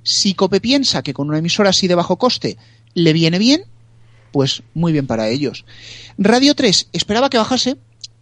Si 0.04 0.34
Cope 0.34 0.60
piensa 0.60 1.02
que 1.02 1.14
con 1.14 1.30
una 1.30 1.38
emisora 1.38 1.70
así 1.70 1.88
de 1.88 1.96
bajo 1.96 2.18
coste 2.18 2.58
le 2.94 3.14
viene 3.14 3.40
bien, 3.40 3.64
pues 4.32 4.64
muy 4.74 4.92
bien 4.92 5.08
para 5.08 5.30
ellos. 5.30 5.66
Radio 6.18 6.56
3 6.56 6.90
esperaba 6.92 7.30
que 7.30 7.38
bajase, 7.38 7.78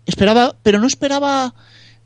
esperaba, 0.06 0.56
pero 0.62 0.80
no 0.80 0.88
esperaba 0.88 1.54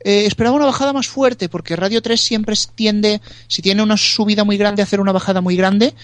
eh, 0.04 0.26
esperaba 0.26 0.56
una 0.56 0.66
bajada 0.66 0.92
más 0.92 1.08
fuerte, 1.08 1.48
porque 1.48 1.74
Radio 1.74 2.00
3 2.02 2.20
siempre 2.20 2.54
tiende, 2.74 3.20
si 3.48 3.62
tiene 3.62 3.82
una 3.82 3.96
subida 3.96 4.44
muy 4.44 4.56
grande, 4.56 4.82
a 4.82 4.84
hacer 4.84 5.00
una 5.00 5.12
bajada 5.12 5.40
muy 5.40 5.56
grande. 5.56 5.94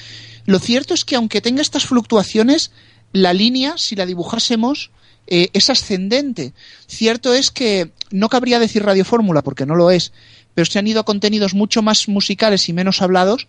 Lo 0.44 0.59
cierto 0.59 0.92
es 0.92 1.05
que 1.05 1.16
aunque 1.16 1.40
tenga 1.40 1.62
estas 1.62 1.84
fluctuaciones, 1.86 2.72
la 3.12 3.32
línea, 3.32 3.74
si 3.76 3.96
la 3.96 4.06
dibujásemos, 4.06 4.90
eh, 5.26 5.48
es 5.52 5.70
ascendente. 5.70 6.52
Cierto 6.86 7.34
es 7.34 7.50
que 7.50 7.92
no 8.10 8.28
cabría 8.28 8.58
decir 8.58 8.84
Radio 8.84 9.04
Fórmula, 9.04 9.42
porque 9.42 9.66
no 9.66 9.74
lo 9.74 9.90
es, 9.90 10.12
pero 10.54 10.64
se 10.66 10.78
han 10.78 10.86
ido 10.86 11.00
a 11.00 11.04
contenidos 11.04 11.54
mucho 11.54 11.82
más 11.82 12.08
musicales 12.08 12.68
y 12.68 12.72
menos 12.72 13.02
hablados. 13.02 13.48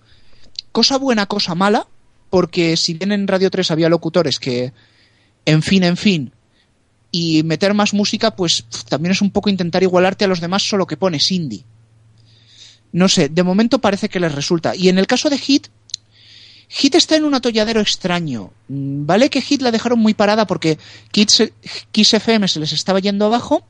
Cosa 0.72 0.98
buena, 0.98 1.26
cosa 1.26 1.56
mala, 1.56 1.88
porque 2.30 2.78
si 2.78 2.94
bien 2.94 3.12
en 3.12 3.28
Radio 3.28 3.50
3 3.52 3.72
había 3.72 3.90
locutores 3.90 4.40
que, 4.40 4.74
en 5.46 5.62
fin, 5.62 5.84
en 5.84 5.98
fin, 5.98 6.32
y 7.12 7.44
meter 7.44 7.74
más 7.74 7.94
música, 7.94 8.36
pues 8.36 8.66
también 8.90 9.12
es 9.12 9.22
un 9.22 9.32
poco 9.32 9.50
intentar 9.50 9.84
igualarte 9.84 10.26
a 10.26 10.28
los 10.28 10.42
demás, 10.42 10.68
solo 10.68 10.88
que 10.88 10.98
pones 10.98 11.32
indie. 11.32 11.64
No 12.92 13.08
sé, 13.08 13.30
de 13.30 13.44
momento 13.44 13.80
parece 13.80 14.10
que 14.10 14.20
les 14.20 14.34
resulta. 14.34 14.76
Y 14.76 14.90
en 14.90 14.98
el 14.98 15.08
caso 15.08 15.30
de 15.30 15.38
Hit, 15.38 15.68
Hit 16.76 16.96
está 16.96 17.16
en 17.16 17.24
un 17.24 17.36
atolladero 17.36 17.82
extraño. 17.82 18.50
Vale 18.68 19.30
que 19.30 19.42
Hit 19.42 19.62
la 19.62 19.70
dejaron 19.70 20.00
muy 20.00 20.16
parada 20.16 20.48
porque 20.48 20.80
Kiss, 21.12 21.40
FM 21.94 22.48
se 22.48 22.60
les 22.60 22.74
estaba 22.74 23.00
yendo 23.00 23.28
abajo 23.28 23.64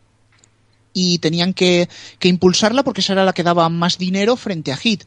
y 0.93 1.18
tenían 1.18 1.54
que, 1.54 1.89
que 2.18 2.30
impulsarla 2.30 2.84
porque 2.84 3.01
esa 3.01 3.12
era 3.12 3.26
la 3.26 3.34
que 3.34 3.43
daba 3.43 3.68
más 3.68 3.97
dinero 3.97 4.38
frente 4.38 4.72
a 4.72 4.78
Hit. 4.78 5.04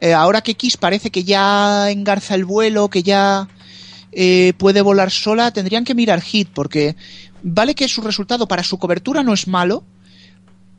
Eh, 0.00 0.12
ahora 0.12 0.42
que 0.42 0.54
Kiss 0.54 0.76
parece 0.76 1.10
que 1.10 1.24
ya 1.24 1.90
engarza 1.90 2.34
el 2.34 2.44
vuelo, 2.44 2.90
que 2.90 3.02
ya 3.02 3.48
eh, 4.12 4.52
puede 4.58 4.82
volar 4.82 5.10
sola, 5.10 5.50
tendrían 5.50 5.86
que 5.86 5.94
mirar 5.94 6.20
Hit 6.20 6.50
porque 6.52 6.94
vale 7.42 7.74
que 7.74 7.88
su 7.88 8.02
resultado 8.02 8.48
para 8.48 8.64
su 8.64 8.76
cobertura 8.76 9.22
no 9.22 9.32
es 9.32 9.48
malo, 9.48 9.82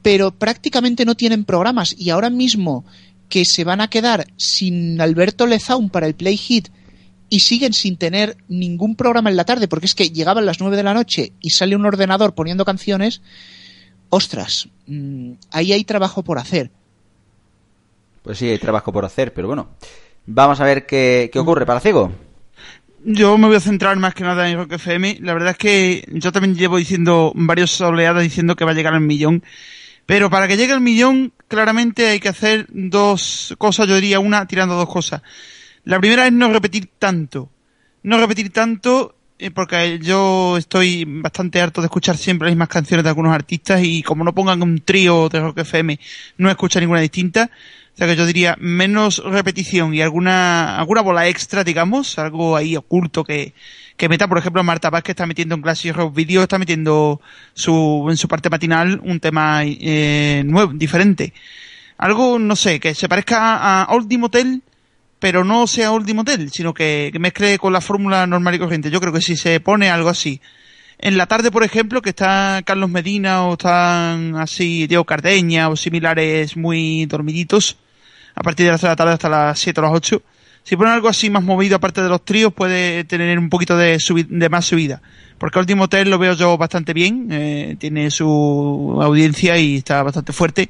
pero 0.04 0.30
prácticamente 0.30 1.06
no 1.06 1.16
tienen 1.16 1.44
programas 1.44 1.96
y 1.98 2.12
ahora 2.12 2.30
mismo 2.30 2.86
que 3.32 3.46
se 3.46 3.64
van 3.64 3.82
a 3.82 3.88
quedar 3.88 4.28
sin 4.38 5.02
Alberto 5.02 5.48
Lezaun 5.48 5.90
para 5.90 6.06
el 6.06 6.14
Play 6.14 6.38
Hit 6.38 6.68
y 7.30 7.40
siguen 7.40 7.72
sin 7.72 7.96
tener 7.96 8.36
ningún 8.50 8.96
programa 8.96 9.30
en 9.30 9.38
la 9.38 9.46
tarde 9.46 9.70
porque 9.70 9.86
es 9.88 9.96
que 9.96 10.10
llegaban 10.10 10.46
las 10.46 10.60
9 10.60 10.76
de 10.76 10.84
la 10.84 10.94
noche 10.94 11.32
y 11.40 11.52
sale 11.52 11.78
un 11.78 11.86
ordenador 11.86 12.36
poniendo 12.36 12.66
canciones, 12.66 13.22
ostras, 14.10 14.68
mm, 14.86 15.32
ahí 15.50 15.72
hay 15.72 15.86
trabajo 15.86 16.24
por 16.24 16.38
hacer. 16.38 16.70
Pues 18.22 18.38
sí, 18.38 18.50
hay 18.50 18.60
trabajo 18.60 18.92
por 18.92 19.06
hacer, 19.06 19.34
pero 19.34 19.48
bueno. 19.48 19.70
Vamos 20.28 20.60
a 20.60 20.66
ver 20.66 20.86
qué, 20.86 21.30
qué 21.34 21.40
ocurre 21.40 21.66
para 21.66 21.80
Ciego. 21.80 22.12
Yo 23.04 23.38
me 23.38 23.48
voy 23.48 23.56
a 23.56 23.62
centrar 23.62 23.98
más 23.98 24.14
que 24.14 24.24
nada 24.24 24.48
en 24.50 24.58
Rock 24.58 24.74
FM. 24.74 25.20
La 25.22 25.34
verdad 25.34 25.52
es 25.52 25.58
que 25.58 26.06
yo 26.12 26.32
también 26.32 26.56
llevo 26.56 26.78
diciendo 26.78 27.32
varias 27.34 27.80
oleadas 27.82 28.22
diciendo 28.22 28.56
que 28.56 28.66
va 28.66 28.72
a 28.72 28.76
llegar 28.76 28.94
al 28.94 29.02
millón. 29.02 29.42
Pero 30.12 30.30
para 30.30 30.46
que 30.46 30.58
llegue 30.58 30.74
al 30.74 30.82
millón, 30.82 31.32
claramente 31.48 32.06
hay 32.08 32.20
que 32.20 32.28
hacer 32.28 32.68
dos 32.68 33.56
cosas. 33.58 33.88
Yo 33.88 33.96
diría 33.96 34.20
una 34.20 34.46
tirando 34.46 34.76
dos 34.76 34.90
cosas. 34.90 35.22
La 35.86 36.02
primera 36.02 36.26
es 36.28 36.34
no 36.34 36.52
repetir 36.52 36.90
tanto. 37.00 37.50
No 38.04 38.20
repetir 38.20 38.52
tanto 38.52 39.16
eh, 39.40 39.52
porque 39.52 40.00
yo 40.00 40.58
estoy 40.58 41.06
bastante 41.08 41.62
harto 41.62 41.80
de 41.80 41.86
escuchar 41.86 42.18
siempre 42.18 42.48
las 42.48 42.56
mismas 42.56 42.68
canciones 42.68 43.06
de 43.06 43.10
algunos 43.10 43.34
artistas 43.34 43.80
y 43.86 44.04
como 44.04 44.26
no 44.26 44.36
pongan 44.36 44.62
un 44.62 44.82
trío 44.82 45.30
de 45.30 45.40
Rock 45.40 45.60
FM, 45.60 45.98
no 46.36 46.50
escucha 46.50 46.82
ninguna 46.82 47.00
distinta. 47.00 47.50
O 47.94 47.98
sea 47.98 48.06
que 48.06 48.18
yo 48.18 48.26
diría 48.26 48.58
menos 48.60 49.24
repetición 49.24 49.94
y 49.94 50.02
alguna, 50.02 50.78
alguna 50.78 51.00
bola 51.00 51.30
extra, 51.30 51.64
digamos, 51.64 52.20
algo 52.20 52.58
ahí 52.58 52.76
oculto 52.76 53.24
que, 53.24 53.54
que 54.02 54.10
meta, 54.10 54.28
por 54.28 54.40
ejemplo, 54.40 54.64
Marta 54.64 54.90
Vázquez 54.90 55.12
está 55.12 55.28
metiendo 55.28 55.54
en 55.54 55.62
Classic 55.62 55.96
Rock 55.96 56.16
Video, 56.16 56.42
está 56.42 56.58
metiendo 56.58 57.22
su, 57.54 58.08
en 58.10 58.18
su 58.18 58.28
parte 58.28 58.50
matinal 58.50 59.00
un 59.04 59.20
tema 59.20 59.62
eh, 59.64 60.42
nuevo, 60.44 60.74
diferente. 60.74 61.34
Algo, 62.00 62.40
no 62.40 62.56
sé, 62.56 62.80
que 62.80 62.96
se 62.96 63.08
parezca 63.08 63.58
a, 63.58 63.94
Oldie 63.94 64.18
Motel, 64.18 64.64
pero 65.20 65.44
no 65.44 65.68
sea 65.68 65.92
Oldie 65.92 66.16
Motel, 66.16 66.50
sino 66.50 66.74
que, 66.74 67.12
que 67.14 67.20
mezcle 67.20 67.60
con 67.60 67.74
la 67.74 67.80
fórmula 67.80 68.26
normal 68.26 68.56
y 68.56 68.58
corriente. 68.58 68.90
Yo 68.90 69.00
creo 69.00 69.14
que 69.14 69.22
si 69.22 69.36
se 69.36 69.60
pone 69.60 69.92
algo 69.92 70.10
así, 70.10 70.42
en 70.98 71.16
la 71.16 71.28
tarde, 71.28 71.52
por 71.52 71.64
ejemplo, 71.64 72.02
que 72.02 72.10
está 72.10 72.64
Carlos 72.66 72.90
Medina 72.90 73.46
o 73.46 73.54
están 73.54 74.36
así 74.36 74.88
Diego 74.88 75.06
Cardeña 75.06 75.70
o 75.70 75.76
similares 75.76 76.58
muy 76.58 77.06
dormiditos, 77.06 77.78
a 78.34 78.42
partir 78.42 78.66
de 78.66 78.72
las 78.72 78.82
3 78.82 78.90
de 78.90 78.94
la 78.94 78.96
tarde 78.96 79.14
hasta 79.14 79.30
las 79.30 79.60
7 79.60 79.80
o 79.80 79.84
las 79.84 79.94
8. 79.94 80.24
Si 80.64 80.76
ponen 80.76 80.94
algo 80.94 81.10
así 81.10 81.30
más 81.30 81.44
movido, 81.44 81.76
aparte 81.76 82.02
de 82.02 82.10
los 82.10 82.24
tríos, 82.24 82.54
puede 82.54 83.04
tener 83.04 83.38
un 83.40 83.50
poquito 83.50 83.76
de, 83.78 83.98
subi- 83.98 84.28
de 84.28 84.50
más 84.50 84.66
subida. 84.66 85.02
Porque 85.38 85.58
el 85.60 85.64
último 85.64 85.86
hotel 85.86 86.10
lo 86.10 86.20
veo 86.20 86.34
yo 86.34 86.58
bastante 86.58 86.94
bien, 86.94 87.28
eh, 87.32 87.76
tiene 87.80 88.12
su 88.12 89.00
audiencia 89.02 89.58
y 89.58 89.78
está 89.78 90.04
bastante 90.04 90.34
fuerte. 90.34 90.70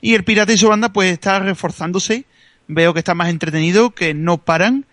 Y 0.00 0.14
el 0.14 0.24
Pirata 0.24 0.52
y 0.52 0.58
su 0.58 0.68
banda 0.68 0.92
pues 0.92 1.12
está 1.12 1.38
reforzándose. 1.38 2.24
Veo 2.66 2.92
que 2.92 2.98
está 2.98 3.14
más 3.14 3.30
entretenido, 3.30 3.90
que 3.90 4.12
no 4.14 4.38
paran 4.38 4.84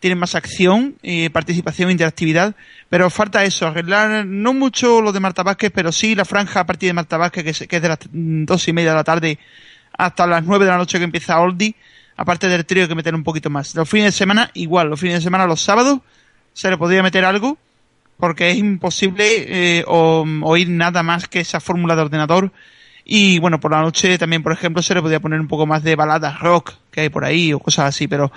tienen 0.00 0.18
más 0.18 0.34
acción, 0.34 0.96
eh, 1.04 1.30
participación 1.30 1.88
interactividad, 1.88 2.56
pero 2.90 3.08
falta 3.08 3.44
eso, 3.44 3.68
arreglar 3.68 4.26
no 4.26 4.52
mucho 4.52 5.00
lo 5.00 5.12
de 5.12 5.20
Marta 5.20 5.44
Vázquez, 5.44 5.70
pero 5.72 5.92
sí 5.92 6.16
la 6.16 6.24
franja 6.24 6.58
a 6.58 6.66
partir 6.66 6.88
de 6.88 6.92
Marta 6.94 7.18
Vázquez, 7.18 7.44
que 7.44 7.50
es, 7.50 7.68
que 7.68 7.76
es 7.76 7.82
de 7.82 7.88
las 7.88 7.98
dos 8.10 8.66
y 8.66 8.72
media 8.72 8.90
de 8.90 8.96
la 8.96 9.04
tarde 9.04 9.38
hasta 9.96 10.26
las 10.26 10.42
nueve 10.44 10.64
de 10.64 10.72
la 10.72 10.76
noche 10.76 10.98
que 10.98 11.04
empieza 11.04 11.38
Oldie, 11.38 11.76
aparte 12.16 12.48
del 12.48 12.64
trío, 12.66 12.88
que 12.88 12.94
meter 12.94 13.14
un 13.14 13.24
poquito 13.24 13.50
más. 13.50 13.74
Los 13.74 13.88
fines 13.88 14.06
de 14.06 14.12
semana, 14.12 14.50
igual, 14.54 14.88
los 14.90 15.00
fines 15.00 15.16
de 15.16 15.20
semana, 15.22 15.46
los 15.46 15.60
sábados, 15.60 16.00
se 16.52 16.70
le 16.70 16.76
podría 16.76 17.02
meter 17.02 17.24
algo, 17.24 17.58
porque 18.18 18.50
es 18.50 18.58
imposible 18.58 19.24
eh, 19.78 19.84
o- 19.86 20.24
oír 20.42 20.68
nada 20.68 21.02
más 21.02 21.26
que 21.28 21.40
esa 21.40 21.60
fórmula 21.60 21.96
de 21.96 22.02
ordenador. 22.02 22.52
Y 23.04 23.38
bueno, 23.40 23.58
por 23.58 23.72
la 23.72 23.80
noche 23.82 24.16
también, 24.18 24.42
por 24.42 24.52
ejemplo, 24.52 24.80
se 24.82 24.94
le 24.94 25.00
podría 25.02 25.18
poner 25.20 25.40
un 25.40 25.48
poco 25.48 25.66
más 25.66 25.82
de 25.82 25.96
baladas 25.96 26.38
rock 26.40 26.74
que 26.92 27.00
hay 27.00 27.08
por 27.08 27.24
ahí 27.24 27.52
o 27.52 27.58
cosas 27.58 27.86
así, 27.86 28.06
pero 28.06 28.30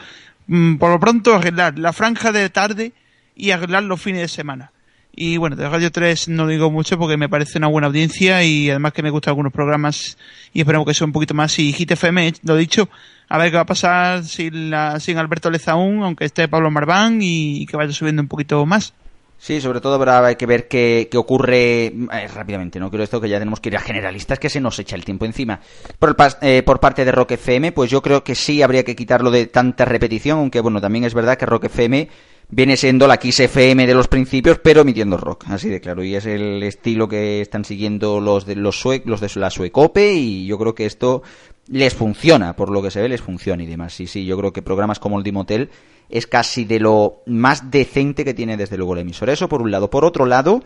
mm, 0.47 0.75
por 0.77 0.89
lo 0.89 0.99
pronto 0.99 1.35
arreglar 1.35 1.77
la 1.77 1.93
franja 1.93 2.31
de 2.31 2.49
tarde 2.49 2.93
y 3.35 3.51
arreglar 3.51 3.83
los 3.83 4.01
fines 4.01 4.21
de 4.21 4.27
semana. 4.27 4.71
Y 5.17 5.37
bueno, 5.37 5.55
de 5.55 5.69
Radio 5.69 5.91
3 5.91 6.27
no 6.29 6.45
digo 6.47 6.69
mucho 6.69 6.97
porque 6.97 7.15
me 7.15 7.29
parece 7.29 7.57
una 7.57 7.67
buena 7.67 7.87
audiencia 7.87 8.43
y 8.43 8.69
además 8.69 8.91
que 8.93 9.01
me 9.01 9.09
gustan 9.09 9.31
algunos 9.31 9.53
programas 9.53 10.17
y 10.53 10.59
esperemos 10.59 10.85
que 10.85 10.93
sea 10.93 11.05
un 11.07 11.13
poquito 11.13 11.33
más. 11.33 11.57
Y 11.57 11.71
Hit 11.71 11.91
FM, 11.91 12.33
lo 12.43 12.55
dicho, 12.57 12.89
a 13.29 13.37
ver 13.37 13.49
qué 13.49 13.55
va 13.55 13.61
a 13.63 13.65
pasar 13.65 14.23
sin, 14.25 14.69
la, 14.69 14.99
sin 14.99 15.17
Alberto 15.17 15.49
Lezaún, 15.49 16.03
aunque 16.03 16.25
esté 16.25 16.47
Pablo 16.49 16.69
Marván 16.69 17.19
y, 17.21 17.65
que 17.65 17.77
vaya 17.77 17.93
subiendo 17.93 18.21
un 18.21 18.27
poquito 18.27 18.65
más. 18.65 18.93
Sí, 19.37 19.61
sobre 19.61 19.79
todo 19.81 19.95
habrá 19.95 20.25
hay 20.25 20.37
que 20.37 20.45
ver 20.45 20.67
qué, 20.67 21.07
qué 21.11 21.17
ocurre 21.17 21.85
eh, 21.87 22.27
rápidamente. 22.33 22.79
No 22.79 22.89
quiero 22.89 23.03
esto 23.03 23.21
que 23.21 23.29
ya 23.29 23.37
tenemos 23.37 23.59
que 23.59 23.69
ir 23.69 23.77
a 23.77 23.81
generalistas, 23.81 24.39
que 24.39 24.49
se 24.49 24.59
nos 24.61 24.79
echa 24.79 24.95
el 24.95 25.05
tiempo 25.05 25.25
encima. 25.25 25.59
Por, 25.99 26.09
el 26.09 26.15
pas- 26.15 26.37
eh, 26.41 26.63
por 26.63 26.79
parte 26.79 27.05
de 27.05 27.11
Rock 27.11 27.31
FM, 27.31 27.71
pues 27.73 27.89
yo 27.91 28.01
creo 28.01 28.23
que 28.23 28.33
sí 28.33 28.61
habría 28.61 28.83
que 28.83 28.95
quitarlo 28.95 29.31
de 29.31 29.45
tanta 29.47 29.85
repetición, 29.85 30.39
aunque 30.39 30.61
bueno, 30.61 30.81
también 30.81 31.03
es 31.05 31.13
verdad 31.13 31.37
que 31.37 31.45
Rock 31.45 31.65
FM 31.65 32.09
viene 32.49 32.77
siendo 32.77 33.07
la 33.07 33.17
Kiss 33.17 33.39
FM 33.39 33.87
de 33.87 33.93
los 33.93 34.07
principios, 34.07 34.59
pero 34.59 34.81
emitiendo 34.81 35.17
rock, 35.17 35.45
así 35.47 35.69
de 35.69 35.81
claro. 35.81 36.03
Y 36.03 36.15
es 36.15 36.25
el 36.25 36.61
estilo 36.63 37.07
que 37.07 37.41
están 37.41 37.65
siguiendo 37.65 38.19
los 38.19 38.45
de 38.45 38.55
los, 38.55 38.79
sue- 38.79 39.01
los 39.05 39.21
de 39.21 39.29
la 39.39 39.49
Suecope 39.49 40.13
y 40.13 40.45
yo 40.45 40.57
creo 40.57 40.75
que 40.75 40.85
esto 40.85 41.23
les 41.67 41.93
funciona, 41.95 42.55
por 42.55 42.69
lo 42.69 42.81
que 42.83 42.91
se 42.91 43.01
ve 43.01 43.09
les 43.09 43.21
funciona 43.21 43.63
y 43.63 43.65
demás. 43.65 43.93
Sí, 43.93 44.07
sí, 44.07 44.25
yo 44.25 44.37
creo 44.37 44.53
que 44.53 44.61
programas 44.61 44.99
como 44.99 45.17
el 45.17 45.23
Dimotel 45.23 45.69
es 46.09 46.27
casi 46.27 46.65
de 46.65 46.79
lo 46.79 47.23
más 47.25 47.71
decente 47.71 48.23
que 48.23 48.35
tiene 48.35 48.57
desde 48.57 48.77
luego 48.77 48.93
la 48.95 49.01
emisora. 49.01 49.33
Eso 49.33 49.49
por 49.49 49.61
un 49.63 49.71
lado. 49.71 49.89
Por 49.89 50.05
otro 50.05 50.25
lado, 50.27 50.63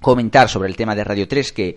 comentar 0.00 0.48
sobre 0.48 0.70
el 0.70 0.76
tema 0.76 0.94
de 0.94 1.04
Radio 1.04 1.28
3 1.28 1.52
que 1.52 1.76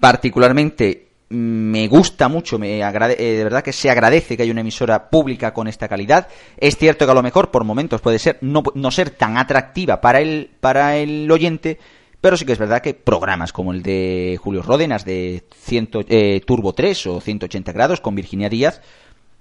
particularmente 0.00 1.09
me 1.30 1.86
gusta 1.86 2.28
mucho, 2.28 2.58
me 2.58 2.80
agrade- 2.82 3.16
eh, 3.18 3.36
de 3.36 3.44
verdad 3.44 3.62
que 3.62 3.72
se 3.72 3.88
agradece 3.88 4.36
que 4.36 4.42
haya 4.42 4.52
una 4.52 4.62
emisora 4.62 5.08
pública 5.10 5.54
con 5.54 5.68
esta 5.68 5.88
calidad. 5.88 6.26
Es 6.56 6.76
cierto 6.76 7.06
que 7.06 7.12
a 7.12 7.14
lo 7.14 7.22
mejor 7.22 7.50
por 7.52 7.64
momentos 7.64 8.00
puede 8.00 8.18
ser 8.18 8.38
no, 8.40 8.62
no 8.74 8.90
ser 8.90 9.10
tan 9.10 9.38
atractiva 9.38 10.00
para 10.00 10.20
el, 10.20 10.50
para 10.60 10.96
el 10.96 11.30
oyente, 11.30 11.78
pero 12.20 12.36
sí 12.36 12.44
que 12.44 12.52
es 12.52 12.58
verdad 12.58 12.82
que 12.82 12.94
programas 12.94 13.52
como 13.52 13.72
el 13.72 13.82
de 13.82 14.38
Julio 14.42 14.60
Ródenas 14.62 15.04
de 15.04 15.44
100, 15.54 15.90
eh, 16.08 16.40
Turbo 16.44 16.72
3 16.72 17.06
o 17.06 17.20
180 17.20 17.72
grados 17.72 18.00
con 18.00 18.14
Virginia 18.16 18.48
Díaz 18.48 18.82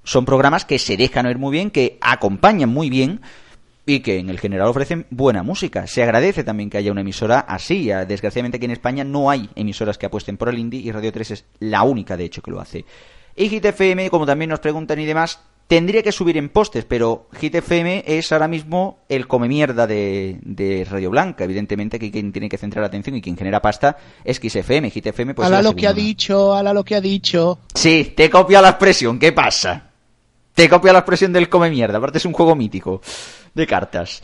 son 0.03 0.25
programas 0.25 0.65
que 0.65 0.77
se 0.79 0.95
dejan 0.95 1.25
oír 1.25 1.39
muy 1.39 1.51
bien, 1.51 1.71
que 1.71 1.97
acompañan 2.01 2.69
muy 2.69 2.89
bien 2.89 3.19
y 3.89 4.01
que 4.01 4.19
en 4.19 4.29
el 4.29 4.39
general 4.39 4.67
ofrecen 4.67 5.07
buena 5.09 5.41
música. 5.41 5.87
Se 5.87 6.03
agradece 6.03 6.43
también 6.43 6.69
que 6.69 6.77
haya 6.77 6.91
una 6.91 7.01
emisora 7.01 7.39
así. 7.39 7.89
Desgraciadamente 8.07 8.57
aquí 8.57 8.65
en 8.65 8.71
España 8.71 9.03
no 9.03 9.31
hay 9.31 9.49
emisoras 9.55 9.97
que 9.97 10.05
apuesten 10.05 10.37
por 10.37 10.49
el 10.49 10.59
indie 10.59 10.79
y 10.79 10.91
Radio 10.91 11.11
3 11.11 11.31
es 11.31 11.45
la 11.59 11.81
única 11.81 12.15
de 12.15 12.25
hecho 12.25 12.43
que 12.43 12.51
lo 12.51 12.61
hace. 12.61 12.85
Y 13.35 13.49
Hit 13.49 13.65
FM, 13.65 14.11
como 14.11 14.27
también 14.27 14.51
nos 14.51 14.59
preguntan 14.59 14.99
y 14.99 15.05
demás, 15.05 15.39
tendría 15.65 16.03
que 16.03 16.11
subir 16.11 16.37
en 16.37 16.49
postes, 16.49 16.85
pero 16.85 17.29
Hit 17.39 17.55
FM 17.55 18.03
es 18.05 18.31
ahora 18.31 18.47
mismo 18.47 18.99
el 19.09 19.27
come 19.27 19.47
mierda 19.47 19.87
de, 19.87 20.37
de 20.43 20.85
Radio 20.87 21.09
Blanca. 21.09 21.43
Evidentemente 21.43 21.97
que 21.97 22.11
quien 22.11 22.31
tiene 22.31 22.47
que 22.47 22.59
centrar 22.59 22.83
la 22.83 22.87
atención 22.89 23.15
y 23.15 23.21
quien 23.21 23.37
genera 23.37 23.59
pasta 23.59 23.97
es 24.23 24.39
Kiss 24.39 24.55
FM. 24.55 24.91
Hit 24.91 25.07
FM 25.07 25.33
pues 25.33 25.47
ala 25.47 25.63
lo 25.63 25.75
que 25.75 25.87
ha 25.87 25.93
dicho, 25.93 26.53
ala 26.53 26.73
lo 26.73 26.83
que 26.83 26.93
ha 26.93 27.01
dicho. 27.01 27.57
Sí, 27.73 28.13
te 28.15 28.29
copia 28.29 28.61
la 28.61 28.69
expresión, 28.69 29.17
¿qué 29.17 29.31
pasa? 29.31 29.88
Te 30.53 30.67
copia 30.67 30.93
la 30.93 30.99
expresión 30.99 31.31
del 31.31 31.49
come 31.49 31.69
mierda, 31.69 31.97
aparte 31.97 32.17
es 32.17 32.25
un 32.25 32.33
juego 32.33 32.55
mítico 32.55 33.01
de 33.53 33.67
cartas. 33.67 34.21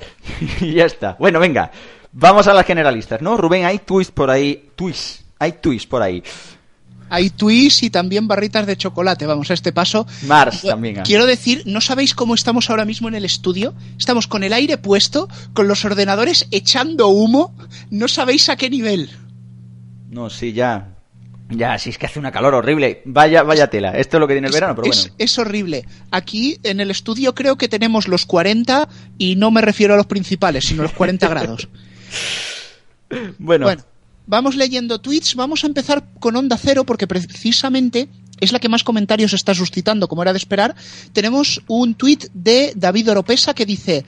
y 0.62 0.74
ya 0.76 0.86
está. 0.86 1.16
Bueno, 1.20 1.40
venga, 1.40 1.72
vamos 2.12 2.48
a 2.48 2.54
las 2.54 2.66
generalistas, 2.66 3.22
¿no? 3.22 3.38
Rubén, 3.38 3.66
hay 3.66 3.80
twist 3.80 4.12
por 4.12 4.30
ahí, 4.30 4.70
twist, 4.76 5.22
hay 5.40 5.54
twist 5.54 5.90
por 5.90 6.02
ahí. 6.02 6.24
Hay 7.10 7.30
twist 7.30 7.84
y 7.84 7.90
también 7.92 8.28
barritas 8.28 8.66
de 8.66 8.78
chocolate. 8.78 9.28
Vamos 9.28 9.52
a 9.52 9.54
este 9.54 9.72
paso. 9.72 10.08
Mars 10.24 10.64
también. 10.64 10.98
hay. 10.98 11.04
Quiero 11.04 11.28
decir, 11.28 11.62
¿no 11.66 11.80
sabéis 11.80 12.16
cómo 12.16 12.34
estamos 12.34 12.70
ahora 12.70 12.84
mismo 12.84 13.08
en 13.08 13.16
el 13.16 13.26
estudio? 13.26 13.76
Estamos 13.98 14.28
con 14.28 14.44
el 14.44 14.54
aire 14.54 14.78
puesto, 14.80 15.30
con 15.54 15.68
los 15.68 15.86
ordenadores 15.86 16.48
echando 16.50 17.10
humo. 17.10 17.56
No 17.92 18.08
sabéis 18.08 18.50
a 18.50 18.56
qué 18.56 18.72
nivel. 18.72 19.12
No, 20.10 20.30
sí, 20.32 20.54
ya. 20.54 20.95
Ya, 21.50 21.78
sí 21.78 21.92
es 21.92 21.98
que 22.00 22.08
hace 22.08 22.18
una 22.18 22.32
calor 22.32 22.56
horrible. 22.56 23.02
Vaya, 23.06 23.44
vaya 23.44 23.68
tela. 23.70 23.92
Esto 23.92 24.18
es 24.18 24.20
lo 24.22 24.28
que 24.28 24.34
tiene 24.34 24.48
el 24.48 24.54
Es- 24.54 24.56
verano, 24.60 24.76
pero 24.76 24.90
es, 24.92 25.02
bueno. 25.04 25.16
es 25.20 25.38
horrible. 25.40 25.86
Aquí 26.12 26.58
en 26.64 26.80
el 26.80 26.90
estudio 26.90 27.36
creo 27.36 27.56
que 27.56 27.68
tenemos 27.68 28.08
los 28.08 28.26
40 28.26 28.90
y 29.20 29.36
no 29.36 29.52
me 29.52 29.62
refiero 29.62 29.94
a 29.94 29.98
los 29.98 30.08
principales, 30.08 30.66
sino 30.66 30.84
los 30.84 30.94
40 30.94 31.28
grados. 31.28 31.68
Bueno, 33.38 33.68
vamos 34.26 34.56
leyendo 34.56 35.00
tweets. 35.00 35.36
Vamos 35.36 35.64
a 35.64 35.68
empezar 35.68 36.04
con 36.20 36.36
Onda 36.36 36.58
Cero 36.58 36.84
porque 36.86 37.06
precisamente 37.08 38.10
es 38.42 38.52
la 38.52 38.60
que 38.60 38.68
más 38.68 38.84
comentarios 38.84 39.34
está 39.34 39.54
suscitando, 39.54 40.08
como 40.08 40.24
era 40.24 40.34
de 40.34 40.38
esperar. 40.40 40.76
Tenemos 41.14 41.62
un 41.68 41.94
tweet 41.96 42.20
de 42.34 42.74
David 42.76 43.12
Oropesa 43.12 43.54
que 43.54 43.66
dice... 43.66 44.04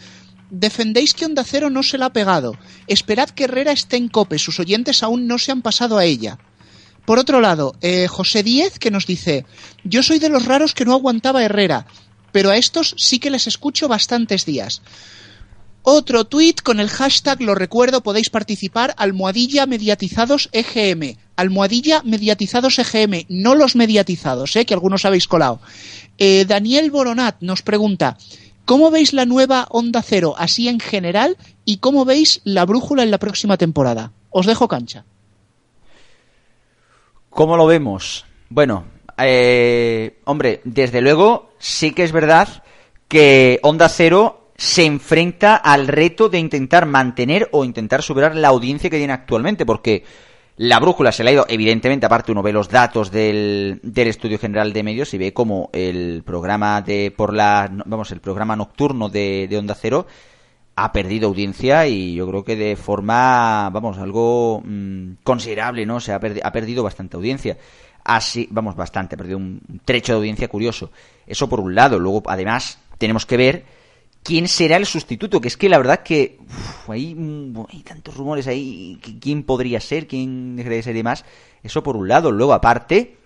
Defendéis 0.49 1.13
que 1.13 1.25
Onda 1.25 1.43
Cero 1.43 1.69
no 1.69 1.83
se 1.83 1.97
la 1.97 2.05
ha 2.05 2.13
pegado. 2.13 2.57
Esperad 2.87 3.29
que 3.29 3.43
Herrera 3.43 3.73
esté 3.73 3.97
en 3.97 4.07
cope. 4.07 4.39
Sus 4.39 4.61
oyentes 4.61 5.03
aún 5.03 5.27
no 5.27 5.37
se 5.37 5.51
han 5.51 5.61
pasado 5.61 5.97
a 5.97 6.05
ella. 6.05 6.39
Por 7.07 7.19
otro 7.19 7.39
lado, 7.39 7.73
eh, 7.79 8.09
José 8.09 8.43
Díez 8.43 8.79
que 8.79 8.91
nos 8.91 9.07
dice, 9.07 9.45
yo 9.85 10.03
soy 10.03 10.19
de 10.19 10.27
los 10.27 10.43
raros 10.43 10.73
que 10.73 10.83
no 10.83 10.91
aguantaba 10.91 11.41
Herrera, 11.41 11.87
pero 12.33 12.49
a 12.49 12.57
estos 12.57 12.95
sí 12.97 13.17
que 13.19 13.29
les 13.29 13.47
escucho 13.47 13.87
bastantes 13.87 14.45
días. 14.45 14.81
Otro 15.83 16.25
tuit 16.25 16.61
con 16.61 16.81
el 16.81 16.89
hashtag, 16.89 17.41
lo 17.41 17.55
recuerdo, 17.55 18.03
podéis 18.03 18.29
participar, 18.29 18.93
almohadilla 18.97 19.65
mediatizados 19.65 20.49
EGM. 20.51 21.15
Almohadilla 21.37 22.01
mediatizados 22.03 22.77
EGM, 22.77 23.25
no 23.29 23.55
los 23.55 23.77
mediatizados, 23.77 24.53
eh, 24.57 24.65
que 24.65 24.73
algunos 24.73 25.05
habéis 25.05 25.29
colado. 25.29 25.61
Eh, 26.17 26.43
Daniel 26.45 26.91
Boronat 26.91 27.37
nos 27.39 27.61
pregunta, 27.61 28.17
¿cómo 28.65 28.91
veis 28.91 29.13
la 29.13 29.25
nueva 29.25 29.65
Onda 29.69 30.01
Cero 30.01 30.35
así 30.37 30.67
en 30.67 30.81
general 30.81 31.37
y 31.63 31.77
cómo 31.77 32.03
veis 32.03 32.41
la 32.43 32.65
brújula 32.65 33.03
en 33.03 33.11
la 33.11 33.17
próxima 33.17 33.55
temporada? 33.55 34.11
Os 34.29 34.45
dejo 34.45 34.67
cancha. 34.67 35.05
¿Cómo 37.37 37.55
lo 37.55 37.67
vemos? 37.67 38.25
Bueno, 38.49 38.85
eh, 39.15 40.21
hombre, 40.23 40.59
desde 40.63 41.01
luego 41.01 41.51
sí 41.59 41.91
que 41.91 42.03
es 42.03 42.11
verdad 42.11 42.63
que 43.07 43.59
Onda 43.61 43.89
Cero 43.89 44.49
se 44.55 44.85
enfrenta 44.85 45.55
al 45.55 45.87
reto 45.87 46.29
de 46.29 46.39
intentar 46.39 46.87
mantener 46.87 47.47
o 47.51 47.63
intentar 47.63 48.01
superar 48.01 48.35
la 48.35 48.47
audiencia 48.47 48.89
que 48.89 48.97
tiene 48.97 49.13
actualmente, 49.13 49.67
porque 49.67 50.03
la 50.55 50.79
brújula 50.79 51.11
se 51.11 51.23
le 51.23 51.29
ha 51.29 51.33
ido, 51.33 51.45
evidentemente, 51.47 52.07
aparte 52.07 52.31
uno 52.31 52.41
ve 52.41 52.51
los 52.51 52.69
datos 52.69 53.11
del, 53.11 53.81
del 53.83 54.07
Estudio 54.07 54.39
General 54.39 54.73
de 54.73 54.81
Medios 54.81 55.13
y 55.13 55.19
ve 55.19 55.31
como 55.31 55.69
el 55.73 56.23
programa 56.25 56.81
de 56.81 57.13
por 57.15 57.35
la 57.35 57.69
vamos, 57.85 58.11
el 58.11 58.19
programa 58.19 58.55
nocturno 58.55 59.09
de, 59.09 59.45
de 59.47 59.57
Onda 59.59 59.75
Cero 59.75 60.07
ha 60.79 60.91
perdido 60.91 61.27
audiencia 61.27 61.87
y 61.87 62.13
yo 62.13 62.27
creo 62.27 62.43
que 62.43 62.55
de 62.55 62.75
forma, 62.75 63.67
vamos, 63.71 63.97
algo 63.97 64.61
mm, 64.63 65.23
considerable, 65.23 65.87
¿no? 65.87 65.95
O 65.95 65.99
sea, 65.99 66.17
ha, 66.17 66.47
ha 66.47 66.51
perdido 66.51 66.83
bastante 66.83 67.17
audiencia. 67.17 67.57
Así, 68.03 68.47
vamos, 68.51 68.75
bastante, 68.75 69.15
ha 69.15 69.17
perdido 69.17 69.39
un 69.39 69.59
trecho 69.83 70.13
de 70.13 70.19
audiencia 70.19 70.47
curioso. 70.47 70.91
Eso 71.25 71.49
por 71.49 71.61
un 71.61 71.73
lado. 71.73 71.99
Luego, 71.99 72.21
además, 72.27 72.79
tenemos 72.99 73.25
que 73.25 73.37
ver 73.37 73.65
quién 74.21 74.47
será 74.47 74.77
el 74.77 74.85
sustituto, 74.85 75.41
que 75.41 75.47
es 75.47 75.57
que 75.57 75.67
la 75.67 75.79
verdad 75.79 76.03
que 76.03 76.37
hay, 76.87 77.15
mm, 77.15 77.65
hay 77.73 77.81
tantos 77.81 78.15
rumores 78.15 78.45
ahí, 78.45 78.99
quién 79.19 79.41
podría 79.41 79.79
ser, 79.79 80.05
quién 80.05 80.57
debería 80.57 80.83
ser 80.83 80.93
y 80.93 80.99
demás. 80.99 81.25
Eso 81.63 81.81
por 81.81 81.97
un 81.97 82.07
lado. 82.07 82.29
Luego, 82.29 82.53
aparte, 82.53 83.17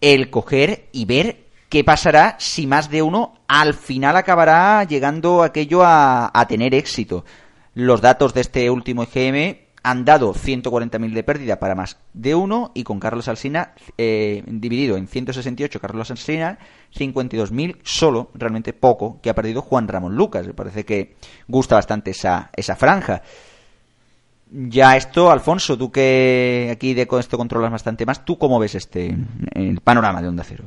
el 0.00 0.30
coger 0.30 0.88
y 0.92 1.04
ver 1.04 1.45
qué 1.76 1.84
pasará 1.84 2.36
si 2.38 2.66
más 2.66 2.88
de 2.88 3.02
uno 3.02 3.34
al 3.48 3.74
final 3.74 4.16
acabará 4.16 4.82
llegando 4.84 5.42
aquello 5.42 5.82
a, 5.84 6.46
tener 6.48 6.74
éxito. 6.74 7.26
Los 7.74 8.00
datos 8.00 8.32
de 8.32 8.40
este 8.40 8.70
último 8.70 9.02
EGM 9.02 9.58
han 9.82 10.06
dado 10.06 10.32
140.000 10.32 11.12
de 11.12 11.22
pérdida 11.22 11.58
para 11.58 11.74
más 11.74 11.98
de 12.14 12.34
uno 12.34 12.72
y 12.72 12.82
con 12.82 12.98
Carlos 12.98 13.28
Alsina 13.28 13.74
eh, 13.98 14.42
dividido 14.46 14.96
en 14.96 15.06
168 15.06 15.78
Carlos 15.78 16.10
Alsina 16.10 16.58
52.000 16.94 17.76
solo, 17.82 18.30
realmente 18.32 18.72
poco, 18.72 19.20
que 19.20 19.28
ha 19.28 19.34
perdido 19.34 19.60
Juan 19.60 19.86
Ramón 19.86 20.16
Lucas. 20.16 20.46
Me 20.46 20.54
parece 20.54 20.86
que 20.86 21.16
gusta 21.46 21.74
bastante 21.74 22.12
esa, 22.12 22.48
esa 22.56 22.74
franja. 22.74 23.20
Ya 24.50 24.96
esto, 24.96 25.30
Alfonso, 25.30 25.76
tú 25.76 25.92
que 25.92 26.70
aquí 26.72 26.94
de 26.94 27.06
esto 27.18 27.36
controlas 27.36 27.70
bastante 27.70 28.06
más, 28.06 28.24
¿tú 28.24 28.38
cómo 28.38 28.58
ves 28.58 28.76
este 28.76 29.14
el 29.52 29.82
panorama 29.82 30.22
de 30.22 30.28
Onda 30.28 30.42
Cero? 30.42 30.64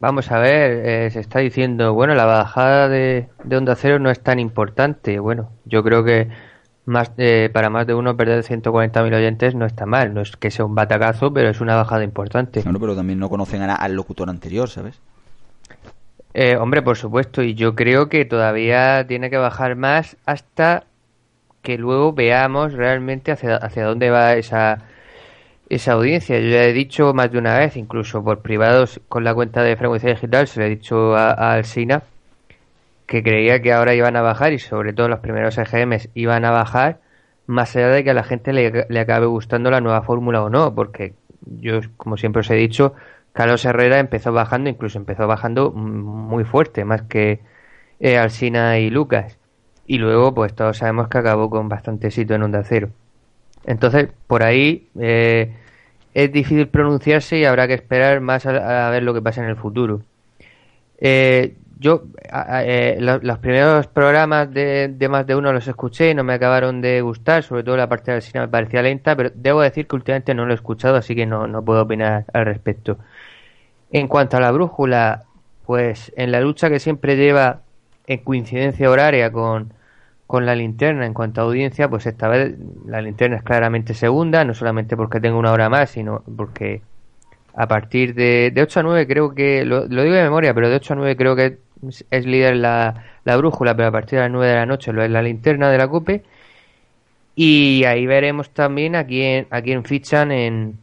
Vamos 0.00 0.30
a 0.32 0.38
ver, 0.38 0.86
eh, 0.86 1.10
se 1.10 1.20
está 1.20 1.38
diciendo, 1.38 1.94
bueno, 1.94 2.14
la 2.14 2.24
bajada 2.24 2.88
de, 2.88 3.28
de 3.44 3.56
Onda 3.56 3.76
Cero 3.76 3.98
no 3.98 4.10
es 4.10 4.20
tan 4.20 4.38
importante. 4.40 5.18
Bueno, 5.20 5.50
yo 5.64 5.82
creo 5.84 6.02
que 6.04 6.28
más 6.84 7.12
eh, 7.16 7.48
para 7.52 7.70
más 7.70 7.86
de 7.86 7.94
uno 7.94 8.16
perder 8.16 8.42
140.000 8.42 9.14
oyentes 9.14 9.54
no 9.54 9.64
está 9.66 9.86
mal. 9.86 10.12
No 10.12 10.20
es 10.20 10.36
que 10.36 10.50
sea 10.50 10.64
un 10.64 10.74
batacazo, 10.74 11.32
pero 11.32 11.48
es 11.48 11.60
una 11.60 11.76
bajada 11.76 12.02
importante. 12.02 12.62
Claro, 12.62 12.80
pero 12.80 12.96
también 12.96 13.18
no 13.20 13.28
conocen 13.30 13.62
a- 13.62 13.76
al 13.76 13.94
locutor 13.94 14.28
anterior, 14.28 14.68
¿sabes? 14.68 15.00
Eh, 16.34 16.56
hombre, 16.56 16.82
por 16.82 16.96
supuesto, 16.96 17.42
y 17.42 17.54
yo 17.54 17.76
creo 17.76 18.08
que 18.08 18.24
todavía 18.24 19.06
tiene 19.06 19.30
que 19.30 19.36
bajar 19.36 19.76
más 19.76 20.16
hasta 20.26 20.84
que 21.62 21.78
luego 21.78 22.12
veamos 22.12 22.72
realmente 22.72 23.30
hacia, 23.30 23.56
hacia 23.56 23.84
dónde 23.86 24.10
va 24.10 24.34
esa, 24.34 24.80
esa 25.68 25.92
audiencia. 25.92 26.38
Yo 26.40 26.48
ya 26.48 26.64
he 26.64 26.72
dicho 26.72 27.14
más 27.14 27.30
de 27.32 27.38
una 27.38 27.58
vez, 27.58 27.76
incluso 27.76 28.22
por 28.22 28.40
privados 28.40 29.00
con 29.08 29.24
la 29.24 29.34
cuenta 29.34 29.62
de 29.62 29.76
frecuencia 29.76 30.10
digital, 30.10 30.46
se 30.46 30.60
lo 30.60 30.66
he 30.66 30.70
dicho 30.70 31.16
a, 31.16 31.32
a 31.32 31.54
Alsina, 31.54 32.02
que 33.06 33.22
creía 33.22 33.60
que 33.62 33.72
ahora 33.72 33.94
iban 33.94 34.16
a 34.16 34.22
bajar 34.22 34.52
y 34.52 34.58
sobre 34.58 34.92
todo 34.92 35.08
los 35.08 35.20
primeros 35.20 35.58
EGMs 35.58 36.08
iban 36.14 36.44
a 36.44 36.50
bajar, 36.50 37.00
más 37.46 37.76
allá 37.76 37.88
de 37.88 38.04
que 38.04 38.10
a 38.10 38.14
la 38.14 38.24
gente 38.24 38.52
le, 38.52 39.00
acabe 39.00 39.26
gustando 39.26 39.70
la 39.70 39.80
nueva 39.80 40.02
fórmula 40.02 40.42
o 40.42 40.50
no, 40.50 40.74
porque 40.74 41.14
yo, 41.46 41.80
como 41.96 42.16
siempre 42.16 42.40
os 42.40 42.50
he 42.50 42.54
dicho, 42.54 42.94
Carlos 43.32 43.64
Herrera 43.64 43.98
empezó 43.98 44.32
bajando, 44.32 44.70
incluso 44.70 44.98
empezó 44.98 45.26
bajando 45.26 45.70
muy 45.72 46.44
fuerte, 46.44 46.84
más 46.84 47.02
que 47.02 47.40
eh, 48.00 48.18
Alsina 48.18 48.78
y 48.78 48.90
Lucas. 48.90 49.38
Y 49.86 49.98
luego, 49.98 50.34
pues 50.34 50.54
todos 50.54 50.78
sabemos 50.78 51.08
que 51.08 51.18
acabó 51.18 51.50
con 51.50 51.68
bastante 51.68 52.06
éxito 52.08 52.34
en 52.34 52.44
Onda 52.44 52.62
Cero. 52.64 52.90
Entonces, 53.66 54.08
por 54.26 54.42
ahí 54.42 54.88
eh, 55.00 55.52
es 56.14 56.32
difícil 56.32 56.68
pronunciarse 56.68 57.38
y 57.38 57.44
habrá 57.44 57.66
que 57.68 57.74
esperar 57.74 58.20
más 58.20 58.46
a, 58.46 58.90
ver 58.90 59.02
lo 59.02 59.14
que 59.14 59.22
pasa 59.22 59.42
en 59.42 59.50
el 59.50 59.56
futuro. 59.56 60.02
Eh, 60.98 61.54
yo 61.78 62.04
eh, 62.62 62.96
lo- 63.00 63.18
los 63.18 63.38
primeros 63.38 63.86
programas 63.88 64.52
de, 64.52 64.88
de 64.88 65.08
más 65.08 65.26
de 65.26 65.34
uno 65.34 65.52
los 65.52 65.66
escuché 65.68 66.10
y 66.10 66.14
no 66.14 66.24
me 66.24 66.34
acabaron 66.34 66.80
de 66.80 67.00
gustar, 67.02 67.42
sobre 67.42 67.62
todo 67.64 67.76
la 67.76 67.88
parte 67.88 68.12
del 68.12 68.22
cine 68.22 68.40
me 68.42 68.48
parecía 68.48 68.82
lenta, 68.82 69.16
pero 69.16 69.30
debo 69.34 69.60
decir 69.60 69.86
que 69.86 69.96
últimamente 69.96 70.34
no 70.34 70.46
lo 70.46 70.52
he 70.52 70.54
escuchado, 70.54 70.96
así 70.96 71.14
que 71.14 71.26
no, 71.26 71.46
no 71.46 71.64
puedo 71.64 71.82
opinar 71.82 72.24
al 72.32 72.46
respecto. 72.46 72.98
En 73.90 74.08
cuanto 74.08 74.36
a 74.36 74.40
la 74.40 74.50
brújula, 74.50 75.24
pues 75.66 76.12
en 76.16 76.32
la 76.32 76.40
lucha 76.40 76.68
que 76.70 76.80
siempre 76.80 77.16
lleva 77.16 77.60
en 78.06 78.18
coincidencia 78.20 78.90
horaria 78.90 79.30
con, 79.32 79.72
con 80.26 80.46
la 80.46 80.54
linterna 80.54 81.06
en 81.06 81.14
cuanto 81.14 81.40
a 81.40 81.44
audiencia, 81.44 81.88
pues 81.88 82.06
esta 82.06 82.28
vez 82.28 82.54
la 82.86 83.00
linterna 83.02 83.36
es 83.36 83.42
claramente 83.42 83.94
segunda, 83.94 84.44
no 84.44 84.54
solamente 84.54 84.96
porque 84.96 85.20
tenga 85.20 85.36
una 85.36 85.52
hora 85.52 85.68
más, 85.68 85.90
sino 85.90 86.22
porque 86.36 86.82
a 87.54 87.68
partir 87.68 88.14
de, 88.14 88.50
de 88.52 88.62
8 88.62 88.80
a 88.80 88.82
9 88.82 89.06
creo 89.06 89.34
que, 89.34 89.64
lo, 89.64 89.86
digo 89.86 90.02
de 90.02 90.22
memoria, 90.22 90.54
pero 90.54 90.68
de 90.68 90.76
8 90.76 90.94
a 90.94 90.96
9 90.96 91.16
creo 91.16 91.36
que 91.36 91.58
es, 91.88 92.04
es 92.10 92.26
líder 92.26 92.56
la, 92.56 93.04
la 93.24 93.36
brújula, 93.36 93.76
pero 93.76 93.88
a 93.88 93.92
partir 93.92 94.18
de 94.18 94.24
las 94.24 94.32
9 94.32 94.46
de 94.46 94.54
la 94.54 94.66
noche 94.66 94.92
lo 94.92 95.02
es 95.02 95.10
la 95.10 95.22
linterna 95.22 95.70
de 95.70 95.78
la 95.78 95.88
COPE. 95.88 96.22
Y 97.36 97.84
ahí 97.84 98.06
veremos 98.06 98.50
también 98.50 98.94
a 98.94 99.06
quién, 99.06 99.46
a 99.50 99.60
quién 99.60 99.84
fichan 99.84 100.30
en, 100.30 100.78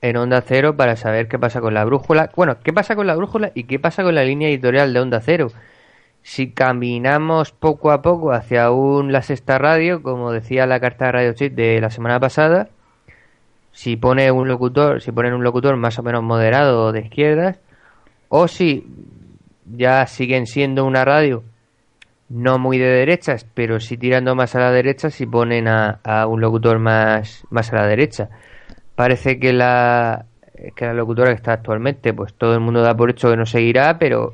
en 0.00 0.16
Onda 0.16 0.40
Cero 0.42 0.76
para 0.76 0.96
saber 0.96 1.28
qué 1.28 1.38
pasa 1.38 1.60
con 1.60 1.74
la 1.74 1.84
brújula. 1.84 2.30
Bueno, 2.36 2.58
qué 2.62 2.72
pasa 2.72 2.94
con 2.94 3.06
la 3.06 3.16
brújula 3.16 3.52
y 3.54 3.64
qué 3.64 3.78
pasa 3.78 4.02
con 4.02 4.14
la 4.14 4.22
línea 4.22 4.48
editorial 4.48 4.92
de 4.92 5.00
Onda 5.00 5.20
Cero. 5.20 5.50
Si 6.24 6.52
caminamos 6.52 7.52
poco 7.52 7.90
a 7.90 8.00
poco 8.00 8.32
hacia 8.32 8.70
un 8.70 9.12
La 9.12 9.20
Sexta 9.20 9.58
Radio, 9.58 10.02
como 10.02 10.32
decía 10.32 10.66
la 10.66 10.80
carta 10.80 11.04
de 11.04 11.12
Radio 11.12 11.34
Chip 11.34 11.54
de 11.54 11.78
la 11.82 11.90
semana 11.90 12.18
pasada, 12.18 12.70
si 13.72 13.96
pone 13.96 14.30
un 14.30 14.48
locutor, 14.48 15.02
si 15.02 15.12
ponen 15.12 15.34
un 15.34 15.44
locutor 15.44 15.76
más 15.76 15.98
o 15.98 16.02
menos 16.02 16.22
moderado 16.22 16.92
de 16.92 17.00
izquierdas, 17.02 17.60
o 18.30 18.48
si 18.48 18.86
ya 19.66 20.06
siguen 20.06 20.46
siendo 20.46 20.86
una 20.86 21.04
radio 21.04 21.44
no 22.30 22.58
muy 22.58 22.78
de 22.78 22.88
derechas, 22.88 23.46
pero 23.52 23.78
sí 23.78 23.98
tirando 23.98 24.34
más 24.34 24.54
a 24.54 24.60
la 24.60 24.70
derecha 24.70 25.10
si 25.10 25.26
ponen 25.26 25.68
a, 25.68 26.00
a 26.04 26.26
un 26.26 26.40
locutor 26.40 26.78
más, 26.78 27.44
más 27.50 27.70
a 27.70 27.76
la 27.76 27.86
derecha. 27.86 28.30
Parece 28.94 29.38
que 29.38 29.52
la 29.52 30.24
que 30.76 30.84
la 30.86 30.94
locutora 30.94 31.30
que 31.30 31.36
está 31.36 31.52
actualmente, 31.52 32.12
pues 32.14 32.32
todo 32.34 32.54
el 32.54 32.60
mundo 32.60 32.82
da 32.82 32.96
por 32.96 33.10
hecho 33.10 33.30
que 33.30 33.36
no 33.36 33.46
seguirá, 33.46 33.98
pero 33.98 34.32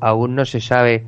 aún 0.00 0.34
no 0.34 0.44
se 0.44 0.60
sabe 0.60 1.04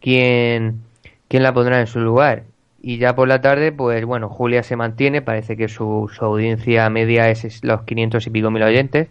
quién, 0.00 0.82
quién 1.28 1.42
la 1.42 1.52
pondrá 1.52 1.80
en 1.80 1.86
su 1.86 2.00
lugar. 2.00 2.44
Y 2.82 2.98
ya 2.98 3.14
por 3.14 3.28
la 3.28 3.40
tarde, 3.40 3.72
pues 3.72 4.04
bueno, 4.04 4.28
Julia 4.28 4.62
se 4.62 4.76
mantiene, 4.76 5.22
parece 5.22 5.56
que 5.56 5.68
su, 5.68 6.10
audiencia 6.20 6.88
media 6.88 7.28
es, 7.28 7.44
es 7.44 7.64
los 7.64 7.82
500 7.82 8.26
y 8.26 8.30
pico 8.30 8.50
mil 8.50 8.62
oyentes 8.62 9.08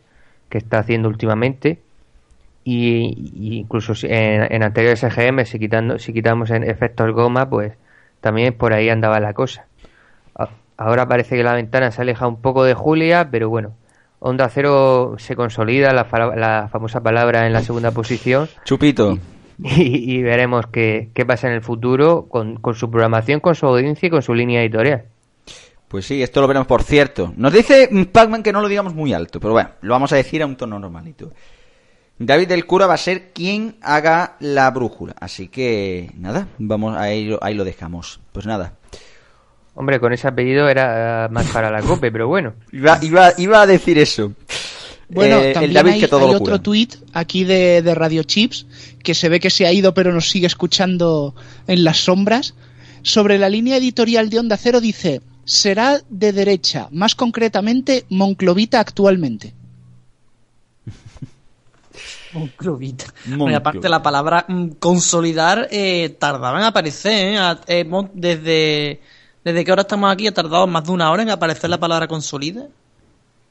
que 0.50 0.58
está 0.58 0.80
haciendo 0.80 1.10
últimamente. 1.10 1.80
Y, 2.64 3.32
y 3.36 3.58
incluso 3.60 3.94
en, 4.08 4.52
en 4.52 4.64
anteriores 4.64 5.04
EGM, 5.04 5.46
si, 5.46 5.60
quitando, 5.60 6.00
si 6.00 6.14
quitamos 6.14 6.52
en 6.52 6.64
efectos 6.64 7.12
goma, 7.12 7.50
pues 7.50 7.74
también 8.22 8.54
por 8.54 8.74
ahí 8.74 8.90
andaba 8.90 9.20
la 9.20 9.34
cosa. 9.34 9.66
Ahora 10.78 11.10
parece 11.10 11.36
que 11.36 11.44
la 11.44 11.54
ventana 11.56 11.92
se 11.92 12.02
aleja 12.02 12.26
un 12.26 12.42
poco 12.42 12.64
de 12.64 12.74
Julia, 12.74 13.28
pero 13.30 13.50
bueno, 13.50 13.74
Onda 14.20 14.50
Cero 14.50 15.16
se 15.18 15.36
consolida, 15.36 15.94
la, 15.94 16.08
la 16.36 16.70
famosa 16.72 17.02
palabra 17.02 17.48
en 17.48 17.54
la 17.54 17.62
segunda 17.62 17.92
posición. 17.92 18.50
Chupito. 18.66 19.18
Y, 19.62 20.16
y 20.16 20.22
veremos 20.22 20.68
qué, 20.68 21.10
qué 21.14 21.26
pasa 21.26 21.48
en 21.48 21.54
el 21.54 21.62
futuro 21.62 22.28
con, 22.30 22.58
con 22.58 22.76
su 22.76 22.90
programación, 22.90 23.40
con 23.40 23.56
su 23.56 23.66
audiencia 23.66 24.08
y 24.08 24.10
con 24.10 24.22
su 24.22 24.34
línea 24.34 24.62
editorial. 24.62 25.06
Pues 25.88 26.06
sí, 26.06 26.22
esto 26.22 26.40
lo 26.40 26.48
veremos 26.48 26.68
por 26.68 26.84
cierto. 26.84 27.34
Nos 27.36 27.52
dice 27.52 27.90
Pac-Man 28.12 28.44
que 28.44 28.54
no 28.54 28.62
lo 28.62 28.68
digamos 28.68 28.94
muy 28.94 29.12
alto, 29.12 29.40
pero 29.40 29.54
bueno, 29.54 29.72
lo 29.82 29.94
vamos 29.94 30.14
a 30.14 30.18
decir 30.18 30.42
a 30.44 30.46
un 30.46 30.56
tono 30.56 30.78
normalito. 30.80 31.34
David 32.20 32.50
del 32.50 32.66
Cura 32.66 32.86
va 32.86 32.94
a 32.94 32.98
ser 32.98 33.32
quien 33.34 33.78
haga 33.82 34.36
la 34.40 34.70
brújula. 34.72 35.16
Así 35.20 35.48
que 35.48 36.12
nada, 36.16 36.48
vamos 36.58 36.96
ahí, 36.96 37.36
ahí 37.42 37.56
lo 37.56 37.64
dejamos. 37.64 38.20
Pues 38.34 38.46
nada. 38.46 38.74
Hombre, 39.80 39.98
con 40.02 40.12
ese 40.12 40.28
apellido 40.28 40.68
era 40.68 41.26
eh, 41.26 41.30
más 41.30 41.46
para 41.48 41.72
la 41.72 41.82
COPE, 41.82 42.12
pero 42.12 42.28
bueno. 42.28 42.54
Iba, 42.74 43.00
iba, 43.02 43.32
iba 43.38 43.62
a 43.62 43.66
decir 43.66 43.98
eso. 43.98 44.34
Bueno, 45.08 45.38
Eh, 45.40 45.54
también 45.54 45.70
el 45.70 45.74
David 45.74 45.92
hay, 45.94 46.00
que 46.02 46.08
todo 46.10 46.28
hay 46.28 46.36
otro 46.36 46.60
tuit 46.60 46.96
aquí 47.14 47.46
de, 47.46 47.82
de 47.82 47.96
Radio 47.96 48.24
Chips 48.24 48.66
que 49.02 49.14
se 49.16 49.30
ve 49.30 49.40
que 49.40 49.50
se 49.50 49.66
ha 49.66 49.72
ido 49.72 49.94
pero 49.94 50.12
nos 50.12 50.30
sigue 50.30 50.48
escuchando 50.48 51.34
en 51.66 51.86
las 51.86 51.98
sombras. 52.00 52.56
Sobre 53.04 53.38
la 53.38 53.48
línea 53.48 53.78
editorial 53.78 54.30
de 54.30 54.40
Onda 54.40 54.58
Cero 54.58 54.82
dice, 54.82 55.22
será 55.46 56.02
de 56.10 56.34
derecha, 56.34 56.90
más 56.92 57.16
concretamente 57.16 58.04
Monclovita 58.10 58.82
actualmente. 58.82 59.54
Monclovita. 62.34 63.06
Monclo- 63.28 63.38
Bueno, 63.38 63.58
aparte 63.58 63.88
la 63.90 64.04
palabra 64.04 64.46
mm, 64.48 64.68
consolidar 64.80 65.68
eh, 65.72 66.16
tardaba 66.20 66.60
en 66.60 66.66
aparecer. 66.66 67.36
¿eh? 67.36 67.56
Hemos- 67.68 68.10
desde, 68.14 69.00
desde 69.44 69.64
que 69.66 69.72
ahora 69.72 69.82
estamos 69.82 70.12
aquí 70.12 70.28
ha 70.28 70.34
tardado 70.34 70.68
más 70.68 70.84
de 70.84 70.92
una 70.92 71.12
hora 71.12 71.24
en 71.24 71.30
aparecer 71.30 71.70
la 71.70 71.78
palabra 71.80 72.08
consolida. 72.08 72.68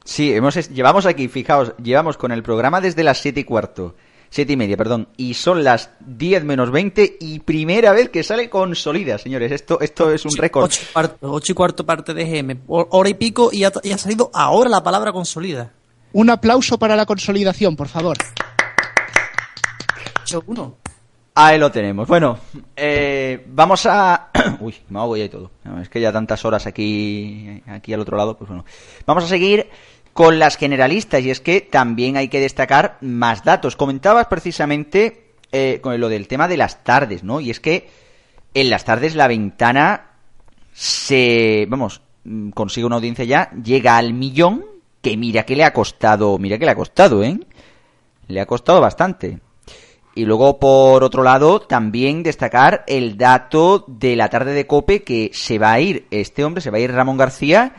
Sí, 0.05 0.32
hemos, 0.32 0.55
llevamos 0.70 1.06
aquí, 1.06 1.28
fijaos, 1.28 1.73
llevamos 1.82 2.16
con 2.16 2.32
el 2.32 2.43
programa 2.43 2.81
desde 2.81 3.02
las 3.05 3.19
siete 3.19 3.40
y 3.40 3.44
cuarto. 3.44 3.94
Siete 4.31 4.52
y 4.52 4.56
media, 4.59 4.77
perdón. 4.77 5.09
Y 5.16 5.32
son 5.35 5.65
las 5.65 5.89
10 6.01 6.44
menos 6.44 6.70
20 6.70 7.16
y 7.20 7.39
primera 7.40 7.93
vez 7.93 8.10
que 8.10 8.23
sale 8.23 8.51
consolida, 8.51 9.16
señores. 9.16 9.51
Esto, 9.52 9.81
esto 9.81 10.10
es 10.12 10.24
un 10.27 10.32
récord. 10.36 10.65
Ocho 10.66 10.81
y 10.82 10.93
cuarto, 10.93 11.32
ocho 11.32 11.52
y 11.52 11.55
cuarto 11.55 11.86
parte 11.86 12.12
de 12.12 12.24
GM. 12.27 12.60
Hor- 12.69 12.89
Hora 12.90 13.09
y 13.09 13.15
pico 13.15 13.48
y 13.52 13.65
ha, 13.65 13.73
y 13.82 13.93
ha 13.93 13.97
salido 13.98 14.31
ahora 14.35 14.69
la 14.69 14.82
palabra 14.82 15.12
consolida. 15.12 15.73
Un 16.12 16.28
aplauso 16.28 16.78
para 16.78 16.94
la 16.94 17.06
consolidación, 17.06 17.74
por 17.74 17.89
favor. 17.89 18.16
uno. 20.47 20.77
Ahí 21.40 21.56
lo 21.56 21.70
tenemos. 21.70 22.09
Bueno, 22.09 22.36
eh, 22.74 23.44
vamos 23.47 23.86
a... 23.86 24.31
Uy, 24.60 24.74
me 24.89 24.98
ahogo 24.98 25.16
ya 25.16 25.27
y 25.27 25.28
todo. 25.28 25.52
Es 25.81 25.89
que 25.89 26.01
ya 26.01 26.10
tantas 26.10 26.44
horas 26.44 26.66
aquí, 26.66 27.62
aquí 27.69 27.94
al 27.94 28.01
otro 28.01 28.16
lado, 28.16 28.36
pues 28.36 28.48
bueno. 28.48 28.65
Vamos 29.06 29.23
a 29.23 29.28
seguir 29.28 29.69
con 30.12 30.40
las 30.40 30.56
generalistas 30.56 31.23
y 31.23 31.31
es 31.31 31.39
que 31.39 31.60
también 31.60 32.16
hay 32.16 32.27
que 32.27 32.40
destacar 32.40 32.98
más 33.02 33.44
datos. 33.44 33.77
Comentabas 33.77 34.27
precisamente 34.27 35.35
eh, 35.52 35.78
con 35.81 36.01
lo 36.01 36.09
del 36.09 36.27
tema 36.27 36.48
de 36.48 36.56
las 36.56 36.82
tardes, 36.82 37.23
¿no? 37.23 37.40
Y 37.40 37.51
es 37.51 37.60
que 37.60 37.89
en 38.52 38.69
las 38.69 38.85
tardes 38.85 39.15
la 39.15 39.28
ventana 39.28 40.10
se... 40.73 41.66
Vamos, 41.69 42.02
mm, 42.24 42.51
consigue 42.51 42.85
una 42.85 42.97
audiencia 42.97 43.24
ya, 43.24 43.52
llega 43.62 43.97
al 43.97 44.12
millón, 44.12 44.65
que 45.01 45.16
mira 45.16 45.44
que 45.44 45.55
le 45.55 45.62
ha 45.62 45.73
costado, 45.73 46.36
mira 46.39 46.59
que 46.59 46.65
le 46.65 46.73
ha 46.73 46.74
costado, 46.74 47.23
¿eh? 47.23 47.39
Le 48.27 48.40
ha 48.40 48.47
costado 48.47 48.81
bastante. 48.81 49.39
Y 50.19 50.24
luego, 50.24 50.59
por 50.59 51.05
otro 51.05 51.23
lado, 51.23 51.61
también 51.61 52.24
destacar 52.24 52.82
el 52.89 53.16
dato 53.16 53.85
de 53.86 54.16
la 54.16 54.28
tarde 54.28 54.53
de 54.53 54.66
Cope 54.66 55.05
que 55.05 55.31
se 55.32 55.61
va 55.61 55.70
a 55.70 55.81
ir 55.81 56.09
este 56.11 56.45
hombre, 56.45 56.61
se 56.61 56.73
va 56.73 56.78
a 56.78 56.81
ir 56.81 56.90
Ramón 56.90 57.16
García 57.16 57.77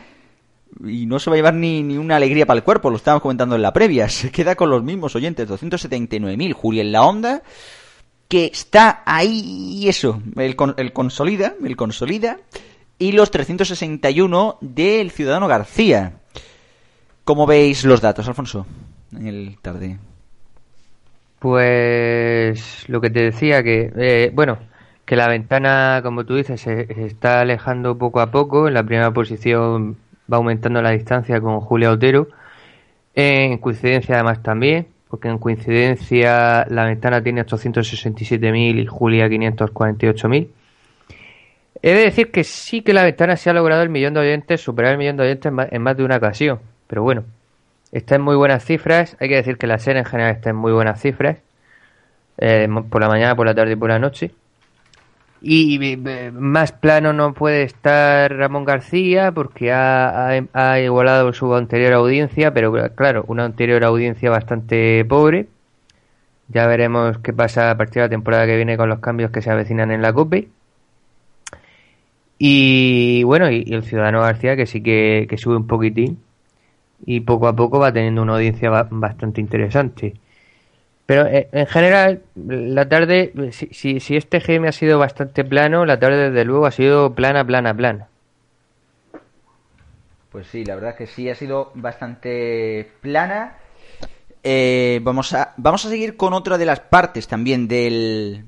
y 0.82 1.04
no 1.04 1.18
se 1.18 1.28
va 1.28 1.34
a 1.34 1.36
llevar 1.36 1.52
ni, 1.52 1.82
ni 1.82 1.98
una 1.98 2.16
alegría 2.16 2.46
para 2.46 2.56
el 2.56 2.64
cuerpo, 2.64 2.88
lo 2.88 2.96
estábamos 2.96 3.20
comentando 3.20 3.56
en 3.56 3.60
la 3.60 3.74
previa. 3.74 4.08
Se 4.08 4.30
queda 4.30 4.54
con 4.54 4.70
los 4.70 4.82
mismos 4.82 5.14
oyentes, 5.16 5.50
279.000. 5.50 6.54
Julia 6.54 6.80
en 6.80 6.92
la 6.92 7.02
onda, 7.02 7.42
que 8.26 8.46
está 8.46 9.02
ahí, 9.04 9.86
eso, 9.86 10.22
el, 10.36 10.56
el 10.78 10.92
consolida, 10.94 11.56
el 11.62 11.76
consolida, 11.76 12.40
y 12.98 13.12
los 13.12 13.30
361 13.30 14.56
del 14.62 15.10
Ciudadano 15.10 15.46
García. 15.46 16.14
¿Cómo 17.24 17.46
veis 17.46 17.84
los 17.84 18.00
datos, 18.00 18.26
Alfonso? 18.28 18.64
En 19.12 19.26
el 19.26 19.58
tarde. 19.60 19.98
Pues 21.40 22.88
lo 22.88 23.00
que 23.00 23.10
te 23.10 23.20
decía 23.22 23.62
que, 23.62 23.92
eh, 23.96 24.30
bueno, 24.34 24.58
que 25.06 25.16
la 25.16 25.26
ventana, 25.28 26.00
como 26.04 26.24
tú 26.24 26.36
dices, 26.36 26.60
se, 26.60 26.86
se 26.86 27.06
está 27.06 27.40
alejando 27.40 27.98
poco 27.98 28.20
a 28.20 28.30
poco. 28.30 28.68
En 28.68 28.74
la 28.74 28.84
primera 28.84 29.10
posición 29.10 29.96
va 30.32 30.36
aumentando 30.36 30.82
la 30.82 30.90
distancia 30.92 31.40
con 31.40 31.60
Julia 31.60 31.90
Otero. 31.90 32.28
En 33.14 33.58
coincidencia 33.58 34.16
además 34.16 34.42
también. 34.42 34.86
porque 35.08 35.28
en 35.28 35.38
coincidencia 35.38 36.66
la 36.68 36.84
ventana 36.84 37.22
tiene 37.22 37.44
867.000 37.44 38.82
y 38.82 38.86
Julia 38.86 39.28
548.000. 39.28 40.48
He 41.82 41.94
de 41.94 42.02
decir 42.04 42.30
que 42.30 42.44
sí 42.44 42.82
que 42.82 42.92
la 42.92 43.02
ventana 43.04 43.36
se 43.36 43.50
ha 43.50 43.52
logrado 43.54 43.82
el 43.82 43.88
millón 43.88 44.14
de 44.14 44.20
oyentes, 44.20 44.60
superar 44.60 44.92
el 44.92 44.98
millón 44.98 45.16
de 45.16 45.24
oyentes 45.24 45.46
en 45.46 45.54
más, 45.54 45.68
en 45.72 45.82
más 45.82 45.96
de 45.96 46.04
una 46.04 46.16
ocasión. 46.18 46.60
Pero 46.86 47.02
bueno, 47.02 47.24
está 47.92 48.16
en 48.16 48.22
muy 48.22 48.36
buenas 48.36 48.64
cifras. 48.64 49.16
Hay 49.20 49.28
que 49.28 49.36
decir 49.36 49.58
que 49.58 49.66
la 49.66 49.78
serie 49.78 50.00
en 50.00 50.06
general 50.06 50.32
está 50.34 50.50
en 50.50 50.56
muy 50.56 50.72
buenas 50.72 51.00
cifras. 51.00 51.38
eh, 52.38 52.68
por 52.90 53.00
la 53.00 53.08
mañana, 53.08 53.36
por 53.36 53.46
la 53.46 53.54
tarde 53.54 53.72
y 53.72 53.76
por 53.76 53.90
la 53.90 53.98
noche. 53.98 54.32
Y 55.42 55.78
eh, 55.82 56.30
más 56.32 56.72
plano 56.72 57.12
no 57.14 57.32
puede 57.32 57.62
estar 57.62 58.34
Ramón 58.36 58.64
García 58.66 59.32
porque 59.32 59.72
ha, 59.72 60.28
ha- 60.52 60.80
igualado 60.80 61.32
su 61.32 61.54
anterior 61.54 61.94
audiencia, 61.94 62.52
pero 62.52 62.72
claro, 62.94 63.24
una 63.28 63.44
anterior 63.46 63.82
audiencia 63.84 64.30
bastante 64.30 65.04
pobre. 65.06 65.46
Ya 66.48 66.66
veremos 66.66 67.18
qué 67.18 67.32
pasa 67.32 67.70
a 67.70 67.76
partir 67.76 67.96
de 67.96 68.00
la 68.02 68.08
temporada 68.10 68.46
que 68.46 68.56
viene 68.56 68.76
con 68.76 68.88
los 68.88 68.98
cambios 69.00 69.30
que 69.30 69.40
se 69.42 69.50
avecinan 69.50 69.90
en 69.92 70.02
la 70.02 70.12
COPE. 70.12 70.48
Y 72.38 73.22
bueno, 73.24 73.50
y, 73.50 73.64
y 73.66 73.74
el 73.74 73.84
Ciudadano 73.84 74.22
García 74.22 74.56
que 74.56 74.66
sí 74.66 74.82
que, 74.82 75.26
que 75.28 75.36
sube 75.38 75.56
un 75.56 75.66
poquitín 75.66 76.18
y 77.04 77.20
poco 77.20 77.48
a 77.48 77.56
poco 77.56 77.78
va 77.78 77.92
teniendo 77.92 78.22
una 78.22 78.34
audiencia 78.34 78.70
ba- 78.70 78.88
bastante 78.90 79.40
interesante. 79.40 80.14
Pero 81.06 81.26
eh, 81.26 81.48
en 81.50 81.66
general, 81.66 82.22
la 82.36 82.88
tarde, 82.88 83.32
si, 83.52 83.68
si, 83.72 83.98
si 83.98 84.16
este 84.16 84.38
GM 84.38 84.68
ha 84.68 84.72
sido 84.72 84.98
bastante 84.98 85.44
plano, 85.44 85.84
la 85.84 85.98
tarde 85.98 86.30
desde 86.30 86.44
luego 86.44 86.66
ha 86.66 86.70
sido 86.70 87.14
plana, 87.14 87.44
plana, 87.44 87.74
plana. 87.74 88.06
Pues 90.30 90.46
sí, 90.46 90.64
la 90.64 90.76
verdad 90.76 90.94
que 90.96 91.08
sí, 91.08 91.28
ha 91.28 91.34
sido 91.34 91.72
bastante 91.74 92.92
plana. 93.00 93.56
Eh, 94.44 95.00
vamos, 95.02 95.32
a, 95.32 95.52
vamos 95.56 95.84
a 95.84 95.88
seguir 95.88 96.16
con 96.16 96.32
otra 96.32 96.56
de 96.58 96.66
las 96.66 96.80
partes 96.80 97.26
también 97.26 97.66
del... 97.66 98.44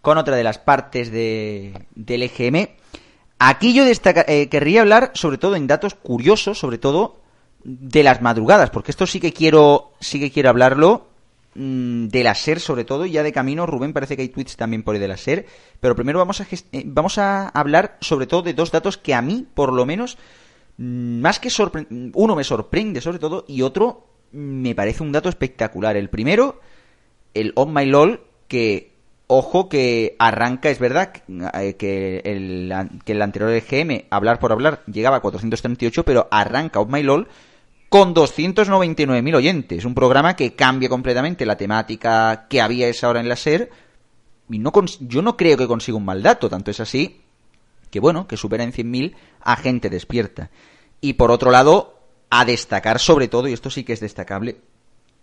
Con 0.00 0.18
otra 0.18 0.34
de 0.34 0.42
las 0.42 0.58
partes 0.58 1.12
de, 1.12 1.74
del 1.94 2.24
EGM. 2.24 2.70
Aquí 3.38 3.72
yo 3.72 3.84
destaca, 3.84 4.24
eh, 4.26 4.48
querría 4.48 4.80
hablar 4.80 5.12
sobre 5.14 5.38
todo 5.38 5.54
en 5.56 5.66
datos 5.66 5.94
curiosos, 5.94 6.58
sobre 6.58 6.78
todo 6.78 7.19
de 7.64 8.02
las 8.02 8.22
madrugadas, 8.22 8.70
porque 8.70 8.90
esto 8.90 9.06
sí 9.06 9.20
que 9.20 9.32
quiero, 9.32 9.92
sí 10.00 10.18
que 10.18 10.30
quiero 10.30 10.48
hablarlo 10.50 11.08
mm, 11.54 12.06
de 12.08 12.24
la 12.24 12.34
SER 12.34 12.60
sobre 12.60 12.84
todo, 12.84 13.04
ya 13.06 13.22
de 13.22 13.32
camino, 13.32 13.66
Rubén, 13.66 13.92
parece 13.92 14.16
que 14.16 14.22
hay 14.22 14.28
tweets 14.28 14.56
también 14.56 14.82
por 14.82 14.94
ahí 14.94 15.00
de 15.00 15.08
la 15.08 15.16
SER, 15.16 15.46
pero 15.80 15.94
primero 15.94 16.18
vamos 16.18 16.40
a, 16.40 16.46
eh, 16.50 16.82
vamos 16.86 17.18
a 17.18 17.48
hablar 17.48 17.96
sobre 18.00 18.26
todo 18.26 18.42
de 18.42 18.54
dos 18.54 18.70
datos 18.70 18.96
que 18.96 19.14
a 19.14 19.22
mí, 19.22 19.46
por 19.54 19.72
lo 19.72 19.84
menos, 19.86 20.16
mm, 20.78 21.20
más 21.20 21.38
que 21.40 21.48
sorpre- 21.50 21.86
uno 22.14 22.34
me 22.36 22.44
sorprende 22.44 23.00
sobre 23.00 23.18
todo, 23.18 23.44
y 23.48 23.62
otro 23.62 24.06
mm, 24.32 24.38
me 24.38 24.74
parece 24.74 25.02
un 25.02 25.12
dato 25.12 25.28
espectacular. 25.28 25.96
El 25.96 26.08
primero, 26.08 26.60
el 27.34 27.52
On 27.56 27.72
My 27.74 27.84
LOL, 27.84 28.22
que, 28.48 28.92
ojo, 29.26 29.68
que 29.68 30.16
arranca, 30.18 30.70
es 30.70 30.78
verdad, 30.78 31.12
que, 31.12 31.22
eh, 32.16 32.22
el, 32.24 32.72
que 33.04 33.12
el 33.12 33.22
anterior 33.22 33.50
EGM, 33.52 34.06
hablar 34.10 34.38
por 34.40 34.50
hablar, 34.52 34.82
llegaba 34.86 35.16
a 35.18 35.20
438, 35.20 36.04
pero 36.04 36.26
arranca 36.30 36.80
On 36.80 36.90
My 36.90 37.02
LOL 37.02 37.28
con 37.90 38.14
299.000 38.14 39.34
oyentes. 39.34 39.84
Un 39.84 39.94
programa 39.94 40.36
que 40.36 40.54
cambia 40.54 40.88
completamente 40.88 41.44
la 41.44 41.58
temática 41.58 42.46
que 42.48 42.62
había 42.62 42.88
esa 42.88 43.10
hora 43.10 43.20
en 43.20 43.28
la 43.28 43.36
SER. 43.36 43.70
Y 44.48 44.58
no 44.58 44.72
yo 45.00 45.20
no 45.20 45.36
creo 45.36 45.58
que 45.58 45.66
consiga 45.68 45.98
un 45.98 46.04
mal 46.06 46.22
dato, 46.22 46.48
tanto 46.48 46.70
es 46.70 46.80
así 46.80 47.20
que, 47.90 48.00
bueno, 48.00 48.26
que 48.26 48.36
supera 48.36 48.64
en 48.64 48.72
100.000 48.72 49.14
a 49.42 49.56
gente 49.56 49.90
despierta. 49.90 50.50
Y 51.00 51.14
por 51.14 51.30
otro 51.30 51.50
lado, 51.50 51.98
a 52.30 52.44
destacar 52.44 53.00
sobre 53.00 53.28
todo, 53.28 53.48
y 53.48 53.52
esto 53.52 53.70
sí 53.70 53.84
que 53.84 53.92
es 53.92 54.00
destacable, 54.00 54.60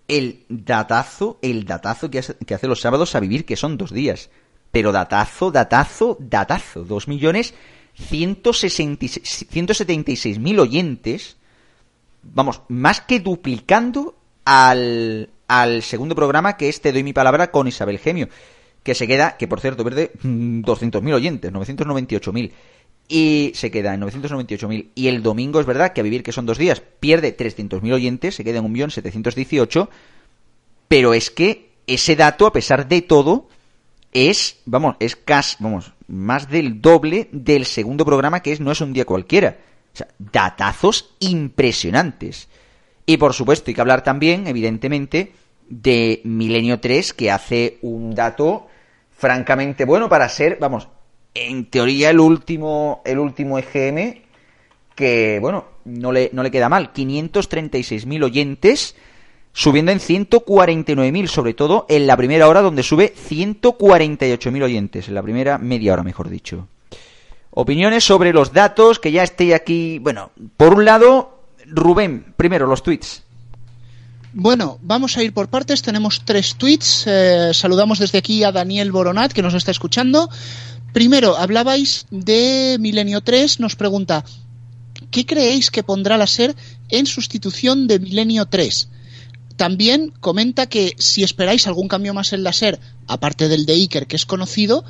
el 0.07 0.43
datazo, 0.49 1.39
el 1.41 1.65
datazo 1.65 2.09
que 2.09 2.19
hace, 2.19 2.35
que 2.35 2.53
hace 2.53 2.67
los 2.67 2.81
sábados 2.81 3.15
a 3.15 3.19
vivir, 3.19 3.45
que 3.45 3.55
son 3.55 3.77
dos 3.77 3.91
días. 3.91 4.29
Pero 4.71 4.91
datazo, 4.91 5.51
datazo, 5.51 6.17
datazo. 6.19 6.83
Dos 6.83 7.07
millones 7.07 7.53
ciento 7.95 8.51
sesenta 8.53 9.05
y 9.05 9.07
seis- 9.07 9.47
176.000 9.49 10.59
oyentes 10.59 11.36
vamos, 12.33 12.61
más 12.69 13.01
que 13.01 13.19
duplicando 13.19 14.15
al, 14.45 15.29
al 15.47 15.83
segundo 15.83 16.15
programa 16.15 16.57
que 16.57 16.69
es 16.69 16.81
Te 16.81 16.91
doy 16.91 17.03
mi 17.03 17.13
palabra 17.13 17.51
con 17.51 17.67
Isabel 17.67 17.99
Gemio, 17.99 18.29
que 18.83 18.95
se 18.95 19.07
queda, 19.07 19.37
que 19.37 19.47
por 19.47 19.59
cierto 19.59 19.83
pierde 19.83 20.11
mm, 20.21 20.61
200.000 20.61 21.13
oyentes, 21.13 21.51
998.000. 21.51 22.51
Y 23.09 23.51
se 23.55 23.71
queda 23.71 23.93
en 23.93 24.01
998.000. 24.01 24.89
Y 24.95 25.07
el 25.07 25.23
domingo 25.23 25.59
es 25.59 25.65
verdad 25.65 25.93
que 25.93 26.01
a 26.01 26.03
vivir 26.03 26.23
que 26.23 26.33
son 26.33 26.45
dos 26.45 26.57
días 26.57 26.81
pierde 26.99 27.35
300.000 27.35 27.93
oyentes, 27.93 28.35
se 28.35 28.43
queda 28.43 28.59
en 28.59 28.73
1.718.000. 28.73 29.89
Pero 30.87 31.13
es 31.13 31.31
que 31.31 31.71
ese 31.85 32.15
dato, 32.15 32.45
a 32.45 32.53
pesar 32.53 32.87
de 32.87 33.01
todo, 33.01 33.47
es, 34.13 34.57
vamos, 34.65 34.95
es 34.99 35.15
casi, 35.15 35.55
vamos, 35.59 35.93
más 36.07 36.49
del 36.49 36.81
doble 36.81 37.29
del 37.31 37.65
segundo 37.65 38.05
programa 38.05 38.41
que 38.41 38.51
es 38.51 38.59
No 38.59 38.71
es 38.71 38.81
un 38.81 38.93
día 38.93 39.05
cualquiera. 39.05 39.57
Sea, 39.97 40.07
datazos 40.19 41.15
impresionantes. 41.19 42.49
Y 43.05 43.17
por 43.17 43.33
supuesto, 43.33 43.71
hay 43.71 43.73
que 43.73 43.81
hablar 43.81 44.03
también, 44.03 44.47
evidentemente, 44.47 45.31
de 45.69 46.21
Milenio 46.23 46.79
3, 46.79 47.13
que 47.13 47.31
hace 47.31 47.79
un 47.81 48.13
dato 48.13 48.67
francamente 49.11 49.85
bueno 49.85 50.07
para 50.09 50.29
ser, 50.29 50.57
vamos, 50.59 50.87
en 51.33 51.65
teoría 51.65 52.09
el 52.11 52.19
último, 52.19 53.01
el 53.05 53.17
último 53.17 53.57
EGM, 53.57 54.21
que, 54.93 55.39
bueno, 55.39 55.65
no 55.85 56.11
le, 56.11 56.29
no 56.33 56.43
le 56.43 56.51
queda 56.51 56.69
mal. 56.69 56.93
536.000 56.93 58.23
oyentes, 58.23 58.95
subiendo 59.53 59.91
en 59.91 59.99
149.000, 59.99 61.27
sobre 61.27 61.53
todo 61.53 61.85
en 61.89 62.07
la 62.07 62.17
primera 62.17 62.47
hora, 62.47 62.61
donde 62.61 62.83
sube 62.83 63.13
148.000 63.15 64.63
oyentes, 64.63 65.07
en 65.07 65.15
la 65.15 65.23
primera 65.23 65.57
media 65.57 65.93
hora, 65.93 66.03
mejor 66.03 66.29
dicho. 66.29 66.67
Opiniones 67.59 68.03
sobre 68.03 68.33
los 68.33 68.53
datos, 68.53 68.99
que 68.99 69.11
ya 69.11 69.23
esté 69.23 69.55
aquí. 69.55 69.97
Bueno, 69.97 70.29
por 70.57 70.75
un 70.75 70.85
lado, 70.85 71.41
Rubén, 71.65 72.35
primero 72.37 72.67
los 72.67 72.83
tweets. 72.83 73.23
Bueno, 74.31 74.77
vamos 74.83 75.17
a 75.17 75.23
ir 75.23 75.33
por 75.33 75.47
partes. 75.47 75.81
Tenemos 75.81 76.21
tres 76.23 76.53
tweets. 76.53 77.05
Eh, 77.07 77.49
saludamos 77.55 77.97
desde 77.97 78.19
aquí 78.19 78.43
a 78.43 78.51
Daniel 78.51 78.91
Boronat, 78.91 79.31
que 79.31 79.41
nos 79.41 79.55
está 79.55 79.71
escuchando. 79.71 80.29
Primero, 80.93 81.35
hablabais 81.35 82.05
de 82.11 82.77
Milenio 82.79 83.21
3. 83.21 83.59
Nos 83.59 83.75
pregunta, 83.75 84.23
¿qué 85.09 85.25
creéis 85.25 85.71
que 85.71 85.81
pondrá 85.81 86.15
la 86.15 86.27
SER 86.27 86.55
en 86.89 87.07
sustitución 87.07 87.87
de 87.87 87.97
Milenio 87.97 88.45
3? 88.45 88.87
También 89.55 90.13
comenta 90.19 90.67
que 90.67 90.93
si 90.99 91.23
esperáis 91.23 91.65
algún 91.65 91.87
cambio 91.87 92.13
más 92.13 92.33
en 92.33 92.43
la 92.43 92.53
SER, 92.53 92.79
aparte 93.07 93.47
del 93.47 93.65
de 93.65 93.73
Iker, 93.73 94.05
que 94.05 94.15
es 94.15 94.27
conocido, 94.27 94.85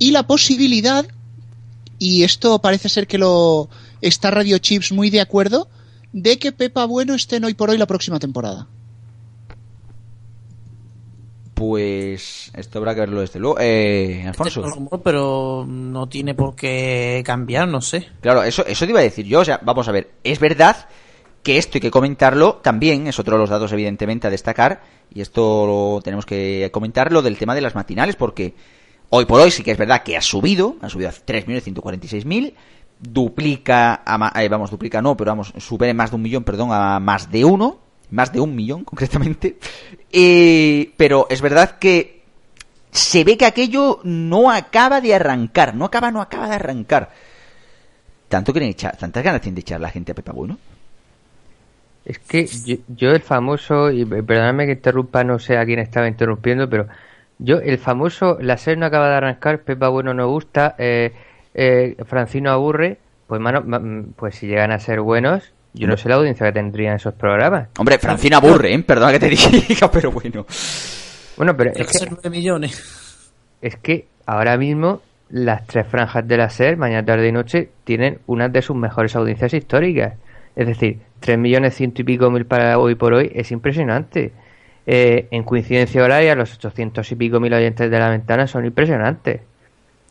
y 0.00 0.10
la 0.10 0.26
posibilidad, 0.26 1.06
y 2.00 2.24
esto 2.24 2.60
parece 2.60 2.88
ser 2.88 3.06
que 3.06 3.18
lo 3.18 3.68
está 4.00 4.30
Radio 4.30 4.56
Chips 4.58 4.90
muy 4.90 5.10
de 5.10 5.20
acuerdo, 5.20 5.68
de 6.12 6.38
que 6.38 6.50
Pepa 6.50 6.86
Bueno 6.86 7.14
esté 7.14 7.36
en 7.36 7.44
hoy 7.44 7.52
por 7.52 7.68
hoy 7.68 7.76
la 7.76 7.86
próxima 7.86 8.18
temporada. 8.18 8.66
Pues 11.52 12.50
esto 12.54 12.78
habrá 12.78 12.94
que 12.94 13.00
verlo 13.00 13.20
desde 13.20 13.38
luego. 13.38 13.58
Eh, 13.60 14.24
Alfonso. 14.26 14.62
rumor, 14.62 15.02
pero 15.04 15.66
no 15.68 16.08
tiene 16.08 16.34
por 16.34 16.56
qué 16.56 17.22
cambiar, 17.22 17.68
no 17.68 17.82
sé. 17.82 18.08
Claro, 18.22 18.42
eso, 18.44 18.64
eso 18.64 18.86
te 18.86 18.92
iba 18.92 19.00
a 19.00 19.02
decir 19.02 19.26
yo. 19.26 19.40
O 19.40 19.44
sea, 19.44 19.60
vamos 19.62 19.86
a 19.86 19.92
ver. 19.92 20.10
Es 20.24 20.40
verdad 20.40 20.88
que 21.42 21.58
esto 21.58 21.72
hay 21.76 21.82
que 21.82 21.90
comentarlo 21.90 22.60
también. 22.62 23.06
Es 23.08 23.18
otro 23.18 23.36
de 23.36 23.40
los 23.42 23.50
datos, 23.50 23.70
evidentemente, 23.72 24.26
a 24.26 24.30
destacar. 24.30 24.80
Y 25.12 25.20
esto 25.20 25.66
lo 25.66 26.00
tenemos 26.02 26.24
que 26.24 26.70
comentar, 26.72 27.12
lo 27.12 27.20
del 27.20 27.36
tema 27.36 27.54
de 27.54 27.60
las 27.60 27.74
matinales, 27.74 28.16
porque 28.16 28.54
hoy 29.10 29.26
por 29.26 29.40
hoy 29.40 29.50
sí 29.50 29.62
que 29.62 29.72
es 29.72 29.78
verdad 29.78 30.02
que 30.02 30.16
ha 30.16 30.22
subido. 30.22 30.76
Ha 30.80 30.88
subido 30.88 31.10
a 31.10 31.12
3.146.000. 31.12 32.54
Duplica, 32.98 34.02
a, 34.04 34.42
eh, 34.42 34.48
vamos, 34.48 34.70
duplica 34.70 35.00
no, 35.00 35.16
pero 35.16 35.30
vamos, 35.30 35.52
supera 35.58 35.90
en 35.90 35.96
más 35.96 36.10
de 36.10 36.16
un 36.16 36.22
millón, 36.22 36.44
perdón, 36.44 36.70
a 36.72 37.00
más 37.00 37.30
de 37.30 37.44
uno. 37.44 37.78
Más 38.10 38.32
de 38.32 38.40
un 38.40 38.56
millón, 38.56 38.84
concretamente. 38.84 39.58
Eh, 40.10 40.92
pero 40.96 41.26
es 41.30 41.40
verdad 41.40 41.78
que 41.78 42.22
se 42.90 43.22
ve 43.24 43.36
que 43.36 43.46
aquello 43.46 44.00
no 44.02 44.50
acaba 44.50 45.00
de 45.00 45.14
arrancar. 45.14 45.74
No 45.74 45.84
acaba, 45.84 46.10
no 46.10 46.20
acaba 46.20 46.48
de 46.48 46.54
arrancar. 46.56 47.10
¿Tanto 48.28 48.52
quieren 48.52 48.70
echar, 48.70 48.96
tantas 48.96 49.24
ganas 49.24 49.40
tienen 49.40 49.56
de 49.56 49.60
echar 49.62 49.80
la 49.80 49.90
gente 49.90 50.12
a 50.12 50.14
Pepa 50.14 50.32
Bueno? 50.32 50.58
Es 52.04 52.18
que 52.18 52.46
yo, 52.46 52.76
yo 52.88 53.10
el 53.10 53.20
famoso, 53.20 53.90
y 53.90 54.04
perdóname 54.04 54.66
que 54.66 54.72
interrumpa, 54.72 55.22
no 55.24 55.38
sé 55.38 55.58
a 55.58 55.64
quién 55.64 55.80
estaba 55.80 56.08
interrumpiendo, 56.08 56.68
pero 56.68 56.88
yo 57.42 57.56
el 57.58 57.78
famoso, 57.78 58.38
la 58.40 58.56
serie 58.56 58.78
no 58.78 58.86
acaba 58.86 59.08
de 59.08 59.14
arrancar, 59.16 59.60
Pepa 59.62 59.88
Bueno 59.88 60.14
no 60.14 60.28
gusta, 60.28 60.74
eh, 60.78 61.12
eh, 61.54 61.96
Francino 62.04 62.50
aburre, 62.52 62.98
pues 63.26 63.40
mano, 63.40 63.62
ma- 63.66 63.78
mm, 63.78 64.12
pues 64.16 64.34
si 64.36 64.46
llegan 64.46 64.70
a 64.72 64.78
ser 64.78 65.00
buenos, 65.00 65.52
yo 65.72 65.86
no 65.86 65.96
sé 65.96 66.08
la 66.08 66.16
audiencia 66.16 66.46
que 66.46 66.52
tendrían 66.52 66.96
esos 66.96 67.14
programas. 67.14 67.68
Hombre, 67.78 67.98
Francina 67.98 68.38
aburre, 68.38 68.74
¿eh? 68.74 68.78
Perdona 68.82 69.12
que 69.12 69.20
te 69.20 69.28
diga, 69.68 69.90
pero 69.90 70.10
bueno. 70.10 70.44
Bueno, 71.36 71.56
pero 71.56 71.70
es 71.70 71.76
que 71.78 71.84
que, 71.84 71.92
ser 71.98 72.08
9 72.10 72.28
millones. 72.30 73.32
es 73.62 73.76
que 73.76 74.06
ahora 74.26 74.56
mismo 74.58 75.00
las 75.30 75.64
tres 75.66 75.86
franjas 75.86 76.26
de 76.26 76.36
la 76.36 76.50
SER, 76.50 76.76
mañana, 76.76 77.04
tarde 77.06 77.28
y 77.28 77.32
noche, 77.32 77.70
tienen 77.84 78.18
una 78.26 78.48
de 78.48 78.62
sus 78.62 78.74
mejores 78.76 79.14
audiencias 79.14 79.54
históricas. 79.54 80.14
Es 80.56 80.66
decir, 80.66 80.98
tres 81.20 81.38
millones 81.38 81.76
ciento 81.76 82.02
y 82.02 82.04
pico 82.04 82.28
mil 82.30 82.44
para 82.46 82.76
hoy 82.78 82.96
por 82.96 83.14
hoy 83.14 83.30
es 83.32 83.52
impresionante. 83.52 84.32
Eh, 84.92 85.28
en 85.30 85.44
coincidencia 85.44 86.02
horaria, 86.02 86.34
los 86.34 86.52
800 86.54 87.12
y 87.12 87.14
pico 87.14 87.38
mil 87.38 87.54
oyentes 87.54 87.88
de 87.88 87.96
la 87.96 88.10
ventana 88.10 88.48
son 88.48 88.66
impresionantes. 88.66 89.40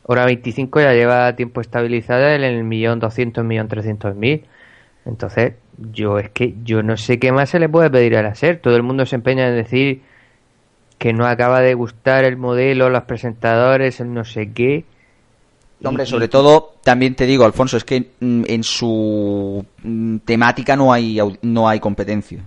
Hora 0.04 0.24
25 0.24 0.80
ya 0.80 0.94
lleva 0.94 1.36
tiempo 1.36 1.60
estabilizada 1.60 2.34
en 2.34 2.44
el 2.46 2.64
millón 2.64 3.02
doscientos, 3.02 3.44
millón 3.44 3.68
trescientos 3.68 4.16
mil. 4.16 4.46
Entonces, 5.06 5.56
yo 5.92 6.18
es 6.18 6.30
que 6.30 6.56
yo 6.64 6.82
no 6.82 6.96
sé 6.96 7.20
qué 7.20 7.34
más 7.34 7.50
se 7.50 7.60
le 7.60 7.68
puede 7.68 7.90
pedir 7.90 8.16
al 8.16 8.28
hacer. 8.28 8.62
Todo 8.62 8.78
el 8.78 8.84
mundo 8.84 9.06
se 9.06 9.18
empeña 9.18 9.50
en 9.50 9.56
decir 9.56 10.02
que 10.98 11.12
no 11.12 11.28
acaba 11.28 11.60
de 11.60 11.74
gustar 11.74 12.24
el 12.24 12.38
modelo, 12.38 12.90
los 12.90 13.04
presentadores, 13.04 14.00
el 14.00 14.14
no 14.14 14.24
sé 14.24 14.54
qué. 14.54 14.86
Hombre, 15.84 16.06
sobre 16.06 16.30
todo, 16.30 16.76
también 16.86 17.16
te 17.16 17.26
digo, 17.26 17.44
Alfonso, 17.44 17.76
es 17.76 17.84
que 17.84 18.12
mm, 18.22 18.44
en 18.48 18.64
su 18.64 19.66
mm, 19.84 20.20
temática 20.20 20.78
no 20.78 20.94
hay, 20.94 21.20
no 21.42 21.68
hay 21.68 21.82
competencia. 21.82 22.40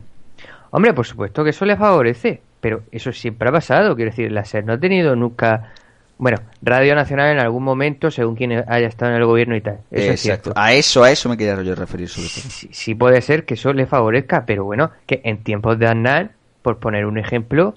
Hombre, 0.74 0.94
por 0.94 1.06
supuesto 1.06 1.44
que 1.44 1.50
eso 1.50 1.66
le 1.66 1.76
favorece, 1.76 2.40
pero 2.60 2.82
eso 2.90 3.12
siempre 3.12 3.50
ha 3.50 3.52
pasado. 3.52 3.94
Quiero 3.94 4.10
decir, 4.10 4.32
la 4.32 4.44
SER 4.44 4.64
no 4.64 4.72
ha 4.72 4.78
tenido 4.78 5.14
nunca. 5.14 5.74
Bueno, 6.16 6.38
Radio 6.62 6.94
Nacional 6.94 7.30
en 7.30 7.40
algún 7.40 7.62
momento, 7.62 8.10
según 8.10 8.36
quien 8.36 8.52
haya 8.52 8.86
estado 8.86 9.10
en 9.12 9.18
el 9.18 9.26
gobierno 9.26 9.54
y 9.54 9.60
tal. 9.60 9.80
Eso 9.90 10.12
es 10.12 10.20
cierto. 10.20 10.50
Exacto. 10.50 10.60
A 10.60 10.72
eso, 10.72 11.04
a 11.04 11.10
eso 11.10 11.28
me 11.28 11.36
quería 11.36 11.60
yo 11.62 11.74
referir 11.74 12.08
sobre 12.08 12.28
todo. 12.28 12.50
Sí, 12.50 12.68
sí 12.72 12.94
puede 12.94 13.20
ser 13.20 13.44
que 13.44 13.54
eso 13.54 13.74
le 13.74 13.84
favorezca, 13.84 14.46
pero 14.46 14.64
bueno, 14.64 14.90
que 15.06 15.20
en 15.24 15.42
tiempos 15.42 15.78
de 15.78 15.88
Aznar, 15.88 16.30
por 16.62 16.78
poner 16.78 17.04
un 17.04 17.18
ejemplo, 17.18 17.74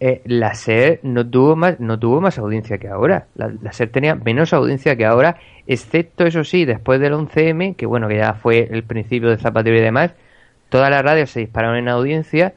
eh, 0.00 0.20
la 0.24 0.56
SER 0.56 0.98
no 1.04 1.24
tuvo 1.24 1.54
más 1.54 1.78
no 1.78 2.00
tuvo 2.00 2.20
más 2.20 2.36
audiencia 2.38 2.78
que 2.78 2.88
ahora. 2.88 3.28
La, 3.36 3.52
la 3.62 3.72
SER 3.72 3.90
tenía 3.90 4.16
menos 4.16 4.52
audiencia 4.52 4.96
que 4.96 5.04
ahora, 5.04 5.36
excepto 5.68 6.26
eso 6.26 6.42
sí, 6.42 6.64
después 6.64 6.98
del 6.98 7.12
11M, 7.12 7.76
que 7.76 7.86
bueno, 7.86 8.08
que 8.08 8.16
ya 8.16 8.34
fue 8.34 8.68
el 8.72 8.82
principio 8.82 9.30
de 9.30 9.36
Zapatero 9.36 9.76
y 9.76 9.82
demás, 9.82 10.14
todas 10.74 10.90
las 10.90 11.04
radios 11.04 11.30
se 11.30 11.38
dispararon 11.38 11.76
en 11.76 11.88
audiencia 11.88 12.54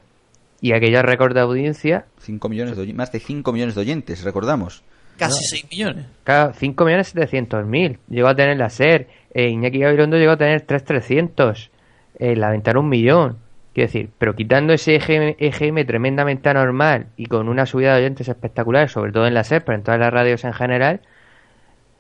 y 0.60 0.73
aquella 0.73 1.03
récord 1.03 1.35
de 1.35 1.41
audiencia, 1.41 2.06
Cinco 2.18 2.49
millones 2.49 2.76
de 2.76 2.91
más 2.95 3.11
de 3.11 3.19
5 3.19 3.53
millones 3.53 3.76
de 3.76 3.81
oyentes, 3.81 4.23
recordamos. 4.23 4.81
Casi 5.19 5.45
6 5.45 5.68
millones. 5.69 6.07
claro, 6.23 6.52
5.700.000 6.53 7.99
llegó 8.10 8.27
a 8.27 8.35
tener 8.35 8.57
la 8.57 8.72
SER, 8.72 9.07
eh, 9.35 9.49
Iñaki 9.49 9.77
Gabilondo 9.77 10.18
llegó 10.18 10.31
a 10.31 10.38
tener 10.38 10.65
3.300, 10.65 11.69
eh, 12.18 12.35
la 12.35 12.49
ventana 12.49 12.80
un 12.80 12.89
millón. 12.89 13.38
Quiero 13.76 13.88
decir, 13.88 14.10
pero 14.18 14.35
quitando 14.35 14.73
ese 14.73 14.95
EGM, 14.95 15.35
EGM 15.38 15.85
tremendamente 15.85 16.49
anormal 16.49 17.10
y 17.18 17.27
con 17.27 17.48
una 17.48 17.68
subida 17.68 17.94
de 17.94 17.99
oyentes 17.99 18.27
espectacular, 18.27 18.89
sobre 18.89 19.11
todo 19.11 19.27
en 19.27 19.35
la 19.35 19.44
SER, 19.44 19.64
pero 19.64 19.77
en 19.77 19.84
todas 19.84 19.99
las 19.99 20.11
radios 20.11 20.44
en 20.44 20.53
general, 20.53 21.02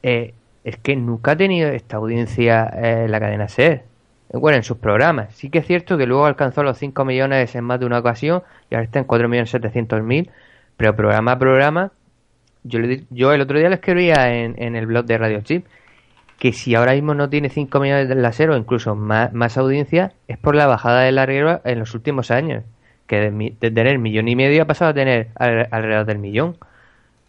eh, 0.01 0.33
es 0.63 0.77
que 0.77 0.95
nunca 0.95 1.33
ha 1.33 1.37
tenido 1.37 1.69
esta 1.69 1.97
audiencia 1.97 2.73
eh, 2.75 3.07
la 3.07 3.19
cadena 3.19 3.47
SER. 3.47 3.83
Bueno, 4.33 4.57
en 4.57 4.63
sus 4.63 4.77
programas. 4.77 5.33
Sí 5.35 5.49
que 5.49 5.59
es 5.59 5.65
cierto 5.67 5.97
que 5.97 6.05
luego 6.05 6.25
alcanzó 6.25 6.61
los 6.63 6.77
5 6.77 7.05
millones 7.05 7.55
en 7.55 7.63
más 7.63 7.79
de 7.79 7.85
una 7.85 7.99
ocasión 7.99 8.43
y 8.69 8.75
ahora 8.75 8.85
está 8.85 8.99
en 8.99 9.07
4.700.000, 9.07 10.29
pero 10.75 10.95
programa 10.95 11.31
a 11.33 11.39
programa, 11.39 11.91
yo, 12.63 12.79
le, 12.79 13.03
yo 13.09 13.31
el 13.31 13.41
otro 13.41 13.57
día 13.57 13.69
le 13.69 13.75
escribía 13.75 14.33
en, 14.35 14.75
el 14.75 14.85
blog 14.85 15.05
de 15.05 15.17
Radio 15.17 15.41
Chip 15.41 15.65
que 16.39 16.51
si 16.51 16.75
ahora 16.75 16.93
mismo 16.93 17.13
no 17.15 17.29
tiene 17.29 17.49
5 17.49 17.79
millones 17.79 18.09
de 18.09 18.15
láser 18.15 18.49
o 18.51 18.57
incluso 18.57 18.95
más, 18.95 19.33
más 19.33 19.57
audiencia, 19.57 20.11
es 20.27 20.37
por 20.37 20.55
la 20.55 20.67
bajada 20.67 21.01
de 21.01 21.11
larguero 21.11 21.61
en 21.63 21.79
los 21.79 21.95
últimos 21.95 22.29
años. 22.29 22.63
Que 23.07 23.31
de, 23.31 23.53
de 23.59 23.71
tener 23.71 23.97
millón 23.97 24.27
y 24.27 24.35
medio 24.35 24.61
ha 24.63 24.65
pasado 24.65 24.91
a 24.91 24.93
tener 24.93 25.29
al- 25.35 25.67
alrededor 25.71 26.05
del 26.05 26.19
millón. 26.19 26.57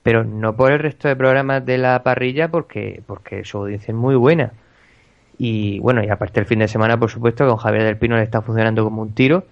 Pero 0.03 0.25
no 0.25 0.57
por 0.57 0.73
el 0.73 0.81
resto 0.81 1.09
de 1.09 1.17
programas 1.17 1.65
de 1.65 1.79
la 1.79 2.03
parrilla, 2.03 2.49
porque, 2.49 3.01
porque 3.07 3.45
su 3.45 3.59
audiencia 3.59 3.93
es 3.93 3.97
muy 3.97 4.15
buena. 4.17 4.53
Y 5.39 5.79
bueno, 5.79 6.03
y 6.03 6.09
aparte 6.09 6.41
el 6.41 6.47
fin 6.47 6.59
de 6.59 6.69
semana, 6.69 6.99
por 6.99 7.11
supuesto, 7.11 7.47
con 7.47 7.57
Javier 7.57 7.85
del 7.85 7.97
Pino 7.97 8.17
le 8.17 8.25
está 8.25 8.43
funcionando 8.43 8.85
como 8.85 9.03
un 9.03 9.15
tiro. 9.15 9.45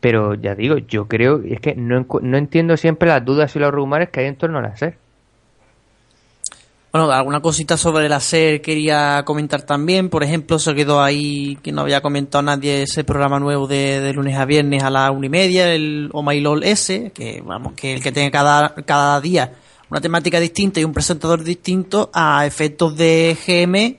Pero 0.00 0.34
ya 0.34 0.54
digo, 0.54 0.76
yo 0.78 1.08
creo, 1.08 1.42
es 1.44 1.60
que 1.60 1.74
no, 1.74 2.06
no 2.22 2.36
entiendo 2.36 2.76
siempre 2.76 3.08
las 3.08 3.24
dudas 3.24 3.56
y 3.56 3.58
los 3.58 3.72
rumores 3.72 4.10
que 4.10 4.20
hay 4.20 4.26
en 4.26 4.36
torno 4.36 4.58
a 4.58 4.62
la. 4.62 4.74
Bueno, 6.92 7.10
alguna 7.10 7.40
cosita 7.40 7.76
sobre 7.76 8.08
la 8.08 8.20
SER 8.20 8.60
quería 8.60 9.22
comentar 9.24 9.62
también. 9.62 10.08
Por 10.08 10.22
ejemplo, 10.22 10.58
se 10.58 10.74
quedó 10.74 11.02
ahí 11.02 11.56
que 11.62 11.72
no 11.72 11.80
había 11.80 12.00
comentado 12.00 12.42
nadie 12.42 12.82
ese 12.82 13.02
programa 13.02 13.40
nuevo 13.40 13.66
de, 13.66 14.00
de 14.00 14.12
lunes 14.12 14.36
a 14.36 14.44
viernes 14.44 14.82
a 14.84 14.90
la 14.90 15.10
una 15.10 15.26
y 15.26 15.30
media, 15.30 15.72
el 15.74 16.10
Oh 16.12 16.22
My 16.22 16.42
S, 16.62 17.10
que 17.12 17.42
vamos, 17.44 17.72
que 17.72 17.94
el 17.94 18.02
que 18.02 18.12
tiene 18.12 18.30
cada, 18.30 18.74
cada 18.84 19.20
día 19.20 19.52
una 19.90 20.00
temática 20.00 20.38
distinta 20.38 20.80
y 20.80 20.84
un 20.84 20.92
presentador 20.92 21.42
distinto 21.42 22.10
a 22.12 22.46
efectos 22.46 22.96
de 22.96 23.36
GM 23.46 23.96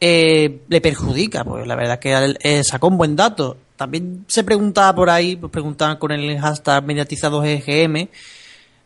eh, 0.00 0.60
le 0.68 0.80
perjudica. 0.80 1.44
Pues 1.44 1.66
la 1.66 1.74
verdad 1.76 1.94
es 1.94 2.00
que 2.00 2.36
eh, 2.42 2.64
sacó 2.64 2.88
un 2.88 2.98
buen 2.98 3.16
dato. 3.16 3.56
También 3.76 4.24
se 4.26 4.44
preguntaba 4.44 4.94
por 4.94 5.10
ahí, 5.10 5.36
pues 5.36 5.52
preguntaban 5.52 5.98
con 5.98 6.10
el 6.10 6.38
hashtag 6.40 6.84
mediatizados 6.84 7.44
EGM, 7.46 8.08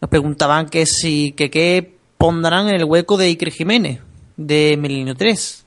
nos 0.02 0.10
preguntaban 0.10 0.68
que 0.68 0.84
si, 0.84 1.32
que 1.32 1.50
qué 1.50 1.96
pondrán 2.18 2.68
en 2.68 2.74
el 2.74 2.84
hueco 2.84 3.16
de 3.16 3.26
Iker 3.26 3.50
Jiménez, 3.50 4.00
de 4.36 4.76
Milenio 4.78 5.14
3. 5.14 5.64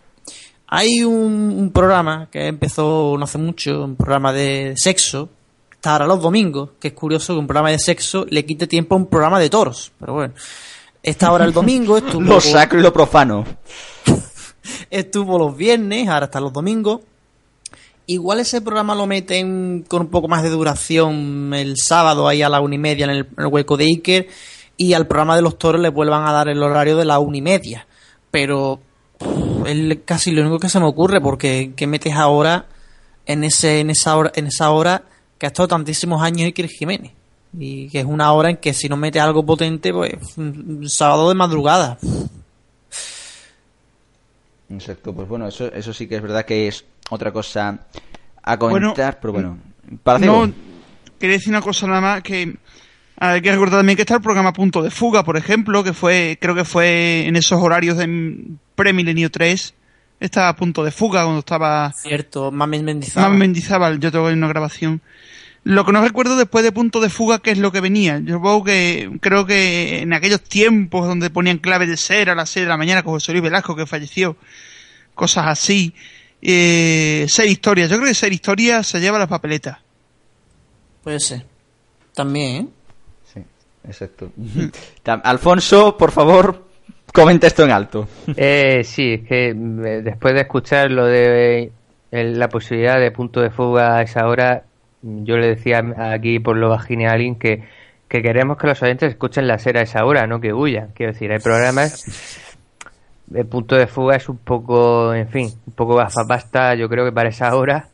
Hay 0.68 1.04
un, 1.04 1.56
un 1.58 1.72
programa 1.72 2.30
que 2.32 2.46
empezó 2.46 3.16
no 3.18 3.24
hace 3.24 3.40
mucho, 3.40 3.84
un 3.84 3.96
programa 3.96 4.32
de 4.32 4.76
sexo, 4.78 5.30
está 5.72 5.94
ahora 5.94 6.06
los 6.06 6.22
domingos, 6.22 6.72
que 6.80 6.90
es 6.90 6.94
curioso 6.94 7.34
que 7.34 7.40
un 7.40 7.48
programa 7.48 7.72
de 7.72 7.80
sexo 7.80 8.26
le 8.30 8.46
quite 8.46 8.68
tiempo 8.68 8.94
a 8.94 9.00
un 9.00 9.08
programa 9.08 9.40
de 9.40 9.50
toros, 9.50 9.92
pero 10.00 10.14
bueno. 10.14 10.34
Está 11.02 11.28
ahora 11.28 11.46
el 11.46 11.54
domingo, 11.54 11.98
estuvo, 11.98 12.22
Lo 12.26 12.42
sacro 12.42 12.80
y 12.80 12.82
lo 12.82 12.92
profano. 12.92 13.46
Estuvo 14.90 15.38
los 15.38 15.56
viernes, 15.56 16.08
ahora 16.08 16.26
está 16.26 16.40
los 16.40 16.54
domingos. 16.54 17.02
Igual 18.08 18.40
ese 18.40 18.62
programa 18.62 18.94
lo 18.94 19.08
meten 19.08 19.84
con 19.88 20.04
un 20.04 20.08
poco 20.10 20.28
más 20.28 20.44
de 20.44 20.50
duración 20.50 21.54
el 21.56 21.76
sábado 21.78 22.28
ahí 22.28 22.44
a 22.44 22.50
la 22.50 22.62
una 22.62 22.76
y 22.76 22.78
media 22.78 23.06
en 23.06 23.12
el, 23.12 23.28
hueco 23.48 23.78
de 23.78 23.86
Iker 23.86 24.28
y 24.78 24.94
al 24.94 25.08
programa 25.08 25.36
de 25.36 25.42
los 25.42 25.58
toros 25.58 25.82
le 25.82 25.90
vuelvan 25.90 26.28
a 26.28 26.32
dar 26.32 26.48
el 26.48 26.62
horario 26.62 26.98
de 26.98 27.06
la 27.06 27.18
una 27.18 27.38
y 27.38 27.42
media. 27.42 27.88
Pero 28.30 28.80
es 29.66 29.98
casi 30.06 30.32
lo 30.32 30.42
único 30.42 30.60
que 30.60 30.70
se 30.70 30.80
me 30.80 30.86
ocurre 30.86 31.20
porque 31.20 31.72
¿qué 31.76 31.88
metes 31.88 32.14
ahora 32.14 32.68
en 33.26 33.44
ese 33.44 33.80
en 33.80 33.90
esa 33.90 34.16
hora 34.16 34.32
en 34.36 34.48
esa 34.48 34.70
hora 34.70 35.04
que 35.40 35.48
ha 35.48 35.50
estado 35.50 35.68
tantísimos 35.68 36.22
años 36.22 36.46
Iker 36.46 36.68
Jiménez? 36.68 37.12
Y 37.58 37.90
que 37.90 38.02
es 38.02 38.06
una 38.06 38.32
hora 38.34 38.52
en 38.52 38.58
que 38.58 38.74
si 38.74 38.88
no 38.88 38.98
metes 38.98 39.22
algo 39.22 39.44
potente, 39.46 39.92
pues 39.92 40.14
un 40.38 40.88
sábado 40.88 41.30
de 41.30 41.36
madrugada. 41.36 41.98
Exacto, 44.70 45.14
pues 45.14 45.28
bueno, 45.28 45.48
eso, 45.48 45.72
eso 45.72 45.94
sí 45.94 46.08
que 46.08 46.16
es 46.16 46.22
verdad 46.22 46.46
que 46.46 46.68
es 46.68 46.86
otra 47.10 47.32
cosa 47.32 47.80
a 48.42 48.56
Bueno, 48.58 48.88
comentar, 48.90 49.20
pero 49.20 49.34
bueno. 49.34 49.58
Para 50.04 50.20
No, 50.20 50.52
quería 51.20 51.36
decir 51.36 51.50
una 51.50 51.62
cosa 51.62 51.88
nada 51.88 52.02
más 52.02 52.24
que 52.24 52.58
hay 53.18 53.42
que 53.42 53.52
recordar 53.52 53.80
también 53.80 53.96
que 53.96 54.02
está 54.02 54.16
el 54.16 54.22
programa 54.22 54.52
Punto 54.52 54.82
de 54.82 54.92
Fuga, 54.92 55.24
por 55.24 55.38
ejemplo, 55.38 55.84
que 55.84 55.94
fue, 55.94 56.38
creo 56.42 56.54
que 56.54 56.66
fue 56.66 57.26
en 57.28 57.36
esos 57.36 57.62
horarios 57.62 57.98
de 57.98 58.58
Premilenio 58.76 59.32
3, 59.32 59.74
estaba 60.20 60.50
a 60.50 60.56
Punto 60.56 60.84
de 60.84 60.92
Fuga 60.92 61.24
cuando 61.24 61.40
estaba 61.40 61.94
Cierto, 61.94 62.52
Mamen 62.52 62.84
Mendizábal. 62.84 63.30
Mamen 63.30 63.40
Mendizábal, 63.40 64.00
yo 64.00 64.12
tengo 64.12 64.28
ahí 64.28 64.34
una 64.34 64.48
grabación. 64.48 65.02
Lo 65.66 65.84
que 65.84 65.92
no 65.92 66.02
recuerdo 66.04 66.36
después 66.38 66.64
de 66.64 66.72
Punto 66.72 67.02
de 67.02 67.10
Fuga, 67.10 67.40
qué 67.40 67.50
es 67.52 67.58
lo 67.58 67.72
que 67.72 67.82
venía. 67.82 68.20
Yo 68.24 68.36
supongo 68.36 68.64
que, 68.66 69.10
creo 69.20 69.46
que 69.48 70.00
en 70.02 70.14
aquellos 70.14 70.42
tiempos 70.44 71.08
donde 71.08 71.30
ponían 71.32 71.58
clave 71.58 71.88
de 71.88 71.98
ser 71.98 72.30
a 72.30 72.36
las 72.36 72.52
6 72.52 72.66
de 72.66 72.70
la 72.70 72.78
mañana 72.78 73.02
con 73.04 73.14
José 73.14 73.32
Luis 73.32 73.44
Velasco, 73.44 73.76
que 73.76 73.86
falleció, 73.88 74.38
cosas 75.16 75.48
así. 75.48 75.94
Eh, 76.42 77.26
ser 77.28 77.48
historias. 77.48 77.90
Yo 77.90 77.96
creo 77.98 78.08
que 78.08 78.14
ser 78.14 78.32
historias 78.32 78.86
se 78.86 79.00
lleva 79.02 79.18
las 79.18 79.28
papeletas. 79.28 79.80
Puede 81.04 81.20
ser. 81.20 81.44
También, 82.14 82.70
¿eh? 83.36 83.44
Exacto. 83.88 84.32
Tam- 85.04 85.22
Alfonso, 85.24 85.98
por 85.98 86.12
favor, 86.12 86.66
comenta 87.14 87.48
esto 87.48 87.64
en 87.64 87.72
alto. 87.72 88.08
Eh, 88.38 88.84
sí, 88.84 89.14
es 89.14 89.28
que 89.28 89.50
eh, 89.50 89.54
después 90.04 90.34
de 90.36 90.42
escuchar 90.42 90.92
lo 90.92 91.06
de 91.06 91.72
eh, 92.12 92.24
la 92.24 92.50
posibilidad 92.50 93.00
de 93.00 93.12
punto 93.12 93.42
de 93.42 93.50
fuga 93.52 93.98
a 93.98 94.02
esa 94.04 94.28
hora, 94.28 94.64
yo 95.02 95.38
le 95.38 95.48
decía 95.48 95.84
aquí 96.12 96.40
por 96.40 96.58
lo 96.58 96.70
bajini 96.70 97.06
a 97.06 97.12
alguien 97.12 97.36
que, 97.36 97.64
que 98.08 98.22
queremos 98.22 98.58
que 98.58 98.68
los 98.68 98.82
oyentes 98.82 99.10
escuchen 99.12 99.48
la 99.48 99.58
serie 99.60 99.82
a 99.82 99.84
esa 99.84 100.06
hora, 100.06 100.28
no 100.28 100.40
que 100.42 100.54
huyan. 100.54 100.90
Quiero 100.94 101.14
decir, 101.14 101.32
hay 101.32 101.40
programas. 101.40 102.04
El 103.34 103.46
punto 103.48 103.76
de 103.76 103.88
fuga 103.88 104.16
es 104.16 104.30
un 104.30 104.38
poco, 104.38 105.14
en 105.14 105.28
fin, 105.30 105.52
un 105.66 105.74
poco 105.74 105.96
gafapasta, 105.96 106.76
yo 106.76 106.88
creo 106.88 107.06
que 107.06 107.12
para 107.12 107.30
esa 107.30 107.56
hora. 107.56 107.90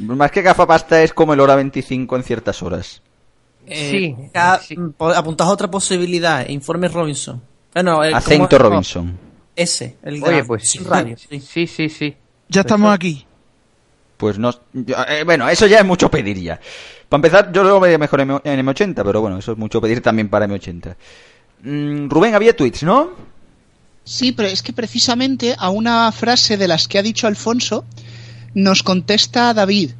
Más 0.00 0.30
que 0.30 0.42
gafapasta 0.42 1.02
es 1.02 1.12
como 1.12 1.34
el 1.34 1.40
hora 1.40 1.56
25 1.56 2.16
en 2.16 2.22
ciertas 2.22 2.62
horas. 2.62 3.02
Eh, 3.66 3.90
Sí, 3.90 4.16
ya, 4.34 4.60
mm, 4.76 4.90
apuntad 5.14 5.48
a 5.48 5.50
otra 5.50 5.70
posibilidad. 5.70 6.48
Informe 6.48 6.88
Robinson. 6.88 7.42
Bueno, 7.74 8.02
el, 8.02 8.14
Acento 8.14 8.56
¿cómo- 8.56 8.70
Robinson. 8.70 9.18
Ese, 9.54 9.96
el 10.02 10.22
Oye, 10.24 10.44
pues 10.44 10.74
radio. 10.86 11.16
sí. 11.18 11.38
Sí, 11.40 11.66
sí, 11.66 11.88
sí. 11.90 12.10
Ya 12.48 12.62
Pues 12.62 12.66
estamos 12.66 12.86
eso- 12.88 12.94
aquí. 12.94 13.26
Pues 14.22 14.38
no. 14.38 14.54
eh, 15.08 15.22
bueno, 15.24 15.48
eso 15.48 15.66
ya 15.66 15.80
es 15.80 15.84
mucho 15.84 16.08
pedir 16.08 16.38
ya. 16.40 16.60
Para 17.08 17.18
empezar, 17.18 17.50
yo 17.52 17.64
lo 17.64 17.80
vería 17.80 17.98
mejor 17.98 18.20
en, 18.20 18.30
M- 18.30 18.40
en 18.44 18.64
M80, 18.64 19.02
pero 19.04 19.20
bueno, 19.20 19.36
eso 19.38 19.50
es 19.50 19.58
mucho 19.58 19.80
pedir 19.80 20.00
también 20.00 20.28
para 20.28 20.46
M80. 20.46 20.94
Mm, 21.64 22.08
Rubén, 22.08 22.32
había 22.36 22.54
tweets, 22.54 22.84
¿no? 22.84 23.10
Sí, 24.04 24.30
pero 24.30 24.46
es 24.48 24.62
que 24.62 24.72
precisamente 24.72 25.56
a 25.58 25.70
una 25.70 26.12
frase 26.12 26.56
de 26.56 26.68
las 26.68 26.86
que 26.86 26.98
ha 26.98 27.02
dicho 27.02 27.26
Alfonso 27.26 27.84
nos 28.54 28.84
contesta 28.84 29.52
David. 29.54 29.90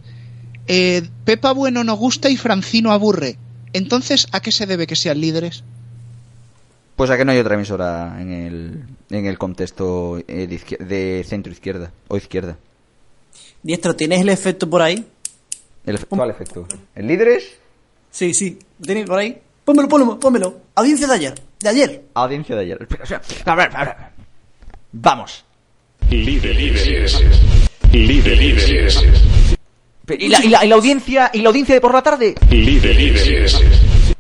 eh, 0.69 1.03
Pepa 1.24 1.51
Bueno 1.51 1.82
no 1.82 1.94
gusta 1.97 2.31
y 2.31 2.36
Francino 2.36 2.93
aburre. 2.93 3.39
Entonces, 3.73 4.28
¿a 4.31 4.39
qué 4.40 4.53
se 4.53 4.66
debe 4.66 4.86
que 4.86 4.94
sean 4.94 5.20
líderes? 5.20 5.65
Pues 6.94 7.11
a 7.11 7.16
que 7.16 7.24
no 7.24 7.32
hay 7.32 7.39
otra 7.39 7.55
emisora 7.57 8.19
en 8.20 8.31
el, 8.31 8.85
en 9.11 9.27
el 9.27 9.36
contexto 9.36 10.19
eh, 10.28 10.47
de, 10.47 10.85
de 10.85 11.24
centro 11.24 11.51
izquierda 11.53 11.90
o 12.07 12.16
izquierda. 12.16 12.57
Diestro, 13.63 13.95
¿tienes 13.95 14.21
el 14.21 14.29
efecto 14.29 14.69
por 14.69 14.83
ahí? 14.83 15.05
El, 15.87 15.99
¿Cuál 16.07 16.31
efecto? 16.31 16.67
¿El 16.95 17.07
líderes? 17.07 17.45
Sí, 18.11 18.35
sí. 18.35 18.59
¿Lo 18.81 18.87
¿Tienes 18.87 19.07
por 19.07 19.19
ahí? 19.19 19.39
Pónmelo, 19.65 19.89
pónmelo, 19.89 20.19
pónmelo. 20.19 20.57
Audiencia 20.75 21.07
de 21.07 21.15
ayer. 21.15 21.35
De 21.61 21.69
ayer. 21.69 22.03
Audiencia 22.15 22.57
de 22.57 22.63
ayer. 22.63 22.89
A 23.47 23.55
ver, 23.55 23.71
a 23.77 23.85
ver. 23.85 23.95
Vamos. 24.93 25.45
Líderes. 26.11 27.21
Líderes. 27.93 29.05
Pero, 30.05 30.25
¿Y 30.25 30.29
la, 30.29 30.45
y 30.45 30.49
la- 30.49 30.65
y 30.65 30.69
la 30.69 30.75
audiencia 30.75 31.31
y 31.33 31.43
la 31.43 31.49
audiencia 31.49 31.75
de 31.77 31.81
por 31.81 31.95
la 31.95 32.03
tarde? 32.03 32.35
Líderes. 32.51 33.61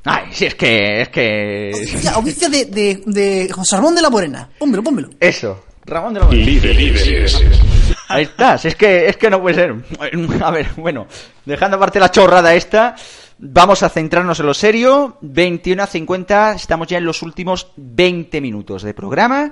Ay, 0.04 0.26
sí, 0.32 0.46
es 0.46 0.54
que 0.54 1.02
es 1.02 1.08
que 1.08 1.70
Audiencia, 1.74 2.10
audiencia 2.12 2.48
de, 2.48 2.64
de, 2.66 3.02
de 3.06 3.48
José 3.52 3.76
Ramón 3.76 3.94
de 3.94 4.02
la 4.02 4.10
Morena. 4.10 4.48
Pónmelo, 4.58 4.82
pónmelo. 4.82 5.10
eso. 5.20 5.64
Ramón 5.84 6.14
de 6.14 6.20
la 6.20 6.26
Morena. 6.26 6.44
Líderes. 6.44 7.42
Ahí 8.12 8.24
estás, 8.24 8.64
es 8.64 8.76
que, 8.76 9.06
es 9.06 9.16
que 9.16 9.30
no 9.30 9.40
puede 9.40 9.54
ser. 9.54 9.74
A 10.42 10.50
ver, 10.50 10.68
bueno, 10.76 11.06
dejando 11.44 11.76
aparte 11.76 12.00
la 12.00 12.10
chorrada 12.10 12.54
esta, 12.54 12.94
vamos 13.38 13.82
a 13.82 13.88
centrarnos 13.88 14.40
en 14.40 14.46
lo 14.46 14.54
serio. 14.54 15.16
21 15.20 15.82
a 15.82 15.86
50, 15.86 16.52
estamos 16.54 16.88
ya 16.88 16.98
en 16.98 17.04
los 17.04 17.22
últimos 17.22 17.72
20 17.76 18.40
minutos 18.40 18.82
de 18.82 18.94
programa. 18.94 19.50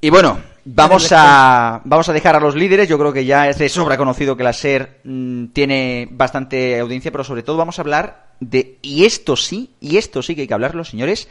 Y 0.00 0.08
bueno, 0.08 0.40
vamos 0.64 1.12
a, 1.12 1.82
vamos 1.84 2.08
a 2.08 2.12
dejar 2.12 2.36
a 2.36 2.40
los 2.40 2.54
líderes. 2.54 2.88
Yo 2.88 2.98
creo 2.98 3.12
que 3.12 3.24
ya 3.24 3.48
es 3.48 3.58
de 3.58 3.68
sobra 3.68 3.96
conocido 3.96 4.36
que 4.36 4.44
la 4.44 4.52
SER 4.52 5.00
mm, 5.04 5.46
tiene 5.48 6.08
bastante 6.10 6.80
audiencia, 6.80 7.12
pero 7.12 7.24
sobre 7.24 7.42
todo 7.42 7.58
vamos 7.58 7.78
a 7.78 7.82
hablar 7.82 8.30
de, 8.40 8.78
y 8.82 9.04
esto 9.04 9.36
sí, 9.36 9.74
y 9.80 9.98
esto 9.98 10.22
sí 10.22 10.34
que 10.34 10.42
hay 10.42 10.48
que 10.48 10.54
hablarlo, 10.54 10.84
señores, 10.84 11.28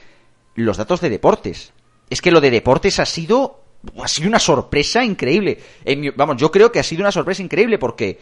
los 0.56 0.78
datos 0.78 1.02
de 1.02 1.10
deportes. 1.10 1.74
Es 2.10 2.22
que 2.22 2.32
lo 2.32 2.42
de 2.42 2.52
deportes 2.52 3.00
ha 3.00 3.06
sido, 3.06 3.59
ha 4.02 4.08
sido 4.08 4.28
una 4.28 4.40
sorpresa 4.40 5.04
increíble. 5.04 5.60
Vamos, 6.16 6.38
yo 6.38 6.52
creo 6.52 6.72
que 6.72 6.80
ha 6.80 6.84
sido 6.84 7.02
una 7.02 7.12
sorpresa 7.12 7.42
increíble 7.42 7.78
porque 7.78 8.20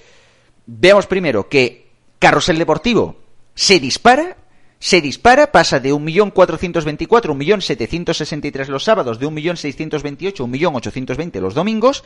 veamos 0.66 1.08
primero 1.08 1.48
que 1.50 1.88
Carrusel 2.20 2.58
Deportivo 2.58 3.16
se 3.56 3.80
dispara, 3.80 4.38
se 4.80 5.02
dispara, 5.02 5.52
pasa 5.52 5.80
de 5.80 5.94
1.424, 5.94 7.08
1.763 7.08 8.68
los 8.68 8.84
sábados, 8.84 9.20
de 9.20 9.28
1.628, 9.28 10.36
1.820 10.36 11.40
los 11.40 11.56
domingos, 11.56 12.04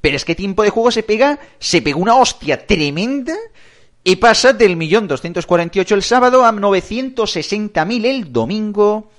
pero 0.00 0.16
es 0.16 0.24
que 0.24 0.36
tiempo 0.36 0.62
de 0.62 0.70
juego 0.70 0.90
se 0.90 1.02
pega, 1.02 1.40
se 1.58 1.82
pega 1.82 1.96
una 1.96 2.16
hostia 2.16 2.66
tremenda 2.66 3.34
y 4.04 4.16
pasa 4.16 4.52
del 4.52 4.78
1.248 4.78 5.92
el 5.92 6.02
sábado 6.02 6.44
a 6.44 6.52
960.000 6.52 8.04
el 8.06 8.32
domingo 8.32 9.10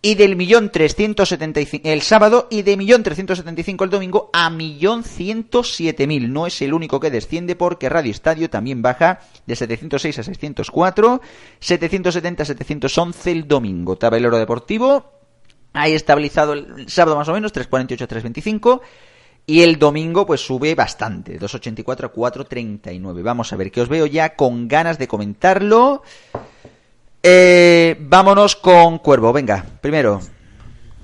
y 0.00 0.14
del 0.14 0.36
millón 0.36 0.70
trescientos 0.70 1.28
setenta 1.28 1.60
y 1.60 1.66
cin- 1.66 1.80
el 1.84 2.02
sábado 2.02 2.46
y 2.50 2.62
de 2.62 2.76
millón 2.76 3.02
trescientos 3.02 3.38
setenta 3.38 3.60
y 3.60 3.64
cinco 3.64 3.82
el 3.84 3.90
domingo 3.90 4.30
a 4.32 4.48
millón 4.48 5.02
ciento 5.02 5.64
siete 5.64 6.06
mil. 6.06 6.32
No 6.32 6.46
es 6.46 6.62
el 6.62 6.72
único 6.72 7.00
que 7.00 7.10
desciende 7.10 7.56
porque 7.56 7.88
Radio 7.88 8.12
Estadio 8.12 8.48
también 8.48 8.80
baja 8.80 9.20
de 9.46 9.56
706 9.56 10.18
a 10.20 10.22
604, 10.22 11.20
770 11.58 12.42
a 12.42 12.46
711 12.46 13.32
el 13.32 13.48
domingo. 13.48 13.96
Tabelero 13.96 14.38
Deportivo 14.38 15.12
ahí 15.72 15.92
estabilizado 15.94 16.52
el 16.54 16.88
sábado 16.88 17.16
más 17.16 17.28
o 17.28 17.32
menos 17.32 17.52
348 17.52 18.04
a 18.04 18.06
325 18.08 18.80
y 19.46 19.62
el 19.62 19.78
domingo 19.78 20.26
pues 20.26 20.40
sube 20.42 20.74
bastante, 20.74 21.38
284 21.38 22.08
a 22.08 22.12
439. 22.12 23.22
Vamos 23.22 23.52
a 23.52 23.56
ver 23.56 23.70
que 23.70 23.80
os 23.80 23.88
veo 23.88 24.06
ya 24.06 24.36
con 24.36 24.68
ganas 24.68 24.98
de 24.98 25.08
comentarlo. 25.08 26.02
Eh, 27.22 27.96
vámonos 28.00 28.56
con 28.56 28.98
Cuervo, 28.98 29.32
venga, 29.32 29.64
primero. 29.80 30.20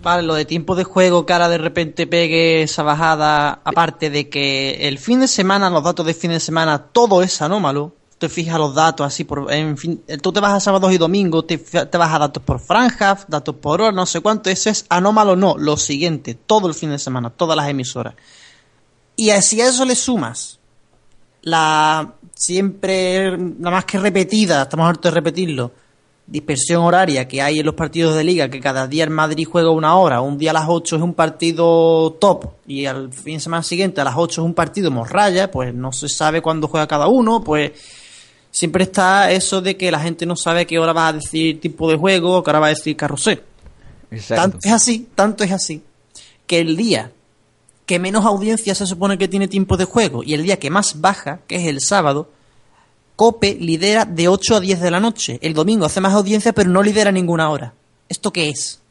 Vale, 0.02 0.22
lo 0.22 0.34
de 0.34 0.44
tiempo 0.44 0.74
de 0.74 0.84
juego, 0.84 1.24
ahora 1.28 1.48
de 1.48 1.56
repente 1.56 2.06
pegue 2.06 2.62
esa 2.62 2.82
bajada, 2.82 3.60
aparte 3.64 4.10
de 4.10 4.28
que 4.28 4.86
el 4.86 4.98
fin 4.98 5.20
de 5.20 5.28
semana, 5.28 5.70
los 5.70 5.82
datos 5.82 6.04
de 6.04 6.12
fin 6.12 6.30
de 6.30 6.40
semana, 6.40 6.78
todo 6.78 7.22
es 7.22 7.40
anómalo. 7.40 7.94
Te 8.18 8.28
fijas 8.28 8.58
los 8.58 8.74
datos 8.74 9.06
así 9.06 9.24
por, 9.24 9.52
en 9.52 9.76
fin, 9.76 10.02
tú 10.22 10.32
te 10.32 10.40
vas 10.40 10.52
a 10.52 10.60
sábados 10.60 10.92
y 10.92 10.98
domingos, 10.98 11.46
te, 11.46 11.56
vas 11.56 12.12
a 12.12 12.18
datos 12.18 12.42
por 12.42 12.60
franjas, 12.60 13.24
datos 13.28 13.56
por 13.56 13.80
hora, 13.80 13.92
no 13.92 14.06
sé 14.06 14.20
cuánto, 14.20 14.50
eso 14.50 14.70
es 14.70 14.86
anómalo, 14.88 15.36
no, 15.36 15.56
lo 15.58 15.76
siguiente, 15.76 16.34
todo 16.34 16.68
el 16.68 16.74
fin 16.74 16.90
de 16.90 16.98
semana, 16.98 17.30
todas 17.30 17.56
las 17.56 17.68
emisoras. 17.68 18.14
Y 19.16 19.30
así 19.30 19.60
a 19.60 19.68
eso 19.68 19.84
le 19.84 19.94
sumas 19.94 20.60
la 21.42 22.14
siempre, 22.34 23.30
la 23.58 23.70
más 23.70 23.84
que 23.84 23.98
repetida, 23.98 24.62
estamos 24.62 24.88
hartos 24.88 25.10
de 25.10 25.14
repetirlo, 25.14 25.72
dispersión 26.26 26.82
horaria 26.82 27.28
que 27.28 27.42
hay 27.42 27.59
en 27.59 27.66
los 27.66 27.74
partidos 27.74 28.16
de 28.16 28.24
liga, 28.24 28.48
que 28.48 28.60
cada 28.60 28.86
día 28.86 29.05
el 29.05 29.10
Madrid 29.10 29.46
juega 29.51 29.70
una 29.70 29.96
hora, 29.96 30.20
un 30.20 30.38
día 30.38 30.51
a 30.51 30.55
las 30.55 30.64
8 30.68 30.96
es 30.96 31.02
un 31.02 31.14
partido 31.14 32.16
top 32.18 32.46
y 32.66 32.86
al 32.86 33.12
fin 33.12 33.34
de 33.34 33.40
semana 33.40 33.62
siguiente 33.62 34.01
a 34.01 34.05
las 34.05 34.14
8 34.16 34.40
es 34.40 34.44
un 34.44 34.55
partido 34.55 34.90
morralla, 34.90 35.51
pues 35.51 35.74
no 35.74 35.92
se 35.92 36.09
sabe 36.09 36.40
cuándo 36.40 36.68
juega 36.68 36.86
cada 36.86 37.09
uno, 37.09 37.44
pues 37.44 37.72
siempre 38.51 38.84
está 38.84 39.30
eso 39.32 39.60
de 39.60 39.76
que 39.76 39.90
la 39.90 40.01
gente 40.01 40.24
no 40.24 40.36
sabe 40.36 40.66
qué 40.66 40.78
hora 40.78 40.92
va 40.92 41.09
a 41.09 41.12
decir 41.12 41.60
tipo 41.60 41.90
de 41.90 41.96
juego, 41.96 42.42
qué 42.42 42.51
hora 42.51 42.60
va 42.60 42.66
a 42.66 42.70
decir 42.70 42.96
carrusel. 42.96 43.42
Tanto 44.28 44.59
es 44.62 44.72
así, 44.72 45.09
tanto 45.14 45.44
es 45.44 45.52
así, 45.52 45.82
que 46.46 46.60
el 46.60 46.76
día 46.76 47.10
que 47.84 47.98
menos 47.98 48.24
audiencia 48.24 48.74
se 48.74 48.86
supone 48.86 49.18
que 49.18 49.28
tiene 49.28 49.48
tiempo 49.48 49.76
de 49.76 49.84
juego 49.84 50.22
y 50.22 50.32
el 50.32 50.42
día 50.42 50.59
que 50.59 50.70
más 50.70 51.01
baja, 51.02 51.40
que 51.46 51.56
es 51.56 51.66
el 51.66 51.80
sábado, 51.80 52.30
Cope 53.16 53.56
lidera 53.60 54.04
de 54.04 54.28
8 54.28 54.56
a 54.56 54.60
10 54.60 54.80
de 54.80 54.90
la 54.90 55.00
noche. 55.00 55.38
El 55.42 55.54
domingo 55.54 55.86
hace 55.86 56.00
más 56.00 56.14
audiencia, 56.14 56.52
pero 56.52 56.70
no 56.70 56.82
lidera 56.82 57.12
ninguna 57.12 57.48
hora. 57.50 57.72
¿Esto 58.08 58.32
qué 58.32 58.48
es? 58.48 58.82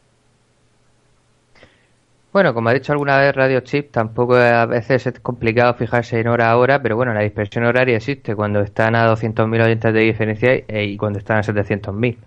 Bueno, 2.31 2.53
como 2.53 2.69
ha 2.69 2.73
dicho 2.73 2.91
alguna 2.91 3.17
vez 3.19 3.35
Radio 3.35 3.59
Chip, 3.59 3.91
tampoco 3.91 4.35
a 4.35 4.65
veces 4.65 5.05
es 5.05 5.19
complicado 5.19 5.75
fijarse 5.75 6.19
en 6.19 6.27
hora 6.27 6.49
a 6.49 6.57
hora, 6.57 6.81
pero 6.81 6.95
bueno, 6.95 7.13
la 7.13 7.21
dispersión 7.21 7.63
horaria 7.63 7.97
existe 7.97 8.35
cuando 8.35 8.61
están 8.61 8.95
a 8.95 9.07
200.000 9.07 9.63
oyentes 9.63 9.93
de 9.93 9.99
diferencia 9.99 10.55
y, 10.55 10.63
y 10.67 10.97
cuando 10.97 11.19
están 11.19 11.37
a 11.37 11.43
700.000. 11.43 12.17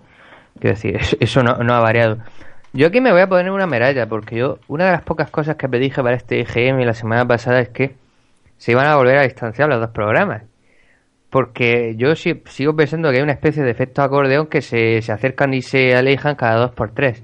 Quiero 0.60 0.74
decir, 0.76 1.00
eso, 1.20 1.42
no, 1.42 1.56
no 1.56 1.74
ha 1.74 1.80
variado. 1.80 2.18
Yo 2.72 2.88
aquí 2.88 3.00
me 3.00 3.10
voy 3.10 3.22
a 3.22 3.28
poner 3.28 3.50
una 3.50 3.66
medalla, 3.66 4.06
porque 4.08 4.36
yo, 4.36 4.58
una 4.68 4.84
de 4.84 4.92
las 4.92 5.02
pocas 5.02 5.30
cosas 5.30 5.56
que 5.56 5.68
predije 5.68 6.02
para 6.02 6.14
este 6.14 6.38
IGM 6.40 6.84
la 6.84 6.94
semana 6.94 7.26
pasada 7.26 7.60
es 7.60 7.70
que 7.70 7.96
se 8.58 8.72
iban 8.72 8.86
a 8.86 8.96
volver 8.96 9.18
a 9.18 9.22
distanciar 9.22 9.68
los 9.68 9.80
dos 9.80 9.90
programas. 9.90 10.42
Porque 11.30 11.94
yo 11.96 12.16
si- 12.16 12.42
sigo 12.46 12.74
pensando 12.76 13.10
que 13.10 13.18
hay 13.18 13.22
una 13.22 13.32
especie 13.32 13.62
de 13.62 13.70
efecto 13.70 14.02
acordeón 14.02 14.46
que 14.46 14.62
se, 14.62 15.02
se 15.02 15.12
acercan 15.12 15.54
y 15.54 15.62
se 15.62 15.94
alejan 15.96 16.36
cada 16.36 16.56
dos 16.56 16.70
por 16.72 16.90
tres. 16.92 17.22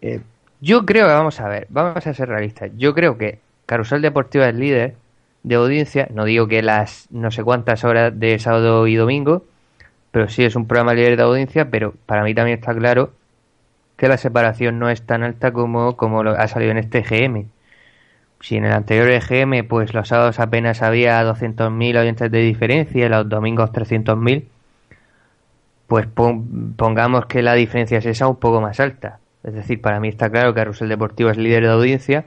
Eh, 0.00 0.20
yo 0.60 0.84
creo 0.86 1.06
que 1.06 1.12
vamos 1.12 1.40
a 1.40 1.48
ver, 1.48 1.66
vamos 1.70 2.06
a 2.06 2.14
ser 2.14 2.28
realistas. 2.28 2.70
Yo 2.76 2.94
creo 2.94 3.16
que 3.18 3.38
Carusel 3.66 4.02
Deportivo 4.02 4.44
es 4.44 4.54
líder 4.54 4.94
de 5.42 5.54
audiencia. 5.54 6.08
No 6.12 6.24
digo 6.24 6.48
que 6.48 6.62
las 6.62 7.06
no 7.10 7.30
sé 7.30 7.44
cuántas 7.44 7.84
horas 7.84 8.18
de 8.18 8.38
sábado 8.38 8.86
y 8.86 8.96
domingo, 8.96 9.44
pero 10.10 10.28
sí 10.28 10.44
es 10.44 10.56
un 10.56 10.66
programa 10.66 10.94
líder 10.94 11.16
de 11.16 11.22
audiencia. 11.24 11.70
Pero 11.70 11.94
para 12.06 12.24
mí 12.24 12.34
también 12.34 12.58
está 12.58 12.74
claro 12.74 13.12
que 13.96 14.08
la 14.08 14.18
separación 14.18 14.78
no 14.78 14.90
es 14.90 15.02
tan 15.02 15.22
alta 15.22 15.52
como, 15.52 15.96
como 15.96 16.22
lo 16.24 16.32
ha 16.32 16.48
salido 16.48 16.72
en 16.72 16.78
este 16.78 17.02
GM. 17.04 17.46
Si 18.40 18.56
en 18.56 18.64
el 18.64 18.72
anterior 18.72 19.08
EGM, 19.10 19.66
pues 19.66 19.94
los 19.94 20.08
sábados 20.08 20.38
apenas 20.38 20.82
había 20.82 21.22
200.000 21.24 21.96
oyentes 21.96 22.30
de 22.30 22.38
diferencia 22.38 23.06
y 23.06 23.08
los 23.08 23.28
domingos 23.28 23.72
300.000, 23.72 24.44
pues 25.86 26.06
pon- 26.06 26.74
pongamos 26.76 27.26
que 27.26 27.42
la 27.42 27.54
diferencia 27.54 27.98
es 27.98 28.06
esa 28.06 28.28
un 28.28 28.36
poco 28.36 28.60
más 28.60 28.78
alta. 28.80 29.18
Es 29.42 29.54
decir, 29.54 29.80
para 29.80 29.98
mí 30.00 30.08
está 30.08 30.30
claro 30.30 30.52
que 30.52 30.60
Carrusel 30.60 30.88
Deportivo 30.88 31.30
es 31.30 31.36
líder 31.38 31.64
de 31.64 31.70
audiencia 31.72 32.24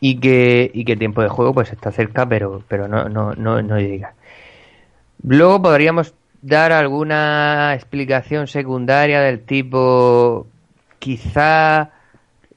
y 0.00 0.18
que, 0.20 0.70
y 0.74 0.84
que 0.84 0.96
tiempo 0.96 1.22
de 1.22 1.28
juego 1.28 1.54
pues 1.54 1.72
está 1.72 1.90
cerca, 1.92 2.26
pero, 2.28 2.62
pero 2.68 2.88
no, 2.88 3.08
no, 3.08 3.32
no, 3.34 3.62
no 3.62 3.78
llega. 3.80 4.14
Luego 5.22 5.62
podríamos 5.62 6.14
dar 6.42 6.72
alguna 6.72 7.72
explicación 7.74 8.46
secundaria 8.48 9.20
del 9.20 9.40
tipo 9.44 10.46
quizá 10.98 11.90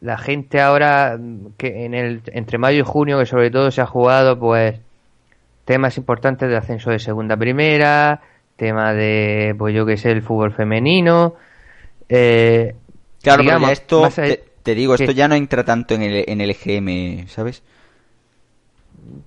la 0.06 0.18
gente 0.18 0.62
ahora 0.62 1.18
mm, 1.20 1.54
que 1.58 1.86
en 1.86 1.94
el 1.94 2.22
entre 2.28 2.58
mayo 2.58 2.80
y 2.80 2.84
junio 2.86 3.20
que 3.20 3.26
sobre 3.26 3.52
todo 3.52 3.72
se 3.72 3.82
ha 3.82 3.86
jugado 3.86 4.40
pues 4.40 4.80
temas 5.66 5.98
importantes 5.98 6.48
de 6.50 6.56
ascenso 6.58 6.92
de 6.92 7.00
segunda 7.00 7.36
a 7.36 7.38
primera 7.38 8.22
tema 8.56 8.94
de 8.94 9.56
pues 9.58 9.74
yo 9.76 9.86
que 9.86 9.98
sé 9.98 10.12
el 10.12 10.22
fútbol 10.22 10.52
femenino 10.54 11.36
eh, 12.08 12.76
Claro, 13.22 13.44
pero 13.44 13.60
ya 13.60 13.72
esto, 13.72 14.08
te, 14.14 14.44
te 14.62 14.76
digo, 14.76 14.94
esto 14.94 15.08
Sí. 15.12 15.16
ya 15.16 15.28
no 15.28 15.34
entra 15.36 15.64
tanto 15.66 15.96
en 15.96 16.04
el, 16.04 16.24
en 16.28 16.42
el 16.42 16.52
EGM, 16.52 17.28
¿sabes? 17.28 17.64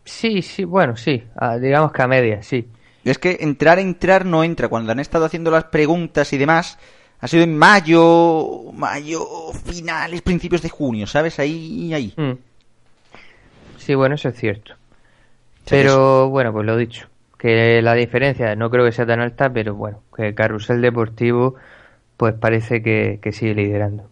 sí 0.04 0.42
sí 0.42 0.64
bueno 0.64 0.96
sí 0.96 1.24
ah, 1.36 1.58
digamos 1.58 1.92
que 1.92 2.02
a 2.02 2.06
media 2.08 2.42
sí 2.42 2.68
Es 3.04 3.18
que 3.18 3.38
entrar, 3.40 3.78
entrar 3.78 4.24
no 4.26 4.44
entra. 4.44 4.68
Cuando 4.68 4.92
han 4.92 5.00
estado 5.00 5.24
haciendo 5.24 5.50
las 5.50 5.64
preguntas 5.64 6.32
y 6.32 6.38
demás, 6.38 6.78
ha 7.20 7.28
sido 7.28 7.42
en 7.44 7.56
mayo, 7.58 8.72
mayo, 8.72 9.26
finales, 9.64 10.22
principios 10.22 10.62
de 10.62 10.68
junio, 10.68 11.06
¿sabes? 11.06 11.38
Ahí, 11.38 11.92
ahí. 11.94 12.14
Mm. 12.16 12.32
Sí, 13.78 13.94
bueno, 13.94 14.14
eso 14.14 14.28
es 14.28 14.36
cierto. 14.38 14.74
Pero 15.68 16.28
bueno, 16.28 16.52
pues 16.52 16.64
lo 16.66 16.76
dicho. 16.76 17.08
que 17.38 17.80
la 17.82 17.94
diferencia 17.94 18.54
no 18.56 18.70
creo 18.70 18.84
que 18.84 18.92
sea 18.92 19.06
tan 19.06 19.20
alta, 19.20 19.50
pero 19.52 19.74
bueno, 19.74 20.00
que 20.16 20.34
Carrusel 20.34 20.80
Deportivo 20.80 21.54
pues 22.16 22.34
parece 22.34 22.82
que, 22.82 23.20
que 23.22 23.32
sigue 23.32 23.54
liderando. 23.54 24.08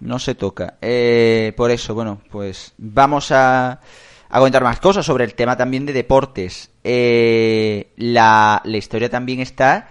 No 0.00 0.18
se 0.18 0.34
toca. 0.34 0.74
Eh, 0.82 1.54
por 1.56 1.70
eso, 1.70 1.94
bueno, 1.94 2.20
pues 2.30 2.74
vamos 2.76 3.32
a, 3.32 3.80
a 4.28 4.38
comentar 4.38 4.62
más 4.62 4.80
cosas 4.80 5.06
sobre 5.06 5.24
el 5.24 5.34
tema 5.34 5.56
también 5.56 5.86
de 5.86 5.94
deportes. 5.94 6.70
Eh, 6.84 7.88
la, 7.96 8.60
la 8.64 8.76
historia 8.76 9.08
también 9.08 9.40
está 9.40 9.88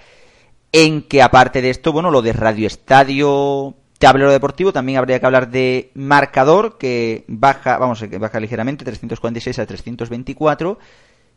en 0.71 1.01
que 1.03 1.21
aparte 1.21 1.61
de 1.61 1.69
esto, 1.69 1.91
bueno, 1.93 2.11
lo 2.11 2.21
de 2.21 2.33
Radio 2.33 2.67
Estadio, 2.67 3.75
tablero 3.97 4.31
deportivo, 4.31 4.73
también 4.73 4.97
habría 4.97 5.19
que 5.19 5.25
hablar 5.25 5.49
de 5.49 5.91
marcador, 5.93 6.77
que 6.77 7.23
baja, 7.27 7.77
vamos, 7.77 8.01
que 8.01 8.17
baja 8.17 8.39
ligeramente, 8.39 8.83
346 8.85 9.59
a 9.59 9.65
324, 9.65 10.77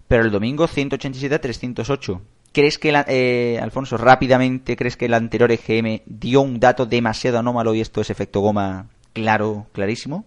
pero 0.09 0.25
el 0.25 0.31
domingo 0.31 0.67
187 0.67 1.35
a 1.35 1.41
308. 1.41 2.21
¿Crees 2.53 2.79
que, 2.79 2.91
la- 2.93 3.05
eh, 3.07 3.61
Alfonso, 3.63 3.97
rápidamente, 3.99 4.75
crees 4.75 4.97
que 4.97 5.05
el 5.05 5.15
anterior 5.15 5.53
EGM 5.53 6.01
dio 6.07 6.41
un 6.41 6.59
dato 6.59 6.87
demasiado 6.87 7.39
anómalo 7.39 7.75
y 7.75 7.81
esto 7.81 8.01
es 8.01 8.11
efecto 8.11 8.41
goma 8.41 8.87
claro, 9.13 9.67
clarísimo? 9.73 10.25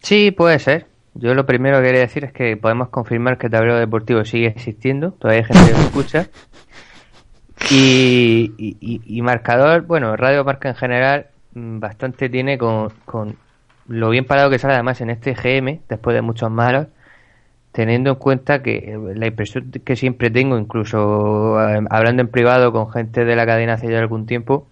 Sí, 0.00 0.30
puede 0.32 0.58
ser. 0.58 0.86
Yo 1.14 1.32
lo 1.34 1.46
primero 1.46 1.78
que 1.78 1.84
quería 1.84 2.00
decir 2.02 2.24
es 2.24 2.32
que 2.32 2.56
podemos 2.56 2.90
confirmar 2.90 3.38
que 3.38 3.46
el 3.46 3.52
tablero 3.52 3.78
deportivo 3.78 4.24
sigue 4.24 4.48
existiendo, 4.48 5.12
todavía 5.12 5.46
hay 5.48 5.54
gente 5.54 5.72
que 5.72 5.78
lo 5.78 5.84
escucha. 5.84 6.28
Y, 7.70 8.54
y- 8.58 9.22
marcador, 9.22 9.82
bueno, 9.82 10.16
Radio 10.16 10.44
Marca 10.44 10.68
en 10.68 10.74
general 10.76 11.26
mm, 11.54 11.80
bastante 11.80 12.28
tiene 12.28 12.58
con, 12.58 12.90
con 13.04 13.36
lo 13.88 14.10
bien 14.10 14.24
parado 14.24 14.50
que 14.50 14.58
sale 14.58 14.74
además 14.74 15.00
en 15.00 15.10
este 15.10 15.34
GM, 15.34 15.80
después 15.88 16.14
de 16.14 16.22
muchos 16.22 16.50
malos, 16.50 16.86
teniendo 17.72 18.10
en 18.10 18.16
cuenta 18.16 18.62
que 18.62 18.76
eh, 18.76 18.98
la 19.14 19.26
impresión 19.26 19.70
que 19.70 19.96
siempre 19.96 20.30
tengo, 20.30 20.58
incluso 20.58 21.60
eh, 21.60 21.80
hablando 21.90 22.22
en 22.22 22.28
privado 22.28 22.72
con 22.72 22.90
gente 22.90 23.24
de 23.24 23.36
la 23.36 23.46
cadena 23.46 23.74
hace 23.74 23.90
ya 23.90 23.98
algún 23.98 24.26
tiempo, 24.26 24.66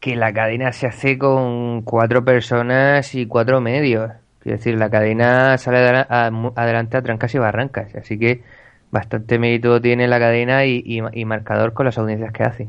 que 0.00 0.16
la 0.16 0.32
cadena 0.32 0.72
se 0.72 0.86
hace 0.86 1.18
con 1.18 1.82
cuatro 1.82 2.24
personas 2.24 3.14
y 3.14 3.26
cuatro 3.26 3.60
medios. 3.60 4.12
Quiero 4.40 4.58
decir, 4.58 4.78
la 4.78 4.90
cadena 4.90 5.58
sale 5.58 5.78
adelante 6.08 6.96
a 6.96 7.02
trancas 7.02 7.34
y 7.34 7.38
barrancas. 7.38 7.94
Así 7.96 8.18
que 8.18 8.42
bastante 8.90 9.38
mérito 9.38 9.80
tiene 9.80 10.08
la 10.08 10.18
cadena 10.18 10.64
y, 10.64 10.82
y- 10.84 11.00
y 11.12 11.24
marcador 11.24 11.72
con 11.72 11.86
las 11.86 11.98
audiencias 11.98 12.32
que 12.32 12.42
hace. 12.44 12.68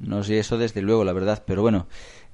No 0.00 0.22
sé 0.22 0.38
eso 0.38 0.58
desde 0.58 0.82
luego, 0.82 1.04
la 1.04 1.12
verdad, 1.12 1.42
pero 1.46 1.62
bueno. 1.62 1.86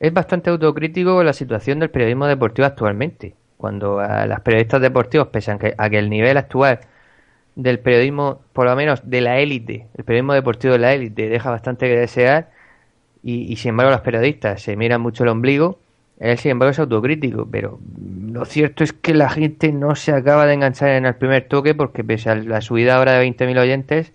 es 0.00 0.12
bastante 0.12 0.50
autocrítico 0.50 1.22
la 1.22 1.34
situación 1.34 1.78
del 1.78 1.90
periodismo 1.90 2.26
deportivo 2.26 2.66
actualmente. 2.66 3.34
Cuando 3.58 4.00
a 4.00 4.26
las 4.26 4.40
periodistas 4.40 4.80
deportivos, 4.80 5.28
pese 5.28 5.52
a 5.52 5.58
que, 5.58 5.74
a 5.76 5.90
que 5.90 5.98
el 5.98 6.08
nivel 6.08 6.38
actual 6.38 6.80
del 7.54 7.78
periodismo, 7.78 8.40
por 8.54 8.66
lo 8.66 8.74
menos 8.74 9.08
de 9.08 9.20
la 9.20 9.38
élite, 9.38 9.86
el 9.96 10.04
periodismo 10.04 10.32
deportivo 10.32 10.72
de 10.72 10.78
la 10.78 10.94
élite, 10.94 11.28
deja 11.28 11.50
bastante 11.50 11.86
que 11.86 11.96
desear 11.96 12.50
y, 13.22 13.52
y 13.52 13.56
sin 13.56 13.70
embargo 13.70 13.92
los 13.92 14.00
periodistas 14.00 14.62
se 14.62 14.76
miran 14.76 15.02
mucho 15.02 15.24
el 15.24 15.28
ombligo, 15.28 15.78
él 16.18 16.38
sin 16.38 16.52
embargo 16.52 16.70
es 16.70 16.78
autocrítico, 16.78 17.46
pero 17.50 17.78
lo 18.32 18.44
cierto 18.46 18.84
es 18.84 18.94
que 18.94 19.12
la 19.14 19.28
gente 19.28 19.72
no 19.72 19.94
se 19.96 20.12
acaba 20.12 20.46
de 20.46 20.54
enganchar 20.54 20.90
en 20.90 21.06
el 21.06 21.14
primer 21.16 21.48
toque 21.48 21.74
porque 21.74 22.04
pese 22.04 22.30
a 22.30 22.34
la 22.36 22.62
subida 22.62 22.96
ahora 22.96 23.12
de 23.12 23.26
20.000 23.26 23.58
oyentes, 23.58 24.12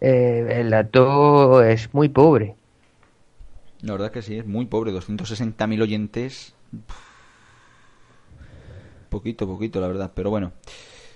eh, 0.00 0.46
el 0.60 0.70
dato 0.70 1.62
es 1.62 1.94
muy 1.94 2.08
pobre. 2.10 2.56
La 3.82 3.92
verdad 3.92 4.10
que 4.10 4.22
sí, 4.22 4.36
es 4.38 4.46
muy 4.46 4.66
pobre, 4.66 4.92
260.000 4.92 5.82
oyentes. 5.82 6.52
Poquito, 9.08 9.46
poquito, 9.46 9.80
la 9.80 9.88
verdad, 9.88 10.12
pero 10.14 10.30
bueno. 10.30 10.52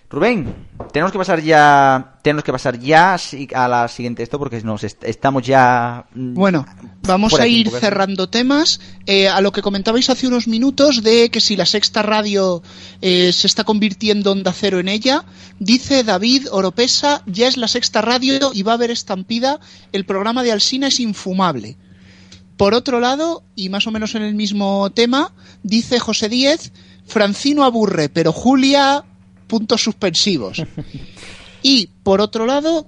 Rubén, 0.08 0.54
tenemos 0.92 1.10
que 1.10 1.16
pasar 1.16 1.40
ya, 1.40 2.18
tenemos 2.22 2.44
que 2.44 2.52
pasar 2.52 2.78
ya 2.78 3.16
a 3.54 3.68
la 3.68 3.88
siguiente 3.88 4.22
esto 4.22 4.38
porque 4.38 4.60
nos 4.60 4.84
est- 4.84 5.02
estamos 5.04 5.42
ya. 5.42 6.04
mm, 6.14 6.34
Bueno, 6.34 6.66
vamos 7.02 7.32
a 7.40 7.46
ir 7.46 7.70
cerrando 7.70 8.28
temas. 8.28 8.78
Eh, 9.06 9.26
a 9.28 9.40
lo 9.40 9.52
que 9.52 9.62
comentabais 9.62 10.10
hace 10.10 10.26
unos 10.26 10.48
minutos 10.48 11.02
de 11.02 11.30
que 11.30 11.40
si 11.40 11.56
la 11.56 11.64
sexta 11.64 12.02
radio 12.02 12.62
eh, 13.00 13.32
se 13.32 13.46
está 13.46 13.64
convirtiendo 13.64 14.32
en 14.32 14.38
Onda 14.38 14.52
Cero 14.52 14.80
en 14.80 14.88
ella, 14.88 15.24
dice 15.58 16.04
David 16.04 16.48
Oropesa, 16.50 17.22
ya 17.24 17.48
es 17.48 17.56
la 17.56 17.68
sexta 17.68 18.02
radio 18.02 18.50
y 18.52 18.62
va 18.64 18.72
a 18.72 18.74
haber 18.74 18.90
estampida, 18.90 19.60
el 19.92 20.04
programa 20.04 20.42
de 20.42 20.52
Alsina 20.52 20.88
es 20.88 21.00
infumable. 21.00 21.78
Por 22.62 22.74
otro 22.74 23.00
lado, 23.00 23.42
y 23.56 23.70
más 23.70 23.88
o 23.88 23.90
menos 23.90 24.14
en 24.14 24.22
el 24.22 24.36
mismo 24.36 24.88
tema, 24.92 25.34
dice 25.64 25.98
José 25.98 26.28
Díez, 26.28 26.70
Francino 27.04 27.64
aburre, 27.64 28.08
pero 28.08 28.32
Julia, 28.32 29.02
puntos 29.48 29.82
suspensivos. 29.82 30.62
Y 31.64 31.88
por 32.04 32.20
otro 32.20 32.46
lado, 32.46 32.86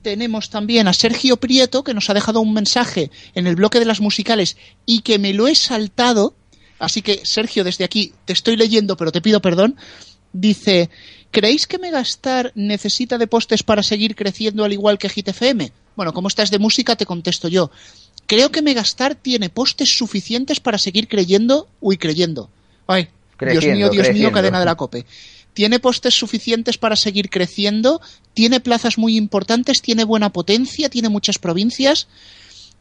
tenemos 0.00 0.48
también 0.48 0.88
a 0.88 0.94
Sergio 0.94 1.36
Prieto, 1.36 1.84
que 1.84 1.92
nos 1.92 2.08
ha 2.08 2.14
dejado 2.14 2.40
un 2.40 2.54
mensaje 2.54 3.10
en 3.34 3.46
el 3.46 3.56
bloque 3.56 3.78
de 3.78 3.84
las 3.84 4.00
musicales 4.00 4.56
y 4.86 5.00
que 5.00 5.18
me 5.18 5.34
lo 5.34 5.48
he 5.48 5.54
saltado. 5.54 6.34
Así 6.78 7.02
que, 7.02 7.20
Sergio, 7.22 7.62
desde 7.62 7.84
aquí 7.84 8.14
te 8.24 8.32
estoy 8.32 8.56
leyendo, 8.56 8.96
pero 8.96 9.12
te 9.12 9.20
pido 9.20 9.42
perdón. 9.42 9.76
Dice, 10.32 10.88
¿creéis 11.30 11.66
que 11.66 11.78
Megastar 11.78 12.52
necesita 12.54 13.18
de 13.18 13.26
postes 13.26 13.64
para 13.64 13.82
seguir 13.82 14.16
creciendo 14.16 14.64
al 14.64 14.72
igual 14.72 14.96
que 14.96 15.08
GTFM? 15.08 15.72
Bueno, 15.94 16.14
como 16.14 16.28
estás 16.28 16.50
de 16.50 16.58
música, 16.58 16.96
te 16.96 17.04
contesto 17.04 17.48
yo. 17.48 17.70
Creo 18.30 18.52
que 18.52 18.62
Megastar 18.62 19.16
tiene 19.16 19.50
postes 19.50 19.98
suficientes 19.98 20.60
para 20.60 20.78
seguir 20.78 21.08
creyendo, 21.08 21.66
uy, 21.80 21.96
creyendo. 21.96 22.48
Ay, 22.86 23.08
Dios 23.40 23.66
mío, 23.66 23.90
Dios 23.90 24.12
mío, 24.12 24.30
cadena 24.30 24.60
de 24.60 24.66
la 24.66 24.76
COPE. 24.76 25.04
Tiene 25.52 25.80
postes 25.80 26.14
suficientes 26.14 26.78
para 26.78 26.94
seguir 26.94 27.28
creciendo, 27.28 28.00
tiene 28.32 28.60
plazas 28.60 28.98
muy 28.98 29.16
importantes, 29.16 29.82
tiene 29.82 30.04
buena 30.04 30.30
potencia, 30.30 30.88
tiene 30.88 31.08
muchas 31.08 31.38
provincias 31.40 32.06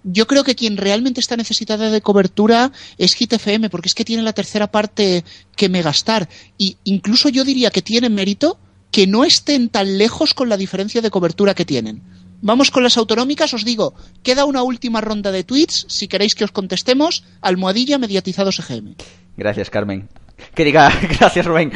yo 0.04 0.28
creo 0.28 0.44
que 0.44 0.56
quien 0.56 0.78
realmente 0.78 1.20
está 1.20 1.36
necesitada 1.36 1.90
de 1.90 2.02
cobertura 2.02 2.72
es 2.98 3.16
Hit 3.16 3.34
FM, 3.34 3.70
porque 3.70 3.90
es 3.90 3.96
que 3.96 4.06
tiene 4.06 4.24
la 4.24 4.34
tercera 4.34 4.72
parte 4.72 5.26
que 5.56 5.68
Megastar. 5.68 6.30
Y 6.58 6.78
incluso 6.86 7.28
yo 7.28 7.44
diría 7.44 7.72
que 7.72 7.82
tiene 7.82 8.10
mérito 8.10 8.58
que 8.92 9.08
no 9.08 9.26
estén 9.26 9.70
tan 9.70 9.98
lejos 9.98 10.34
con 10.34 10.48
la 10.48 10.58
diferencia 10.58 11.02
de 11.02 11.12
cobertura 11.12 11.54
que 11.54 11.66
tienen. 11.66 12.02
Vamos 12.42 12.72
con 12.72 12.84
las 12.84 12.98
autonómicas, 12.98 13.54
os 13.54 13.66
digo, 13.66 13.94
queda 14.24 14.46
una 14.46 14.64
última 14.64 15.02
ronda 15.02 15.32
de 15.32 15.44
tweets, 15.44 15.86
si 15.90 16.08
queréis 16.08 16.36
que 16.36 16.46
os 16.46 16.52
contestemos, 16.52 17.26
almohadilla 17.42 17.98
mediatizados 17.98 18.60
EGM. 18.60 18.96
Gracias, 19.36 19.70
Carmen. 19.70 20.08
Que 20.54 20.64
diga, 20.64 20.92
gracias, 21.20 21.46
Rubén. 21.46 21.72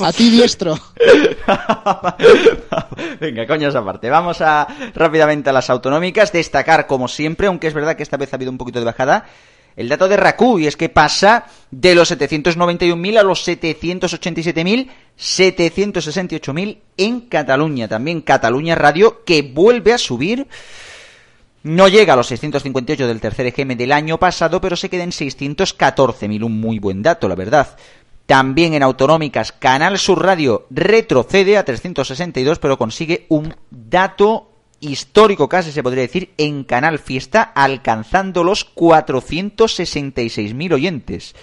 A 0.00 0.12
ti 0.12 0.30
diestro. 0.30 0.74
Venga, 3.20 3.46
coño, 3.46 3.68
esa 3.68 3.84
parte. 3.84 4.10
Vamos 4.10 4.40
a 4.40 4.66
rápidamente 4.94 5.50
a 5.50 5.52
las 5.52 5.70
autonómicas. 5.70 6.32
Destacar, 6.32 6.86
como 6.86 7.08
siempre, 7.08 7.46
aunque 7.46 7.68
es 7.68 7.74
verdad 7.74 7.96
que 7.96 8.02
esta 8.02 8.16
vez 8.16 8.32
ha 8.32 8.36
habido 8.36 8.50
un 8.50 8.58
poquito 8.58 8.80
de 8.80 8.86
bajada, 8.86 9.26
el 9.80 9.88
dato 9.88 10.08
de 10.08 10.16
RACU, 10.18 10.58
y 10.58 10.66
es 10.66 10.76
que 10.76 10.90
pasa 10.90 11.46
de 11.70 11.94
los 11.94 12.12
791.000 12.12 13.18
a 13.18 13.22
los 13.22 13.48
787.000, 13.48 14.88
768.000 15.18 16.78
en 16.98 17.20
Cataluña. 17.22 17.88
También 17.88 18.20
Cataluña 18.20 18.74
Radio, 18.74 19.24
que 19.24 19.40
vuelve 19.40 19.94
a 19.94 19.98
subir. 19.98 20.46
No 21.62 21.88
llega 21.88 22.12
a 22.12 22.16
los 22.16 22.26
658 22.26 23.06
del 23.06 23.22
tercer 23.22 23.46
EGM 23.46 23.76
del 23.76 23.92
año 23.92 24.18
pasado, 24.18 24.60
pero 24.60 24.76
se 24.76 24.90
queda 24.90 25.02
en 25.02 25.12
614.000. 25.12 26.44
Un 26.44 26.60
muy 26.60 26.78
buen 26.78 27.02
dato, 27.02 27.26
la 27.26 27.34
verdad. 27.34 27.76
También 28.26 28.74
en 28.74 28.82
autonómicas, 28.82 29.52
Canal 29.52 29.98
Sur 29.98 30.22
Radio 30.22 30.66
retrocede 30.70 31.56
a 31.56 31.64
362, 31.64 32.58
pero 32.58 32.76
consigue 32.76 33.24
un 33.30 33.56
dato 33.70 34.49
histórico 34.80 35.48
casi 35.48 35.72
se 35.72 35.82
podría 35.82 36.02
decir 36.02 36.32
en 36.38 36.64
Canal 36.64 36.98
Fiesta, 36.98 37.42
alcanzando 37.42 38.42
los 38.42 38.74
466.000 38.74 40.74
oyentes, 40.74 41.34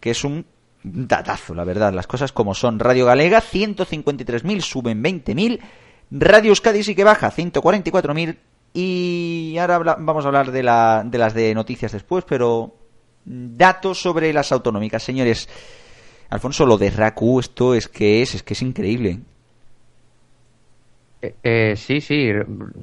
que 0.00 0.10
es 0.10 0.24
un 0.24 0.46
datazo, 0.82 1.54
la 1.54 1.64
verdad, 1.64 1.92
las 1.92 2.06
cosas 2.06 2.32
como 2.32 2.54
son. 2.54 2.78
Radio 2.78 3.06
Galega, 3.06 3.42
153.000, 3.42 4.60
suben 4.60 5.02
20.000. 5.02 5.60
Radio 6.10 6.50
Euskadi 6.50 6.82
sí 6.82 6.94
que 6.94 7.04
baja, 7.04 7.30
144.000. 7.30 8.36
Y 8.74 9.56
ahora 9.58 9.96
vamos 9.98 10.24
a 10.24 10.28
hablar 10.28 10.52
de, 10.52 10.62
la, 10.62 11.02
de 11.04 11.18
las 11.18 11.34
de 11.34 11.54
noticias 11.54 11.92
después, 11.92 12.24
pero 12.28 12.76
datos 13.24 14.00
sobre 14.00 14.32
las 14.32 14.52
autonómicas, 14.52 15.02
señores. 15.02 15.48
Alfonso, 16.30 16.66
lo 16.66 16.76
de 16.76 16.90
RACU, 16.90 17.40
esto 17.40 17.74
es 17.74 17.88
que 17.88 18.20
es, 18.20 18.34
es 18.34 18.42
que 18.42 18.52
es 18.52 18.62
increíble. 18.62 19.20
Eh, 21.20 21.34
eh, 21.42 21.74
sí, 21.76 22.00
sí, 22.00 22.30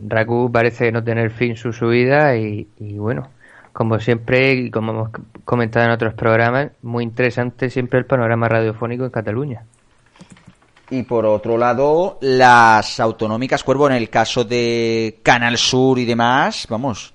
Raku 0.08 0.52
parece 0.52 0.92
no 0.92 1.04
tener 1.04 1.32
fin 1.32 1.56
su 1.56 1.72
subida 1.72 2.36
y, 2.36 2.68
y, 2.80 2.98
bueno, 2.98 3.30
como 3.72 4.00
siempre 4.00 4.54
y 4.54 4.72
como 4.72 4.92
hemos 4.92 5.10
comentado 5.46 5.86
en 5.86 5.92
otros 5.92 6.14
programas, 6.14 6.72
muy 6.82 7.04
interesante 7.04 7.70
siempre 7.70 8.00
el 8.00 8.06
panorama 8.06 8.50
radiofónico 8.50 9.06
en 9.06 9.12
Cataluña. 9.12 9.64
Y 10.90 11.04
por 11.04 11.26
otro 11.26 11.58
lado, 11.58 12.20
las 12.22 13.00
autonómicas, 13.00 13.64
Cuervo, 13.64 13.88
en 13.88 13.96
el 13.96 14.10
caso 14.10 14.44
de 14.44 15.20
Canal 15.24 15.58
Sur 15.58 15.98
y 15.98 16.06
demás, 16.06 16.68
vamos, 16.70 17.15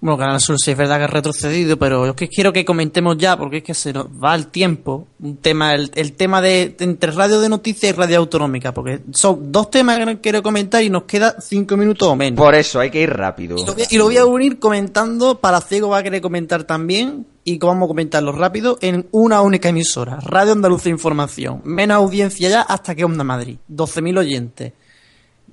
Bueno, 0.00 0.16
Canal 0.16 0.40
Sur 0.40 0.56
sí 0.60 0.70
es 0.70 0.76
verdad 0.76 0.98
que 0.98 1.04
ha 1.04 1.08
retrocedido, 1.08 1.76
pero 1.76 2.06
yo 2.06 2.14
que 2.14 2.28
quiero 2.28 2.52
que 2.52 2.64
comentemos 2.64 3.18
ya, 3.18 3.36
porque 3.36 3.58
es 3.58 3.62
que 3.64 3.74
se 3.74 3.92
nos 3.92 4.06
va 4.06 4.34
el 4.36 4.46
tiempo, 4.46 5.08
un 5.20 5.38
tema, 5.38 5.74
el, 5.74 5.90
el 5.96 6.12
tema 6.12 6.40
de 6.40 6.76
entre 6.78 7.10
radio 7.10 7.40
de 7.40 7.48
noticias 7.48 7.92
y 7.92 7.96
radio 7.96 8.18
autonómica, 8.18 8.72
porque 8.72 9.00
son 9.10 9.50
dos 9.50 9.70
temas 9.70 9.98
que 9.98 10.20
quiero 10.20 10.40
comentar 10.40 10.84
y 10.84 10.90
nos 10.90 11.02
queda 11.02 11.36
cinco 11.40 11.76
minutos 11.76 12.06
o 12.06 12.14
menos. 12.14 12.38
por 12.38 12.54
eso 12.54 12.78
hay 12.78 12.90
que 12.90 13.00
ir 13.02 13.10
rápido. 13.10 13.56
Y 13.58 13.64
lo, 13.64 13.74
voy, 13.74 13.84
y 13.90 13.98
lo 13.98 14.04
voy 14.04 14.16
a 14.18 14.26
unir 14.26 14.60
comentando, 14.60 15.40
para 15.40 15.60
Ciego 15.60 15.88
va 15.88 15.98
a 15.98 16.02
querer 16.04 16.20
comentar 16.20 16.62
también, 16.62 17.26
y 17.42 17.58
vamos 17.58 17.86
a 17.86 17.88
comentarlo 17.88 18.30
rápido, 18.30 18.78
en 18.80 19.08
una 19.10 19.40
única 19.40 19.70
emisora, 19.70 20.20
Radio 20.20 20.52
Andalucía 20.52 20.92
Información. 20.92 21.60
Menos 21.64 21.96
audiencia 21.96 22.48
ya 22.48 22.62
hasta 22.62 22.94
que 22.94 23.04
Onda 23.04 23.24
Madrid, 23.24 23.56
12.000 23.68 24.18
oyentes. 24.18 24.72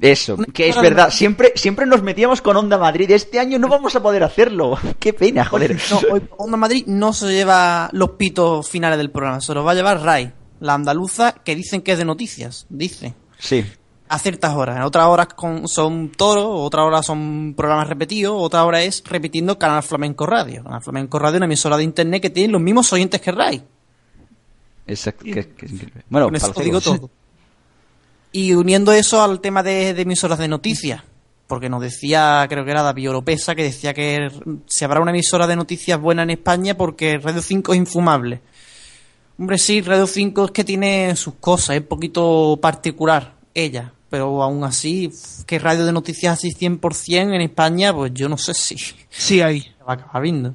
Eso, 0.02 0.36
que 0.54 0.68
es 0.70 0.76
verdad, 0.82 1.10
siempre, 1.10 1.54
siempre 1.56 1.86
nos 1.86 2.04
metíamos 2.04 2.42
con 2.42 2.58
Onda 2.58 2.78
Madrid, 2.78 3.10
este 3.12 3.40
año 3.40 3.58
no 3.58 3.70
vamos 3.70 3.96
a 3.96 4.04
poder 4.04 4.24
hacerlo. 4.24 4.78
Qué 5.00 5.14
pena, 5.14 5.46
joder. 5.46 5.78
No, 5.90 6.02
hoy 6.12 6.22
Onda 6.38 6.58
Madrid 6.58 6.84
no 6.88 7.14
se 7.14 7.32
lleva 7.32 7.90
los 7.94 8.12
pitos 8.12 8.68
finales 8.70 8.98
del 8.98 9.10
programa, 9.10 9.40
se 9.42 9.54
los 9.54 9.66
va 9.66 9.72
a 9.72 9.76
llevar 9.76 10.02
RAI, 10.02 10.34
la 10.60 10.74
andaluza, 10.74 11.34
que 11.34 11.56
dicen 11.56 11.82
que 11.82 11.94
es 11.94 11.98
de 11.98 12.06
noticias, 12.06 12.66
dice. 12.70 13.14
Sí. 13.40 13.66
A 14.08 14.20
ciertas 14.20 14.54
horas. 14.54 14.76
En 14.78 14.84
otras 14.84 15.08
horas 15.08 15.28
con- 15.34 15.68
son 15.68 16.12
toros, 16.12 16.46
otras 16.50 16.86
horas 16.86 17.06
son 17.06 17.54
programas 17.58 17.88
repetidos, 17.88 18.36
otra 18.38 18.64
hora 18.66 18.84
es 18.84 19.02
repitiendo 19.06 19.58
Canal 19.58 19.82
Flamenco 19.82 20.26
Radio. 20.28 20.64
Canal 20.64 20.82
Flamenco 20.84 21.18
Radio, 21.18 21.38
una 21.38 21.46
emisora 21.48 21.78
de 21.78 21.84
internet 21.86 22.22
que 22.22 22.30
tiene 22.30 22.52
los 22.52 22.62
mismos 22.62 22.92
oyentes 22.94 23.20
que 23.22 23.32
RAI. 23.32 23.64
Exacto, 24.88 25.24
que- 25.24 25.48
que 25.56 25.66
es. 25.66 25.72
Bueno, 26.10 26.28
para 26.30 26.64
digo 26.64 26.80
todo. 26.82 27.10
Y 28.38 28.54
uniendo 28.54 28.92
eso 28.92 29.24
al 29.24 29.40
tema 29.40 29.64
de, 29.64 29.94
de 29.94 30.02
emisoras 30.02 30.38
de 30.38 30.50
noticias, 30.50 31.02
porque 31.48 31.70
nos 31.70 31.82
decía, 31.82 32.46
creo 32.50 32.66
que 32.66 32.72
era 32.72 32.84
David 32.84 33.12
Oropesa, 33.12 33.56
que 33.56 33.64
decía 33.64 33.94
que 33.94 34.30
se 34.66 34.84
habrá 34.84 35.00
una 35.00 35.12
emisora 35.12 35.48
de 35.48 35.56
noticias 35.56 35.98
buena 36.02 36.24
en 36.24 36.32
España 36.32 36.76
porque 36.76 37.18
Radio 37.18 37.42
5 37.42 37.72
es 37.72 37.80
infumable. 37.80 38.42
Hombre, 39.40 39.58
sí, 39.58 39.80
Radio 39.80 40.06
5 40.06 40.46
es 40.48 40.52
que 40.52 40.66
tiene 40.66 41.16
sus 41.16 41.36
cosas, 41.36 41.78
es 41.78 41.84
un 41.84 41.88
poquito 41.88 42.60
particular 42.62 43.36
ella, 43.54 43.94
pero 44.10 44.44
aún 44.44 44.66
así, 44.66 45.10
que 45.48 45.58
radio 45.58 45.86
de 45.86 45.94
noticias 45.94 46.34
así 46.34 46.50
100% 46.52 47.34
en 47.36 47.40
España, 47.40 47.94
pues 47.94 48.12
yo 48.14 48.28
no 48.28 48.38
sé 48.38 48.54
si 48.54 48.76
Sí 49.10 49.40
hay. 49.40 49.62
se 49.62 49.70
va 49.88 49.94
a 49.94 49.96
acabar 49.96 50.22
viendo. 50.22 50.54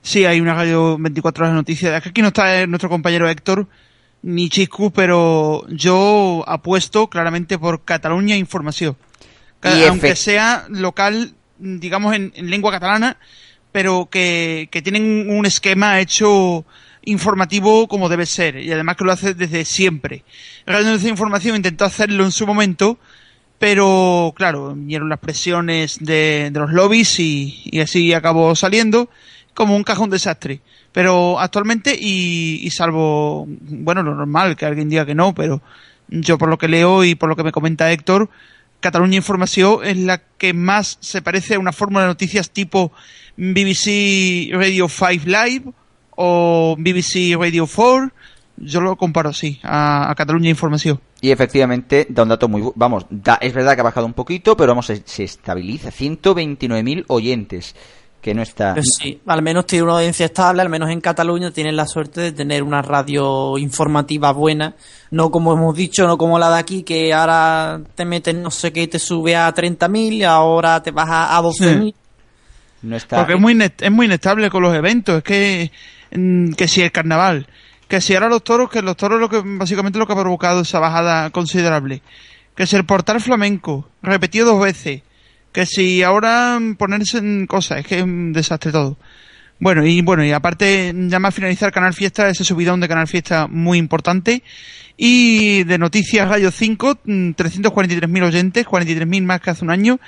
Sí, 0.00 0.24
hay 0.24 0.40
una 0.40 0.54
radio 0.54 0.96
24 0.98 1.44
horas 1.44 1.52
de 1.52 1.56
noticias. 1.56 2.06
Aquí 2.06 2.22
no 2.22 2.28
está 2.28 2.62
eh, 2.62 2.66
nuestro 2.66 2.88
compañero 2.88 3.28
Héctor 3.28 3.68
ni 4.22 4.48
Chiscu, 4.48 4.90
pero 4.90 5.64
yo 5.68 6.44
apuesto 6.46 7.08
claramente 7.08 7.58
por 7.58 7.84
Cataluña 7.84 8.36
Información. 8.36 8.96
Aunque 9.88 10.16
sea 10.16 10.66
local, 10.68 11.34
digamos, 11.58 12.14
en, 12.14 12.32
en 12.36 12.50
lengua 12.50 12.72
catalana, 12.72 13.18
pero 13.72 14.08
que, 14.10 14.68
que 14.70 14.82
tienen 14.82 15.30
un 15.30 15.46
esquema 15.46 16.00
hecho 16.00 16.64
informativo 17.02 17.88
como 17.88 18.08
debe 18.08 18.26
ser, 18.26 18.56
y 18.56 18.70
además 18.70 18.96
que 18.96 19.04
lo 19.04 19.12
hace 19.12 19.34
desde 19.34 19.64
siempre. 19.64 20.24
Radio 20.66 20.98
de 20.98 21.08
Información 21.08 21.56
intentó 21.56 21.84
hacerlo 21.84 22.24
en 22.24 22.32
su 22.32 22.46
momento, 22.46 22.98
pero 23.58 24.32
claro, 24.36 24.74
vinieron 24.74 25.08
las 25.08 25.18
presiones 25.18 25.98
de, 26.00 26.50
de 26.52 26.60
los 26.60 26.72
lobbies 26.72 27.18
y, 27.18 27.62
y 27.64 27.80
así 27.80 28.12
acabó 28.12 28.54
saliendo 28.54 29.10
como 29.58 29.74
un 29.74 29.82
cajón 29.82 30.08
desastre. 30.08 30.60
Pero 30.92 31.40
actualmente, 31.40 31.92
y, 31.98 32.60
y 32.62 32.70
salvo, 32.70 33.44
bueno, 33.48 34.04
lo 34.04 34.14
normal, 34.14 34.54
que 34.54 34.64
alguien 34.64 34.88
diga 34.88 35.04
que 35.04 35.16
no, 35.16 35.34
pero 35.34 35.60
yo 36.06 36.38
por 36.38 36.48
lo 36.48 36.58
que 36.58 36.68
leo 36.68 37.02
y 37.02 37.16
por 37.16 37.28
lo 37.28 37.34
que 37.34 37.42
me 37.42 37.50
comenta 37.50 37.90
Héctor, 37.90 38.30
Cataluña 38.78 39.16
Información 39.16 39.80
es 39.82 39.96
la 39.96 40.18
que 40.38 40.52
más 40.52 40.98
se 41.00 41.22
parece 41.22 41.56
a 41.56 41.58
una 41.58 41.72
fórmula 41.72 42.02
de 42.02 42.06
noticias 42.06 42.50
tipo 42.50 42.92
BBC 43.36 44.52
Radio 44.52 44.88
5 44.88 45.24
Live 45.26 45.72
o 46.10 46.76
BBC 46.78 47.36
Radio 47.36 47.66
4. 47.66 48.12
Yo 48.58 48.80
lo 48.80 48.94
comparo 48.94 49.30
así, 49.30 49.58
a, 49.64 50.08
a 50.08 50.14
Cataluña 50.14 50.50
Información. 50.50 51.00
Y 51.20 51.32
efectivamente 51.32 52.06
da 52.08 52.22
un 52.22 52.28
dato 52.28 52.48
muy... 52.48 52.62
Vamos, 52.76 53.06
da, 53.10 53.34
es 53.40 53.52
verdad 53.52 53.74
que 53.74 53.80
ha 53.80 53.84
bajado 53.84 54.06
un 54.06 54.12
poquito, 54.12 54.56
pero 54.56 54.70
vamos, 54.70 54.86
se, 54.86 55.02
se 55.04 55.24
estabiliza. 55.24 55.90
129.000 55.90 57.06
oyentes, 57.08 57.74
que 58.20 58.34
no 58.34 58.42
está... 58.42 58.74
Pues 58.74 58.86
sí, 59.00 59.20
al 59.26 59.42
menos 59.42 59.66
tiene 59.66 59.84
una 59.84 59.94
audiencia 59.94 60.26
estable, 60.26 60.62
al 60.62 60.68
menos 60.68 60.90
en 60.90 61.00
Cataluña 61.00 61.50
tienen 61.50 61.76
la 61.76 61.86
suerte 61.86 62.20
de 62.20 62.32
tener 62.32 62.62
una 62.62 62.82
radio 62.82 63.56
informativa 63.58 64.32
buena, 64.32 64.74
no 65.10 65.30
como 65.30 65.52
hemos 65.52 65.74
dicho, 65.76 66.06
no 66.06 66.18
como 66.18 66.38
la 66.38 66.50
de 66.50 66.58
aquí, 66.58 66.82
que 66.82 67.12
ahora 67.12 67.80
te 67.94 68.04
meten 68.04 68.42
no 68.42 68.50
sé 68.50 68.72
qué 68.72 68.88
te 68.88 68.98
sube 68.98 69.36
a 69.36 69.54
30.000 69.54 70.12
y 70.12 70.24
ahora 70.24 70.82
te 70.82 70.90
baja 70.90 71.36
a 71.36 71.42
12.000. 71.42 71.94
No 72.82 72.96
está... 72.96 73.18
Porque 73.18 73.34
es 73.34 73.40
muy, 73.40 73.58
es 73.60 73.90
muy 73.90 74.06
inestable 74.06 74.50
con 74.50 74.62
los 74.62 74.74
eventos. 74.74 75.18
Es 75.18 75.24
que, 75.24 75.72
mm, 76.12 76.52
que 76.52 76.68
si 76.68 76.82
el 76.82 76.92
carnaval, 76.92 77.46
que 77.88 78.00
si 78.00 78.14
ahora 78.14 78.28
los 78.28 78.44
toros, 78.44 78.70
que 78.70 78.82
los 78.82 78.96
toros 78.96 79.20
lo 79.20 79.28
que 79.28 79.42
básicamente 79.44 79.98
lo 79.98 80.06
que 80.06 80.12
ha 80.12 80.20
provocado 80.20 80.60
esa 80.60 80.78
bajada 80.78 81.30
considerable. 81.30 82.02
Que 82.54 82.66
si 82.66 82.76
el 82.76 82.84
portal 82.84 83.20
flamenco, 83.20 83.88
repetido 84.02 84.46
dos 84.46 84.60
veces. 84.60 85.02
Que 85.58 85.66
si 85.66 86.04
ahora 86.04 86.56
ponerse 86.78 87.18
en 87.18 87.48
cosas, 87.48 87.78
es 87.78 87.86
que 87.88 87.96
es 87.96 88.04
un 88.04 88.32
desastre 88.32 88.70
todo. 88.70 88.96
Bueno, 89.58 89.84
y 89.84 90.02
bueno, 90.02 90.24
y 90.24 90.30
aparte, 90.30 90.94
ya 90.94 91.18
más 91.18 91.34
finalizar 91.34 91.72
Canal 91.72 91.94
Fiesta, 91.94 92.28
ese 92.28 92.44
subidón 92.44 92.78
de 92.78 92.86
Canal 92.86 93.08
Fiesta 93.08 93.48
muy 93.48 93.76
importante. 93.76 94.44
Y 94.96 95.64
de 95.64 95.76
Noticias 95.76 96.28
Radio 96.28 96.52
5, 96.52 97.00
mm, 97.02 97.30
343.000 97.30 98.22
oyentes, 98.22 98.66
43.000 98.66 99.24
más 99.24 99.40
que 99.40 99.50
hace 99.50 99.64
un 99.64 99.72
año, 99.72 99.98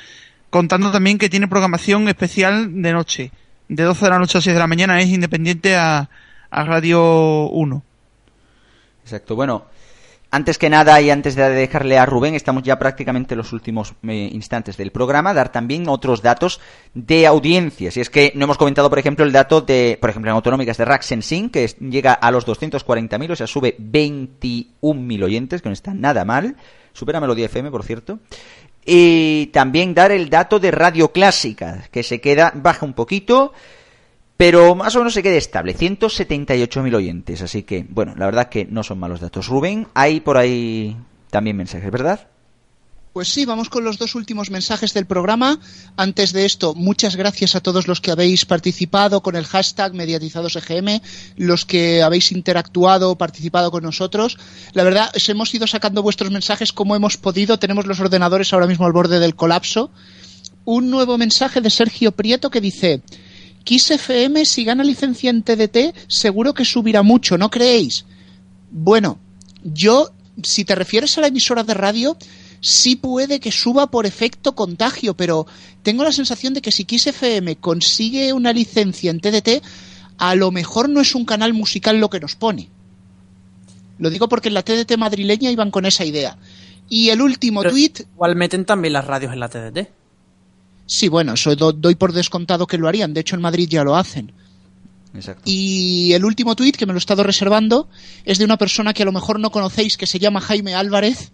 contando 0.51 0.93
también 0.93 1.19
que 1.19 1.29
tiene 1.29 1.49
programación 1.49 2.07
especial 2.07 2.81
de 2.81 2.93
noche. 2.93 3.33
De 3.67 3.83
12 3.83 4.05
de 4.05 4.11
la 4.11 4.21
noche 4.21 4.39
a 4.39 4.43
6 4.43 4.55
de 4.55 4.61
la 4.61 4.69
mañana 4.69 5.01
es 5.01 5.09
independiente 5.09 5.75
a, 5.75 6.11
a 6.49 6.65
Radio 6.65 7.49
1. 7.49 7.83
Exacto, 9.03 9.35
bueno, 9.35 9.67
antes 10.31 10.59
que 10.59 10.71
nada 10.71 11.01
y 11.01 11.11
antes 11.11 11.35
de 11.35 11.49
dejarle 11.51 11.99
a 11.99 12.07
Rubén, 12.07 12.35
estamos 12.35 12.63
ya 12.63 12.79
prácticamente 12.79 13.35
en 13.35 13.39
los 13.39 13.53
últimos 13.53 13.95
eh, 14.07 14.31
instantes 14.33 14.77
del 14.77 14.93
programa, 14.93 15.35
dar 15.35 15.51
también 15.51 15.89
otros 15.89 16.23
datos 16.23 16.61
de 16.95 17.27
audiencias. 17.27 17.97
Y 17.97 18.01
es 18.01 18.11
que 18.11 18.33
no 18.37 18.45
hemos 18.45 18.57
comentado, 18.57 18.89
por 18.89 18.99
ejemplo, 18.99 19.25
el 19.25 19.33
dato 19.33 19.61
de, 19.61 19.99
por 20.01 20.11
ejemplo, 20.11 20.31
en 20.31 20.37
autonómicas 20.37 20.77
de 20.77 20.85
Raxensin, 20.85 21.51
que 21.51 21.67
llega 21.81 22.13
a 22.13 22.31
los 22.31 22.47
240.000, 22.47 23.31
o 23.33 23.37
sea, 23.37 23.47
sube 23.47 23.77
21.000 23.79 25.25
oyentes, 25.25 25.63
que 25.63 25.69
no 25.69 25.73
está 25.73 25.95
nada 25.95 26.25
mal. 26.25 26.57
Supera 26.93 27.21
Melodía 27.21 27.47
FM, 27.47 27.71
por 27.71 27.83
cierto. 27.83 28.21
Y 28.85 29.47
también 29.47 29.95
dar 29.95 30.13
el 30.13 30.31
dato 30.31 30.59
de 30.59 30.71
Radio 30.71 31.13
Clásica, 31.13 31.89
que 31.91 32.03
se 32.03 32.21
queda, 32.21 32.53
baja 32.55 32.87
un 32.87 32.95
poquito, 32.95 33.53
pero 34.41 34.75
más 34.75 34.97
o 34.97 35.01
menos 35.01 35.13
se 35.13 35.23
queda 35.23 35.37
estable, 35.37 35.77
178.000 35.77 36.95
oyentes, 36.95 37.43
así 37.43 37.63
que, 37.63 37.85
bueno, 37.87 38.15
la 38.17 38.25
verdad 38.25 38.49
que 38.49 38.65
no 38.65 38.83
son 38.83 38.99
malos 38.99 39.21
datos. 39.21 39.49
Rubén, 39.49 39.87
hay 39.93 40.21
por 40.21 40.39
ahí 40.39 40.97
también 41.29 41.59
mensajes, 41.59 41.91
¿verdad? 41.91 42.27
Pues 43.13 43.29
sí, 43.29 43.45
vamos 43.45 43.69
con 43.69 43.85
los 43.85 43.99
dos 43.99 44.15
últimos 44.15 44.51
mensajes 44.51 44.95
del 44.95 45.05
programa. 45.05 45.61
Antes 45.99 46.33
de 46.33 46.47
esto, 46.47 46.75
muchas 46.75 47.17
gracias 47.17 47.55
a 47.55 47.61
todos 47.61 47.87
los 47.87 48.01
que 48.01 48.13
habéis 48.13 48.47
participado 48.47 49.23
con 49.23 49.37
el 49.37 49.45
hashtag 49.45 49.93
mediatizadosegm, 49.93 51.03
los 51.37 51.67
que 51.67 52.03
habéis 52.03 52.33
interactuado, 52.33 53.19
participado 53.19 53.71
con 53.71 53.83
nosotros. 53.83 54.39
La 54.73 54.85
verdad, 54.85 55.11
os 55.15 55.29
hemos 55.29 55.55
ido 55.55 55.67
sacando 55.67 56.03
vuestros 56.03 56.31
mensajes 56.31 56.73
como 56.73 56.97
hemos 56.97 57.19
podido. 57.19 57.59
Tenemos 57.59 57.85
los 57.85 58.01
ordenadores 58.01 58.55
ahora 58.55 58.69
mismo 58.69 58.87
al 58.87 58.93
borde 58.93 59.21
del 59.21 59.37
colapso. 59.37 59.91
Un 60.65 60.89
nuevo 60.89 61.19
mensaje 61.19 61.61
de 61.61 61.69
Sergio 61.69 62.13
Prieto 62.13 62.49
que 62.49 62.63
dice: 62.63 63.03
Kiss 63.65 63.91
FM, 63.91 64.45
si 64.45 64.65
gana 64.65 64.85
licencia 64.85 65.31
en 65.31 65.43
TDT, 65.43 65.95
seguro 66.09 66.55
que 66.55 66.65
subirá 66.65 67.03
mucho, 67.03 67.39
¿no 67.39 67.51
creéis? 67.51 68.05
Bueno, 68.71 69.19
yo, 69.63 70.11
si 70.43 70.65
te 70.65 70.75
refieres 70.75 71.17
a 71.19 71.21
la 71.21 71.29
emisora 71.29 71.63
de 71.63 71.75
radio, 71.75 72.17
sí 72.61 72.97
puede 72.97 73.41
que 73.41 73.53
suba 73.53 73.91
por 73.91 74.07
efecto 74.07 74.55
contagio, 74.55 75.15
pero 75.15 75.47
tengo 75.83 76.05
la 76.05 76.13
sensación 76.13 76.55
de 76.55 76.63
que 76.63 76.73
si 76.73 76.85
Kiss 76.85 77.07
FM 77.07 77.57
consigue 77.57 78.33
una 78.33 78.53
licencia 78.53 79.11
en 79.11 79.21
TDT, 79.21 79.63
a 80.19 80.35
lo 80.35 80.51
mejor 80.51 80.89
no 80.89 81.01
es 81.01 81.15
un 81.15 81.25
canal 81.25 81.53
musical 81.53 81.99
lo 81.99 82.11
que 82.11 82.21
nos 82.21 82.37
pone. 82.37 82.69
Lo 83.99 84.11
digo 84.11 84.29
porque 84.29 84.49
en 84.49 84.55
la 84.55 84.63
TDT 84.63 84.97
madrileña 84.97 85.51
iban 85.51 85.71
con 85.71 85.85
esa 85.85 86.05
idea. 86.05 86.39
Y 86.89 87.11
el 87.11 87.21
último 87.21 87.63
tuit... 87.63 88.01
Igual 88.01 88.35
meten 88.35 88.65
también 88.65 88.95
las 88.95 89.07
radios 89.07 89.33
en 89.33 89.41
la 89.41 89.49
TDT. 89.49 90.00
Sí, 90.93 91.07
bueno, 91.07 91.35
eso 91.35 91.55
do- 91.55 91.71
doy 91.73 91.95
por 91.95 92.13
descontado 92.13 92.67
que 92.67 92.77
lo 92.77 92.89
harían. 92.89 93.15
De 93.15 93.21
hecho, 93.21 93.37
en 93.37 93.43
Madrid 93.43 93.69
ya 93.71 93.85
lo 93.85 93.95
hacen. 93.95 94.33
Exacto. 95.15 95.43
Y 95.45 96.13
el 96.15 96.25
último 96.25 96.57
tuit, 96.57 96.77
que 96.77 96.85
me 96.85 96.93
lo 96.93 96.97
he 96.97 96.99
estado 96.99 97.23
reservando, 97.23 97.89
es 98.25 98.39
de 98.39 98.45
una 98.45 98.57
persona 98.57 98.93
que 98.93 99.03
a 99.05 99.07
lo 99.07 99.13
mejor 99.13 99.39
no 99.39 99.53
conocéis, 99.53 99.97
que 99.97 100.09
se 100.09 100.19
llama 100.19 100.41
Jaime 100.41 100.75
Álvarez. 100.75 101.31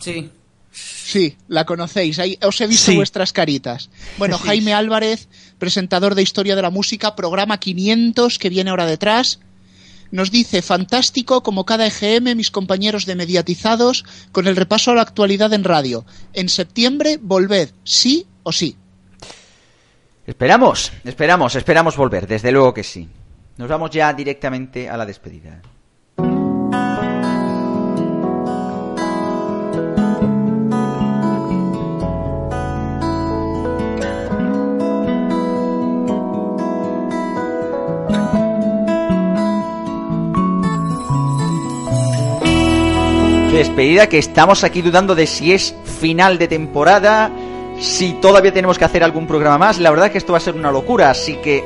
Sí. 0.00 0.28
Sí, 0.72 1.36
la 1.48 1.64
conocéis. 1.66 2.18
Ahí 2.18 2.36
os 2.42 2.60
he 2.60 2.66
visto 2.66 2.90
Sí. 2.90 2.96
vuestras 2.96 3.32
caritas. 3.32 3.90
Bueno, 4.18 4.38
Sí. 4.38 4.44
Jaime 4.46 4.72
Álvarez, 4.74 5.28
presentador 5.58 6.14
de 6.16 6.22
Historia 6.22 6.56
de 6.56 6.62
la 6.62 6.70
Música, 6.70 7.14
programa 7.14 7.60
500, 7.60 8.38
que 8.38 8.48
viene 8.48 8.70
ahora 8.70 8.86
detrás. 8.86 9.38
Nos 10.12 10.30
dice, 10.30 10.60
fantástico 10.60 11.42
como 11.42 11.64
cada 11.64 11.86
EGM, 11.86 12.36
mis 12.36 12.50
compañeros 12.50 13.06
de 13.06 13.16
mediatizados, 13.16 14.04
con 14.30 14.46
el 14.46 14.56
repaso 14.56 14.90
a 14.90 14.94
la 14.94 15.02
actualidad 15.02 15.52
en 15.54 15.64
radio. 15.64 16.04
En 16.34 16.50
septiembre, 16.50 17.18
volved, 17.20 17.70
sí 17.82 18.26
o 18.42 18.52
sí. 18.52 18.76
Esperamos, 20.26 20.92
esperamos, 21.04 21.56
esperamos 21.56 21.96
volver, 21.96 22.26
desde 22.26 22.52
luego 22.52 22.74
que 22.74 22.84
sí. 22.84 23.08
Nos 23.56 23.68
vamos 23.68 23.90
ya 23.90 24.12
directamente 24.12 24.88
a 24.88 24.98
la 24.98 25.06
despedida. 25.06 25.62
Despedida 43.66 44.08
que 44.08 44.18
estamos 44.18 44.64
aquí 44.64 44.82
dudando 44.82 45.14
de 45.14 45.24
si 45.24 45.52
es 45.52 45.72
final 46.00 46.36
de 46.36 46.48
temporada, 46.48 47.30
si 47.80 48.14
todavía 48.14 48.52
tenemos 48.52 48.76
que 48.76 48.84
hacer 48.84 49.04
algún 49.04 49.28
programa 49.28 49.56
más. 49.56 49.78
La 49.78 49.90
verdad 49.90 50.10
que 50.10 50.18
esto 50.18 50.32
va 50.32 50.38
a 50.38 50.40
ser 50.40 50.54
una 50.56 50.72
locura, 50.72 51.10
así 51.10 51.36
que 51.36 51.62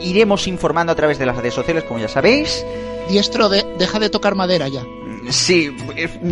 iremos 0.00 0.48
informando 0.48 0.90
a 0.90 0.96
través 0.96 1.20
de 1.20 1.26
las 1.26 1.36
redes 1.36 1.54
sociales, 1.54 1.84
como 1.84 2.00
ya 2.00 2.08
sabéis. 2.08 2.66
Diestro, 3.08 3.48
de- 3.48 3.64
deja 3.78 4.00
de 4.00 4.10
tocar 4.10 4.34
madera 4.34 4.66
ya. 4.66 4.82
Sí, 5.30 5.70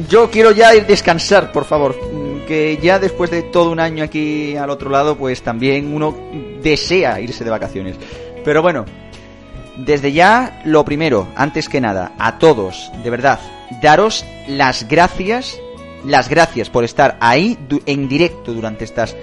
yo 0.09 0.29
quiero 0.29 0.51
ya 0.51 0.75
ir 0.75 0.85
descansar, 0.87 1.53
por 1.53 1.67
favor. 1.67 1.95
Que 2.49 2.77
ya 2.83 2.99
después 2.99 3.31
de 3.31 3.43
todo 3.43 3.71
un 3.71 3.79
año 3.79 4.03
aquí 4.03 4.57
al 4.57 4.71
otro 4.71 4.91
lado, 4.91 5.17
pues 5.17 5.41
también 5.43 5.95
uno 5.95 6.17
desea 6.65 7.21
irse 7.21 7.45
de 7.45 7.51
vacaciones. 7.51 7.95
Pero 8.45 8.61
bueno, 8.61 8.87
desde 9.77 10.11
ya, 10.11 10.61
lo 10.65 10.85
primero, 10.85 11.29
antes 11.37 11.69
que 11.69 11.81
nada, 11.81 12.11
a 12.19 12.39
todos, 12.41 12.91
de 13.05 13.11
verdad, 13.11 13.39
daros 13.83 14.25
las 14.47 14.89
gracias, 14.89 15.59
las 16.05 16.29
gracias 16.29 16.71
por 16.71 16.85
estar 16.85 17.17
ahí 17.21 17.59
en 17.87 18.09
directo 18.09 18.53
durante 18.53 18.85
estas 18.85 19.17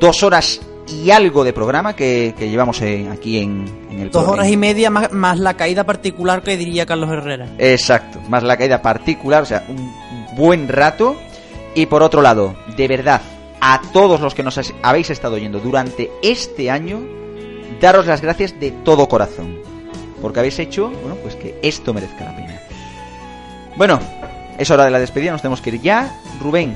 dos 0.00 0.22
horas 0.22 0.60
y 0.86 1.10
algo 1.10 1.44
de 1.44 1.52
programa 1.52 1.94
que, 1.94 2.34
que 2.38 2.48
llevamos 2.48 2.80
eh, 2.80 3.08
aquí 3.12 3.38
en, 3.38 3.64
en 3.90 4.00
el 4.00 4.10
Dos 4.10 4.26
horas 4.26 4.48
y 4.48 4.56
media 4.56 4.90
más, 4.90 5.12
más 5.12 5.38
la 5.38 5.54
caída 5.54 5.84
particular 5.84 6.42
que 6.42 6.56
diría 6.56 6.86
Carlos 6.86 7.10
Herrera. 7.10 7.48
Exacto, 7.58 8.20
más 8.28 8.42
la 8.42 8.56
caída 8.56 8.80
particular, 8.80 9.42
o 9.42 9.46
sea, 9.46 9.64
un 9.68 9.92
buen 10.36 10.68
rato. 10.68 11.16
Y 11.74 11.86
por 11.86 12.02
otro 12.02 12.22
lado, 12.22 12.56
de 12.76 12.88
verdad, 12.88 13.20
a 13.60 13.82
todos 13.92 14.20
los 14.20 14.34
que 14.34 14.42
nos 14.42 14.58
habéis 14.82 15.10
estado 15.10 15.36
oyendo 15.36 15.60
durante 15.60 16.10
este 16.22 16.70
año, 16.70 17.00
daros 17.80 18.06
las 18.06 18.22
gracias 18.22 18.58
de 18.58 18.70
todo 18.70 19.08
corazón. 19.08 19.58
Porque 20.22 20.40
habéis 20.40 20.58
hecho, 20.58 20.90
bueno, 20.90 21.16
pues 21.22 21.36
que 21.36 21.58
esto 21.62 21.94
merezca 21.94 22.24
la. 22.24 22.37
Bueno, 23.78 24.00
es 24.58 24.72
hora 24.72 24.84
de 24.84 24.90
la 24.90 24.98
despedida, 24.98 25.30
nos 25.30 25.40
tenemos 25.40 25.60
que 25.60 25.70
ir 25.70 25.80
ya. 25.80 26.20
Rubén, 26.40 26.74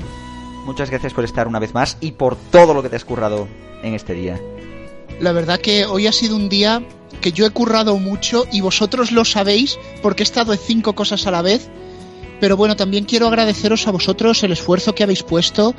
muchas 0.65 0.89
gracias 0.89 1.13
por 1.13 1.25
estar 1.25 1.49
una 1.49 1.59
vez 1.59 1.73
más 1.73 1.97
y 1.99 2.13
por 2.13 2.37
todo 2.37 2.73
lo 2.73 2.81
que 2.81 2.87
te 2.87 2.95
has 2.95 3.03
currado 3.03 3.49
en 3.83 3.93
este 3.93 4.13
día. 4.13 4.39
La 5.19 5.33
verdad 5.33 5.59
que 5.59 5.85
hoy 5.85 6.07
ha 6.07 6.13
sido 6.13 6.37
un 6.37 6.47
día 6.47 6.81
que 7.19 7.33
yo 7.33 7.45
he 7.45 7.49
currado 7.49 7.97
mucho 7.97 8.45
y 8.53 8.61
vosotros 8.61 9.11
lo 9.11 9.25
sabéis 9.25 9.77
porque 10.01 10.23
he 10.23 10.25
estado 10.25 10.53
en 10.53 10.59
cinco 10.59 10.95
cosas 10.95 11.27
a 11.27 11.31
la 11.31 11.41
vez. 11.41 11.67
Pero 12.39 12.55
bueno, 12.55 12.77
también 12.77 13.03
quiero 13.03 13.27
agradeceros 13.27 13.85
a 13.85 13.91
vosotros 13.91 14.41
el 14.43 14.53
esfuerzo 14.53 14.95
que 14.95 15.03
habéis 15.03 15.23
puesto. 15.23 15.75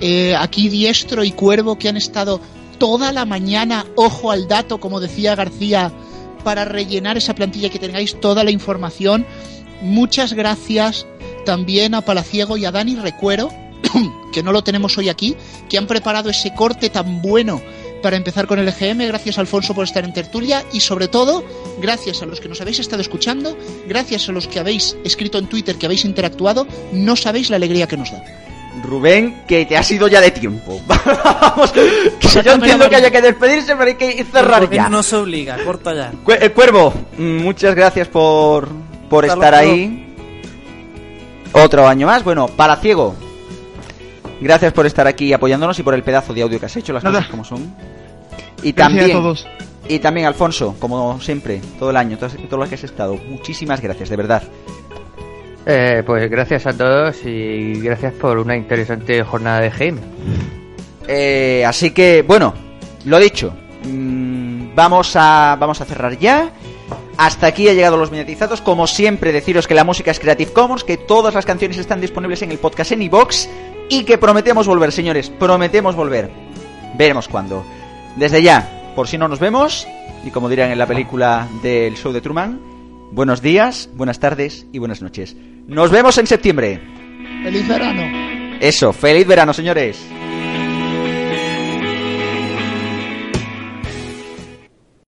Eh, 0.00 0.34
aquí 0.36 0.68
Diestro 0.68 1.22
y 1.22 1.30
Cuervo 1.30 1.78
que 1.78 1.88
han 1.88 1.96
estado 1.96 2.40
toda 2.78 3.12
la 3.12 3.24
mañana, 3.24 3.86
ojo 3.94 4.32
al 4.32 4.48
dato, 4.48 4.80
como 4.80 4.98
decía 4.98 5.36
García, 5.36 5.92
para 6.42 6.64
rellenar 6.64 7.16
esa 7.16 7.36
plantilla 7.36 7.70
que 7.70 7.78
tengáis 7.78 8.18
toda 8.18 8.42
la 8.42 8.50
información. 8.50 9.24
Muchas 9.82 10.32
gracias 10.32 11.06
también 11.44 11.94
a 11.94 12.00
Palaciego 12.00 12.56
y 12.56 12.64
a 12.64 12.72
Dani 12.72 12.96
Recuero, 12.96 13.50
que 14.32 14.42
no 14.42 14.52
lo 14.52 14.64
tenemos 14.64 14.96
hoy 14.98 15.08
aquí, 15.08 15.36
que 15.68 15.78
han 15.78 15.86
preparado 15.86 16.30
ese 16.30 16.54
corte 16.54 16.90
tan 16.90 17.22
bueno 17.22 17.60
para 18.02 18.16
empezar 18.16 18.46
con 18.46 18.58
el 18.58 18.68
EGM. 18.68 19.06
Gracias 19.06 19.38
Alfonso 19.38 19.74
por 19.74 19.84
estar 19.84 20.04
en 20.04 20.12
tertulia 20.12 20.62
y 20.72 20.80
sobre 20.80 21.08
todo, 21.08 21.44
gracias 21.80 22.22
a 22.22 22.26
los 22.26 22.40
que 22.40 22.48
nos 22.48 22.60
habéis 22.60 22.78
estado 22.78 23.00
escuchando, 23.00 23.56
gracias 23.88 24.28
a 24.28 24.32
los 24.32 24.46
que 24.46 24.58
habéis 24.58 24.96
escrito 25.04 25.38
en 25.38 25.46
Twitter, 25.46 25.76
que 25.76 25.86
habéis 25.86 26.04
interactuado, 26.04 26.66
no 26.92 27.16
sabéis 27.16 27.48
la 27.50 27.56
alegría 27.56 27.86
que 27.86 27.96
nos 27.96 28.12
da. 28.12 28.22
Rubén, 28.82 29.44
que 29.46 29.64
te 29.64 29.76
has 29.76 29.90
ido 29.90 30.08
ya 30.08 30.20
de 30.20 30.30
tiempo. 30.30 30.80
Vamos, 30.86 31.72
que 31.72 32.28
yo 32.44 32.52
entiendo 32.54 32.90
que 32.90 32.96
haya 32.96 33.10
que 33.10 33.22
despedirse, 33.22 33.74
pero 33.74 33.88
hay 33.88 33.94
que 33.94 34.24
cerrar 34.24 34.68
ya. 34.70 34.88
no 34.88 35.02
se 35.02 35.16
obliga, 35.16 35.56
corta 35.64 35.94
ya. 35.94 36.12
Eh, 36.40 36.50
Cuervo, 36.50 36.92
muchas 37.16 37.74
gracias 37.74 38.08
por, 38.08 38.68
por 39.14 39.24
Hasta 39.24 39.34
estar 39.34 39.54
ahí. 39.54 40.14
Otro 41.52 41.86
año 41.86 42.06
más. 42.06 42.24
Bueno, 42.24 42.48
para 42.48 42.76
ciego. 42.76 43.14
Gracias 44.40 44.72
por 44.72 44.86
estar 44.86 45.06
aquí 45.06 45.32
apoyándonos 45.32 45.78
y 45.78 45.82
por 45.84 45.94
el 45.94 46.02
pedazo 46.02 46.34
de 46.34 46.42
audio 46.42 46.58
que 46.58 46.66
has 46.66 46.76
hecho, 46.76 46.92
las 46.92 47.04
Nada. 47.04 47.18
cosas 47.18 47.30
como 47.30 47.44
son. 47.44 47.74
Y 48.62 48.72
Gracias 48.72 48.76
a 48.76 48.98
también, 48.98 49.10
todos. 49.18 49.46
y 49.88 49.98
también 50.00 50.26
Alfonso, 50.26 50.74
como 50.80 51.20
siempre, 51.20 51.60
todo 51.78 51.90
el 51.90 51.96
año, 51.96 52.18
todo, 52.18 52.30
todo 52.48 52.58
lo 52.60 52.68
que 52.68 52.74
has 52.74 52.84
estado. 52.84 53.16
Muchísimas 53.28 53.80
gracias, 53.80 54.08
de 54.08 54.16
verdad. 54.16 54.42
Eh, 55.66 56.02
pues 56.04 56.28
gracias 56.30 56.66
a 56.66 56.76
todos 56.76 57.24
y 57.24 57.80
gracias 57.80 58.12
por 58.14 58.38
una 58.38 58.56
interesante 58.56 59.22
jornada 59.22 59.60
de 59.60 59.70
game. 59.70 60.00
Eh, 61.06 61.64
así 61.66 61.90
que, 61.92 62.22
bueno, 62.26 62.52
lo 63.04 63.18
dicho. 63.18 63.54
mm, 63.84 64.74
vamos, 64.74 65.14
a, 65.16 65.56
vamos 65.58 65.80
a 65.80 65.84
cerrar 65.84 66.18
ya. 66.18 66.50
Hasta 67.16 67.46
aquí 67.46 67.68
ha 67.68 67.74
llegado 67.74 67.96
los 67.96 68.10
mediatizados. 68.10 68.60
Como 68.60 68.86
siempre, 68.86 69.32
deciros 69.32 69.66
que 69.66 69.74
la 69.74 69.84
música 69.84 70.10
es 70.10 70.20
Creative 70.20 70.52
Commons, 70.52 70.84
que 70.84 70.96
todas 70.96 71.34
las 71.34 71.46
canciones 71.46 71.78
están 71.78 72.00
disponibles 72.00 72.42
en 72.42 72.50
el 72.50 72.58
podcast 72.58 72.92
en 72.92 73.02
iVox 73.02 73.48
y 73.88 74.04
que 74.04 74.18
prometemos 74.18 74.66
volver, 74.66 74.92
señores. 74.92 75.30
Prometemos 75.30 75.94
volver. 75.94 76.30
Veremos 76.96 77.28
cuándo. 77.28 77.64
Desde 78.16 78.42
ya, 78.42 78.92
por 78.94 79.08
si 79.08 79.18
no 79.18 79.28
nos 79.28 79.38
vemos, 79.40 79.86
y 80.24 80.30
como 80.30 80.48
dirán 80.48 80.70
en 80.70 80.78
la 80.78 80.86
película 80.86 81.48
del 81.62 81.96
show 81.96 82.12
de 82.12 82.20
Truman, 82.20 82.60
buenos 83.12 83.42
días, 83.42 83.88
buenas 83.94 84.18
tardes 84.20 84.66
y 84.72 84.78
buenas 84.78 85.02
noches. 85.02 85.36
Nos 85.66 85.90
vemos 85.90 86.18
en 86.18 86.26
septiembre. 86.26 86.80
¡Feliz 87.42 87.66
verano! 87.68 88.58
Eso, 88.60 88.92
feliz 88.92 89.26
verano, 89.26 89.52
señores. 89.52 89.98